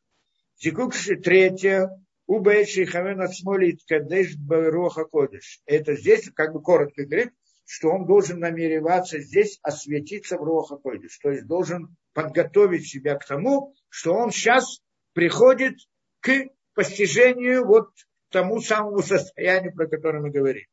Зикукши, 0.60 1.16
третье, 1.16 1.88
Убейши 2.26 2.84
Хамен 2.84 3.22
Ацмолит 3.22 3.80
Кадеш 3.88 4.36
Бароха 4.36 5.06
Кодеш. 5.06 5.62
Это 5.64 5.96
здесь, 5.96 6.30
как 6.34 6.52
бы 6.52 6.60
коротко 6.60 7.06
говорит, 7.06 7.32
что 7.64 7.88
он 7.88 8.04
должен 8.04 8.40
намереваться 8.40 9.20
здесь 9.20 9.58
осветиться 9.62 10.36
в 10.36 10.42
Роха 10.42 10.76
Койдыш. 10.76 11.18
То 11.20 11.30
есть 11.30 11.46
должен 11.46 11.96
подготовить 12.12 12.86
себя 12.86 13.14
к 13.14 13.26
тому, 13.26 13.72
что 13.88 14.12
он 14.12 14.30
сейчас 14.30 14.82
приходит 15.14 15.76
к 16.20 16.44
постижению 16.74 17.64
вот 17.64 17.88
тому 18.30 18.60
самому 18.60 19.02
состоянию, 19.02 19.74
про 19.74 19.86
которое 19.86 20.20
мы 20.20 20.30
говорим. 20.30 20.64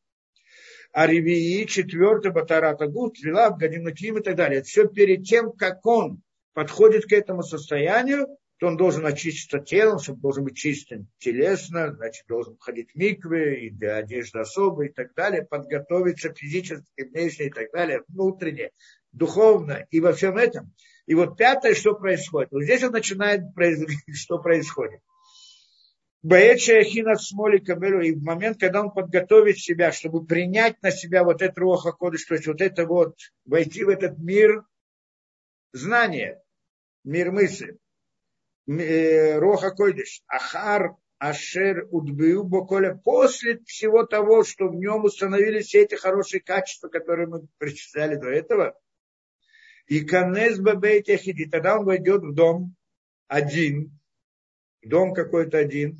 А 0.91 1.05
Ревии, 1.05 1.65
четвертый 1.65 2.31
Батарата 2.31 2.87
Гуд, 2.87 3.19
Вилав, 3.19 3.57
Гадинаким 3.57 4.17
и 4.17 4.23
так 4.23 4.35
далее. 4.35 4.63
Все 4.63 4.87
перед 4.87 5.25
тем, 5.25 5.51
как 5.51 5.85
он 5.85 6.21
подходит 6.53 7.05
к 7.05 7.11
этому 7.11 7.43
состоянию, 7.43 8.27
то 8.59 8.67
он 8.67 8.77
должен 8.77 9.05
очиститься 9.05 9.59
телом, 9.59 9.99
чтобы 9.99 10.21
должен 10.21 10.43
быть 10.43 10.57
чистым 10.57 11.07
телесно, 11.19 11.93
значит, 11.93 12.25
должен 12.27 12.57
ходить 12.59 12.91
в 12.91 12.95
миквы, 12.95 13.59
и 13.59 13.69
для 13.69 13.97
одежды 13.97 14.39
особой 14.39 14.87
и 14.87 14.91
так 14.91 15.13
далее, 15.13 15.45
подготовиться 15.45 16.33
физически, 16.33 17.03
внешне 17.03 17.47
и 17.47 17.49
так 17.51 17.71
далее, 17.71 18.01
внутренне, 18.07 18.71
духовно 19.11 19.85
и 19.91 19.99
во 19.99 20.13
всем 20.13 20.37
этом. 20.37 20.73
И 21.05 21.13
вот 21.13 21.37
пятое, 21.37 21.75
что 21.75 21.93
происходит. 21.93 22.51
Вот 22.51 22.63
здесь 22.63 22.83
он 22.83 22.91
начинает, 22.91 23.41
что 24.13 24.39
происходит. 24.39 25.01
Боечая 26.27 26.83
хина 26.83 27.15
смоли 27.15 27.59
кабелю, 27.59 28.01
и 28.01 28.11
в 28.11 28.21
момент, 28.21 28.59
когда 28.59 28.81
он 28.81 28.91
подготовит 28.91 29.59
себя, 29.59 29.91
чтобы 29.91 30.25
принять 30.25 30.81
на 30.81 30.91
себя 30.91 31.23
вот 31.23 31.41
это 31.41 31.59
роха 31.61 31.91
кодыш, 31.91 32.25
то 32.25 32.35
есть 32.35 32.47
вот 32.47 32.61
это 32.61 32.85
вот, 32.85 33.15
войти 33.45 33.83
в 33.83 33.89
этот 33.89 34.17
мир 34.17 34.63
знания, 35.71 36.41
мир 37.03 37.31
мысли, 37.31 37.77
Э, 38.67 39.39
Роха 39.39 39.71
Койдыш, 39.71 40.23
Ахар 40.27 40.97
Ашер 41.19 41.87
Удбию 41.89 42.43
Боколя, 42.43 42.95
после 42.95 43.59
всего 43.65 44.05
того, 44.05 44.43
что 44.43 44.67
в 44.67 44.75
нем 44.75 45.05
установились 45.05 45.67
все 45.67 45.83
эти 45.83 45.95
хорошие 45.95 46.41
качества, 46.41 46.89
которые 46.89 47.27
мы 47.27 47.47
причисляли 47.57 48.15
до 48.15 48.27
этого, 48.27 48.77
и 49.87 50.01
Канес 50.01 50.59
Бабейт 50.59 51.07
Яхиди, 51.07 51.45
тогда 51.45 51.79
он 51.79 51.85
войдет 51.85 52.23
в 52.23 52.33
дом 52.33 52.75
один, 53.29 53.97
дом 54.83 55.13
какой-то 55.13 55.57
один, 55.57 55.97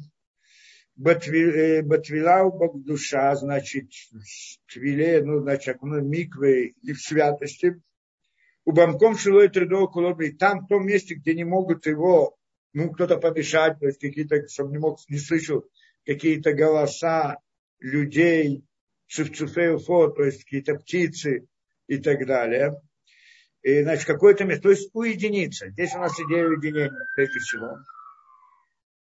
Батвилау 0.98 2.52
Бог 2.52 2.84
душа, 2.84 3.36
значит, 3.36 3.90
твиле, 4.72 5.24
ну, 5.24 5.42
значит, 5.42 5.78
ну, 5.82 6.02
миквы 6.02 6.76
и 6.82 6.94
в 6.94 7.00
святости, 7.00 7.82
у 8.66 8.72
Бамком 8.72 9.18
Шилой 9.18 9.48
Тридо 9.48 9.88
Кулоби, 9.88 10.32
там, 10.32 10.66
в 10.66 10.68
том 10.68 10.86
месте, 10.86 11.16
где 11.16 11.34
не 11.36 11.46
могут 11.46 11.86
его 11.86 12.38
ну, 12.74 12.92
кто-то 12.92 13.18
помешать, 13.18 13.80
то 13.80 13.88
есть 13.88 14.00
какие-то, 14.00 14.48
чтобы 14.48 14.72
не 14.72 14.78
мог, 14.78 15.00
не 15.10 15.18
слышал 15.18 15.66
какие-то 16.06 16.54
голоса 16.54 17.38
людей, 17.80 18.64
цифцуфеуфо, 19.10 20.10
то 20.10 20.24
есть 20.24 20.44
какие-то 20.44 20.76
птицы 20.76 21.48
и 21.88 21.98
так 21.98 22.26
далее. 22.28 22.80
И, 23.64 23.82
значит, 23.82 24.06
какое-то 24.06 24.46
место, 24.46 24.64
то 24.64 24.70
есть 24.70 24.90
уединиться. 24.94 25.70
Здесь 25.72 25.96
у 25.96 26.00
нас 26.00 26.20
идея 26.20 26.46
уединения, 26.46 26.92
прежде 27.16 27.40
всего. 27.40 27.78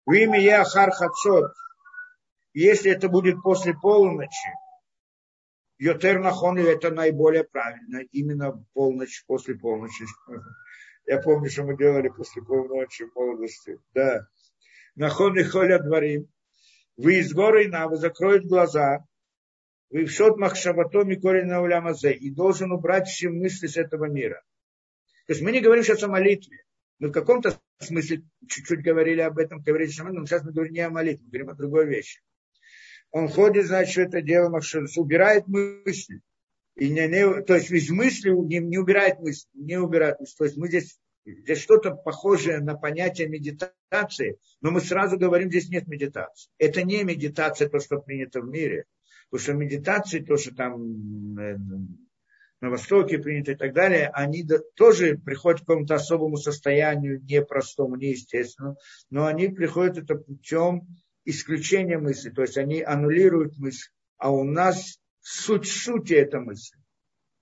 В 0.07 0.12
имя 0.14 0.41
Яхар 0.41 0.91
Хацот, 0.91 1.53
если 2.53 2.90
это 2.90 3.09
будет 3.09 3.42
после 3.42 3.74
полуночи, 3.74 4.51
Йотер 5.78 6.20
Нахон, 6.20 6.59
это 6.59 6.90
наиболее 6.90 7.44
правильно, 7.44 8.03
именно 8.12 8.64
полночь, 8.74 9.24
после 9.26 9.55
полночи. 9.55 10.05
Я 11.07 11.20
помню, 11.20 11.48
что 11.48 11.64
мы 11.64 11.76
делали 11.76 12.09
после 12.09 12.42
полночи 12.42 13.05
в 13.05 13.14
молодости. 13.14 13.78
Да. 13.94 14.26
Нахон 14.94 15.38
и 15.38 15.42
холя 15.42 15.78
дворим. 15.78 16.28
Вы 16.98 17.20
из 17.20 17.32
горы 17.32 17.66
на, 17.68 17.88
вы 17.88 17.96
закроют 17.96 18.44
глаза. 18.44 19.07
Вы 19.88 20.05
в 20.05 20.11
шот 20.11 20.36
махшаватом 20.36 21.11
и 21.11 21.16
корень 21.16 21.46
на 21.46 21.62
улямазе. 21.62 22.12
И 22.12 22.30
должен 22.30 22.72
убрать 22.72 23.09
все 23.09 23.30
мысли 23.30 23.66
с 23.66 23.78
этого 23.78 24.05
мира. 24.05 24.42
То 25.26 25.32
есть 25.32 25.42
мы 25.42 25.51
не 25.51 25.61
говорим 25.61 25.82
сейчас 25.82 26.03
о 26.03 26.09
молитве. 26.09 26.64
Мы 26.98 27.09
в 27.09 27.12
каком-то 27.12 27.59
смысле 27.78 28.22
чуть-чуть 28.46 28.82
говорили 28.82 29.22
об 29.22 29.38
этом, 29.38 29.62
говорили, 29.62 29.90
но 30.03 30.26
сейчас 30.26 30.44
мы 30.44 30.53
говорим 30.53 30.74
не 30.74 30.80
о 30.80 30.90
молитве, 30.90 31.24
мы 31.24 31.30
говорим 31.30 31.48
о 31.48 31.55
другой 31.55 31.86
вещи. 31.86 32.20
Он 33.12 33.28
ходит, 33.28 33.66
значит, 33.66 34.08
это 34.08 34.22
дело, 34.22 34.61
убирает 34.96 35.46
мысли. 35.48 36.20
И 36.76 36.88
не, 36.88 37.08
не, 37.08 37.42
то 37.42 37.56
есть 37.56 37.70
из 37.70 37.90
мысли 37.90 38.30
не, 38.30 38.58
не 38.58 38.78
убирает 38.78 39.18
мысли, 39.18 39.48
не 39.54 39.78
убирает 39.78 40.20
мысли. 40.20 40.34
То 40.38 40.44
есть 40.44 40.56
мы 40.56 40.68
здесь, 40.68 40.98
здесь 41.26 41.58
что-то 41.58 41.90
похожее 41.92 42.61
на 42.61 42.74
понятие 42.74 43.28
медитации, 43.28 44.38
но 44.61 44.70
мы 44.70 44.80
сразу 44.80 45.18
говорим, 45.18 45.50
здесь 45.50 45.68
нет 45.68 45.88
медитации. 45.88 46.50
Это 46.58 46.82
не 46.82 47.02
медитация, 47.02 47.68
то, 47.68 47.80
что 47.80 47.98
принято 47.98 48.40
в 48.40 48.48
мире. 48.48 48.84
Потому 49.30 49.42
что 49.42 49.52
медитации, 49.54 50.20
то, 50.20 50.36
что 50.36 50.54
там 50.54 51.38
э, 51.38 51.56
на 52.61 52.70
Востоке 52.70 53.18
принято 53.18 53.52
и 53.52 53.56
так 53.56 53.72
далее, 53.72 54.08
они 54.12 54.46
тоже 54.74 55.18
приходят 55.18 55.61
к 55.61 55.66
какому-то 55.66 55.94
особому 55.94 56.36
состоянию, 56.36 57.22
непростому, 57.22 57.96
неестественному, 57.96 58.76
но 59.11 59.26
они 59.26 59.48
приходят 59.48 59.98
это 59.98 60.14
путем 60.14 60.86
исключения 61.24 61.98
мысли, 61.98 62.30
то 62.30 62.42
есть 62.42 62.56
они 62.56 62.82
аннулируют 62.82 63.58
мысль, 63.58 63.90
а 64.16 64.30
у 64.30 64.44
нас 64.44 65.00
суть 65.20 65.68
сути 65.68 66.14
эта 66.14 66.40
мысль. 66.40 66.76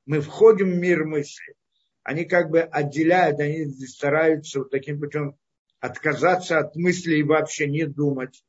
Мы 0.06 0.20
входим 0.20 0.70
в 0.70 0.76
мир 0.76 1.04
мысли. 1.04 1.54
Они 2.02 2.24
как 2.24 2.50
бы 2.50 2.60
отделяют, 2.60 3.40
они 3.40 3.66
стараются 3.86 4.60
вот 4.60 4.70
таким 4.70 4.98
путем 4.98 5.36
отказаться 5.80 6.58
от 6.58 6.74
мысли 6.76 7.16
и 7.16 7.22
вообще 7.22 7.68
не 7.68 7.84
думать. 7.84 8.42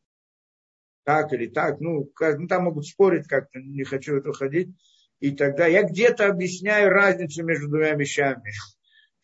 Так 1.03 1.34
или 1.34 1.47
так. 1.47 1.80
Ну, 1.80 2.11
ну 2.19 2.47
там 2.47 2.63
могут 2.63 2.86
спорить 2.86 3.27
как-то, 3.27 3.59
не 3.59 3.84
хочу 3.84 4.13
в 4.13 4.17
это 4.17 4.32
ходить. 4.32 4.69
И 5.19 5.32
тогда 5.32 5.67
я 5.67 5.84
где-то 5.84 6.27
объясняю 6.27 6.89
разницу 6.89 7.43
между 7.43 7.67
двумя 7.67 7.93
вещами. 7.93 8.53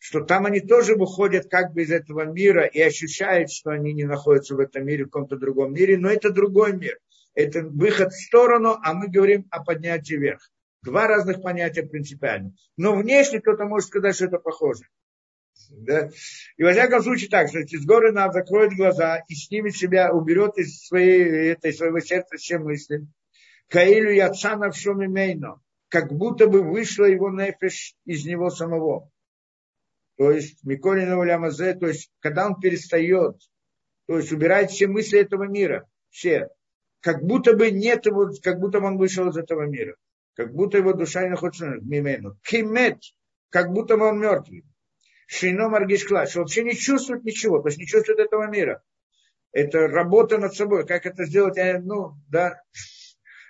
Что 0.08 0.20
там 0.20 0.46
они 0.46 0.60
тоже 0.60 0.94
выходят 0.94 1.50
как 1.50 1.72
бы 1.72 1.82
из 1.82 1.90
этого 1.90 2.24
мира 2.24 2.64
и 2.64 2.80
ощущают, 2.80 3.50
что 3.50 3.70
они 3.70 3.92
не 3.92 4.04
находятся 4.04 4.54
в 4.54 4.60
этом 4.60 4.86
мире, 4.86 5.04
в 5.04 5.08
каком-то 5.08 5.36
другом 5.36 5.74
мире, 5.74 5.98
но 5.98 6.08
это 6.08 6.30
другой 6.30 6.74
мир 6.74 6.98
это 7.36 7.62
выход 7.62 8.12
в 8.12 8.24
сторону, 8.24 8.78
а 8.82 8.94
мы 8.94 9.08
говорим 9.08 9.46
о 9.50 9.62
поднятии 9.62 10.14
вверх. 10.14 10.50
Два 10.82 11.08
разных 11.08 11.42
понятия 11.42 11.82
принципиально. 11.82 12.54
Но 12.76 12.96
внешне 12.96 13.40
кто-то 13.40 13.66
может 13.66 13.88
сказать, 13.88 14.14
что 14.14 14.26
это 14.26 14.38
похоже. 14.38 14.84
Да? 15.70 16.08
И 16.56 16.62
во 16.62 16.70
всяком 16.70 17.02
случае 17.02 17.28
так, 17.28 17.48
что 17.48 17.58
с 17.60 17.84
горы 17.84 18.12
нам 18.12 18.32
закроет 18.32 18.76
глаза 18.76 19.24
и 19.28 19.34
снимет 19.34 19.76
себя, 19.76 20.12
уберет 20.12 20.56
из 20.56 20.86
своей, 20.86 21.50
этой, 21.50 21.72
своего 21.72 21.98
сердца 21.98 22.36
все 22.36 22.58
мысли. 22.58 23.06
Каилю 23.68 24.12
яцана 24.12 24.70
в 24.70 24.76
шуме 24.76 25.08
мейно. 25.08 25.60
Как 25.88 26.12
будто 26.12 26.46
бы 26.46 26.62
вышла 26.62 27.04
его 27.04 27.30
нефиш 27.30 27.96
из 28.04 28.24
него 28.24 28.50
самого. 28.50 29.10
То 30.16 30.30
есть, 30.30 30.64
Миколина 30.64 31.18
Улямазе, 31.18 31.74
то 31.74 31.86
есть, 31.86 32.10
когда 32.20 32.46
он 32.46 32.58
перестает, 32.58 33.36
то 34.06 34.18
есть, 34.18 34.32
убирает 34.32 34.70
все 34.70 34.86
мысли 34.86 35.20
этого 35.20 35.44
мира, 35.44 35.86
все, 36.10 36.48
как 37.00 37.22
будто 37.22 37.54
бы 37.54 37.70
нет 37.70 38.06
его, 38.06 38.30
как 38.42 38.58
будто 38.58 38.80
бы 38.80 38.86
он 38.86 38.98
вышел 38.98 39.28
из 39.28 39.36
этого 39.36 39.66
мира. 39.66 39.96
Как 40.34 40.52
будто 40.52 40.78
его 40.78 40.92
душа 40.92 41.22
не 41.22 41.30
находится 41.30 41.76
мимену. 41.80 42.38
Кимет, 42.42 42.98
как 43.50 43.72
будто 43.72 43.96
бы 43.96 44.06
он 44.06 44.20
мертвый. 44.20 44.64
Шино 45.26 45.68
Маргишкла, 45.68 46.26
что 46.26 46.40
вообще 46.40 46.62
не 46.62 46.74
чувствует 46.74 47.24
ничего, 47.24 47.60
то 47.60 47.68
есть 47.68 47.78
не 47.78 47.86
чувствует 47.86 48.18
этого 48.18 48.48
мира. 48.48 48.82
Это 49.52 49.88
работа 49.88 50.38
над 50.38 50.54
собой. 50.54 50.86
Как 50.86 51.06
это 51.06 51.24
сделать? 51.24 51.56
Ну, 51.84 52.16
да, 52.28 52.60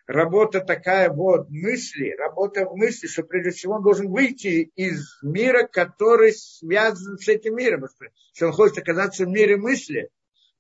работа 0.06 0.60
такая 0.60 1.10
вот 1.10 1.50
мысли, 1.50 2.14
работа 2.18 2.66
в 2.66 2.76
мысли, 2.76 3.06
что 3.06 3.22
прежде 3.22 3.50
всего 3.50 3.74
он 3.74 3.82
должен 3.82 4.08
выйти 4.08 4.70
из 4.76 5.18
мира, 5.22 5.66
который 5.66 6.32
связан 6.32 7.18
с 7.18 7.28
этим 7.28 7.56
миром. 7.56 7.86
Если 8.32 8.44
он 8.44 8.52
хочет 8.52 8.78
оказаться 8.78 9.24
в 9.24 9.28
мире 9.28 9.56
мысли, 9.56 10.10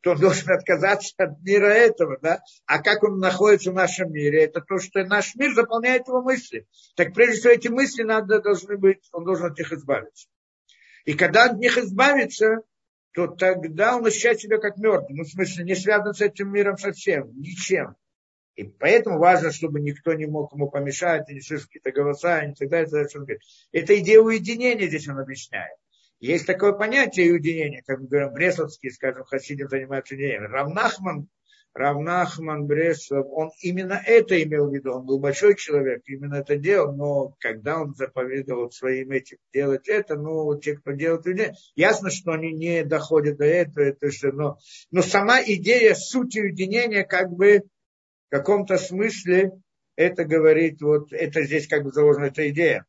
то 0.00 0.12
он 0.12 0.18
должен 0.20 0.50
отказаться 0.50 1.14
от 1.18 1.40
мира 1.42 1.66
этого, 1.66 2.18
да? 2.20 2.40
А 2.66 2.82
как 2.82 3.02
он 3.02 3.18
находится 3.18 3.70
в 3.70 3.74
нашем 3.74 4.12
мире? 4.12 4.44
Это 4.44 4.60
то, 4.60 4.78
что 4.78 5.04
наш 5.04 5.34
мир 5.36 5.54
заполняет 5.54 6.08
его 6.08 6.22
мысли. 6.22 6.66
Так 6.96 7.14
прежде 7.14 7.40
всего 7.40 7.52
эти 7.52 7.68
мысли 7.68 8.02
надо, 8.02 8.40
должны 8.40 8.76
быть, 8.76 9.08
он 9.12 9.24
должен 9.24 9.46
от 9.46 9.58
них 9.58 9.72
избавиться. 9.72 10.28
И 11.04 11.14
когда 11.14 11.44
от 11.44 11.58
них 11.58 11.78
избавиться, 11.78 12.62
то 13.14 13.28
тогда 13.28 13.96
он 13.96 14.04
ощущает 14.04 14.40
себя 14.40 14.58
как 14.58 14.76
мертвый. 14.76 15.16
Ну, 15.16 15.24
в 15.24 15.28
смысле, 15.28 15.64
не 15.64 15.74
связан 15.74 16.12
с 16.12 16.20
этим 16.20 16.52
миром 16.52 16.76
совсем, 16.76 17.32
ничем. 17.38 17.96
И 18.56 18.64
поэтому 18.64 19.18
важно, 19.18 19.52
чтобы 19.52 19.80
никто 19.80 20.14
не 20.14 20.26
мог 20.26 20.52
ему 20.54 20.70
помешать, 20.70 21.28
не 21.28 21.40
слышать 21.40 21.66
какие-то 21.66 21.92
голоса, 21.92 22.42
и 22.42 22.54
так 22.54 22.68
далее. 22.68 23.38
Это 23.72 23.98
идея 24.00 24.20
уединения 24.20 24.88
здесь 24.88 25.08
он 25.08 25.18
объясняет. 25.18 25.76
Есть 26.20 26.46
такое 26.46 26.72
понятие 26.72 27.32
уединения, 27.32 27.82
как 27.86 28.00
мы 28.00 28.08
говорим, 28.08 28.32
Бресловский, 28.32 28.90
скажем, 28.90 29.24
хасидим 29.24 29.68
занимается 29.68 30.14
уединением. 30.14 30.50
Равнахман, 30.50 31.28
Равнахман 31.74 32.64
Бреслов, 32.64 33.26
он 33.30 33.50
именно 33.60 34.00
это 34.02 34.42
имел 34.42 34.70
в 34.70 34.74
виду. 34.74 34.94
Он 34.94 35.04
был 35.04 35.18
большой 35.18 35.56
человек, 35.56 36.00
именно 36.06 36.36
это 36.36 36.56
делал, 36.56 36.96
но 36.96 37.34
когда 37.38 37.82
он 37.82 37.94
заповедовал 37.94 38.70
своим 38.70 39.10
этим 39.10 39.36
делать 39.52 39.86
это, 39.86 40.16
ну, 40.16 40.58
те, 40.58 40.76
кто 40.76 40.92
делает 40.92 41.26
уединение, 41.26 41.54
ясно, 41.74 42.08
что 42.08 42.32
они 42.32 42.54
не 42.54 42.82
доходят 42.82 43.36
до 43.36 43.44
этого, 43.44 43.84
это 43.84 44.10
что, 44.10 44.32
но, 44.32 44.56
но 44.90 45.02
сама 45.02 45.42
идея 45.42 45.94
сути 45.94 46.38
уединения 46.38 47.04
как 47.04 47.30
бы 47.30 47.64
в 48.28 48.30
каком-то 48.30 48.78
смысле 48.78 49.52
это 49.96 50.24
говорит, 50.24 50.80
вот 50.82 51.12
это 51.12 51.42
здесь 51.42 51.68
как 51.68 51.84
бы 51.84 51.92
заложена 51.92 52.26
эта 52.26 52.48
идея 52.50 52.86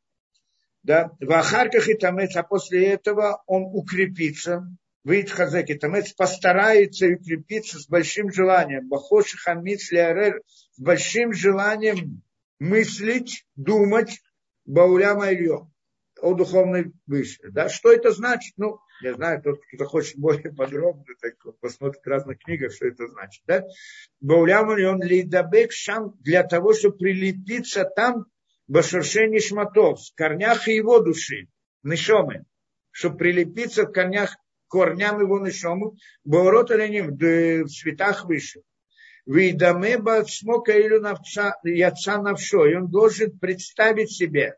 да, 0.88 1.12
в 1.20 1.32
Ахарках 1.34 1.90
и 1.90 1.96
Тамец, 1.96 2.36
а 2.38 2.44
после 2.44 2.88
этого 2.88 3.44
он 3.46 3.64
укрепится, 3.74 4.66
выйдет 5.04 5.32
Хазек 5.32 5.70
и 5.70 5.74
Тамец, 5.74 6.14
постарается 6.14 7.08
укрепиться 7.08 7.78
с 7.78 7.88
большим 7.88 8.32
желанием, 8.32 8.88
Бахоши 8.88 9.38
Хамиц 9.38 9.92
Леарер, 9.92 10.42
с 10.48 10.80
большим 10.80 11.34
желанием 11.34 12.24
мыслить, 12.60 13.46
думать, 13.58 14.22
Бауля 14.66 15.14
Майрьем, 15.14 15.74
о 16.22 16.34
духовной 16.34 16.94
выше. 17.06 17.52
Да? 17.52 17.68
Что 17.68 17.92
это 17.92 18.12
значит? 18.12 18.54
Ну, 18.56 18.80
я 19.02 19.14
знаю, 19.14 19.42
тот, 19.42 19.60
кто 19.74 19.86
хочет 19.86 20.18
более 20.18 20.54
подробно, 20.54 21.06
так 21.22 21.36
посмотрит 21.60 22.02
в 22.04 22.08
разных 22.08 22.40
книгах, 22.40 22.74
что 22.74 22.88
это 22.88 23.08
значит. 23.08 23.44
Да? 23.46 23.64
Бауля 24.20 24.64
Майрьем 24.64 25.02
Лейдабек 25.02 25.72
Шам 25.72 26.16
для 26.20 26.44
того, 26.44 26.74
чтобы 26.74 26.98
прилепиться 26.98 27.84
там, 27.84 28.26
Башуршени 28.68 29.40
Шматов, 29.40 30.00
в 30.02 30.16
корнях 30.16 30.68
его 30.68 31.00
души, 31.00 31.48
нишомы, 31.84 32.46
чтобы 32.92 33.18
прилепиться 33.18 33.84
в 33.84 33.92
корнях, 33.92 34.36
корням 34.68 35.22
его 35.22 35.40
нишому, 35.40 35.96
Баурот 36.26 36.72
Аленим, 36.72 37.16
в 37.16 37.70
цветах 37.70 38.26
выше. 38.26 38.62
Вейдаме 39.26 39.98
Бацмока 39.98 40.72
или 40.72 41.00
Яца 41.78 42.22
Навшо, 42.22 42.66
и 42.66 42.76
он 42.76 42.90
должен 42.90 43.38
представить 43.38 44.12
себе, 44.12 44.56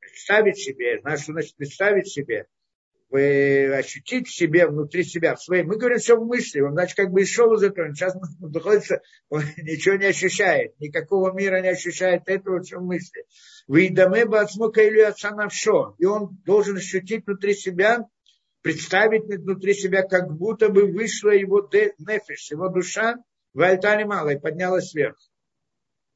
представить 0.00 0.56
себе, 0.58 1.00
знаешь, 1.00 1.22
что 1.22 1.32
значит 1.32 1.56
представить 1.56 2.08
себе, 2.08 2.46
ощутить 3.10 4.28
в 4.28 4.34
себе, 4.34 4.66
внутри 4.66 5.02
себя, 5.02 5.34
в 5.34 5.42
своей. 5.42 5.62
Мы 5.62 5.76
говорим 5.76 5.98
все 5.98 6.16
в 6.16 6.26
мысли, 6.26 6.60
он, 6.60 6.72
значит, 6.72 6.96
как 6.96 7.10
бы 7.10 7.22
и 7.22 7.24
шел 7.24 7.54
из 7.54 7.62
этого, 7.62 7.94
сейчас 7.94 8.14
он 8.42 8.50
находится, 8.50 9.00
он 9.30 9.42
ничего 9.56 9.96
не 9.96 10.06
ощущает, 10.06 10.78
никакого 10.78 11.32
мира 11.32 11.60
не 11.60 11.68
ощущает 11.68 12.22
этого, 12.26 12.62
что 12.62 12.80
в 12.80 12.84
мысли. 12.84 13.24
Выйдаме 13.66 14.26
бацму 14.26 14.70
кайлю 14.70 15.08
отца 15.08 15.30
навшо, 15.30 15.94
и 15.98 16.04
он 16.04 16.38
должен 16.44 16.76
ощутить 16.76 17.26
внутри 17.26 17.54
себя, 17.54 18.06
представить 18.60 19.24
внутри 19.24 19.72
себя, 19.72 20.02
как 20.02 20.30
будто 20.30 20.68
бы 20.68 20.86
вышла 20.86 21.30
его 21.30 21.66
нефиш, 21.72 22.50
его 22.50 22.68
душа, 22.68 23.16
в 23.54 23.62
альтаре 23.62 24.04
мало, 24.04 24.30
и 24.30 24.38
поднялась 24.38 24.94
вверх. 24.94 25.16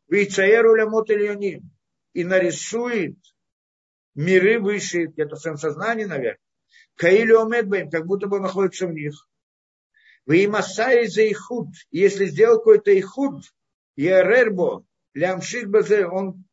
Вейцаеру 0.09 0.75
лямот 0.75 1.09
и 1.11 2.25
нарисует 2.25 3.17
миры 4.15 4.61
выше, 4.61 5.07
где-то 5.07 5.37
в 5.37 5.41
своем 5.41 5.57
сознании, 5.57 6.05
наверное, 6.05 6.39
Каилю 6.97 7.41
Омедбаем, 7.41 7.91
как 7.91 8.07
будто 8.07 8.27
бы 8.27 8.41
находится 8.41 8.87
в 8.87 8.93
них. 8.93 9.29
Вы 10.25 10.45
им 10.45 10.55
асари 10.55 11.07
за 11.07 11.23
ихуд. 11.23 11.69
Если 11.91 12.27
сделал 12.27 12.59
какой-то 12.59 12.97
ихуд, 12.97 13.43
Ярербо, 13.97 14.85
лямшик 15.15 15.69
базе, 15.69 16.07
он 16.07 16.45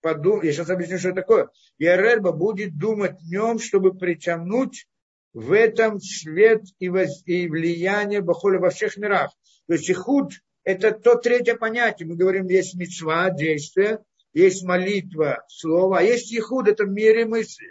подумал, 0.00 0.42
я 0.42 0.52
сейчас 0.52 0.70
объясню, 0.70 0.98
что 0.98 1.10
это 1.10 1.20
такое. 1.20 1.50
Ярербо 1.78 2.32
будет 2.32 2.76
думать 2.76 3.18
днем, 3.18 3.58
чтобы 3.58 3.94
притянуть 3.94 4.86
в 5.32 5.52
этом 5.52 6.00
свет 6.00 6.62
и, 6.78 6.88
воз, 6.88 7.22
и 7.26 7.48
влияние 7.48 8.20
Бахоля 8.20 8.58
во 8.58 8.70
всех 8.70 8.96
мирах. 8.96 9.30
То 9.66 9.74
есть 9.74 9.88
ихуд– 9.88 10.32
это 10.64 10.92
то 10.92 11.14
третье 11.14 11.54
понятие. 11.54 12.08
Мы 12.08 12.16
говорим, 12.16 12.46
есть 12.48 12.74
мецва, 12.74 13.30
действие, 13.30 14.00
есть 14.34 14.64
молитва, 14.64 15.44
слово, 15.48 15.98
а 15.98 16.02
есть 16.02 16.32
ихуд– 16.32 16.68
это 16.68 16.84
в 16.84 16.90
мире 16.90 17.24
мысли 17.24 17.68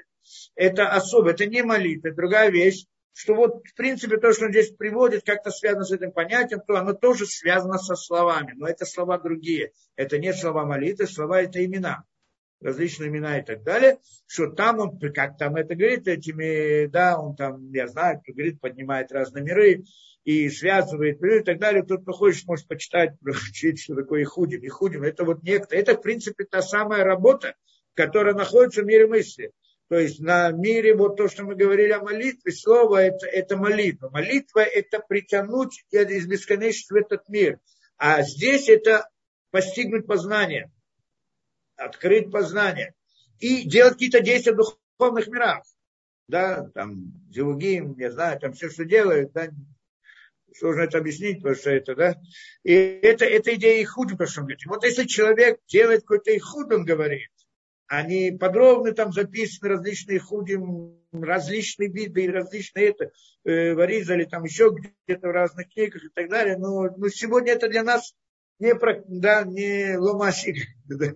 это 0.55 0.89
особо, 0.89 1.31
это 1.31 1.45
не 1.45 1.63
молитва, 1.63 2.09
это 2.09 2.17
другая 2.17 2.49
вещь, 2.49 2.85
что 3.13 3.35
вот, 3.35 3.67
в 3.67 3.75
принципе, 3.75 4.17
то, 4.17 4.33
что 4.33 4.45
он 4.45 4.51
здесь 4.51 4.71
приводит, 4.71 5.25
как-то 5.25 5.51
связано 5.51 5.83
с 5.83 5.91
этим 5.91 6.11
понятием, 6.11 6.61
то 6.65 6.75
оно 6.77 6.93
тоже 6.93 7.25
связано 7.25 7.77
со 7.77 7.95
словами, 7.95 8.53
но 8.55 8.67
это 8.67 8.85
слова 8.85 9.17
другие. 9.17 9.71
Это 9.95 10.17
не 10.17 10.33
слова 10.33 10.65
молитвы, 10.65 11.07
слова 11.07 11.41
это 11.41 11.63
имена, 11.63 12.03
различные 12.61 13.09
имена 13.09 13.39
и 13.39 13.43
так 13.43 13.63
далее, 13.63 13.97
что 14.27 14.47
там 14.47 14.79
он, 14.79 14.99
как 15.13 15.37
там 15.37 15.55
это 15.55 15.75
говорит, 15.75 16.07
этими, 16.07 16.85
да, 16.87 17.19
он 17.19 17.35
там, 17.35 17.71
я 17.71 17.87
знаю, 17.87 18.21
кто 18.21 18.33
говорит, 18.33 18.61
поднимает 18.61 19.11
разные 19.11 19.43
миры 19.43 19.83
и 20.23 20.49
связывает 20.49 21.21
и 21.21 21.39
так 21.41 21.59
далее. 21.59 21.83
Кто, 21.83 21.97
кто 21.97 22.11
хочет, 22.13 22.47
может 22.47 22.67
почитать, 22.67 23.15
учить, 23.25 23.81
что 23.81 23.95
такое 23.95 24.23
Ихудим. 24.23 24.65
Ихудим, 24.65 25.03
это 25.03 25.25
вот 25.25 25.43
некто, 25.43 25.75
это, 25.75 25.95
в 25.95 26.01
принципе, 26.01 26.45
та 26.45 26.61
самая 26.61 27.03
работа, 27.03 27.55
которая 27.93 28.33
находится 28.33 28.83
в 28.83 28.85
мире 28.85 29.07
мысли. 29.07 29.51
То 29.91 29.99
есть 29.99 30.21
на 30.21 30.51
мире, 30.51 30.95
вот 30.95 31.17
то, 31.17 31.27
что 31.27 31.43
мы 31.43 31.53
говорили 31.53 31.91
о 31.91 31.99
молитве, 31.99 32.53
слово 32.53 33.07
это, 33.07 33.27
это 33.27 33.57
молитва. 33.57 34.09
Молитва 34.09 34.61
это 34.61 34.99
притянуть 34.99 35.83
из 35.91 36.27
бесконечности 36.27 36.93
в 36.93 36.95
этот 36.95 37.27
мир. 37.27 37.59
А 37.97 38.21
здесь 38.21 38.69
это 38.69 39.09
постигнуть 39.49 40.07
познание, 40.07 40.71
открыть 41.75 42.31
познание 42.31 42.93
и 43.39 43.67
делать 43.67 43.95
какие-то 43.95 44.21
действия 44.21 44.53
в 44.53 44.59
духовных 44.97 45.27
мирах. 45.27 45.65
Да, 46.29 46.69
там, 46.73 47.11
Зилугим, 47.29 47.99
я 47.99 48.11
знаю, 48.11 48.39
там 48.39 48.53
все, 48.53 48.69
что 48.69 48.85
делают, 48.85 49.33
да, 49.33 49.49
сложно 50.57 50.83
это 50.83 50.99
объяснить, 50.99 51.39
потому 51.39 51.55
что 51.55 51.69
это, 51.69 51.95
да. 51.95 52.15
И 52.63 52.71
это, 52.71 53.25
это 53.25 53.53
идея 53.55 53.83
Ихуд, 53.83 54.17
про 54.17 54.25
что 54.25 54.39
он 54.39 54.45
говорит. 54.45 54.65
Вот 54.67 54.85
если 54.85 55.03
человек 55.03 55.59
делает 55.67 56.03
какой-то 56.03 56.33
Ихуд, 56.33 56.71
он 56.71 56.85
говорит, 56.85 57.29
они 57.91 58.31
подробно 58.31 58.93
там 58.93 59.11
записаны 59.11 59.73
различные 59.73 60.17
худим, 60.17 60.97
различные 61.11 61.89
виды 61.89 62.23
и 62.23 62.29
различные 62.29 62.91
это, 62.91 63.11
э, 63.43 63.73
варизали 63.73 64.23
там 64.23 64.45
еще 64.45 64.73
где-то 64.73 65.27
в 65.27 65.31
разных 65.31 65.67
книгах 65.73 66.05
и 66.05 66.07
так 66.07 66.29
далее. 66.29 66.57
Но, 66.57 66.83
но 66.95 67.09
сегодня 67.09 67.51
это 67.51 67.67
для 67.67 67.83
нас 67.83 68.15
не, 68.59 68.73
да, 69.19 69.43
не 69.43 69.97
ломасик, 69.97 70.55
да, 70.85 71.07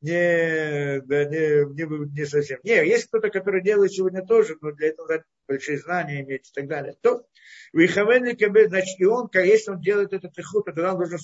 не, 0.00 1.02
да, 1.02 1.24
не, 1.26 1.74
не, 1.74 2.14
не 2.14 2.24
совсем. 2.24 2.58
Не, 2.62 2.86
есть 2.86 3.08
кто-то, 3.08 3.28
который 3.28 3.62
делает 3.62 3.92
сегодня 3.92 4.24
тоже, 4.24 4.56
но 4.62 4.72
для 4.72 4.88
этого 4.88 5.06
надо 5.06 5.24
большие 5.46 5.76
знания 5.76 6.22
иметь 6.22 6.48
и 6.48 6.52
так 6.54 6.66
далее. 6.66 6.96
То, 7.02 7.26
значит, 7.74 8.98
и 8.98 9.04
он, 9.04 9.28
если 9.34 9.72
он 9.72 9.80
делает 9.82 10.14
этот 10.14 10.38
ихуд, 10.38 10.64
то 10.64 10.72
тогда 10.72 10.92
он 10.94 11.00
должен 11.00 11.18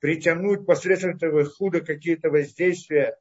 притянуть 0.00 0.66
посредством 0.66 1.14
этого 1.14 1.44
худа 1.44 1.80
какие-то 1.80 2.28
воздействия 2.28 3.16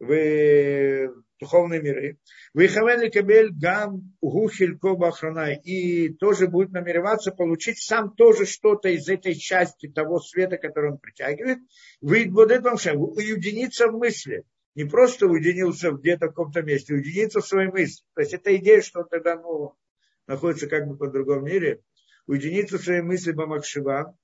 в 0.00 1.14
духовные 1.38 1.80
миры. 1.80 2.18
Выхавен 2.54 3.10
кабель 3.10 3.50
гам 3.52 4.14
гухилько 4.20 4.94
бахранай. 4.94 5.60
И 5.62 6.08
тоже 6.14 6.48
будет 6.48 6.72
намереваться 6.72 7.30
получить 7.30 7.78
сам 7.78 8.14
тоже 8.14 8.46
что-то 8.46 8.88
из 8.88 9.08
этой 9.08 9.34
части 9.34 9.88
того 9.88 10.18
света, 10.20 10.56
который 10.56 10.92
он 10.92 10.98
притягивает. 10.98 11.58
Выйдет 12.00 12.32
уединиться 12.32 13.88
в 13.88 13.98
мысли. 13.98 14.44
Не 14.74 14.84
просто 14.84 15.26
уединился 15.26 15.90
где-то 15.90 16.26
в 16.26 16.28
каком-то 16.30 16.62
месте, 16.62 16.94
уединиться 16.94 17.40
в 17.40 17.46
своей 17.46 17.70
мысли. 17.70 18.02
То 18.14 18.20
есть 18.22 18.34
это 18.34 18.56
идея, 18.56 18.80
что 18.80 19.00
он 19.00 19.08
тогда 19.08 19.36
ну, 19.36 19.74
находится 20.26 20.68
как 20.68 20.86
бы 20.86 20.96
по 20.96 21.08
другом 21.08 21.44
мире. 21.44 21.82
Уединиться 22.26 22.78
в 22.78 22.82
своей 22.82 23.02
мысли 23.02 23.32
Бамакшива. 23.32 24.16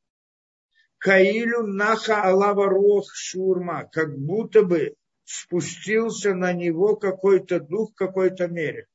Каилю 0.99 1.67
наха 1.67 2.23
алава 2.23 2.69
рох 2.69 3.13
шурма. 3.13 3.89
Как 3.93 4.17
будто 4.17 4.63
бы 4.63 4.95
спустился 5.27 6.35
на 6.35 6.53
него 6.53 6.97
какой-то 6.97 7.59
дух 7.61 7.91
в 7.93 7.95
какой-то 7.97 8.47
мере. 8.47 8.87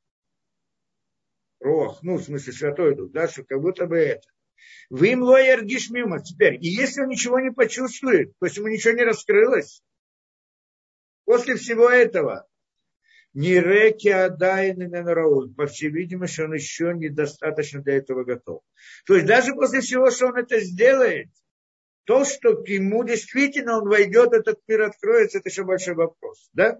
Рох, 1.59 2.01
ну, 2.01 2.17
в 2.17 2.23
смысле, 2.23 2.53
Святой 2.53 2.95
Дух, 2.95 3.11
да, 3.11 3.27
что 3.27 3.43
как 3.43 3.61
будто 3.61 3.85
бы 3.85 3.97
это. 3.97 4.27
Вы 4.89 5.09
им 5.09 5.23
лоергиш 5.23 5.89
мимо 5.89 6.23
теперь. 6.23 6.55
И 6.55 6.69
если 6.69 7.01
он 7.01 7.09
ничего 7.09 7.39
не 7.39 7.51
почувствует, 7.51 8.33
то 8.39 8.45
есть 8.45 8.57
ему 8.57 8.67
ничего 8.67 8.93
не 8.93 9.03
раскрылось, 9.03 9.83
после 11.25 11.55
всего 11.55 11.89
этого, 11.89 12.47
Не 13.33 13.59
реки 13.59 14.09
Адайны 14.09 14.87
Менарауль. 14.87 15.53
По 15.53 15.67
всей 15.67 15.89
видимости, 15.89 16.41
он 16.41 16.53
еще 16.53 16.93
недостаточно 16.93 17.81
для 17.81 17.97
этого 17.97 18.23
готов. 18.23 18.63
То 19.05 19.15
есть 19.15 19.25
даже 19.27 19.53
после 19.53 19.81
всего, 19.81 20.11
что 20.11 20.27
он 20.27 20.37
это 20.37 20.59
сделает, 20.59 21.29
то, 22.05 22.25
что 22.25 22.55
к 22.55 22.67
ему 22.67 23.03
действительно 23.03 23.77
он 23.79 23.87
войдет, 23.87 24.33
этот 24.33 24.59
мир 24.67 24.83
откроется, 24.83 25.37
это 25.37 25.49
еще 25.49 25.63
большой 25.63 25.95
вопрос. 25.95 26.49
Да? 26.53 26.79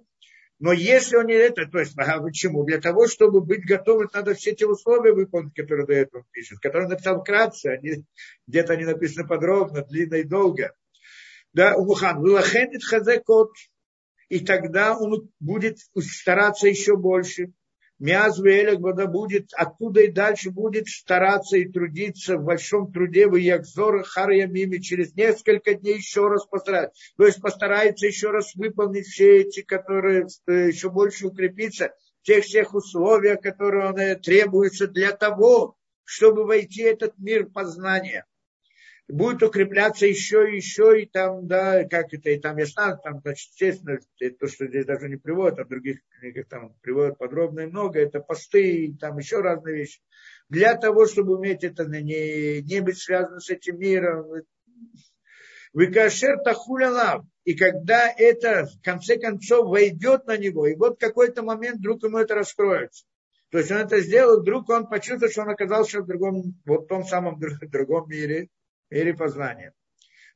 Но 0.60 0.72
если 0.74 1.16
он 1.16 1.26
не 1.26 1.34
это, 1.34 1.66
то 1.66 1.80
есть, 1.80 1.98
а 1.98 2.22
почему? 2.22 2.64
Для 2.64 2.80
того, 2.80 3.08
чтобы 3.08 3.42
быть 3.42 3.66
готовым, 3.66 4.10
надо 4.14 4.36
все 4.36 4.52
эти 4.52 4.64
условия 4.64 5.12
выполнить, 5.12 5.56
которые 5.56 5.88
до 5.88 5.94
этого 5.94 6.24
пишет, 6.32 6.60
которые 6.60 6.86
он 6.86 6.92
написал 6.92 7.20
вкратце, 7.20 7.68
они, 7.68 8.06
где-то 8.46 8.74
они 8.74 8.86
написаны 8.86 9.28
подробно, 9.28 9.84
длинно 9.84 10.16
и 10.16 10.24
долго. 10.24 10.76
Да, 11.54 11.76
Умухан, 11.76 12.20
вылахенит 12.20 12.84
хазекот, 12.84 13.54
и 14.30 14.40
тогда 14.40 14.96
он 14.96 15.32
будет 15.40 15.80
стараться 16.00 16.68
еще 16.68 16.96
больше. 16.96 17.52
Мязву 18.02 18.48
Элек 18.48 18.80
вода 18.80 19.06
будет, 19.06 19.52
оттуда 19.54 20.02
и 20.02 20.12
дальше 20.12 20.50
будет 20.50 20.88
стараться 20.88 21.56
и 21.58 21.70
трудиться 21.70 22.38
в 22.38 22.44
большом 22.44 22.92
труде 22.92 23.28
в 23.28 23.36
Якзор 23.36 24.04
Харьямими 24.04 24.80
через 24.80 25.14
несколько 25.14 25.76
дней 25.76 25.98
еще 25.98 26.28
раз 26.28 26.48
постараться. 26.48 27.00
То 27.16 27.28
есть 27.28 27.40
постарается 27.40 28.08
еще 28.08 28.32
раз 28.32 28.56
выполнить 28.56 29.06
все 29.06 29.42
эти, 29.42 29.62
которые 29.62 30.26
э, 30.48 30.70
еще 30.70 30.90
больше 30.90 31.28
укрепиться 31.28 31.94
тех 32.24 32.44
всех 32.44 32.74
условиях, 32.74 33.40
которые 33.40 33.94
э, 33.94 34.16
требуется 34.16 34.88
для 34.88 35.12
того, 35.12 35.76
чтобы 36.04 36.46
войти 36.46 36.84
в 36.84 36.88
этот 36.88 37.20
мир 37.20 37.52
познания 37.52 38.26
будет 39.12 39.44
укрепляться 39.44 40.06
еще 40.06 40.50
и 40.50 40.56
еще, 40.56 41.02
и 41.02 41.06
там, 41.06 41.48
да, 41.48 41.84
как 41.84 42.14
это, 42.14 42.30
и 42.30 42.40
там 42.40 42.58
я 42.58 42.66
знаю, 42.66 42.98
там, 43.04 43.20
значит, 43.22 43.50
естественно, 43.50 44.00
то, 44.40 44.48
что 44.48 44.68
здесь 44.68 44.86
даже 44.86 45.10
не 45.10 45.18
приводят, 45.18 45.60
а 45.60 45.66
в 45.66 45.70
других 45.70 46.00
книгах 46.20 46.48
там 46.48 46.74
приводят 46.82 47.18
подробно 47.18 47.62
и 47.62 47.66
много, 47.66 48.00
это 48.00 48.22
посты, 48.22 48.86
и 48.86 48.98
там 48.98 49.18
еще 49.18 49.42
разные 49.42 49.76
вещи. 49.76 50.02
Для 50.50 50.76
того, 50.76 51.06
чтобы 51.08 51.36
уметь 51.36 51.64
это, 51.64 51.86
не, 51.86 52.62
не 52.62 52.80
быть 52.82 53.00
связанным 53.00 53.42
с 53.42 53.50
этим 53.50 53.80
миром. 53.80 54.28
Викашер 55.74 56.40
тахулялав. 56.44 57.24
И 57.44 57.56
когда 57.56 58.10
это, 58.10 58.66
в 58.66 58.82
конце 58.84 59.18
концов, 59.18 59.68
войдет 59.68 60.26
на 60.26 60.38
него, 60.38 60.68
и 60.68 60.76
вот 60.76 61.00
какой-то 61.00 61.44
момент 61.44 61.80
вдруг 61.80 62.04
ему 62.04 62.18
это 62.18 62.36
раскроется. 62.36 63.06
То 63.50 63.58
есть 63.58 63.72
он 63.72 63.78
это 63.78 64.00
сделал, 64.00 64.42
вдруг 64.42 64.70
он 64.70 64.88
почувствует, 64.88 65.32
что 65.32 65.42
он 65.42 65.50
оказался 65.50 66.02
в 66.02 66.06
другом, 66.06 66.56
вот 66.66 66.86
в 66.86 66.88
том 66.88 67.04
самом 67.04 67.40
другом 67.40 68.10
мире, 68.10 68.48
или 68.92 69.12
познания. 69.14 69.74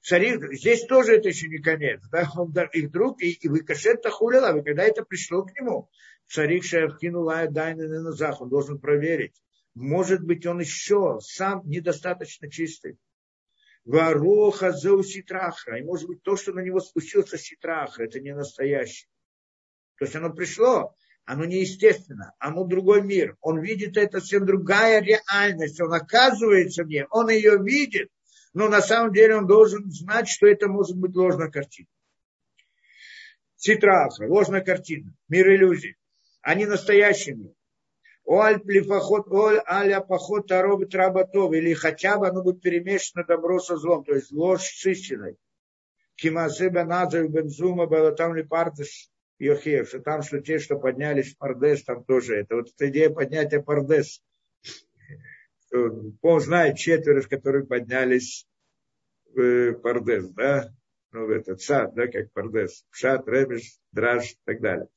Царик, 0.02 0.54
здесь 0.54 0.86
тоже 0.86 1.18
это 1.18 1.30
еще 1.30 1.48
не 1.48 1.60
конец. 1.60 2.02
Да? 2.12 2.30
Он, 2.36 2.54
их 2.74 2.92
друг, 2.92 3.22
и, 3.22 3.32
и 3.32 3.48
выкашет 3.48 4.06
хулила, 4.06 4.58
и 4.58 4.64
когда 4.64 4.84
это 4.84 5.04
пришло 5.04 5.44
к 5.44 5.54
нему, 5.60 5.90
царик 6.28 6.64
шахкинул 6.64 7.26
дайны 7.50 7.88
на 7.88 8.02
назах, 8.02 8.42
он 8.42 8.50
должен 8.50 8.80
проверить. 8.80 9.36
Может 9.74 10.22
быть, 10.24 10.46
он 10.46 10.60
еще 10.60 11.20
сам 11.22 11.64
недостаточно 11.66 12.50
чистый. 12.50 12.98
Вароха 13.84 14.72
зеу 14.72 15.04
ситрахра. 15.04 15.80
И 15.80 15.84
может 15.84 16.08
быть, 16.08 16.24
то, 16.24 16.38
что 16.38 16.54
на 16.54 16.62
него 16.62 16.80
спустился 16.80 17.38
ситрахра, 17.38 18.06
это 18.06 18.20
не 18.20 18.34
настоящий. 18.34 19.08
То 19.98 20.06
есть 20.06 20.16
оно 20.16 20.32
пришло, 20.34 20.96
оно 21.26 21.46
неестественно, 21.46 22.34
оно 22.40 22.64
другой 22.64 23.02
мир. 23.02 23.38
Он 23.42 23.60
видит 23.60 23.98
это 23.98 24.20
совсем 24.20 24.46
другая 24.46 25.02
реальность. 25.02 25.82
Он 25.82 25.94
оказывается 25.94 26.84
в 26.84 26.88
ней, 26.88 27.06
он 27.10 27.30
ее 27.30 27.58
видит, 27.62 28.10
но 28.56 28.70
на 28.70 28.82
самом 28.82 29.14
деле 29.14 29.36
он 29.36 29.46
должен 29.46 29.92
знать, 29.92 30.28
что 30.28 30.48
это 30.48 30.68
может 30.68 30.98
быть 30.98 31.16
ложная 31.16 31.52
картина. 31.52 31.88
Цитраха, 33.58 34.24
ложная 34.24 34.62
картина, 34.62 35.14
мир 35.28 35.48
иллюзий. 35.54 35.98
Они 36.42 36.66
настоящими. 36.66 37.54
Оль 38.24 38.62
аля 39.68 40.00
пахот 40.00 40.48
тароб 40.48 40.90
трабатов, 40.90 41.54
или 41.54 41.74
хотя 41.74 42.18
бы 42.18 42.28
оно 42.28 42.42
будет 42.42 42.62
перемешано 42.62 43.24
добро 43.24 43.60
со 43.60 43.78
злом, 43.78 44.04
то 44.04 44.16
есть 44.16 44.32
ложь 44.32 44.64
с 44.64 44.86
истиной. 44.86 45.38
Кимасе 46.16 46.70
беназа 46.70 47.28
бензума 47.28 47.88
там 48.14 48.36
ли 48.36 48.44
пардес 48.44 49.12
Йохев, 49.38 49.90
что 49.90 50.00
там, 50.00 50.22
что 50.24 50.40
те, 50.40 50.60
что 50.60 50.78
поднялись 50.78 51.34
в 51.34 51.38
Пардес, 51.38 51.84
там 51.84 52.06
тоже 52.06 52.38
это. 52.38 52.56
Вот 52.56 52.70
эта 52.70 52.90
идея 52.90 53.10
поднятия 53.10 53.62
Пардес, 53.62 54.22
он 56.22 56.40
знает 56.40 56.78
четверо, 56.78 57.22
которые 57.22 57.66
поднялись 57.66 58.48
в 59.34 59.74
Пардес, 59.74 60.30
да, 60.30 60.72
ну, 61.12 61.28
в 61.28 61.30
этот 61.30 61.62
сад, 61.62 61.94
да, 61.96 62.08
как 62.08 62.32
Пардес, 62.34 62.86
Пшат, 62.92 63.28
Ребеш, 63.28 63.78
Драж 63.92 64.32
и 64.32 64.38
так 64.46 64.62
далее. 64.62 64.88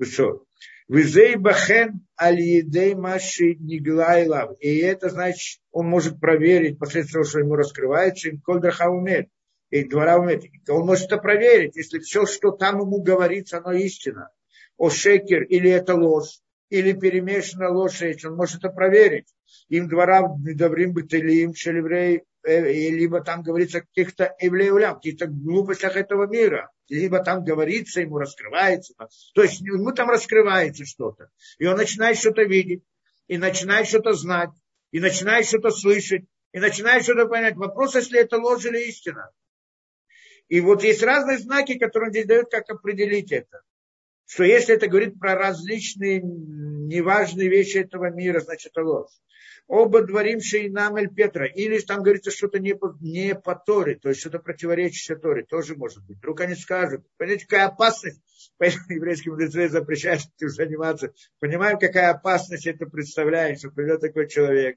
Что? 0.00 0.44
Визей 0.88 1.36
бахен 1.36 2.06
аль 2.20 2.64
маши 2.96 3.54
ниглайлав. 3.54 4.56
И 4.60 4.78
это 4.78 5.08
значит, 5.08 5.60
он 5.70 5.86
может 5.86 6.18
проверить 6.18 6.78
посредством 6.78 7.22
того, 7.22 7.24
что 7.24 7.38
ему 7.38 7.54
раскрывается, 7.54 8.30
и 8.30 8.38
кольдраха 8.38 8.90
умеет. 8.90 9.28
И 9.70 9.84
двора 9.84 10.18
умеет. 10.18 10.44
Он 10.68 10.86
может 10.86 11.06
это 11.06 11.18
проверить, 11.18 11.76
если 11.76 12.00
все, 12.00 12.26
что 12.26 12.50
там 12.50 12.80
ему 12.80 13.02
говорится, 13.02 13.58
оно 13.58 13.72
истина. 13.72 14.30
О 14.76 14.90
шекер 14.90 15.44
или 15.44 15.70
это 15.70 15.94
ложь 15.94 16.40
или 16.70 16.92
перемешана 16.92 17.68
ложь, 17.68 18.00
он 18.24 18.36
может 18.36 18.58
это 18.58 18.70
проверить. 18.70 19.26
Им 19.68 19.88
двора 19.88 20.22
добрым 20.38 20.92
бытылим, 20.92 21.54
шелеврей, 21.54 22.22
э, 22.44 22.72
либо 22.90 23.20
там 23.22 23.42
говорится 23.42 23.78
о 23.78 23.80
каких-то 23.82 24.34
евлеулям, 24.40 24.94
каких-то 24.94 25.26
глупостях 25.26 25.96
этого 25.96 26.26
мира, 26.28 26.70
либо 26.88 27.22
там 27.22 27.44
говорится, 27.44 28.00
ему 28.00 28.18
раскрывается. 28.18 28.94
То 29.34 29.42
есть 29.42 29.60
ему 29.60 29.92
там 29.92 30.08
раскрывается 30.08 30.84
что-то. 30.86 31.30
И 31.58 31.66
он 31.66 31.76
начинает 31.76 32.18
что-то 32.18 32.42
видеть, 32.42 32.84
и 33.26 33.36
начинает 33.36 33.88
что-то 33.88 34.12
знать, 34.12 34.50
и 34.92 35.00
начинает 35.00 35.46
что-то 35.46 35.70
слышать, 35.70 36.24
и 36.52 36.60
начинает 36.60 37.02
что-то 37.02 37.26
понять. 37.26 37.56
Вопрос, 37.56 37.96
если 37.96 38.20
это 38.20 38.38
ложь 38.38 38.64
или 38.64 38.88
истина. 38.88 39.30
И 40.48 40.60
вот 40.60 40.84
есть 40.84 41.02
разные 41.02 41.38
знаки, 41.38 41.78
которые 41.78 42.08
он 42.08 42.12
здесь 42.12 42.26
дает, 42.26 42.50
как 42.50 42.70
определить 42.70 43.32
это 43.32 43.60
что 44.30 44.44
если 44.44 44.76
это 44.76 44.86
говорит 44.86 45.18
про 45.18 45.34
различные 45.34 46.20
неважные 46.22 47.48
вещи 47.48 47.78
этого 47.78 48.10
мира, 48.10 48.38
значит 48.38 48.70
это 48.70 48.84
ложь. 48.84 49.10
Оба 49.66 50.02
дворим 50.02 50.40
Шейнам 50.40 50.94
Петра. 51.12 51.46
Или 51.46 51.80
там 51.80 52.04
говорится 52.04 52.30
что-то 52.30 52.60
не 52.60 52.76
по, 52.76 52.96
не 53.00 53.34
по 53.34 53.56
Торе, 53.56 53.96
то 53.96 54.08
есть 54.08 54.20
что-то 54.20 54.38
противоречащее 54.38 55.18
Торе, 55.18 55.44
тоже 55.44 55.74
может 55.74 56.06
быть. 56.06 56.18
Вдруг 56.18 56.42
они 56.42 56.54
скажут, 56.54 57.04
понимаете, 57.16 57.46
какая 57.46 57.66
опасность, 57.66 58.20
поэтому 58.56 58.84
еврейским 58.90 59.32
мудрецы 59.32 59.68
запрещают 59.68 60.22
этим 60.36 60.48
заниматься. 60.48 61.12
Понимаем, 61.40 61.80
какая 61.80 62.10
опасность 62.10 62.68
это 62.68 62.86
представляет, 62.86 63.58
что 63.58 63.70
придет 63.70 64.00
такой 64.00 64.28
человек, 64.28 64.76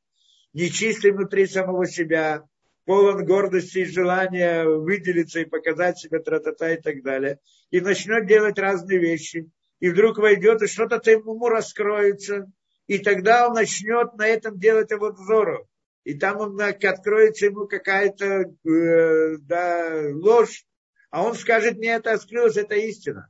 нечистый 0.53 1.11
внутри 1.11 1.45
самого 1.45 1.85
себя, 1.85 2.43
полон 2.85 3.25
гордости 3.25 3.79
и 3.79 3.85
желания 3.85 4.65
выделиться 4.65 5.39
и 5.39 5.45
показать 5.45 5.99
себя, 5.99 6.19
тра-та-та 6.19 6.73
и 6.73 6.81
так 6.81 7.01
далее, 7.03 7.39
и 7.71 7.81
начнет 7.81 8.27
делать 8.27 8.59
разные 8.59 8.99
вещи, 8.99 9.49
и 9.79 9.89
вдруг 9.89 10.17
войдет, 10.17 10.61
и 10.61 10.67
что-то 10.67 11.09
ему 11.09 11.47
раскроется, 11.49 12.51
и 12.87 12.99
тогда 12.99 13.47
он 13.47 13.53
начнет 13.53 14.13
на 14.15 14.27
этом 14.27 14.59
делать 14.59 14.91
его 14.91 15.11
взору. 15.11 15.67
И 16.03 16.15
там 16.15 16.37
он, 16.37 16.59
откроется 16.59 17.45
ему 17.45 17.65
какая-то 17.65 18.53
э, 18.69 19.37
да, 19.39 20.01
ложь, 20.11 20.65
а 21.09 21.23
он 21.23 21.35
скажет, 21.35 21.77
мне 21.77 21.93
это 21.93 22.13
открылось, 22.13 22.57
это 22.57 22.75
истина. 22.75 23.29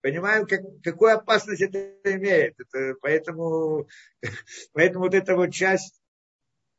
Понимаем, 0.00 0.46
как, 0.46 0.60
какую 0.82 1.14
опасность 1.14 1.62
это 1.62 1.94
имеет. 2.04 2.54
Это, 2.58 2.94
поэтому, 3.00 3.88
поэтому 4.72 5.04
вот 5.04 5.14
эта 5.14 5.34
вот 5.34 5.52
часть 5.52 6.01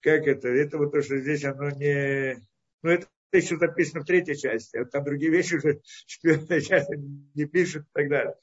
как 0.03 0.27
это, 0.27 0.49
это 0.49 0.77
вот 0.77 0.91
то, 0.91 1.01
что 1.01 1.17
здесь 1.17 1.45
оно 1.45 1.69
не, 1.69 2.35
ну 2.83 2.91
это 2.91 3.07
еще 3.31 3.57
записано 3.57 4.01
в 4.01 4.05
третьей 4.05 4.37
части, 4.37 4.77
а 4.77 4.85
там 4.85 5.05
другие 5.05 5.31
вещи 5.31 5.55
уже 5.55 5.79
в 6.05 6.05
четвертой 6.05 6.61
части 6.61 6.99
не 7.33 7.45
пишут 7.45 7.83
и 7.83 7.91
так 7.93 8.09
далее. 8.09 8.35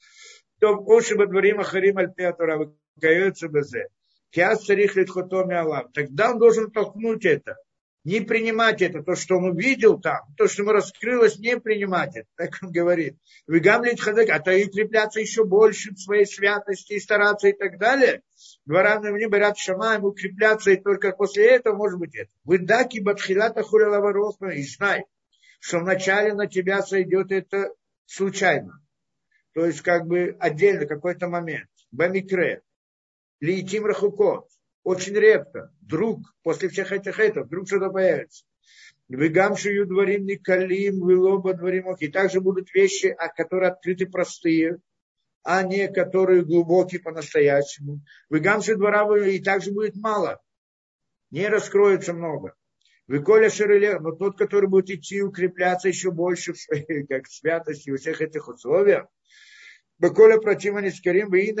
То 0.59 0.75
уши 0.77 1.15
во 1.15 1.27
дворим 1.27 1.59
ахарим 1.59 1.97
альпеатура 1.97 2.57
выкаются 2.57 3.47
безе. 3.47 3.87
Киас 4.31 4.65
царих 4.65 4.95
литхотоми 4.95 5.55
алам. 5.55 5.91
Тогда 5.91 6.31
он 6.31 6.39
должен 6.39 6.71
толкнуть 6.71 7.25
это 7.25 7.57
не 8.03 8.21
принимать 8.21 8.81
это, 8.81 9.03
то, 9.03 9.15
что 9.15 9.37
он 9.37 9.51
увидел 9.51 9.99
там, 9.99 10.21
то, 10.35 10.47
что 10.47 10.63
ему 10.63 10.71
раскрылось, 10.71 11.37
не 11.37 11.59
принимать 11.59 12.15
это, 12.15 12.27
так 12.35 12.57
он 12.61 12.71
говорит. 12.71 13.17
Выгамлить 13.45 14.01
хадек, 14.01 14.29
а 14.29 14.39
то 14.39 14.51
и 14.51 14.65
укрепляться 14.65 15.19
еще 15.19 15.45
больше 15.45 15.93
в 15.93 15.99
своей 15.99 16.25
святости 16.25 16.93
и 16.93 16.99
стараться 16.99 17.47
и 17.47 17.53
так 17.53 17.77
далее. 17.77 18.21
Дворам 18.65 19.03
мне 19.03 19.27
говорят, 19.27 19.57
шамаем 19.57 20.03
укрепляться, 20.03 20.71
и 20.71 20.81
только 20.81 21.11
после 21.11 21.47
этого 21.47 21.75
может 21.75 21.99
быть 21.99 22.15
это. 22.15 22.31
Выдаки 22.43 22.99
бадхилата 22.99 23.61
хулялаварохна, 23.61 24.49
и 24.49 24.63
знай, 24.63 25.05
что 25.59 25.79
вначале 25.79 26.33
на 26.33 26.47
тебя 26.47 26.81
сойдет 26.81 27.31
это 27.31 27.71
случайно. 28.05 28.81
То 29.53 29.65
есть 29.65 29.81
как 29.81 30.07
бы 30.07 30.35
отдельно 30.39 30.85
какой-то 30.85 31.27
момент. 31.27 31.69
Бамикре. 31.91 32.61
Лиитим 33.41 33.85
рахукот 33.85 34.47
очень 34.83 35.13
редко. 35.13 35.71
Вдруг, 35.81 36.19
после 36.43 36.69
всех 36.69 36.91
этих 36.91 37.19
этого, 37.19 37.45
вдруг 37.45 37.67
что-то 37.67 37.89
появится. 37.89 38.45
Выгамшию 39.09 39.87
дворим 39.87 40.25
никалим, 40.25 41.01
вылоба 41.01 41.53
дворим 41.53 41.93
И 41.99 42.07
также 42.07 42.39
будут 42.39 42.73
вещи, 42.73 43.15
которые 43.35 43.71
открыты 43.71 44.07
простые. 44.07 44.79
а 45.43 45.63
не 45.63 45.87
которые 45.87 46.45
глубокие 46.45 47.01
по-настоящему. 47.01 48.01
Вы 48.29 48.39
гамши 48.39 48.75
двора 48.75 49.03
и 49.27 49.39
также 49.39 49.71
будет 49.71 49.95
мало. 49.95 50.39
Не 51.31 51.47
раскроется 51.47 52.13
много. 52.13 52.53
Вы 53.07 53.23
Коля 53.23 53.49
Шереле, 53.49 53.99
но 53.99 54.11
тот, 54.11 54.37
который 54.37 54.69
будет 54.69 54.89
идти 54.89 55.21
укрепляться 55.21 55.87
еще 55.87 56.11
больше 56.11 56.53
в 56.53 56.59
своей 56.59 57.05
как 57.09 57.27
святости 57.27 57.89
во 57.89 57.97
всех 57.97 58.21
этих 58.21 58.47
условиях, 58.47 59.07
Беколя 59.97 60.39
противно 60.39 60.89
скорим, 60.89 61.29
вы 61.29 61.41
и 61.41 61.53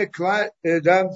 да, 0.79 1.09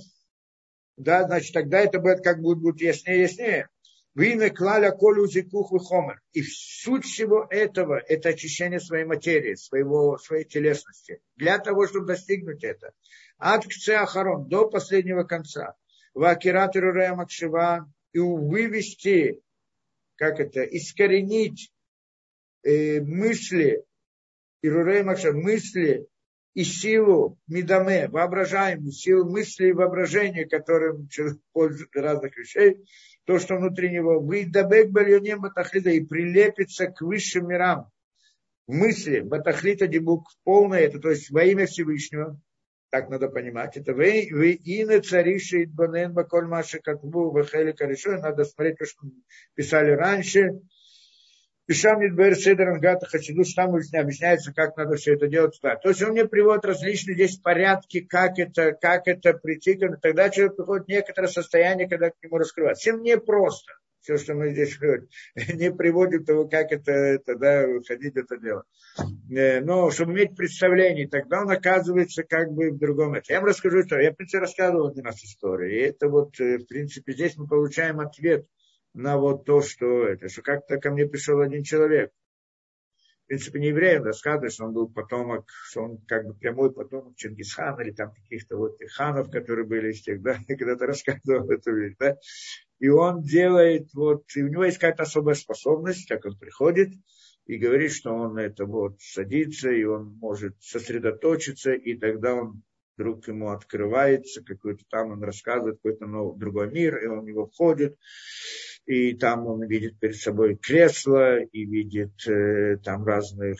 да, 0.97 1.25
значит, 1.25 1.53
тогда 1.53 1.79
это 1.79 1.99
будет 1.99 2.23
как 2.23 2.41
будет, 2.41 2.59
будет 2.59 2.81
яснее, 2.81 3.23
яснее. 3.23 3.69
Вы 4.13 4.49
клаля 4.49 4.91
колю 4.91 5.27
зикух 5.27 5.71
хомер. 5.89 6.21
И 6.31 6.41
суть 6.41 7.03
всего 7.03 7.45
этого– 7.49 8.01
это 8.07 8.29
очищение 8.29 8.79
своей 8.79 9.03
материи, 9.03 9.55
своего, 9.55 10.17
своей 10.17 10.45
телесности. 10.45 11.19
Для 11.35 11.59
того, 11.59 11.85
чтобы 11.85 12.05
достигнуть 12.05 12.63
это. 12.63 12.93
От 13.37 13.65
ахарон, 13.89 14.47
до 14.47 14.69
последнего 14.69 15.23
конца. 15.23 15.75
Вакиратору 16.13 16.93
Макшива 17.17 17.91
и 18.13 18.19
вывести, 18.19 19.41
как 20.15 20.39
это, 20.39 20.63
искоренить 20.63 21.73
э, 22.63 23.01
мысли, 23.01 23.83
и 24.61 24.69
мысли 24.69 26.07
и 26.55 26.63
силу 26.63 27.37
медаме, 27.47 28.07
воображаемую, 28.07 28.91
силу 28.91 29.29
мысли 29.29 29.67
и 29.67 29.73
воображения, 29.73 30.45
которым 30.45 31.09
пользуются 31.51 32.01
разных 32.01 32.35
вещей, 32.37 32.77
то, 33.25 33.39
что 33.39 33.57
внутри 33.57 33.91
него, 33.91 34.19
выйдабек 34.21 34.89
бальонем 34.89 35.41
батахлита 35.41 35.89
и 35.89 35.99
прилепится 36.03 36.87
к 36.87 37.01
высшим 37.01 37.49
мирам. 37.49 37.89
В 38.67 38.73
мысли 38.73 39.19
батахлита 39.19 39.85
дебук 39.87 40.27
полное, 40.43 40.79
это 40.79 40.99
то 40.99 41.09
есть 41.09 41.29
во 41.29 41.43
имя 41.43 41.65
Всевышнего, 41.65 42.39
так 42.89 43.09
надо 43.09 43.27
понимать. 43.27 43.75
Это 43.75 43.93
вы, 43.93 44.29
вы 44.31 44.51
и 44.51 44.85
на 44.85 45.01
цариши 45.01 45.63
идбанен 45.63 46.13
баколь 46.13 46.47
маши 46.47 46.79
катбу 46.79 47.31
вахели 47.31 47.73
корешой. 47.73 48.21
Надо 48.21 48.45
смотреть 48.45 48.77
то, 48.77 48.85
что 48.85 49.01
писали 49.55 49.91
раньше. 49.91 50.61
Пишам 51.67 51.99
Нидбер 51.99 52.35
Седер 52.35 52.69
Ангата 52.69 53.07
Хасидус, 53.07 53.55
там 53.55 53.73
объясняется, 53.73 54.53
как 54.53 54.77
надо 54.77 54.97
все 54.97 55.15
это 55.15 55.27
делать. 55.27 55.59
То 55.61 55.89
есть 55.89 56.03
он 56.03 56.11
мне 56.11 56.25
приводит 56.25 56.63
различные 56.63 57.15
здесь 57.15 57.37
порядки, 57.37 58.01
как 58.01 58.37
это, 58.37 58.73
как 58.73 59.07
это 59.07 59.33
прийти. 59.33 59.79
Тогда 60.01 60.29
человек 60.29 60.57
приходит 60.57 60.85
в 60.85 60.89
некоторое 60.89 61.27
состояние, 61.27 61.89
когда 61.89 62.11
к 62.11 62.15
нему 62.21 62.37
раскрывать. 62.37 62.77
Всем 62.77 63.01
не 63.01 63.17
просто. 63.17 63.73
Все, 64.01 64.17
что 64.17 64.35
мы 64.35 64.51
здесь 64.51 64.77
говорим, 64.77 65.07
не 65.55 65.71
приводит 65.71 66.27
того, 66.27 66.47
как 66.47 66.71
это, 66.71 66.91
это 66.91 67.35
да, 67.35 67.65
выходить 67.65 68.15
это 68.15 68.37
дело. 68.37 68.63
Э, 69.35 69.61
но 69.61 69.89
чтобы 69.89 70.13
иметь 70.13 70.35
представление, 70.35 71.07
тогда 71.07 71.41
он 71.41 71.49
оказывается 71.49 72.21
как 72.21 72.51
бы 72.51 72.69
в 72.69 72.77
другом. 72.77 73.15
Я 73.27 73.39
вам 73.39 73.49
расскажу 73.49 73.81
историю. 73.81 74.05
Я, 74.05 74.11
в 74.11 74.15
принципе, 74.15 74.41
рассказывал 74.41 74.89
один 74.89 75.05
раз 75.05 75.23
историю. 75.23 75.71
И 75.71 75.81
это 75.87 76.07
вот, 76.07 76.39
э, 76.39 76.59
в 76.59 76.67
принципе, 76.67 77.13
здесь 77.13 77.35
мы 77.35 77.47
получаем 77.47 77.99
ответ 77.99 78.45
на 78.95 79.17
вот 79.17 79.45
то, 79.45 79.61
что 79.61 80.07
это, 80.07 80.29
что 80.29 80.41
как-то 80.41 80.77
ко 80.77 80.89
мне 80.89 81.05
пришел 81.05 81.41
один 81.41 81.63
человек. 81.63 82.11
В 83.25 83.27
принципе, 83.27 83.59
не 83.59 83.67
евреем 83.69 84.03
рассказывает, 84.03 84.53
что 84.53 84.65
он 84.65 84.73
был 84.73 84.87
потомок, 84.87 85.49
что 85.69 85.81
он 85.81 85.97
как 86.07 86.25
бы 86.25 86.35
прямой 86.35 86.71
потомок 86.71 87.15
Чингисхана 87.17 87.81
или 87.81 87.91
там 87.91 88.13
каких-то 88.13 88.55
вот 88.55 88.77
ханов, 88.95 89.31
которые 89.31 89.65
были 89.65 89.91
из 89.91 90.01
тех, 90.01 90.21
да, 90.21 90.37
когда-то 90.47 90.85
рассказывал 90.85 91.49
эту 91.49 91.75
вещь, 91.75 91.95
да. 91.99 92.17
И 92.79 92.87
он 92.87 93.21
делает 93.21 93.89
вот, 93.93 94.23
и 94.35 94.43
у 94.43 94.47
него 94.47 94.63
есть 94.63 94.77
какая-то 94.77 95.03
особая 95.03 95.35
способность, 95.35 96.07
как 96.07 96.25
он 96.25 96.37
приходит, 96.37 96.89
и 97.47 97.57
говорит, 97.57 97.91
что 97.91 98.11
он 98.11 98.37
это 98.37 98.65
вот 98.65 99.01
садится, 99.01 99.71
и 99.71 99.83
он 99.83 100.17
может 100.19 100.55
сосредоточиться, 100.61 101.73
и 101.73 101.97
тогда 101.97 102.35
он 102.35 102.63
вдруг 102.95 103.27
ему 103.27 103.49
открывается, 103.49 104.43
какой-то 104.43 104.83
там 104.89 105.11
он 105.11 105.23
рассказывает 105.23 105.77
какой-то 105.77 106.05
новый, 106.05 106.39
другой 106.39 106.71
мир, 106.71 106.97
и 107.03 107.07
он 107.07 107.21
в 107.21 107.25
него 107.25 107.47
входит, 107.47 107.97
и 108.85 109.13
там 109.15 109.47
он 109.47 109.65
видит 109.65 109.99
перед 109.99 110.15
собой 110.15 110.55
кресло, 110.55 111.39
и 111.39 111.65
видит 111.65 112.27
э, 112.27 112.77
там 112.83 113.05
разных, 113.05 113.57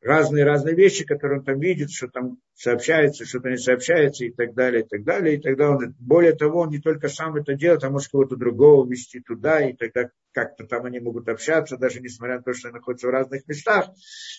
разные 0.00 0.44
разные 0.44 0.74
вещи, 0.74 1.04
которые 1.04 1.40
он 1.40 1.44
там 1.44 1.60
видит, 1.60 1.90
что 1.90 2.08
там 2.08 2.38
сообщается, 2.54 3.24
что-то 3.24 3.50
не 3.50 3.56
сообщается, 3.56 4.24
и 4.24 4.30
так 4.30 4.54
далее, 4.54 4.82
и 4.82 4.86
так 4.86 5.04
далее. 5.04 5.36
И 5.36 5.40
тогда 5.40 5.70
он, 5.70 5.94
более 5.98 6.32
того, 6.32 6.60
он 6.60 6.70
не 6.70 6.80
только 6.80 7.08
сам 7.08 7.36
это 7.36 7.54
делает, 7.54 7.84
а 7.84 7.90
может 7.90 8.10
кого-то 8.10 8.36
другого 8.36 8.88
вести 8.88 9.20
туда, 9.20 9.60
и 9.60 9.74
тогда 9.74 10.10
как-то 10.32 10.66
там 10.66 10.84
они 10.86 11.00
могут 11.00 11.28
общаться, 11.28 11.76
даже 11.76 12.00
несмотря 12.00 12.36
на 12.36 12.42
то, 12.42 12.52
что 12.52 12.68
они 12.68 12.76
находятся 12.76 13.06
в 13.06 13.10
разных 13.10 13.46
местах. 13.46 13.90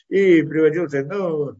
И 0.10 0.42
приводил, 0.42 0.88
ну, 1.06 1.56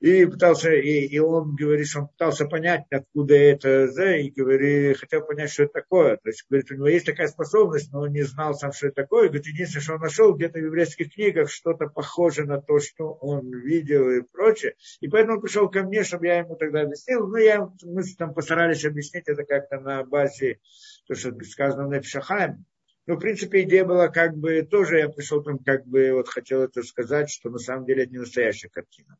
и 0.00 0.26
пытался, 0.26 0.70
и, 0.70 1.06
и 1.06 1.18
он 1.18 1.54
говорит, 1.54 1.86
что 1.86 2.00
он 2.00 2.08
пытался 2.08 2.46
понять, 2.46 2.84
откуда 2.90 3.34
это, 3.34 3.90
да, 3.94 4.16
и 4.16 4.30
говорит, 4.30 4.98
хотел 4.98 5.22
понять, 5.22 5.50
что 5.50 5.62
это 5.62 5.72
такое. 5.72 6.16
То 6.16 6.28
есть, 6.28 6.44
говорит, 6.48 6.70
у 6.70 6.74
него 6.74 6.88
есть 6.88 7.06
такая 7.06 7.28
способность, 7.28 7.90
но 7.92 8.00
он 8.00 8.12
не 8.12 8.22
знал 8.22 8.54
сам, 8.54 8.72
что 8.72 8.88
это 8.88 9.02
такое. 9.02 9.28
Говорит, 9.28 9.46
единственное, 9.46 9.82
что 9.82 9.94
он 9.94 10.00
нашел 10.00 10.34
где-то 10.34 10.58
в 10.58 10.64
еврейских 10.64 11.14
книгах 11.14 11.50
что-то 11.50 11.86
похожее 11.86 12.46
на 12.46 12.60
то, 12.60 12.80
что 12.80 13.12
он 13.12 13.50
видел 13.50 14.10
и 14.10 14.20
прочее. 14.20 14.74
И 15.00 15.08
поэтому 15.08 15.36
он 15.36 15.42
пришел 15.42 15.70
ко 15.70 15.82
мне, 15.82 16.04
чтобы 16.04 16.26
я 16.26 16.38
ему 16.38 16.56
тогда 16.56 16.82
объяснил. 16.82 17.26
Ну, 17.26 17.36
я, 17.36 17.66
мы 17.82 18.02
там 18.18 18.34
постарались 18.34 18.84
объяснить 18.84 19.24
это 19.26 19.44
как-то 19.44 19.80
на 19.80 20.04
базе, 20.04 20.58
то, 21.06 21.14
что 21.14 21.32
сказано 21.44 21.88
в 21.88 21.90
Непшахаем. 21.90 22.66
Ну, 23.06 23.16
в 23.16 23.20
принципе, 23.20 23.62
идея 23.62 23.84
была 23.84 24.08
как 24.08 24.36
бы, 24.36 24.62
тоже 24.62 24.98
я 24.98 25.08
пришел 25.08 25.42
там, 25.42 25.58
как 25.58 25.86
бы, 25.86 26.12
вот 26.12 26.28
хотел 26.28 26.62
это 26.62 26.82
сказать, 26.82 27.30
что 27.30 27.50
на 27.50 27.58
самом 27.58 27.86
деле 27.86 28.04
это 28.04 28.12
не 28.12 28.18
настоящая 28.18 28.68
картина 28.68 29.16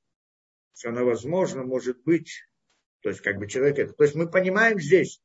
что 0.74 0.90
она 0.90 1.04
возможно 1.04 1.62
может 1.62 2.02
быть, 2.04 2.46
то 3.00 3.08
есть 3.08 3.20
как 3.20 3.38
бы 3.38 3.46
человек 3.46 3.78
это. 3.78 3.92
То 3.92 4.04
есть 4.04 4.14
мы 4.14 4.30
понимаем 4.30 4.80
здесь, 4.80 5.22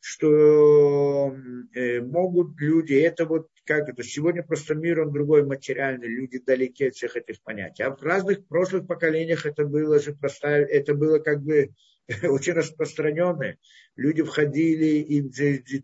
что 0.00 1.34
э, 1.74 2.00
могут 2.00 2.60
люди, 2.60 2.94
это 2.94 3.24
вот 3.24 3.48
как 3.64 3.88
это, 3.88 4.02
сегодня 4.02 4.42
просто 4.42 4.74
мир, 4.74 5.00
он 5.02 5.12
другой 5.12 5.44
материальный, 5.44 6.08
люди 6.08 6.40
далеки 6.40 6.86
от 6.86 6.94
всех 6.94 7.16
этих 7.16 7.40
понятий. 7.42 7.84
А 7.84 7.94
в 7.94 8.02
разных 8.02 8.46
прошлых 8.48 8.86
поколениях 8.86 9.46
это 9.46 9.64
было 9.64 10.00
же 10.00 10.14
простая, 10.14 10.64
это 10.64 10.94
было 10.94 11.18
как 11.20 11.42
бы 11.42 11.70
очень 12.24 12.54
распространенное. 12.54 13.58
Люди 13.94 14.22
входили, 14.22 14.98
им 14.98 15.30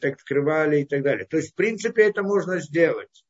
открывали 0.02 0.80
и 0.80 0.84
так 0.84 1.02
далее. 1.02 1.26
То 1.26 1.36
есть, 1.36 1.52
в 1.52 1.54
принципе, 1.54 2.02
это 2.02 2.22
можно 2.22 2.58
сделать 2.58 3.24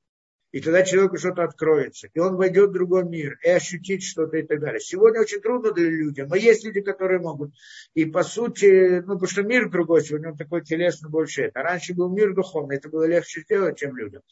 и 0.51 0.61
тогда 0.61 0.83
человеку 0.83 1.19
что-то 1.19 1.45
откроется, 1.45 2.09
и 2.13 2.19
он 2.19 2.37
войдет 2.37 2.71
в 2.71 2.73
другой 2.73 3.05
мир, 3.05 3.39
и 3.45 3.49
ощутит 3.49 4.03
что-то 4.03 4.39
и 4.39 4.43
так 4.43 4.61
далее. 4.61 4.81
Сегодня 4.81 5.21
очень 5.21 5.41
трудно 5.41 5.73
для 5.73 5.89
людей, 5.91 6.25
но 6.25 6.37
есть 6.37 6.65
люди, 6.65 6.81
которые 6.81 7.21
могут. 7.21 7.53
И 7.95 8.07
по 8.07 8.23
сути, 8.23 9.01
ну, 9.01 9.15
потому 9.15 9.27
что 9.27 9.43
мир 9.43 9.71
другой, 9.71 10.03
сегодня 10.03 10.31
он 10.31 10.37
такой 10.37 10.63
телесный 10.63 11.11
больше. 11.11 11.51
А 11.55 11.63
раньше 11.63 11.95
был 11.95 12.09
мир 12.09 12.35
духовный, 12.35 12.77
это 12.77 12.89
было 12.89 13.07
легче 13.07 13.43
сделать, 13.43 13.79
чем 13.79 13.97
людям. 13.97 14.23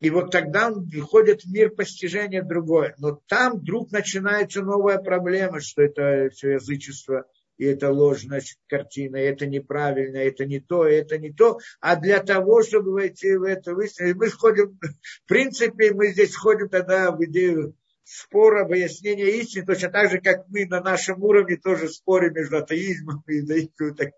И 0.00 0.10
вот 0.10 0.30
тогда 0.30 0.68
он 0.68 0.88
приходит 0.88 1.42
в 1.42 1.50
мир 1.50 1.70
постижения 1.70 2.42
другое. 2.42 2.94
Но 2.98 3.20
там 3.26 3.58
вдруг 3.58 3.90
начинается 3.90 4.60
новая 4.60 4.98
проблема, 4.98 5.60
что 5.60 5.82
это 5.82 6.28
все 6.30 6.54
язычество– 6.54 7.24
и 7.56 7.64
это 7.66 7.90
ложная 7.90 8.42
картина, 8.68 9.16
это 9.16 9.46
неправильно, 9.46 10.18
это 10.18 10.44
не 10.44 10.60
то, 10.60 10.86
это 10.86 11.18
не 11.18 11.32
то. 11.32 11.58
А 11.80 11.96
для 11.96 12.22
того, 12.22 12.62
чтобы 12.62 12.92
войти 12.92 13.36
в 13.36 13.42
это, 13.42 13.74
мы 13.74 14.28
сходим, 14.28 14.78
в 15.24 15.28
принципе, 15.28 15.92
мы 15.92 16.08
здесь 16.08 16.34
ходим 16.34 16.68
тогда 16.68 17.10
в 17.12 17.24
идею 17.24 17.74
спора, 18.04 18.64
выяснения 18.64 19.30
истины, 19.40 19.66
точно 19.66 19.90
так 19.90 20.10
же, 20.10 20.20
как 20.20 20.46
мы 20.48 20.66
на 20.66 20.80
нашем 20.80 21.22
уровне 21.22 21.56
тоже 21.56 21.88
спорим 21.88 22.34
между 22.34 22.58
атеизмом 22.58 23.24
и 23.26 23.40
иудаизмом. 23.40 24.12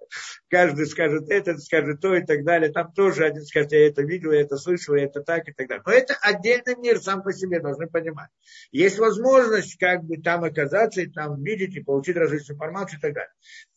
Каждый 0.48 0.86
скажет 0.86 1.28
это, 1.30 1.56
скажет 1.58 2.00
то 2.00 2.14
и 2.14 2.24
так 2.24 2.44
далее. 2.44 2.72
Там 2.72 2.92
тоже 2.92 3.24
один 3.24 3.44
скажет, 3.44 3.72
я 3.72 3.86
это 3.86 4.02
видел, 4.02 4.32
я 4.32 4.42
это 4.42 4.56
слышал, 4.56 4.94
я 4.94 5.04
это 5.04 5.22
так 5.22 5.48
и 5.48 5.52
так 5.52 5.68
далее. 5.68 5.82
Но 5.86 5.92
это 5.92 6.14
отдельный 6.20 6.76
мир 6.76 7.00
сам 7.00 7.22
по 7.22 7.32
себе, 7.32 7.60
должны 7.60 7.86
понимать. 7.86 8.30
Есть 8.72 8.98
возможность 8.98 9.78
как 9.78 10.04
бы 10.04 10.16
там 10.18 10.44
оказаться 10.44 11.00
и 11.00 11.06
там 11.06 11.42
видеть 11.42 11.76
и 11.76 11.82
получить 11.82 12.16
различную 12.16 12.56
информацию 12.56 12.98
и 12.98 13.02
так 13.02 13.14
далее. 13.14 13.32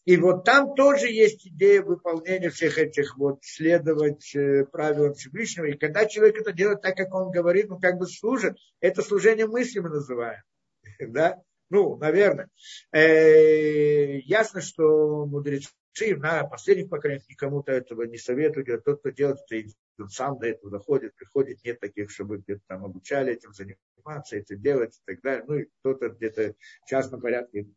И 0.10 0.18
вот 0.18 0.44
там 0.44 0.74
тоже 0.74 1.06
есть 1.08 1.46
идея 1.46 1.84
выполнения 1.84 2.50
всех 2.50 2.80
этих 2.80 3.16
вот, 3.16 3.44
следовать 3.44 4.34
э, 4.34 4.66
правилам 4.66 5.14
Всевышнего. 5.14 5.66
И 5.66 5.78
когда 5.78 6.08
человек 6.08 6.42
это 6.42 6.52
делает 6.52 6.82
так, 6.82 6.98
как 6.98 7.14
он 7.14 7.30
говорит, 7.30 7.70
ну 7.70 7.80
как 7.80 8.00
бы 8.00 8.08
служит, 8.08 8.58
это 8.80 9.04
служение 9.04 9.46
мысли 9.46 9.78
мы 9.78 9.90
называем. 9.90 10.42
Да? 11.00 11.40
Ну, 11.70 11.96
наверное. 11.98 12.50
Э, 12.92 14.18
ясно, 14.22 14.62
что 14.62 15.28
мудрецы 15.28 15.70
на 16.18 16.44
последних 16.44 16.90
поколениях 16.90 17.30
никому-то 17.30 17.72
этого 17.72 18.02
не 18.02 18.18
советуют. 18.18 18.84
Тот, 18.84 19.02
кто 19.02 19.12
делает 19.12 19.38
это, 19.52 19.70
он 20.00 20.10
сам 20.10 20.40
до 20.40 20.48
этого 20.48 20.72
доходит, 20.72 21.14
приходит. 21.14 21.64
Нет 21.64 21.80
таких, 21.80 22.10
чтобы 22.10 22.40
где-то 22.40 22.62
там 22.66 22.84
обучали 22.84 23.34
этим 23.34 23.54
заниматься, 23.54 24.38
это 24.38 24.56
делать 24.56 24.98
и 24.98 25.02
так 25.06 25.22
далее. 25.22 25.46
Ну, 25.48 25.54
и 25.54 25.66
кто-то 25.82 26.10
где-то 26.10 26.56
в 26.84 26.90
частном 26.90 27.22
порядке 27.22 27.68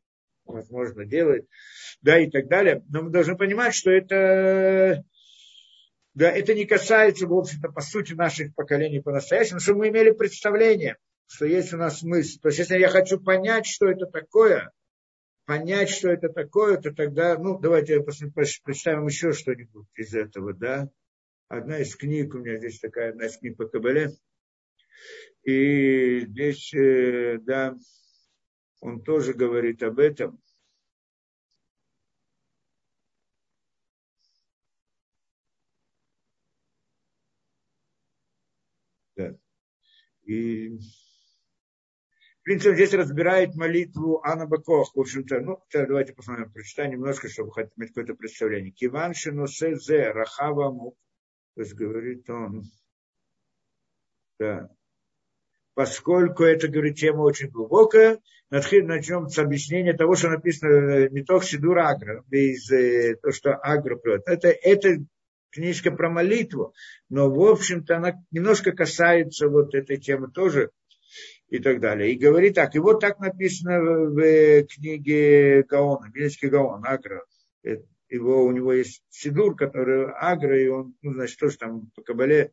возможно, 0.45 1.05
делает, 1.05 1.47
да, 2.01 2.19
и 2.19 2.31
так 2.31 2.49
далее. 2.49 2.83
Но 2.89 3.03
мы 3.03 3.11
должны 3.11 3.37
понимать, 3.37 3.75
что 3.75 3.91
это, 3.91 5.05
да, 6.15 6.31
это 6.31 6.55
не 6.55 6.65
касается, 6.65 7.27
в 7.27 7.35
общем-то, 7.35 7.71
по 7.71 7.81
сути, 7.81 8.13
наших 8.13 8.55
поколений 8.55 9.01
по-настоящему, 9.01 9.61
чтобы 9.61 9.81
мы 9.81 9.89
имели 9.89 10.11
представление, 10.11 10.97
что 11.27 11.47
есть 11.47 11.73
у 11.73 11.77
нас 11.77 12.03
мысль. 12.03 12.39
То 12.41 12.49
есть, 12.49 12.59
если 12.59 12.79
я 12.79 12.89
хочу 12.89 13.21
понять, 13.21 13.67
что 13.67 13.89
это 13.89 14.07
такое, 14.07 14.73
понять, 15.47 15.91
что 15.91 16.11
это 16.11 16.29
такое, 16.29 16.77
то 16.79 16.93
тогда, 16.93 17.37
ну, 17.39 17.59
давайте 17.59 18.01
представим 18.01 19.07
еще 19.07 19.33
что-нибудь 19.33 19.87
из 19.97 20.15
этого, 20.15 20.53
да. 20.53 20.89
Одна 21.49 21.81
из 21.81 21.95
книг, 21.97 22.35
у 22.35 22.39
меня 22.39 22.57
здесь 22.57 22.81
такая 22.81 23.11
одна 23.11 23.27
из 23.27 23.37
книг 23.37 23.59
по 23.59 23.67
Кабале. 23.67 24.13
И 25.45 26.21
здесь, 26.21 26.73
э, 26.73 27.39
да, 27.43 27.75
он 28.83 29.01
тоже 29.01 29.33
говорит 29.33 29.83
об 29.85 30.01
этом. 30.01 30.43
Да. 39.17 39.39
И 40.25 40.71
в 42.41 42.45
принципе, 42.45 42.75
здесь 42.75 42.93
разбирает 42.93 43.55
молитву 43.55 44.21
Анна 44.25 44.47
Бакох. 44.47 44.97
В 44.97 45.01
общем-то, 45.01 45.41
ну, 45.41 45.63
давайте 45.73 46.13
посмотрим, 46.13 46.51
прочитаю 46.51 46.91
немножко, 46.91 47.29
чтобы 47.29 47.53
хоть 47.53 47.69
иметь 47.77 47.91
какое-то 47.91 48.15
представление. 48.15 48.73
Киван 48.73 49.15
Рахава 50.13 50.73
Мук. 50.73 50.99
То 51.55 51.61
есть 51.61 51.75
говорит 51.75 52.29
он, 52.29 52.65
да, 54.41 54.75
поскольку 55.75 56.45
это, 56.45 56.69
говорит, 56.69 56.97
тема 56.97 57.23
очень 57.23 57.49
глубокая, 57.49 58.19
начнем 58.51 59.29
с 59.29 59.39
объяснения 59.39 59.95
того, 59.95 60.15
что 60.15 60.29
написано 60.29 61.09
не 61.09 61.23
только 61.23 61.47
Сидур 61.47 61.79
Агра, 61.79 62.23
из 62.31 62.71
э, 62.71 63.17
то, 63.23 63.33
что 63.33 63.55
Агра 63.55 63.97
приводит. 63.97 64.27
Это, 64.27 64.49
это 64.49 65.05
книжка 65.51 65.91
про 65.91 66.11
молитву, 66.11 66.75
но, 67.09 67.31
в 67.31 67.41
общем-то, 67.41 67.97
она 67.97 68.23
немножко 68.31 68.73
касается 68.73 69.49
вот 69.49 69.75
этой 69.75 69.97
темы 69.97 70.31
тоже, 70.31 70.71
и 71.53 71.59
так 71.59 71.81
далее. 71.81 72.13
И 72.13 72.19
говорит 72.19 72.55
так, 72.55 72.75
и 72.75 72.79
вот 72.79 73.01
так 73.01 73.19
написано 73.19 73.79
в 73.81 74.65
книге 74.65 75.63
Гаона, 75.65 76.11
Вильнинский 76.11 76.49
Гаон, 76.49 76.83
Агра. 76.87 77.25
Его, 78.09 78.45
у 78.45 78.53
него 78.53 78.73
есть 78.73 79.03
Сидур, 79.11 79.55
который 79.55 80.11
Агра, 80.13 80.59
и 80.59 80.69
он, 80.69 80.95
ну, 81.03 81.13
значит, 81.13 81.39
тоже 81.39 81.59
там 81.59 81.91
по 81.95 82.03
Кабале, 82.03 82.53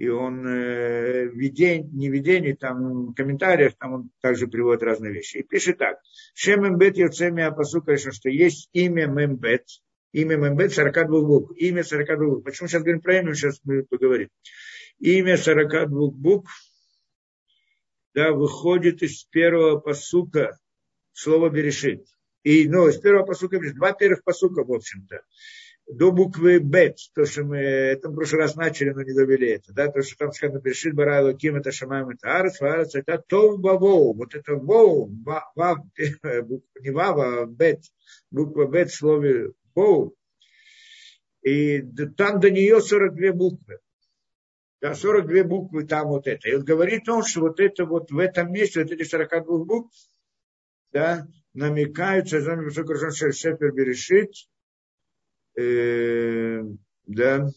и 0.00 0.08
он 0.08 0.46
э, 0.46 1.26
видень, 1.26 1.90
не 1.92 2.08
видение, 2.08 2.56
там 2.56 3.08
в 3.08 3.14
комментариях, 3.14 3.74
там 3.76 3.92
он 3.92 4.10
также 4.22 4.48
приводит 4.48 4.82
разные 4.82 5.12
вещи. 5.12 5.36
И 5.36 5.42
пишет 5.42 5.76
так. 5.76 5.98
Шем 6.32 6.62
Мембет 6.64 6.96
Йоцеми 6.96 7.42
Апасу, 7.42 7.82
конечно, 7.82 8.10
что 8.10 8.30
есть 8.30 8.70
имя 8.72 9.06
Мембет, 9.06 9.66
имя 10.12 10.36
Мембет 10.36 10.72
42 10.72 11.20
букв, 11.20 11.52
имя 11.54 11.84
42 11.84 12.26
букв. 12.28 12.44
Почему 12.44 12.66
сейчас 12.66 12.80
говорим 12.82 13.02
про 13.02 13.18
имя, 13.18 13.34
сейчас 13.34 13.60
мы 13.64 13.84
поговорим. 13.84 14.30
Имя 15.00 15.36
42 15.36 16.10
букв, 16.12 16.50
да, 18.14 18.32
выходит 18.32 19.02
из 19.02 19.24
первого 19.24 19.80
посука 19.80 20.58
слова 21.12 21.50
Берешит. 21.50 22.06
И, 22.42 22.66
ну, 22.70 22.88
из 22.88 22.96
первого 22.96 23.26
посука 23.26 23.58
Берешит. 23.58 23.76
Два 23.76 23.92
первых 23.92 24.24
посука, 24.24 24.64
в 24.64 24.72
общем-то. 24.72 25.20
До 25.92 26.12
буквы 26.12 26.60
Бет, 26.60 26.98
то, 27.14 27.24
что 27.24 27.42
мы 27.42 27.58
это 27.58 28.10
в 28.10 28.14
прошлый 28.14 28.42
раз 28.42 28.54
начали, 28.54 28.90
но 28.90 29.02
не 29.02 29.12
довели 29.12 29.48
это, 29.48 29.72
да, 29.72 29.88
то, 29.88 30.02
что 30.02 30.16
там 30.18 30.32
сказано 30.32 30.60
Берешит, 30.60 30.94
Барайло, 30.94 31.34
Ким, 31.34 31.56
это 31.56 31.72
Шамаем, 31.72 32.10
это 32.10 32.38
Арес, 32.38 32.60
Варес, 32.60 32.94
это 32.94 33.18
Тов 33.26 33.58
Бавоу, 33.60 34.14
вот 34.14 34.34
это 34.36 34.54
Воу, 34.54 35.10
Вав, 35.56 35.78
не 35.96 36.90
Вав, 36.90 37.18
а 37.18 37.46
Бет, 37.46 37.80
буква 38.30 38.66
Бет 38.66 38.90
в 38.90 38.96
слове 38.96 39.52
Воу, 39.74 40.14
и 41.42 41.82
там 42.16 42.38
до 42.38 42.50
нее 42.50 42.80
42 42.80 43.32
буквы. 43.32 43.78
Да, 44.80 44.94
42 44.94 45.44
буквы 45.44 45.86
там 45.86 46.08
вот 46.08 46.26
это. 46.26 46.48
И 46.48 46.54
вот 46.54 46.64
говорит 46.64 47.08
он, 47.08 47.22
что 47.22 47.40
вот 47.40 47.60
это 47.60 47.84
вот 47.84 48.10
в 48.10 48.18
этом 48.18 48.52
месте, 48.52 48.82
вот 48.82 48.92
эти 48.92 49.02
42 49.02 49.64
букв, 49.64 49.94
да, 50.92 51.26
намекаются, 51.52 52.40
Шефер 52.40 53.72
Берешит, 53.72 54.32
э, 55.60 56.62
да, 57.06 57.48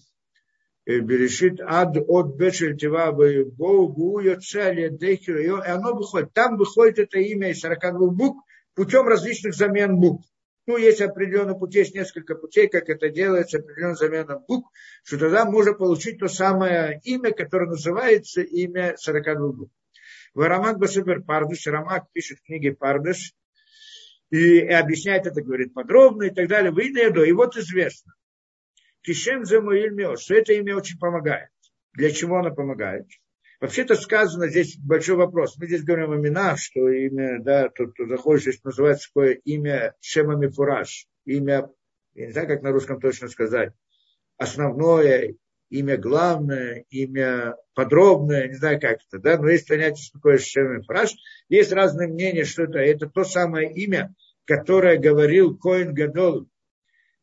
э, 0.86 1.00
Берешит 1.00 1.60
ад 1.62 1.98
от 2.08 2.36
Бешель 2.36 2.78
Тива 2.78 3.12
Богу 3.12 4.20
Йоцели 4.20 4.90
Дехио, 4.90 5.38
и 5.38 5.70
оно 5.70 5.96
выходит, 5.96 6.34
там 6.34 6.58
выходит 6.58 7.00
это 7.00 7.20
имя 7.20 7.52
из 7.52 7.60
42 7.62 8.10
букв 8.10 8.44
путем 8.76 9.08
различных 9.08 9.54
замен 9.54 9.98
букв. 9.98 10.28
Ну, 10.66 10.78
есть 10.78 11.02
определенный 11.02 11.58
путь, 11.60 11.76
есть 11.76 11.94
несколько 11.94 12.36
путей, 12.36 12.70
как 12.70 12.88
это 12.88 13.10
делается, 13.10 13.58
определенная 13.58 13.96
замена 13.96 14.40
букв, 14.48 14.70
что 15.04 15.18
тогда 15.18 15.44
можно 15.44 15.74
получить 15.74 16.20
то 16.20 16.30
самое 16.30 17.02
имя, 17.04 17.32
которое 17.32 17.68
называется 17.68 18.42
имя 18.42 18.96
42 18.98 19.52
букв. 19.52 19.74
Варамак 20.34 20.80
Басубер 20.80 21.22
Пардыш, 21.22 21.68
Рамак 21.68 22.06
пишет 22.14 22.40
в 22.40 22.46
книге 22.46 22.74
Пардыш, 22.74 23.34
и, 24.34 24.62
и 24.62 24.72
объясняет 24.72 25.28
это, 25.28 25.44
говорит 25.44 25.76
подробно 25.76 26.24
и 26.24 26.32
так 26.32 26.48
далее. 26.48 26.72
Выйдя 26.72 27.12
до, 27.12 27.24
и 27.24 27.32
вот 27.32 27.56
известно. 27.56 28.14
Кишем 29.02 29.46
Замуиль 29.46 30.18
что 30.18 30.34
это 30.34 30.54
имя 30.54 30.76
очень 30.76 30.98
помогает. 30.98 31.50
Для 31.94 32.10
чего 32.10 32.38
оно 32.38 32.52
помогает? 32.52 33.06
Вообще-то 33.62 33.94
сказано, 33.94 34.50
здесь 34.50 34.76
большой 34.78 35.18
вопрос. 35.18 35.56
Мы 35.58 35.68
здесь 35.68 35.84
говорим 35.84 36.12
о 36.12 36.16
именах, 36.16 36.58
что 36.58 36.90
имя, 36.90 37.42
да, 37.44 37.70
тут, 37.70 37.94
тут 37.96 38.10
заходишь, 38.10 38.42
здесь 38.42 38.64
называется 38.64 39.08
такое 39.10 39.34
имя 39.34 39.94
Шема 40.02 40.36
Мифураж. 40.36 41.06
Имя, 41.26 41.70
я 42.16 42.26
не 42.26 42.32
знаю, 42.32 42.48
как 42.48 42.64
на 42.64 42.72
русском 42.72 43.00
точно 43.00 43.28
сказать, 43.28 43.72
основное, 44.38 45.36
имя 45.70 45.98
главное, 45.98 46.86
имя 46.90 47.56
подробное, 47.76 48.48
не 48.48 48.56
знаю 48.56 48.82
как 48.82 48.98
это, 49.08 49.20
да, 49.20 49.38
но 49.38 49.48
есть 49.50 49.68
понятие, 49.68 50.04
что 50.04 50.18
такое 50.18 50.40
Шема 50.40 50.78
Мифураж. 50.78 51.14
Есть 51.50 51.72
разные 51.72 52.08
мнения, 52.08 52.46
что 52.46 52.64
это, 52.64 52.80
это 52.80 53.08
то 53.08 53.24
самое 53.24 53.72
имя, 53.72 54.14
которое 54.46 54.98
говорил 54.98 55.58
Коин 55.58 55.94
Гадол 55.94 56.48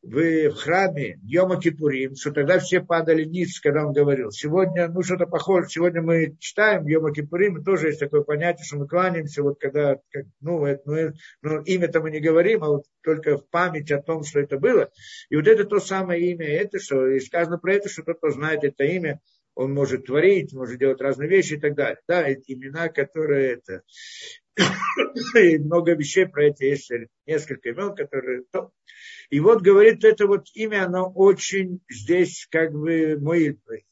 в 0.02 0.50
храме 0.52 1.18
Йома 1.22 1.60
Кипурим, 1.60 2.14
что 2.14 2.32
тогда 2.32 2.58
все 2.58 2.80
падали 2.80 3.24
ниц, 3.24 3.60
когда 3.60 3.86
он 3.86 3.92
говорил. 3.92 4.30
Сегодня, 4.30 4.88
ну, 4.88 5.02
что-то 5.02 5.26
похоже, 5.26 5.68
сегодня 5.68 6.00
мы 6.00 6.36
читаем 6.38 6.86
Йома 6.86 7.12
Кипурим, 7.12 7.62
тоже 7.62 7.88
есть 7.88 8.00
такое 8.00 8.22
понятие, 8.22 8.64
что 8.64 8.78
мы 8.78 8.88
кланяемся, 8.88 9.42
вот 9.42 9.60
когда, 9.60 9.96
как, 10.10 10.24
ну, 10.40 10.64
это, 10.64 10.82
ну, 10.86 11.12
ну 11.42 11.62
имя-то 11.62 12.00
мы 12.00 12.10
не 12.10 12.20
говорим, 12.20 12.64
а 12.64 12.68
вот 12.68 12.84
только 13.02 13.36
в 13.36 13.46
память 13.50 13.90
о 13.90 14.00
том, 14.00 14.24
что 14.24 14.40
это 14.40 14.58
было. 14.58 14.90
И 15.28 15.36
вот 15.36 15.46
это 15.46 15.64
то 15.64 15.80
самое 15.80 16.30
имя, 16.32 16.46
это 16.46 16.78
что, 16.78 17.06
и 17.06 17.20
сказано 17.20 17.58
про 17.58 17.74
это, 17.74 17.90
что 17.90 18.02
тот, 18.02 18.18
кто 18.18 18.30
знает 18.30 18.64
это 18.64 18.84
имя, 18.84 19.20
он 19.54 19.74
может 19.74 20.06
творить, 20.06 20.54
может 20.54 20.78
делать 20.78 21.02
разные 21.02 21.28
вещи 21.28 21.54
и 21.54 21.60
так 21.60 21.74
далее. 21.74 21.98
Да, 22.08 22.26
эти 22.26 22.52
имена, 22.52 22.88
которые 22.88 23.54
это... 23.54 23.82
и 25.36 25.58
много 25.58 25.94
вещей 25.94 26.26
про 26.26 26.46
эти 26.46 26.64
есть, 26.64 26.90
несколько 27.26 27.70
имен, 27.70 27.94
которые... 27.94 28.44
И 29.30 29.40
вот 29.40 29.62
говорит, 29.62 30.04
это 30.04 30.26
вот 30.26 30.46
имя, 30.54 30.86
оно 30.86 31.10
очень 31.14 31.80
здесь 31.88 32.46
как 32.50 32.72
бы 32.72 33.16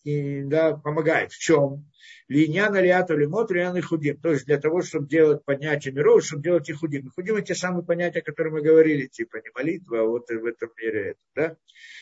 и, 0.02 0.42
да, 0.42 0.76
помогает. 0.76 1.32
В 1.32 1.38
чем? 1.38 1.86
Линян 2.28 2.74
алиату 2.74 3.16
лимот, 3.16 3.50
линян 3.50 3.76
и 3.76 3.80
худим. 3.80 4.18
То 4.18 4.32
есть 4.32 4.44
для 4.44 4.58
того, 4.58 4.82
чтобы 4.82 5.08
делать 5.08 5.44
поднятие 5.44 5.94
миров, 5.94 6.22
чтобы 6.22 6.42
делать 6.42 6.68
их 6.68 6.78
худим. 6.78 7.06
И 7.06 7.10
худим 7.10 7.42
те 7.42 7.54
самые 7.54 7.84
понятия, 7.84 8.18
о 8.18 8.22
которых 8.22 8.52
мы 8.52 8.60
говорили, 8.60 9.06
типа 9.06 9.38
не 9.38 9.50
молитва, 9.54 10.00
а 10.00 10.04
вот 10.04 10.28
в 10.28 10.44
этом 10.44 10.70
мире 10.76 11.10
это, 11.10 11.20
да? 11.34 11.56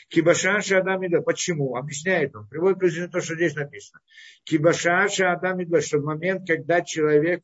Кибашан 0.09 0.62
Шадамида. 0.62 1.20
Почему? 1.23 1.77
Объясняет 1.77 2.35
он. 2.35 2.48
Приводит 2.48 2.81
признание 2.81 3.09
то, 3.09 3.20
что 3.20 3.36
здесь 3.36 3.55
написано. 3.55 4.01
Кибашан 4.44 5.09
Шадамида, 5.09 5.81
что 5.81 5.98
в 5.98 6.05
момент, 6.05 6.47
когда 6.47 6.82
человек 6.82 7.43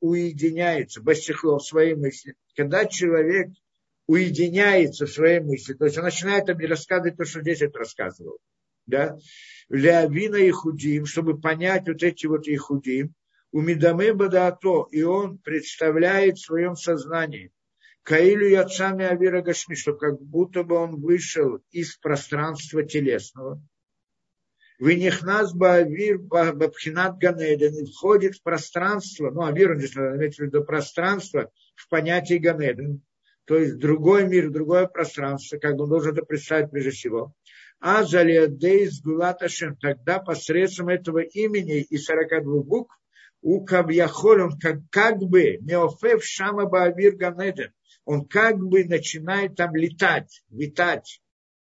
уединяется, 0.00 1.02
басихло 1.02 1.58
в 1.58 1.66
своей 1.66 1.94
мысли, 1.94 2.34
когда 2.56 2.86
человек 2.86 3.50
уединяется 4.06 5.06
в 5.06 5.10
своей 5.10 5.40
мысли, 5.40 5.74
то 5.74 5.86
есть 5.86 5.98
он 5.98 6.04
начинает 6.04 6.48
рассказывать 6.48 7.16
то, 7.16 7.24
что 7.24 7.40
здесь 7.40 7.62
это 7.62 7.78
рассказывал. 7.78 8.38
Да? 8.86 9.16
Леавина 9.68 10.36
и 10.36 10.50
худим, 10.50 11.06
чтобы 11.06 11.40
понять 11.40 11.88
вот 11.88 12.02
эти 12.02 12.26
вот 12.26 12.46
и 12.46 12.56
худим, 12.56 13.14
у 13.52 13.60
Медаме 13.60 14.12
Бадаато, 14.12 14.88
и 14.90 15.02
он 15.02 15.38
представляет 15.38 16.38
в 16.38 16.44
своем 16.44 16.74
сознании, 16.74 17.52
Каилю 18.02 18.48
Яцами 18.48 19.06
Авира 19.06 19.40
Гашми, 19.40 19.74
что 19.74 19.94
как 19.94 20.20
будто 20.20 20.62
бы 20.62 20.76
он 20.76 21.00
вышел 21.00 21.60
из 21.70 21.96
пространства 21.96 22.82
телесного. 22.82 23.62
Вынехназ 24.78 25.54
Баавир 25.54 26.18
Бабхинат 26.18 27.16
Ганеден 27.16 27.78
и 27.78 27.90
входит 27.90 28.34
в 28.34 28.42
пространство, 28.42 29.30
ну, 29.30 29.44
Авир, 29.44 29.72
он 29.72 29.78
здесь 29.78 29.96
имеется 29.96 30.42
в 30.42 30.46
виду 30.46 30.64
пространство, 30.64 31.50
в 31.76 31.88
понятие 31.88 32.40
Ганеден, 32.40 33.02
то 33.46 33.56
есть 33.56 33.78
другой 33.78 34.26
мир, 34.26 34.50
другое 34.50 34.86
пространство, 34.86 35.58
как 35.58 35.78
он 35.78 35.88
должен 35.88 36.12
это 36.12 36.24
представить 36.24 36.70
прежде 36.70 36.90
всего. 36.90 37.34
А 37.86 38.02
Залиадейс 38.02 39.02
Гулаташем, 39.02 39.76
тогда 39.76 40.18
посредством 40.18 40.88
этого 40.88 41.18
имени 41.18 41.82
и 41.82 41.98
42 41.98 42.62
букв, 42.62 42.98
у 43.42 43.62
Кабьяхоль, 43.62 44.40
он 44.40 44.58
как, 44.58 44.78
как 44.90 45.18
бы, 45.18 45.58
Неофев 45.60 46.24
Шама 46.24 46.64
Баавир 46.64 47.14
Ганеден, 47.14 47.74
он 48.06 48.26
как 48.26 48.56
бы 48.56 48.86
начинает 48.86 49.56
там 49.56 49.76
летать, 49.76 50.44
летать 50.48 51.20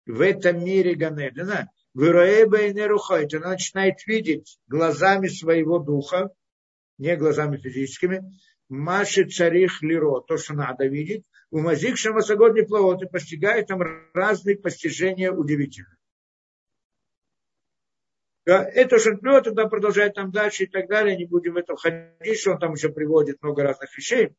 в 0.06 0.22
этом 0.22 0.64
мире 0.64 0.94
Ганедена. 0.94 1.72
Выроэба 1.96 2.62
и 2.62 2.74
нерухает, 2.76 3.34
он 3.34 3.42
начинает 3.42 4.06
видеть 4.06 4.60
глазами 4.68 5.30
своего 5.30 5.80
духа, 5.80 6.30
не 7.00 7.16
глазами 7.16 7.58
физическими, 7.58 8.22
Маши 8.70 9.26
царих 9.26 9.82
лиро, 9.82 10.22
то, 10.22 10.38
что 10.38 10.54
надо 10.54 10.86
видеть, 10.86 11.26
у 11.50 11.60
мазик 11.60 11.98
шамасагод 11.98 12.54
плавот 12.68 13.02
и 13.02 13.08
постигает 13.08 13.66
там 13.66 13.82
разные 14.14 14.58
постижения 14.58 15.32
удивительные. 15.32 15.98
Это 18.46 19.00
Шенплет, 19.00 19.46
тогда 19.46 19.68
продолжает 19.68 20.16
там 20.16 20.32
дальше 20.32 20.64
и 20.64 20.68
так 20.68 20.90
далее, 20.90 21.16
не 21.16 21.26
будем 21.26 21.54
в 21.54 21.58
это 21.58 21.76
входить, 21.76 22.40
что 22.40 22.52
он 22.52 22.60
там 22.60 22.74
еще 22.74 22.90
приводит 22.90 23.42
много 23.42 23.64
разных 23.64 23.98
вещей 23.98 24.34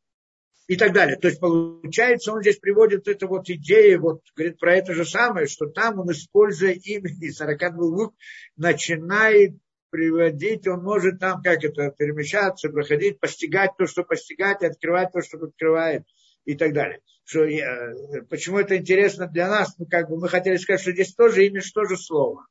и 0.66 0.76
так 0.76 0.92
далее. 0.92 1.16
То 1.16 1.28
есть 1.28 1.40
получается, 1.40 2.32
он 2.32 2.42
здесь 2.42 2.58
приводит 2.58 3.08
эту 3.08 3.28
вот 3.28 3.48
идею, 3.48 4.02
вот 4.02 4.20
говорит 4.36 4.58
про 4.58 4.76
это 4.76 4.92
же 4.92 5.04
самое, 5.04 5.46
что 5.46 5.66
там 5.66 6.00
он, 6.00 6.10
используя 6.10 6.72
имени 6.72 7.30
42 7.30 7.70
букв, 7.70 8.16
начинает 8.56 9.54
приводить, 9.90 10.66
он 10.66 10.82
может 10.82 11.20
там, 11.20 11.40
как 11.42 11.62
это, 11.64 11.90
перемещаться, 11.90 12.68
проходить, 12.68 13.20
постигать 13.20 13.70
то, 13.78 13.86
что 13.86 14.02
постигать, 14.02 14.62
открывать 14.62 15.12
то, 15.12 15.22
что 15.22 15.38
открывает 15.38 16.02
и 16.44 16.54
так 16.54 16.72
далее. 16.72 17.00
Что, 17.24 17.44
я, 17.44 17.94
почему 18.28 18.58
это 18.58 18.76
интересно 18.76 19.28
для 19.28 19.48
нас? 19.48 19.78
Ну, 19.78 19.86
как 19.86 20.10
бы 20.10 20.18
мы 20.18 20.28
хотели 20.28 20.56
сказать, 20.56 20.82
что 20.82 20.92
здесь 20.92 21.14
тоже 21.14 21.46
имя, 21.46 21.60
что 21.62 21.84
же 21.84 21.96
слово. 21.96 22.46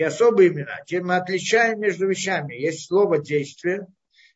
Те 0.00 0.06
особые 0.06 0.48
имена, 0.48 0.78
те 0.86 1.02
мы 1.02 1.16
отличаем 1.16 1.78
между 1.78 2.08
вещами. 2.08 2.54
Есть 2.54 2.86
слово 2.86 3.18
действие, 3.18 3.86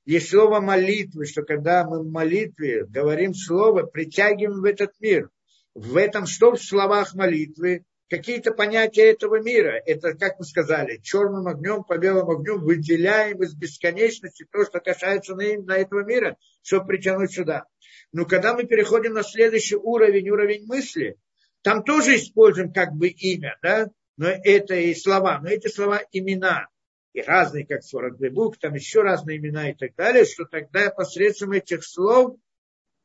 есть 0.05 0.29
слово 0.29 0.61
молитвы, 0.61 1.25
что 1.25 1.43
когда 1.43 1.89
мы 1.89 2.03
в 2.03 2.11
молитве 2.11 2.85
говорим 2.85 3.33
слово, 3.33 3.85
притягиваем 3.85 4.61
в 4.61 4.65
этот 4.67 4.91
мир. 5.01 5.31
В 5.75 5.97
этом 5.97 6.27
что 6.27 6.53
в 6.53 6.63
словах 6.63 7.15
молитвы? 7.15 7.85
Какие-то 8.11 8.53
понятия 8.53 9.11
этого 9.11 9.41
мира. 9.41 9.81
Это, 9.87 10.13
как 10.13 10.39
мы 10.39 10.45
сказали, 10.45 11.01
черным 11.03 11.47
огнем 11.47 11.83
по 11.83 11.97
белому 11.97 12.33
огню 12.33 12.59
выделяем 12.59 13.43
из 13.43 13.55
бесконечности 13.55 14.47
то, 14.53 14.67
что 14.67 14.81
касается 14.81 15.35
на, 15.35 15.45
на 15.63 15.79
этого 15.79 16.05
мира, 16.05 16.37
чтобы 16.63 16.89
притянуть 16.89 17.33
сюда. 17.33 17.65
Но 18.13 18.27
когда 18.27 18.53
мы 18.53 18.65
переходим 18.65 19.15
на 19.15 19.23
следующий 19.23 19.77
уровень, 19.77 20.29
уровень 20.29 20.67
мысли, 20.67 21.17
там 21.63 21.83
тоже 21.85 22.17
используем 22.17 22.71
как 22.71 22.93
бы 22.93 23.09
имя, 23.09 23.57
да? 23.63 23.89
Но 24.17 24.29
это 24.29 24.75
и 24.75 24.95
слова, 24.95 25.41
но 25.41 25.49
эти 25.49 25.69
слова 25.69 26.01
имена 26.13 26.69
и 27.13 27.23
разные, 27.23 27.67
как 27.67 27.83
42 27.83 28.31
букв, 28.31 28.59
там 28.59 28.75
еще 28.75 29.03
разные 29.03 29.39
имена 29.39 29.71
и 29.71 29.75
так 29.75 29.95
далее, 29.95 30.25
что 30.25 30.45
тогда 30.45 30.91
посредством 30.91 31.53
этих 31.53 31.85
слов 31.85 32.37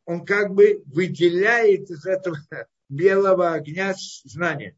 он 0.06 0.26
как 0.26 0.52
бы 0.54 0.82
выделяет 0.88 1.90
из 1.90 2.06
этого 2.06 2.36
белого 2.90 3.54
огня 3.54 3.94
знания. 4.24 4.76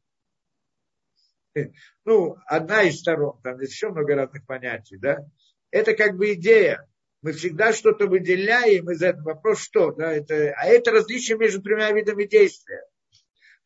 Ну, 2.05 2.37
одна 2.45 2.83
из 2.83 2.99
сторон, 2.99 3.39
там 3.41 3.59
еще 3.59 3.89
много 3.89 4.15
разных 4.15 4.45
понятий, 4.45 4.97
да. 4.97 5.25
Это 5.69 5.95
как 5.95 6.17
бы 6.17 6.33
идея. 6.33 6.87
Мы 7.21 7.33
всегда 7.33 7.71
что-то 7.71 8.07
выделяем 8.07 8.89
из 8.89 9.01
этого. 9.01 9.35
Вопрос 9.35 9.59
что, 9.59 9.91
да, 9.91 10.11
это, 10.11 10.53
а 10.57 10.65
это 10.65 10.91
различие 10.91 11.37
между 11.37 11.61
тремя 11.61 11.91
видами 11.91 12.25
действия. 12.25 12.83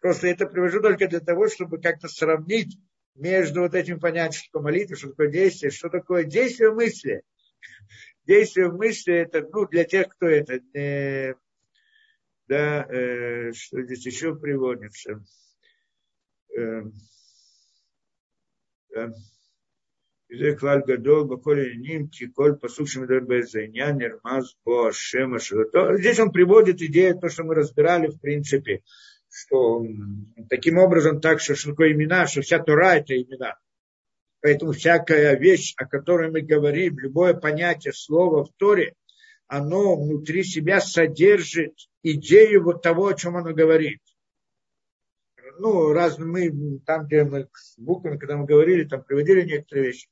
Просто 0.05 0.29
это 0.29 0.47
привожу 0.47 0.81
только 0.81 1.09
для 1.09 1.21
того, 1.21 1.49
чтобы 1.49 1.81
как-то 1.81 2.09
сравнить 2.09 2.79
между 3.15 3.63
вот 3.63 3.75
этим 3.75 4.01
понятием, 4.01 4.33
что 4.33 4.47
такое 4.53 4.63
молитва, 4.63 4.97
что 4.97 5.09
такое 5.09 5.29
действие, 5.29 5.71
что 5.71 5.89
такое 5.89 6.25
действие 6.25 6.73
мысли. 6.73 7.23
Действие 8.27 8.71
мысли 8.71 9.15
это, 9.15 9.47
ну, 9.53 9.67
для 9.67 9.85
тех, 9.85 10.09
кто 10.09 10.27
это, 10.27 10.61
э, 10.79 11.35
да, 12.49 12.87
э, 12.89 13.53
что 13.53 13.83
здесь 13.83 14.07
еще 14.07 14.35
приводится. 14.35 15.23
Э, 16.57 16.83
да. 18.91 19.11
וזה 20.33 20.57
כלל 20.59 20.81
גדול 20.87 21.29
בכל 21.31 21.59
העניינים, 21.59 22.07
כי 22.13 22.27
כל 22.35 22.55
פסוק 22.61 22.89
שמדבר 22.89 23.21
באיזה 23.27 23.61
עניין 23.61 23.97
נרמז 23.97 24.55
בו 24.67 24.89
השם 24.89 25.35
אשר 25.35 25.57
Здесь 25.99 26.21
он 26.21 26.31
приводит 26.31 26.81
идею, 26.83 27.19
то, 27.19 27.29
что 27.29 27.45
мы 27.45 27.55
разбирали 27.55 28.07
в 28.09 28.21
принципе, 28.21 28.81
что 29.36 29.86
таким 30.50 30.78
образом 30.78 31.20
так, 31.20 31.42
что, 31.42 31.56
такое 31.56 31.92
имена, 31.92 32.26
что 32.26 32.42
вся 32.42 32.60
Тура 32.60 32.96
это 32.96 33.22
имена. 33.22 33.58
Поэтому 34.42 34.72
всякая 34.72 35.36
вещь, 35.38 35.74
о 35.78 35.86
которой 35.86 36.32
мы 36.32 36.42
говорим, 36.42 36.98
любое 37.00 37.34
понятие, 37.34 37.92
слово 37.92 38.46
в 38.46 38.54
Торе, 38.58 38.94
оно 39.48 39.98
внутри 39.98 40.44
себя 40.44 40.80
содержит 40.80 41.74
идею 42.02 42.64
вот 42.64 42.82
того, 42.82 43.08
о 43.08 43.14
чем 43.14 43.36
оно 43.36 43.54
говорит. 43.54 44.00
Ну, 45.60 45.92
раз 45.92 46.18
мы, 46.18 46.80
там, 46.86 47.06
где 47.06 47.26
мы 47.26 47.50
с 47.54 47.78
буквами, 47.78 48.18
когда 48.18 48.38
мы 48.38 48.46
говорили, 48.46 48.88
там 48.88 49.04
приводили 49.04 49.42
некоторые 49.42 49.88
вещи, 49.88 50.08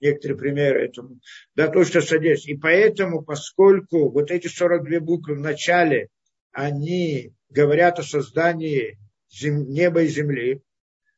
некоторые 0.00 0.36
примеры 0.36 0.86
этому, 0.86 1.20
да, 1.54 1.68
то, 1.68 1.84
что 1.84 2.00
содержит. 2.00 2.46
И 2.46 2.56
поэтому, 2.56 3.22
поскольку 3.22 4.10
вот 4.10 4.32
эти 4.32 4.48
42 4.48 4.98
буквы 5.00 5.36
в 5.36 5.40
начале, 5.40 6.08
они 6.54 7.34
говорят 7.50 7.98
о 7.98 8.02
создании 8.02 8.98
зем, 9.28 9.68
неба 9.68 10.02
и 10.02 10.06
земли, 10.06 10.62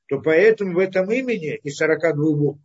то 0.08 0.20
поэтому 0.20 0.74
в 0.74 0.78
этом 0.78 1.10
имени 1.10 1.56
и 1.56 1.70
42 1.70 2.36
букв, 2.36 2.62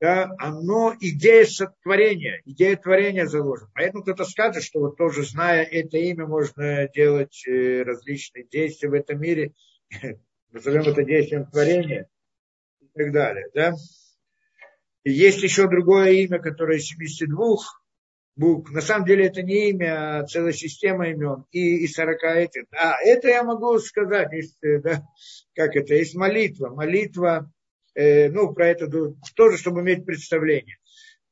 да, 0.00 0.30
оно 0.38 0.94
идея 1.00 1.44
сотворения, 1.44 2.40
идея 2.44 2.76
творения 2.76 3.26
заложена. 3.26 3.70
Поэтому 3.74 4.02
кто-то 4.02 4.24
скажет, 4.24 4.62
что 4.62 4.80
вот 4.80 4.96
тоже 4.96 5.24
зная 5.24 5.64
это 5.64 5.96
имя, 5.98 6.26
можно 6.26 6.88
делать 6.88 7.42
э, 7.48 7.82
различные 7.82 8.44
действия 8.44 8.88
в 8.88 8.94
этом 8.94 9.20
мире, 9.20 9.54
назовем 10.52 10.82
это 10.82 11.02
действием 11.02 11.46
творения 11.46 12.08
и 12.80 12.86
так 12.94 13.12
далее. 13.12 13.48
Да? 13.54 13.74
И 15.02 15.10
есть 15.10 15.42
еще 15.42 15.68
другое 15.68 16.12
имя, 16.12 16.38
которое 16.38 16.78
из 16.78 16.86
72, 16.86 17.56
букв. 18.38 18.70
На 18.70 18.80
самом 18.80 19.06
деле 19.06 19.26
это 19.26 19.42
не 19.42 19.70
имя, 19.70 20.20
а 20.20 20.26
целая 20.26 20.52
система 20.52 21.08
имен. 21.10 21.44
И, 21.50 21.84
и 21.84 21.86
40 21.88 22.24
этих. 22.24 22.64
А 22.72 22.94
это 23.02 23.28
я 23.28 23.42
могу 23.42 23.78
сказать, 23.78 24.32
есть, 24.32 24.62
э, 24.62 24.80
да, 24.80 25.02
как 25.54 25.76
это, 25.76 25.94
есть 25.94 26.14
молитва. 26.14 26.68
Молитва, 26.70 27.52
э, 27.94 28.30
ну, 28.30 28.54
про 28.54 28.68
это 28.68 28.88
тоже, 29.34 29.58
чтобы 29.58 29.80
иметь 29.80 30.06
представление. 30.06 30.78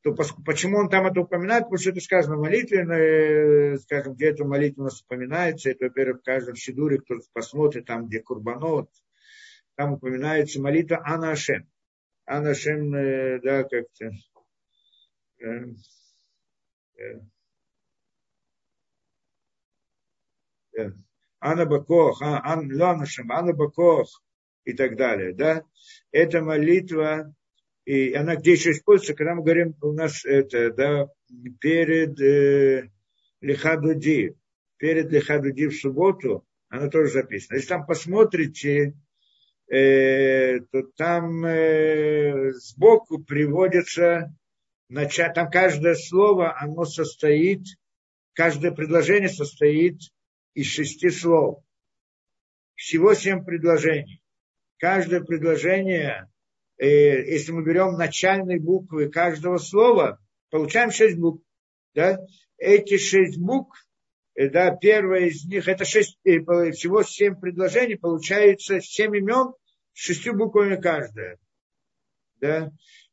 То, 0.02 0.14
почему 0.44 0.78
он 0.78 0.88
там 0.88 1.06
это 1.06 1.20
упоминает? 1.20 1.64
Потому 1.64 1.78
что 1.78 1.90
это 1.90 2.00
сказано 2.00 2.36
в 2.36 2.40
молитве, 2.40 2.80
э, 2.80 3.78
скажем, 3.78 4.14
где 4.14 4.26
эта 4.26 4.44
молитва 4.44 4.82
у 4.82 4.84
нас 4.84 5.00
упоминается. 5.00 5.70
Это, 5.70 5.86
во-первых, 5.86 6.20
в 6.20 6.24
каждом 6.24 6.56
щедуре, 6.56 6.98
кто 6.98 7.16
посмотрит, 7.32 7.86
там, 7.86 8.06
где 8.06 8.20
Курбанот, 8.20 8.90
там 9.76 9.94
упоминается 9.94 10.60
молитва 10.60 11.02
Ана 11.04 11.30
Ашем. 11.30 11.68
Ана 12.24 12.50
Ашем, 12.50 12.94
э, 12.94 13.40
да, 13.40 13.62
как-то... 13.64 14.10
Э, 15.40 15.66
Анна 21.40 21.66
Бакох, 21.66 22.22
Ан 22.22 22.72
Ланашем, 22.72 23.30
Анна 23.32 23.52
Бакох 23.52 24.22
и 24.64 24.72
так 24.72 24.96
далее, 24.96 25.32
да, 25.32 25.62
это 26.10 26.42
молитва, 26.42 27.34
и 27.84 28.12
она 28.14 28.36
где 28.36 28.52
еще 28.52 28.72
используется, 28.72 29.14
когда 29.14 29.34
мы 29.34 29.42
говорим, 29.42 29.76
у 29.80 29.92
нас 29.92 30.24
это, 30.24 30.72
да, 30.72 31.08
перед 31.60 32.20
э, 32.20 32.90
Лихадуди, 33.40 34.34
перед 34.76 35.10
Лихадуди 35.12 35.68
в 35.68 35.76
субботу, 35.76 36.44
она 36.68 36.88
тоже 36.88 37.12
записана. 37.12 37.56
Если 37.56 37.68
там 37.68 37.86
посмотрите, 37.86 38.94
э, 39.68 40.60
то 40.72 40.82
там 40.96 41.44
э, 41.44 42.50
сбоку 42.54 43.22
приводится 43.22 44.34
там 44.88 45.50
каждое 45.50 45.94
слово, 45.94 46.56
оно 46.58 46.84
состоит, 46.84 47.62
каждое 48.34 48.70
предложение 48.70 49.28
состоит 49.28 50.00
из 50.54 50.66
шести 50.66 51.10
слов. 51.10 51.62
Всего 52.74 53.14
семь 53.14 53.44
предложений. 53.44 54.20
Каждое 54.78 55.20
предложение, 55.22 56.30
э, 56.76 56.86
если 56.86 57.52
мы 57.52 57.64
берем 57.64 57.94
начальные 57.94 58.60
буквы 58.60 59.08
каждого 59.08 59.56
слова, 59.58 60.20
получаем 60.50 60.90
шесть 60.90 61.16
букв. 61.16 61.42
Да? 61.94 62.18
Эти 62.58 62.98
шесть 62.98 63.38
букв, 63.38 63.78
э, 64.34 64.50
да, 64.50 64.76
первая 64.76 65.26
из 65.26 65.44
них, 65.46 65.66
это 65.66 65.84
шесть, 65.86 66.18
э, 66.24 66.40
всего 66.72 67.02
семь 67.02 67.40
предложений, 67.40 67.96
получается 67.96 68.80
семь 68.80 69.16
имен 69.16 69.54
шестью 69.94 70.34
буквами 70.34 70.80
каждое. 70.80 71.38
Да? 72.40 72.70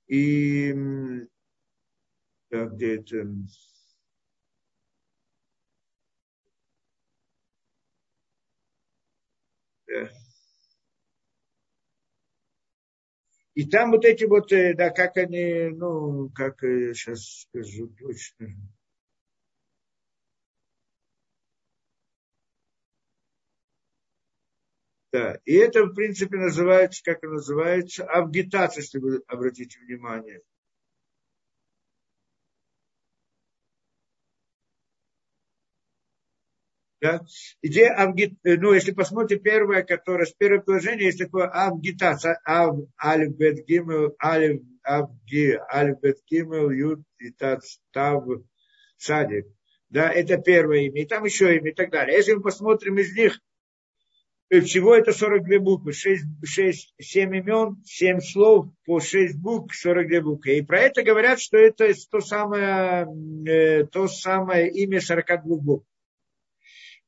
И 0.08 0.74
где 2.54 2.96
это... 2.96 3.28
И 13.56 13.66
там 13.70 13.92
вот 13.92 14.04
эти 14.04 14.24
вот, 14.26 14.52
э, 14.52 14.74
да, 14.74 14.90
как 14.90 15.16
они, 15.18 15.70
ну, 15.70 16.30
как 16.30 16.62
сейчас 16.62 17.48
э, 17.54 17.62
скажу 17.62 17.88
точно. 18.00 18.48
Да, 25.12 25.38
и 25.46 25.54
это, 25.54 25.84
в 25.86 25.94
принципе, 25.94 26.38
называется, 26.38 27.04
как 27.04 27.20
это 27.20 27.28
называется, 27.34 28.04
авгитация, 28.06 28.82
если 28.82 28.98
вы 28.98 29.22
обратите 29.28 29.78
внимание. 29.82 30.42
Да? 37.04 37.20
Где 37.62 37.88
авгит, 37.88 38.36
ну, 38.46 38.72
если 38.72 38.94
посмотрите 38.94 39.44
первое, 39.44 39.84
которое, 39.84 40.26
с 40.26 40.32
первого 40.32 40.62
положения 40.62 41.08
есть 41.08 41.20
такое 41.20 41.48
авгитация, 41.48 42.40
ав, 42.46 42.78
алиф, 43.04 43.36
бет, 43.36 43.66
гимел, 43.68 44.16
алиф, 44.24 44.62
авги, 44.84 45.60
алиф, 45.70 46.00
бет, 46.00 46.20
гимел, 46.32 46.70
ют, 46.70 47.02
и 47.20 47.32
тат, 47.32 47.60
тав, 47.92 48.24
садик. 48.96 49.48
Да, 49.90 50.10
это 50.14 50.38
первое 50.38 50.84
имя. 50.84 51.02
И 51.02 51.06
там 51.06 51.26
еще 51.26 51.54
имя 51.58 51.72
и 51.72 51.74
так 51.74 51.92
далее. 51.92 52.16
Если 52.16 52.36
мы 52.36 52.42
посмотрим 52.42 52.98
из 52.98 53.14
них, 53.14 53.38
всего 54.50 54.96
это 54.96 55.12
42 55.12 55.60
буквы, 55.60 55.92
6, 55.92 56.24
6, 56.42 56.94
7 57.02 57.36
имен, 57.36 57.84
7 57.84 58.20
слов 58.22 58.68
по 58.86 59.02
6 59.02 59.38
букв, 59.42 59.76
42 59.76 60.22
буквы. 60.22 60.58
И 60.58 60.62
про 60.62 60.80
это 60.80 61.04
говорят, 61.04 61.42
что 61.42 61.58
это 61.58 61.92
то 62.10 62.22
самое, 62.22 63.08
э, 63.46 63.84
то 63.88 64.08
самое 64.08 64.72
имя 64.72 65.02
42 65.02 65.58
букв. 65.58 65.86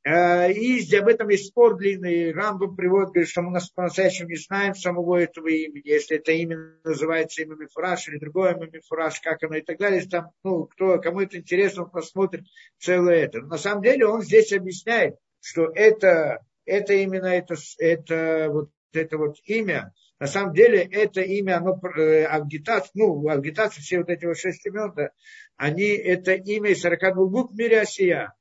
Э, 0.05 0.51
и 0.51 0.95
об 0.95 1.07
этом 1.07 1.29
есть 1.29 1.47
спор 1.47 1.75
длинный. 1.75 2.31
Рамбам 2.31 2.75
приводит, 2.75 3.09
говорит, 3.09 3.29
что 3.29 3.41
мы 3.41 3.59
по-настоящему 3.75 4.29
не 4.29 4.37
знаем 4.37 4.75
самого 4.75 5.17
этого 5.17 5.47
имени. 5.47 5.81
Если 5.83 6.17
это 6.17 6.31
имя 6.31 6.77
называется 6.83 7.41
имя 7.41 7.55
Мифураж 7.55 8.07
или 8.07 8.19
другое 8.19 8.53
имя 8.53 8.69
Мифураж, 8.71 9.19
как 9.19 9.43
оно 9.43 9.55
и 9.55 9.61
так 9.61 9.77
далее. 9.77 9.97
Если 9.97 10.11
там, 10.11 10.29
ну, 10.43 10.65
кто, 10.65 10.99
кому 10.99 11.21
это 11.21 11.37
интересно, 11.37 11.83
он 11.83 11.89
посмотрит 11.89 12.45
целое 12.77 13.25
это. 13.25 13.39
Но 13.41 13.47
на 13.47 13.57
самом 13.57 13.81
деле 13.81 14.05
он 14.05 14.21
здесь 14.21 14.53
объясняет, 14.53 15.15
что 15.41 15.71
это 15.73 16.39
это 16.65 16.93
именно 16.93 17.27
это, 17.27 17.55
это, 17.77 18.47
вот, 18.51 18.69
это 18.93 19.17
вот 19.17 19.37
имя, 19.45 19.93
на 20.19 20.27
самом 20.27 20.53
деле 20.53 20.81
это 20.81 21.21
имя, 21.21 21.57
оно 21.57 21.79
э, 21.97 22.25
агитация, 22.25 22.91
ну, 22.95 23.27
агитация, 23.27 23.81
все 23.81 23.99
вот 23.99 24.09
эти 24.09 24.25
вот 24.25 24.37
шесть 24.37 24.65
имен, 24.65 24.93
да, 24.95 25.11
они, 25.57 25.83
это 25.83 26.33
имя 26.33 26.71
из 26.71 26.81
42 26.81 27.25
букв 27.27 27.53
в 27.53 27.57
мире 27.57 27.81
Осия. 27.81 28.33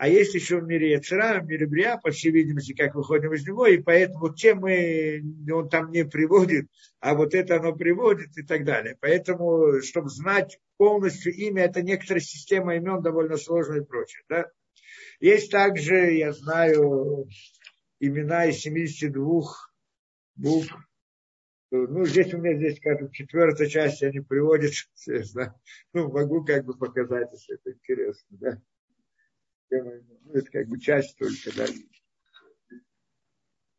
А 0.00 0.08
есть 0.08 0.32
еще 0.32 0.60
в 0.60 0.64
мире 0.64 0.92
Яцера, 0.92 1.42
в 1.42 1.46
мире 1.46 1.66
Брия, 1.66 1.98
по 1.98 2.10
всей 2.10 2.30
видимости, 2.30 2.72
как 2.72 2.94
выходим 2.94 3.34
из 3.34 3.46
него, 3.46 3.66
и 3.66 3.76
поэтому 3.76 4.32
тем 4.32 4.60
мы, 4.60 5.22
он 5.52 5.68
там 5.68 5.90
не 5.90 6.06
приводит, 6.06 6.68
а 7.00 7.14
вот 7.14 7.34
это 7.34 7.56
оно 7.56 7.74
приводит 7.74 8.34
и 8.38 8.42
так 8.42 8.64
далее. 8.64 8.96
Поэтому, 8.98 9.82
чтобы 9.82 10.08
знать 10.08 10.58
полностью 10.78 11.34
имя, 11.34 11.64
это 11.64 11.82
некоторая 11.82 12.22
система 12.22 12.76
имен 12.76 13.02
довольно 13.02 13.36
сложная 13.36 13.82
и 13.82 13.84
прочее. 13.84 14.22
Да? 14.30 14.46
Есть 15.20 15.50
также, 15.50 16.14
я 16.14 16.32
знаю, 16.32 17.28
имена 17.98 18.46
из 18.46 18.56
72 18.60 19.42
букв. 20.36 20.74
Ну, 21.70 22.06
здесь 22.06 22.32
у 22.32 22.38
меня 22.38 22.56
здесь, 22.56 22.78
скажем, 22.78 23.10
четвертая 23.10 23.68
часть, 23.68 24.02
они 24.02 24.20
приводят, 24.20 24.72
ну, 25.92 26.10
могу 26.10 26.42
как 26.42 26.64
бы 26.64 26.72
показать, 26.72 27.28
если 27.32 27.56
это 27.56 27.72
интересно, 27.72 28.38
да. 28.40 28.62
Ну, 29.70 30.32
это 30.32 30.50
как 30.50 30.68
бы 30.68 30.78
часть 30.78 31.16
только, 31.18 31.56
да. 31.56 31.66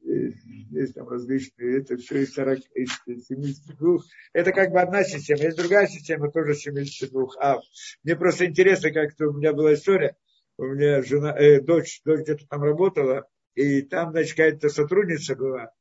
Есть, 0.04 0.96
там 0.96 1.08
различные, 1.08 1.80
это 1.80 1.98
все 1.98 2.24
из, 2.24 2.34
40, 2.34 2.60
из 2.76 3.26
72. 3.28 4.00
Это 4.34 4.52
как 4.52 4.72
бы 4.72 4.82
одна 4.82 5.04
система. 5.04 5.44
Есть 5.44 5.58
другая 5.58 5.88
система, 5.88 6.32
тоже 6.32 6.56
72. 6.56 7.30
А 7.40 7.60
мне 8.04 8.16
просто 8.16 8.46
интересно, 8.46 8.92
как-то 8.92 9.28
у 9.28 9.34
меня 9.34 9.54
была 9.54 9.74
история 9.74 10.16
у 10.62 10.66
меня 10.66 11.02
жена, 11.02 11.36
э, 11.38 11.60
дочь, 11.60 12.02
дочь 12.06 12.22
где-то 12.22 12.46
там 12.48 12.64
работала, 12.64 13.28
и 13.56 13.82
там, 13.82 14.12
значит, 14.12 14.36
какая-то 14.36 14.70
сотрудница 14.70 15.36
была, 15.36 15.72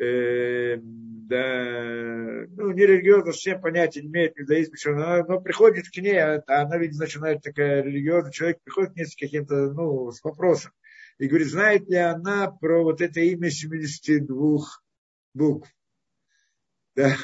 э, 0.00 0.76
да, 1.30 2.46
ну, 2.56 2.72
не 2.72 2.86
религиозно, 2.86 3.32
всем 3.32 3.60
понятия 3.60 4.02
не 4.02 4.08
имеет, 4.08 4.38
иудаизм, 4.38 4.74
что 4.74 4.92
она, 4.92 5.24
но 5.24 5.40
приходит 5.40 5.88
к 5.88 5.96
ней, 5.98 6.18
а 6.18 6.42
она, 6.46 6.76
видит, 6.76 6.98
начинает 6.98 7.42
такая 7.42 7.82
религиозная, 7.82 8.32
человек 8.32 8.58
приходит 8.64 8.92
к 8.92 8.96
ней 8.96 9.06
с 9.06 9.14
каким-то, 9.14 9.72
ну, 9.72 10.10
с 10.10 10.24
вопросом, 10.24 10.72
и 11.18 11.28
говорит, 11.28 11.48
знает 11.48 11.88
ли 11.88 11.96
она 11.96 12.50
про 12.50 12.82
вот 12.82 13.00
это 13.00 13.20
имя 13.20 13.50
72 13.50 14.58
букв. 15.34 15.70
Да. 16.96 17.16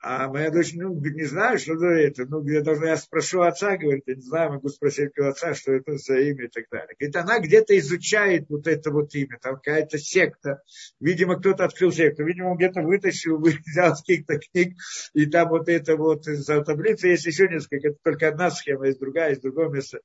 А 0.00 0.28
моя 0.28 0.50
дочь, 0.50 0.74
ну, 0.74 0.94
не 0.94 1.24
знаю, 1.24 1.58
что 1.58 1.76
за 1.76 1.88
это. 1.88 2.24
Ну, 2.24 2.46
я 2.46 2.60
должна, 2.62 2.90
я 2.90 2.96
спрошу 2.96 3.40
отца, 3.40 3.76
говорит, 3.76 4.04
я 4.06 4.14
не 4.14 4.20
знаю, 4.20 4.52
могу 4.52 4.68
спросить 4.68 5.18
у 5.18 5.24
отца, 5.24 5.54
что 5.54 5.72
это 5.72 5.96
за 5.98 6.20
имя 6.20 6.44
и 6.44 6.48
так 6.48 6.66
далее. 6.70 6.94
Говорит, 6.98 7.16
она 7.16 7.40
где-то 7.40 7.76
изучает 7.78 8.46
вот 8.48 8.68
это 8.68 8.92
вот 8.92 9.12
имя, 9.16 9.38
там 9.42 9.56
какая-то 9.56 9.98
секта. 9.98 10.62
Видимо, 11.00 11.36
кто-то 11.36 11.64
открыл 11.64 11.90
секту, 11.90 12.24
видимо, 12.24 12.50
он 12.50 12.58
где-то 12.58 12.82
вытащил, 12.82 13.38
взял 13.66 13.96
с 13.96 14.00
каких-то 14.00 14.38
книг, 14.38 14.76
и 15.14 15.26
там 15.26 15.48
вот 15.48 15.68
это 15.68 15.96
вот 15.96 16.24
за 16.24 16.62
таблицы 16.62 17.08
есть 17.08 17.26
еще 17.26 17.48
несколько, 17.48 17.88
это 17.88 17.98
только 18.04 18.28
одна 18.28 18.52
схема, 18.52 18.86
есть 18.86 19.00
другая, 19.00 19.30
есть 19.30 19.42
другое 19.42 19.68
место, 19.68 19.98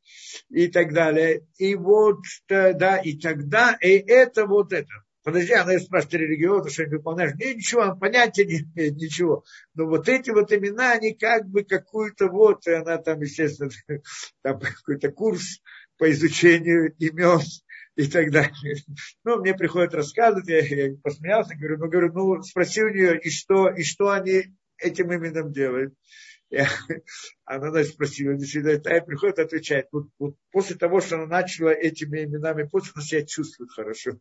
и 0.49 0.67
так 0.69 0.91
далее. 0.91 1.45
И 1.59 1.75
вот, 1.75 2.19
да, 2.49 2.97
и 2.97 3.15
тогда, 3.19 3.77
и 3.79 3.89
это 3.89 4.47
вот 4.47 4.73
это 4.73 4.89
подожди, 5.23 5.53
она 5.53 5.79
спрашивает 5.79 6.21
религиозно, 6.21 6.69
что 6.69 6.85
не 6.85 6.97
выполняешь. 6.97 7.35
Не, 7.35 7.55
ничего, 7.55 7.81
он 7.81 7.99
понятия 7.99 8.45
не 8.45 8.61
имеет, 8.61 8.95
ничего. 8.95 9.43
Но 9.73 9.87
вот 9.87 10.07
эти 10.09 10.29
вот 10.29 10.51
имена, 10.51 10.93
они 10.93 11.13
как 11.13 11.47
бы 11.47 11.63
какую-то 11.63 12.27
вот, 12.27 12.67
и 12.67 12.71
она 12.71 12.97
там, 12.97 13.21
естественно, 13.21 13.71
там 14.43 14.59
какой-то 14.59 15.11
курс 15.11 15.61
по 15.97 16.11
изучению 16.11 16.93
имен 16.97 17.39
и 17.95 18.07
так 18.07 18.31
далее. 18.31 18.75
Ну, 19.23 19.39
мне 19.39 19.53
приходят 19.53 19.93
рассказывать, 19.93 20.47
я, 20.47 20.59
я 20.59 20.95
посмеялся, 21.01 21.55
говорю, 21.55 21.77
ну, 21.77 21.89
говорю, 21.89 22.13
ну, 22.13 22.43
спроси 22.43 22.83
у 22.83 22.89
нее, 22.89 23.19
и 23.19 23.29
что, 23.29 23.69
и 23.69 23.83
что 23.83 24.09
они 24.09 24.55
этим 24.77 25.11
именем 25.11 25.51
делают. 25.51 25.93
Я, 26.49 26.67
она, 27.45 27.71
значит, 27.71 27.93
спросила, 27.93 28.33
действительно, 28.35 28.73
а 28.73 29.01
приходит, 29.01 29.39
отвечает, 29.39 29.87
вот, 29.91 30.07
вот 30.19 30.35
после 30.51 30.75
того, 30.75 31.01
что 31.01 31.15
она 31.15 31.25
начала 31.25 31.69
этими 31.69 32.25
именами, 32.25 32.63
после 32.63 32.91
она 32.95 33.03
себя 33.03 33.25
чувствует 33.25 33.71
хорошо. 33.71 34.19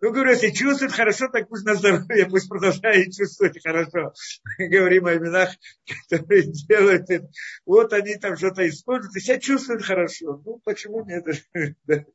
Ну, 0.00 0.12
говорю, 0.12 0.30
если 0.30 0.50
чувствует 0.50 0.92
хорошо, 0.92 1.28
так 1.28 1.48
пусть 1.48 1.64
на 1.64 1.74
здоровье, 1.74 2.26
пусть 2.26 2.48
продолжает 2.48 3.12
чувствовать 3.12 3.62
хорошо. 3.62 4.12
Говорим 4.58 5.06
о 5.06 5.14
именах, 5.14 5.50
которые 6.10 6.42
делают 6.42 7.10
это. 7.10 7.28
Вот 7.66 7.92
они 7.92 8.16
там 8.16 8.36
что-то 8.36 8.68
используют, 8.68 9.16
и 9.16 9.20
себя 9.20 9.38
чувствуют 9.38 9.84
хорошо. 9.84 10.42
Ну, 10.44 10.60
почему 10.64 11.04
нет? 11.04 11.24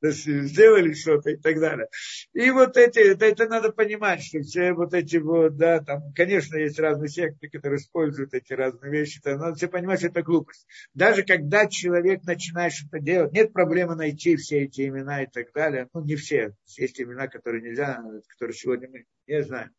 сделали 0.00 0.92
что-то 0.94 1.30
и 1.30 1.36
так 1.36 1.60
далее. 1.60 1.88
И 2.32 2.50
вот 2.50 2.76
эти, 2.76 2.98
это, 2.98 3.26
это 3.26 3.46
надо 3.46 3.72
понимать, 3.72 4.22
что 4.22 4.40
все 4.40 4.72
вот 4.72 4.94
эти 4.94 5.16
вот, 5.16 5.56
да, 5.56 5.80
там, 5.80 6.12
конечно, 6.14 6.56
есть 6.56 6.78
разные 6.78 7.08
секты, 7.08 7.48
которые 7.48 7.78
используют 7.78 8.34
эти 8.34 8.52
разные 8.52 8.90
вещи, 8.90 9.20
то 9.20 9.36
надо 9.36 9.54
все 9.56 9.68
понимать, 9.68 10.00
что 10.00 10.08
это 10.08 10.22
глупость. 10.22 10.66
Даже 10.94 11.22
когда 11.22 11.66
человек 11.66 12.24
начинает 12.24 12.72
что-то 12.72 12.98
делать, 13.00 13.32
нет 13.32 13.52
проблемы 13.52 13.94
найти 13.94 14.36
все 14.36 14.64
эти 14.64 14.88
имена 14.88 15.22
и 15.22 15.26
так 15.26 15.52
далее. 15.52 15.88
Ну, 15.92 16.04
не 16.04 16.16
все. 16.16 16.54
Есть 16.76 17.00
имена, 17.00 17.28
которые 17.28 17.62
нельзя, 17.62 18.02
которые 18.28 18.54
сегодня 18.54 18.88
мы 18.88 19.04
не 19.26 19.42
знаем 19.42 19.70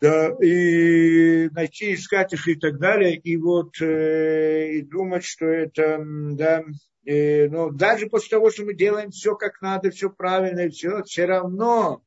да, 0.00 0.30
и 0.40 1.48
найти, 1.50 1.94
искать 1.94 2.32
их 2.32 2.46
и 2.48 2.54
так 2.54 2.78
далее, 2.78 3.16
и 3.16 3.36
вот 3.36 3.80
э, 3.80 4.72
и 4.74 4.82
думать, 4.82 5.24
что 5.24 5.46
это, 5.46 6.00
да, 6.04 6.64
э, 7.08 7.48
но 7.48 7.70
даже 7.70 8.06
после 8.06 8.30
того, 8.30 8.50
что 8.50 8.64
мы 8.64 8.74
делаем 8.74 9.10
все 9.10 9.34
как 9.34 9.60
надо, 9.62 9.90
все 9.90 10.10
правильно, 10.10 10.68
все, 10.68 11.02
все 11.04 11.24
равно 11.24 12.02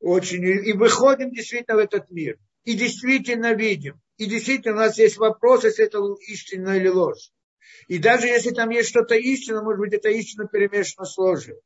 очень, 0.00 0.44
и 0.44 0.72
выходим 0.72 1.30
действительно 1.30 1.76
в 1.76 1.80
этот 1.80 2.10
мир, 2.10 2.38
и 2.64 2.74
действительно 2.74 3.54
видим, 3.54 4.00
и 4.18 4.26
действительно 4.26 4.74
у 4.74 4.78
нас 4.78 4.98
есть 4.98 5.16
вопрос, 5.16 5.64
если 5.64 5.86
это 5.86 5.98
истина 6.28 6.76
или 6.76 6.88
ложь. 6.88 7.30
И 7.88 7.98
даже 7.98 8.26
если 8.26 8.50
там 8.50 8.70
есть 8.70 8.90
что-то 8.90 9.14
истинное, 9.14 9.62
может 9.62 9.80
быть, 9.80 9.94
это 9.94 10.10
истина 10.10 10.46
перемешано 10.46 11.06
с 11.06 11.16
ложью. 11.16 11.60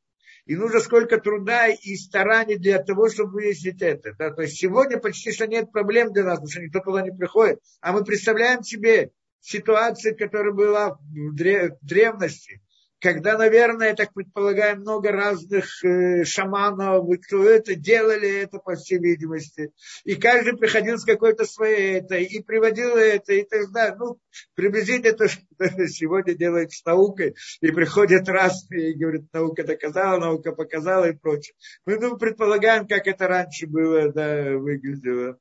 И 0.46 0.56
нужно 0.56 0.80
сколько 0.80 1.18
труда 1.18 1.68
и 1.68 1.94
стараний 1.96 2.56
для 2.56 2.82
того, 2.82 3.10
чтобы 3.10 3.32
выяснить 3.32 3.82
это. 3.82 4.14
Да? 4.18 4.30
То 4.30 4.42
есть 4.42 4.56
сегодня 4.56 4.98
почти 4.98 5.30
что 5.30 5.46
нет 5.46 5.70
проблем 5.72 6.12
для 6.12 6.24
нас, 6.24 6.36
потому 6.36 6.50
что 6.50 6.62
никто 6.62 6.80
туда 6.80 7.02
не 7.02 7.10
приходит. 7.10 7.60
А 7.80 7.92
мы 7.92 8.02
представляем 8.02 8.62
себе 8.62 9.10
ситуацию, 9.40 10.16
которая 10.16 10.54
была 10.54 10.94
в 10.94 11.34
древности 11.34 12.62
когда, 13.00 13.38
наверное, 13.38 13.88
я 13.88 13.94
так 13.94 14.12
предполагаю, 14.12 14.80
много 14.80 15.12
разных 15.12 15.84
э, 15.84 16.24
шаманов, 16.24 17.06
кто 17.26 17.48
это 17.48 17.74
делали, 17.76 18.42
это 18.42 18.58
по 18.58 18.74
всей 18.74 18.98
видимости. 18.98 19.72
И 20.04 20.16
каждый 20.16 20.56
приходил 20.56 20.98
с 20.98 21.04
какой-то 21.04 21.44
своей 21.44 21.98
это, 21.98 22.16
и 22.16 22.42
приводил 22.42 22.96
это, 22.96 23.32
и 23.34 23.44
так 23.44 23.70
далее. 23.70 23.96
Ну, 23.98 24.20
приблизительно 24.54 25.16
то, 25.16 25.28
что 25.28 25.42
сегодня 25.88 26.34
делают 26.34 26.72
с 26.72 26.84
наукой, 26.84 27.36
и 27.60 27.70
приходят 27.70 28.28
раз 28.28 28.68
и 28.70 28.94
говорят, 28.94 29.32
наука 29.32 29.64
доказала, 29.64 30.18
наука 30.18 30.52
показала 30.52 31.08
и 31.08 31.16
прочее. 31.16 31.54
Мы 31.86 31.98
ну, 31.98 32.16
предполагаем, 32.16 32.88
как 32.88 33.06
это 33.06 33.28
раньше 33.28 33.66
было, 33.66 34.12
да, 34.12 34.56
выглядело. 34.56 35.38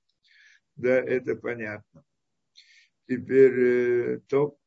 Да, 0.75 0.99
это 0.99 1.35
понятно. 1.35 2.03
Теперь 3.07 3.59
э, 3.59 4.19
топ. 4.27 4.59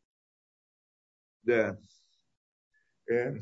Да. 1.42 1.78
Э, 3.10 3.34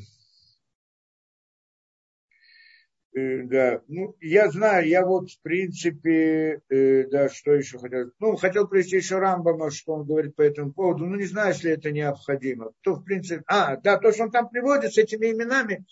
да, 3.44 3.80
ну, 3.88 4.16
я 4.20 4.50
знаю, 4.50 4.86
я 4.86 5.04
вот, 5.04 5.30
в 5.30 5.40
принципе, 5.42 6.60
э, 6.68 7.04
да, 7.10 7.28
что 7.28 7.52
еще 7.52 7.78
хотел, 7.78 8.10
ну, 8.18 8.36
хотел 8.36 8.68
привести 8.68 8.96
еще 8.96 9.18
Рамбама, 9.18 9.70
что 9.70 9.94
он 9.94 10.06
говорит 10.06 10.36
по 10.36 10.42
этому 10.42 10.72
поводу, 10.72 11.06
ну, 11.06 11.16
не 11.16 11.24
знаю, 11.24 11.48
если 11.48 11.72
это 11.72 11.90
необходимо, 11.90 12.72
то, 12.82 12.94
в 12.94 13.04
принципе, 13.04 13.42
а, 13.46 13.76
да, 13.76 13.98
то, 13.98 14.12
что 14.12 14.24
он 14.24 14.30
там 14.30 14.48
приводит 14.48 14.92
с 14.92 14.98
этими 14.98 15.32
именами, 15.32 15.84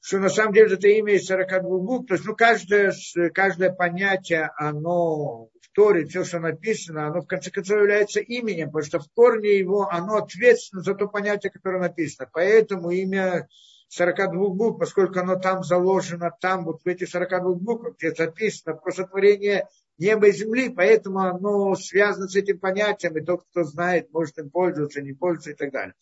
что 0.00 0.18
на 0.18 0.28
самом 0.28 0.54
деле 0.54 0.74
это 0.74 0.88
имя 0.88 1.14
из 1.14 1.26
42 1.26 1.78
букв, 1.78 2.08
то 2.08 2.14
есть, 2.14 2.26
ну, 2.26 2.34
каждое, 2.34 2.92
каждое 3.32 3.72
понятие, 3.72 4.50
оно 4.56 5.50
Торе, 5.74 6.06
все, 6.06 6.24
что 6.24 6.38
написано, 6.38 7.08
оно 7.08 7.20
в 7.20 7.26
конце 7.26 7.50
концов 7.50 7.78
является 7.78 8.20
именем, 8.20 8.68
потому 8.68 8.84
что 8.84 8.98
в 9.00 9.08
корне 9.14 9.58
его 9.58 9.88
оно 9.90 10.16
ответственно 10.16 10.82
за 10.82 10.94
то 10.94 11.08
понятие, 11.08 11.50
которое 11.50 11.80
написано. 11.80 12.28
Поэтому 12.32 12.90
имя 12.90 13.48
42 13.88 14.48
букв, 14.50 14.78
поскольку 14.78 15.18
оно 15.18 15.36
там 15.36 15.64
заложено, 15.64 16.30
там 16.40 16.64
вот 16.64 16.82
в 16.82 16.86
этих 16.86 17.08
42 17.08 17.54
буквах, 17.54 17.96
где 17.96 18.14
записано 18.14 18.76
про 18.76 18.92
сотворение 18.92 19.68
неба 19.98 20.28
и 20.28 20.32
земли, 20.32 20.68
поэтому 20.68 21.20
оно 21.20 21.74
связано 21.74 22.28
с 22.28 22.36
этим 22.36 22.58
понятием, 22.58 23.16
и 23.16 23.24
тот, 23.24 23.44
кто 23.50 23.64
знает, 23.64 24.12
может 24.12 24.38
им 24.38 24.50
пользоваться, 24.50 25.02
не 25.02 25.12
пользоваться 25.12 25.50
и 25.50 25.54
так 25.54 25.72
далее. 25.72 25.94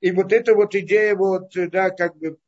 И 0.00 0.10
вот 0.12 0.32
эта 0.32 0.54
вот 0.54 0.74
идея, 0.74 1.14
вот, 1.14 1.52
да, 1.54 1.90
как 1.90 2.16
бы 2.16 2.38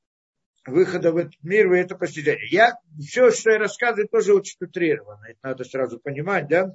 выхода 0.66 1.12
в 1.12 1.16
этот 1.16 1.34
мир, 1.42 1.72
и 1.72 1.78
это 1.78 1.96
постижение. 1.96 2.48
Я, 2.50 2.76
все, 3.00 3.30
что 3.30 3.50
я 3.50 3.58
рассказываю, 3.58 4.08
тоже 4.08 4.34
очень 4.34 4.56
утрированно. 4.60 5.24
Это 5.26 5.38
надо 5.42 5.64
сразу 5.64 5.98
понимать, 5.98 6.48
да, 6.48 6.72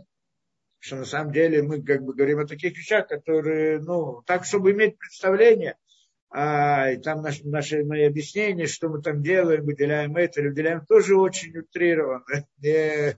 что 0.79 0.97
на 0.97 1.05
самом 1.05 1.31
деле 1.31 1.63
мы 1.63 1.81
как 1.81 2.03
бы 2.03 2.13
говорим 2.13 2.39
о 2.39 2.47
таких 2.47 2.77
вещах, 2.77 3.07
которые, 3.07 3.79
ну, 3.79 4.21
так, 4.25 4.45
чтобы 4.45 4.71
иметь 4.71 4.97
представление– 4.97 5.75
а, 6.29 6.91
и 6.91 6.97
там 6.97 7.21
наши, 7.21 7.47
наши 7.47 7.83
мои 7.83 8.03
объяснения, 8.03 8.67
что 8.67 8.89
мы 8.89 9.01
там 9.01 9.23
делаем, 9.23 9.63
выделяем 9.63 10.15
это 10.17 10.41
или 10.41 10.49
выделяем, 10.49 10.85
тоже 10.85 11.15
очень 11.15 11.57
утрировано, 11.57 12.25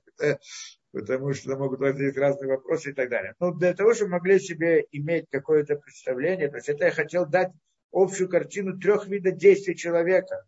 потому 0.92 1.34
что 1.34 1.58
могут 1.58 1.80
возникнуть 1.80 2.18
разные 2.18 2.50
вопросы 2.50 2.92
и 2.92 2.94
так 2.94 3.10
далее. 3.10 3.34
Но 3.40 3.52
для 3.52 3.74
того, 3.74 3.94
чтобы 3.94 4.12
могли 4.12 4.40
себе 4.40 4.86
иметь 4.92 5.26
какое-то 5.32 5.76
представление, 5.76 6.50
то 6.50 6.58
есть 6.58 6.70
это 6.70 6.86
я 6.86 6.92
хотел 6.92 7.26
дать 7.26 7.52
общую 7.92 8.30
картину 8.30 8.80
трех 8.80 9.08
видов 9.08 9.38
действий 9.38 9.76
человека. 9.76 10.46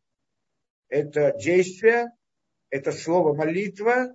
Это 0.91 1.33
действие, 1.39 2.11
это 2.69 2.91
слово 2.91 3.33
молитва 3.33 4.13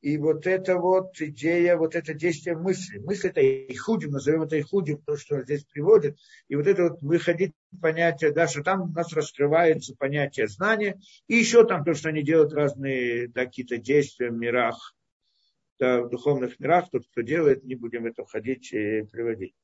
и 0.00 0.18
вот 0.18 0.48
эта 0.48 0.76
вот 0.76 1.20
идея, 1.20 1.76
вот 1.76 1.94
это 1.94 2.12
действие 2.12 2.56
мысли. 2.56 2.98
Мысль 2.98 3.28
это 3.28 3.40
ихудим, 3.40 4.10
назовем 4.10 4.42
это 4.42 4.58
ихудим, 4.58 4.98
то, 4.98 5.16
что 5.16 5.40
здесь 5.42 5.64
приводит. 5.64 6.18
И 6.48 6.56
вот 6.56 6.66
это 6.66 6.88
вот 6.88 7.00
выходить 7.00 7.52
понятие, 7.80 8.32
да, 8.32 8.48
что 8.48 8.64
там 8.64 8.82
у 8.82 8.86
нас 8.88 9.12
раскрывается 9.12 9.94
понятие 9.96 10.48
знания. 10.48 11.00
И 11.28 11.36
еще 11.36 11.64
там 11.64 11.84
то, 11.84 11.94
что 11.94 12.08
они 12.08 12.24
делают 12.24 12.52
разные 12.52 13.28
да, 13.28 13.44
какие-то 13.44 13.78
действия 13.78 14.30
в 14.30 14.34
мирах, 14.34 14.96
да, 15.78 16.02
в 16.02 16.10
духовных 16.10 16.58
мирах. 16.58 16.90
Тот, 16.90 17.06
кто 17.06 17.20
делает, 17.20 17.62
не 17.62 17.76
будем 17.76 18.04
это 18.06 18.24
входить 18.24 18.72
и 18.72 19.02
приводить. 19.02 19.54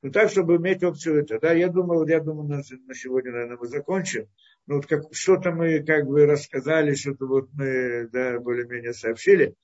Ну 0.00 0.12
так, 0.12 0.30
чтобы 0.30 0.56
иметь 0.56 0.84
опцию 0.84 1.22
это. 1.22 1.40
Да, 1.40 1.52
я 1.52 1.68
думал, 1.68 2.06
я 2.06 2.20
думаю, 2.20 2.48
на, 2.48 2.56
на 2.58 2.94
сегодня, 2.94 3.32
наверное, 3.32 3.56
мы 3.56 3.66
закончим. 3.66 4.28
Ну, 4.66 4.76
вот 4.76 4.86
как, 4.86 5.02
что-то 5.12 5.50
мы 5.50 5.82
как 5.82 6.06
бы 6.06 6.26
рассказали, 6.26 6.94
что-то 6.94 7.26
вот 7.26 7.48
мы 7.52 8.08
да, 8.12 8.38
более-менее 8.38 8.92
сообщили 8.92 9.56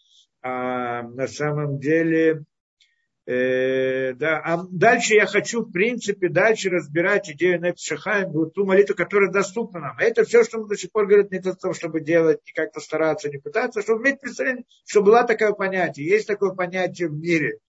а 0.42 1.02
на 1.02 1.26
самом 1.26 1.78
деле, 1.78 2.44
э, 3.26 4.12
да, 4.14 4.40
а 4.44 4.64
дальше 4.70 5.14
я 5.14 5.26
хочу, 5.26 5.62
в 5.62 5.72
принципе, 5.72 6.28
дальше 6.28 6.70
разбирать 6.70 7.30
идею 7.30 7.60
Нефшахаем, 7.60 8.30
вот 8.30 8.54
ту 8.54 8.64
молитву, 8.64 8.94
которая 8.94 9.30
доступна 9.30 9.80
нам. 9.80 9.98
Это 9.98 10.24
все, 10.24 10.44
что 10.44 10.58
мы 10.58 10.68
до 10.68 10.76
сих 10.76 10.92
пор 10.92 11.06
говорим, 11.06 11.28
не 11.30 11.40
того, 11.40 11.74
чтобы 11.74 12.00
делать, 12.00 12.40
не 12.46 12.52
как-то 12.52 12.80
стараться, 12.80 13.28
не 13.28 13.38
пытаться, 13.38 13.82
чтобы 13.82 14.02
иметь 14.02 14.20
представление, 14.20 14.64
что 14.86 15.02
была 15.02 15.24
такое 15.24 15.52
понятие, 15.52 16.06
есть 16.06 16.26
такое 16.26 16.52
понятие 16.52 17.08
в 17.08 17.14
мире, 17.14 17.58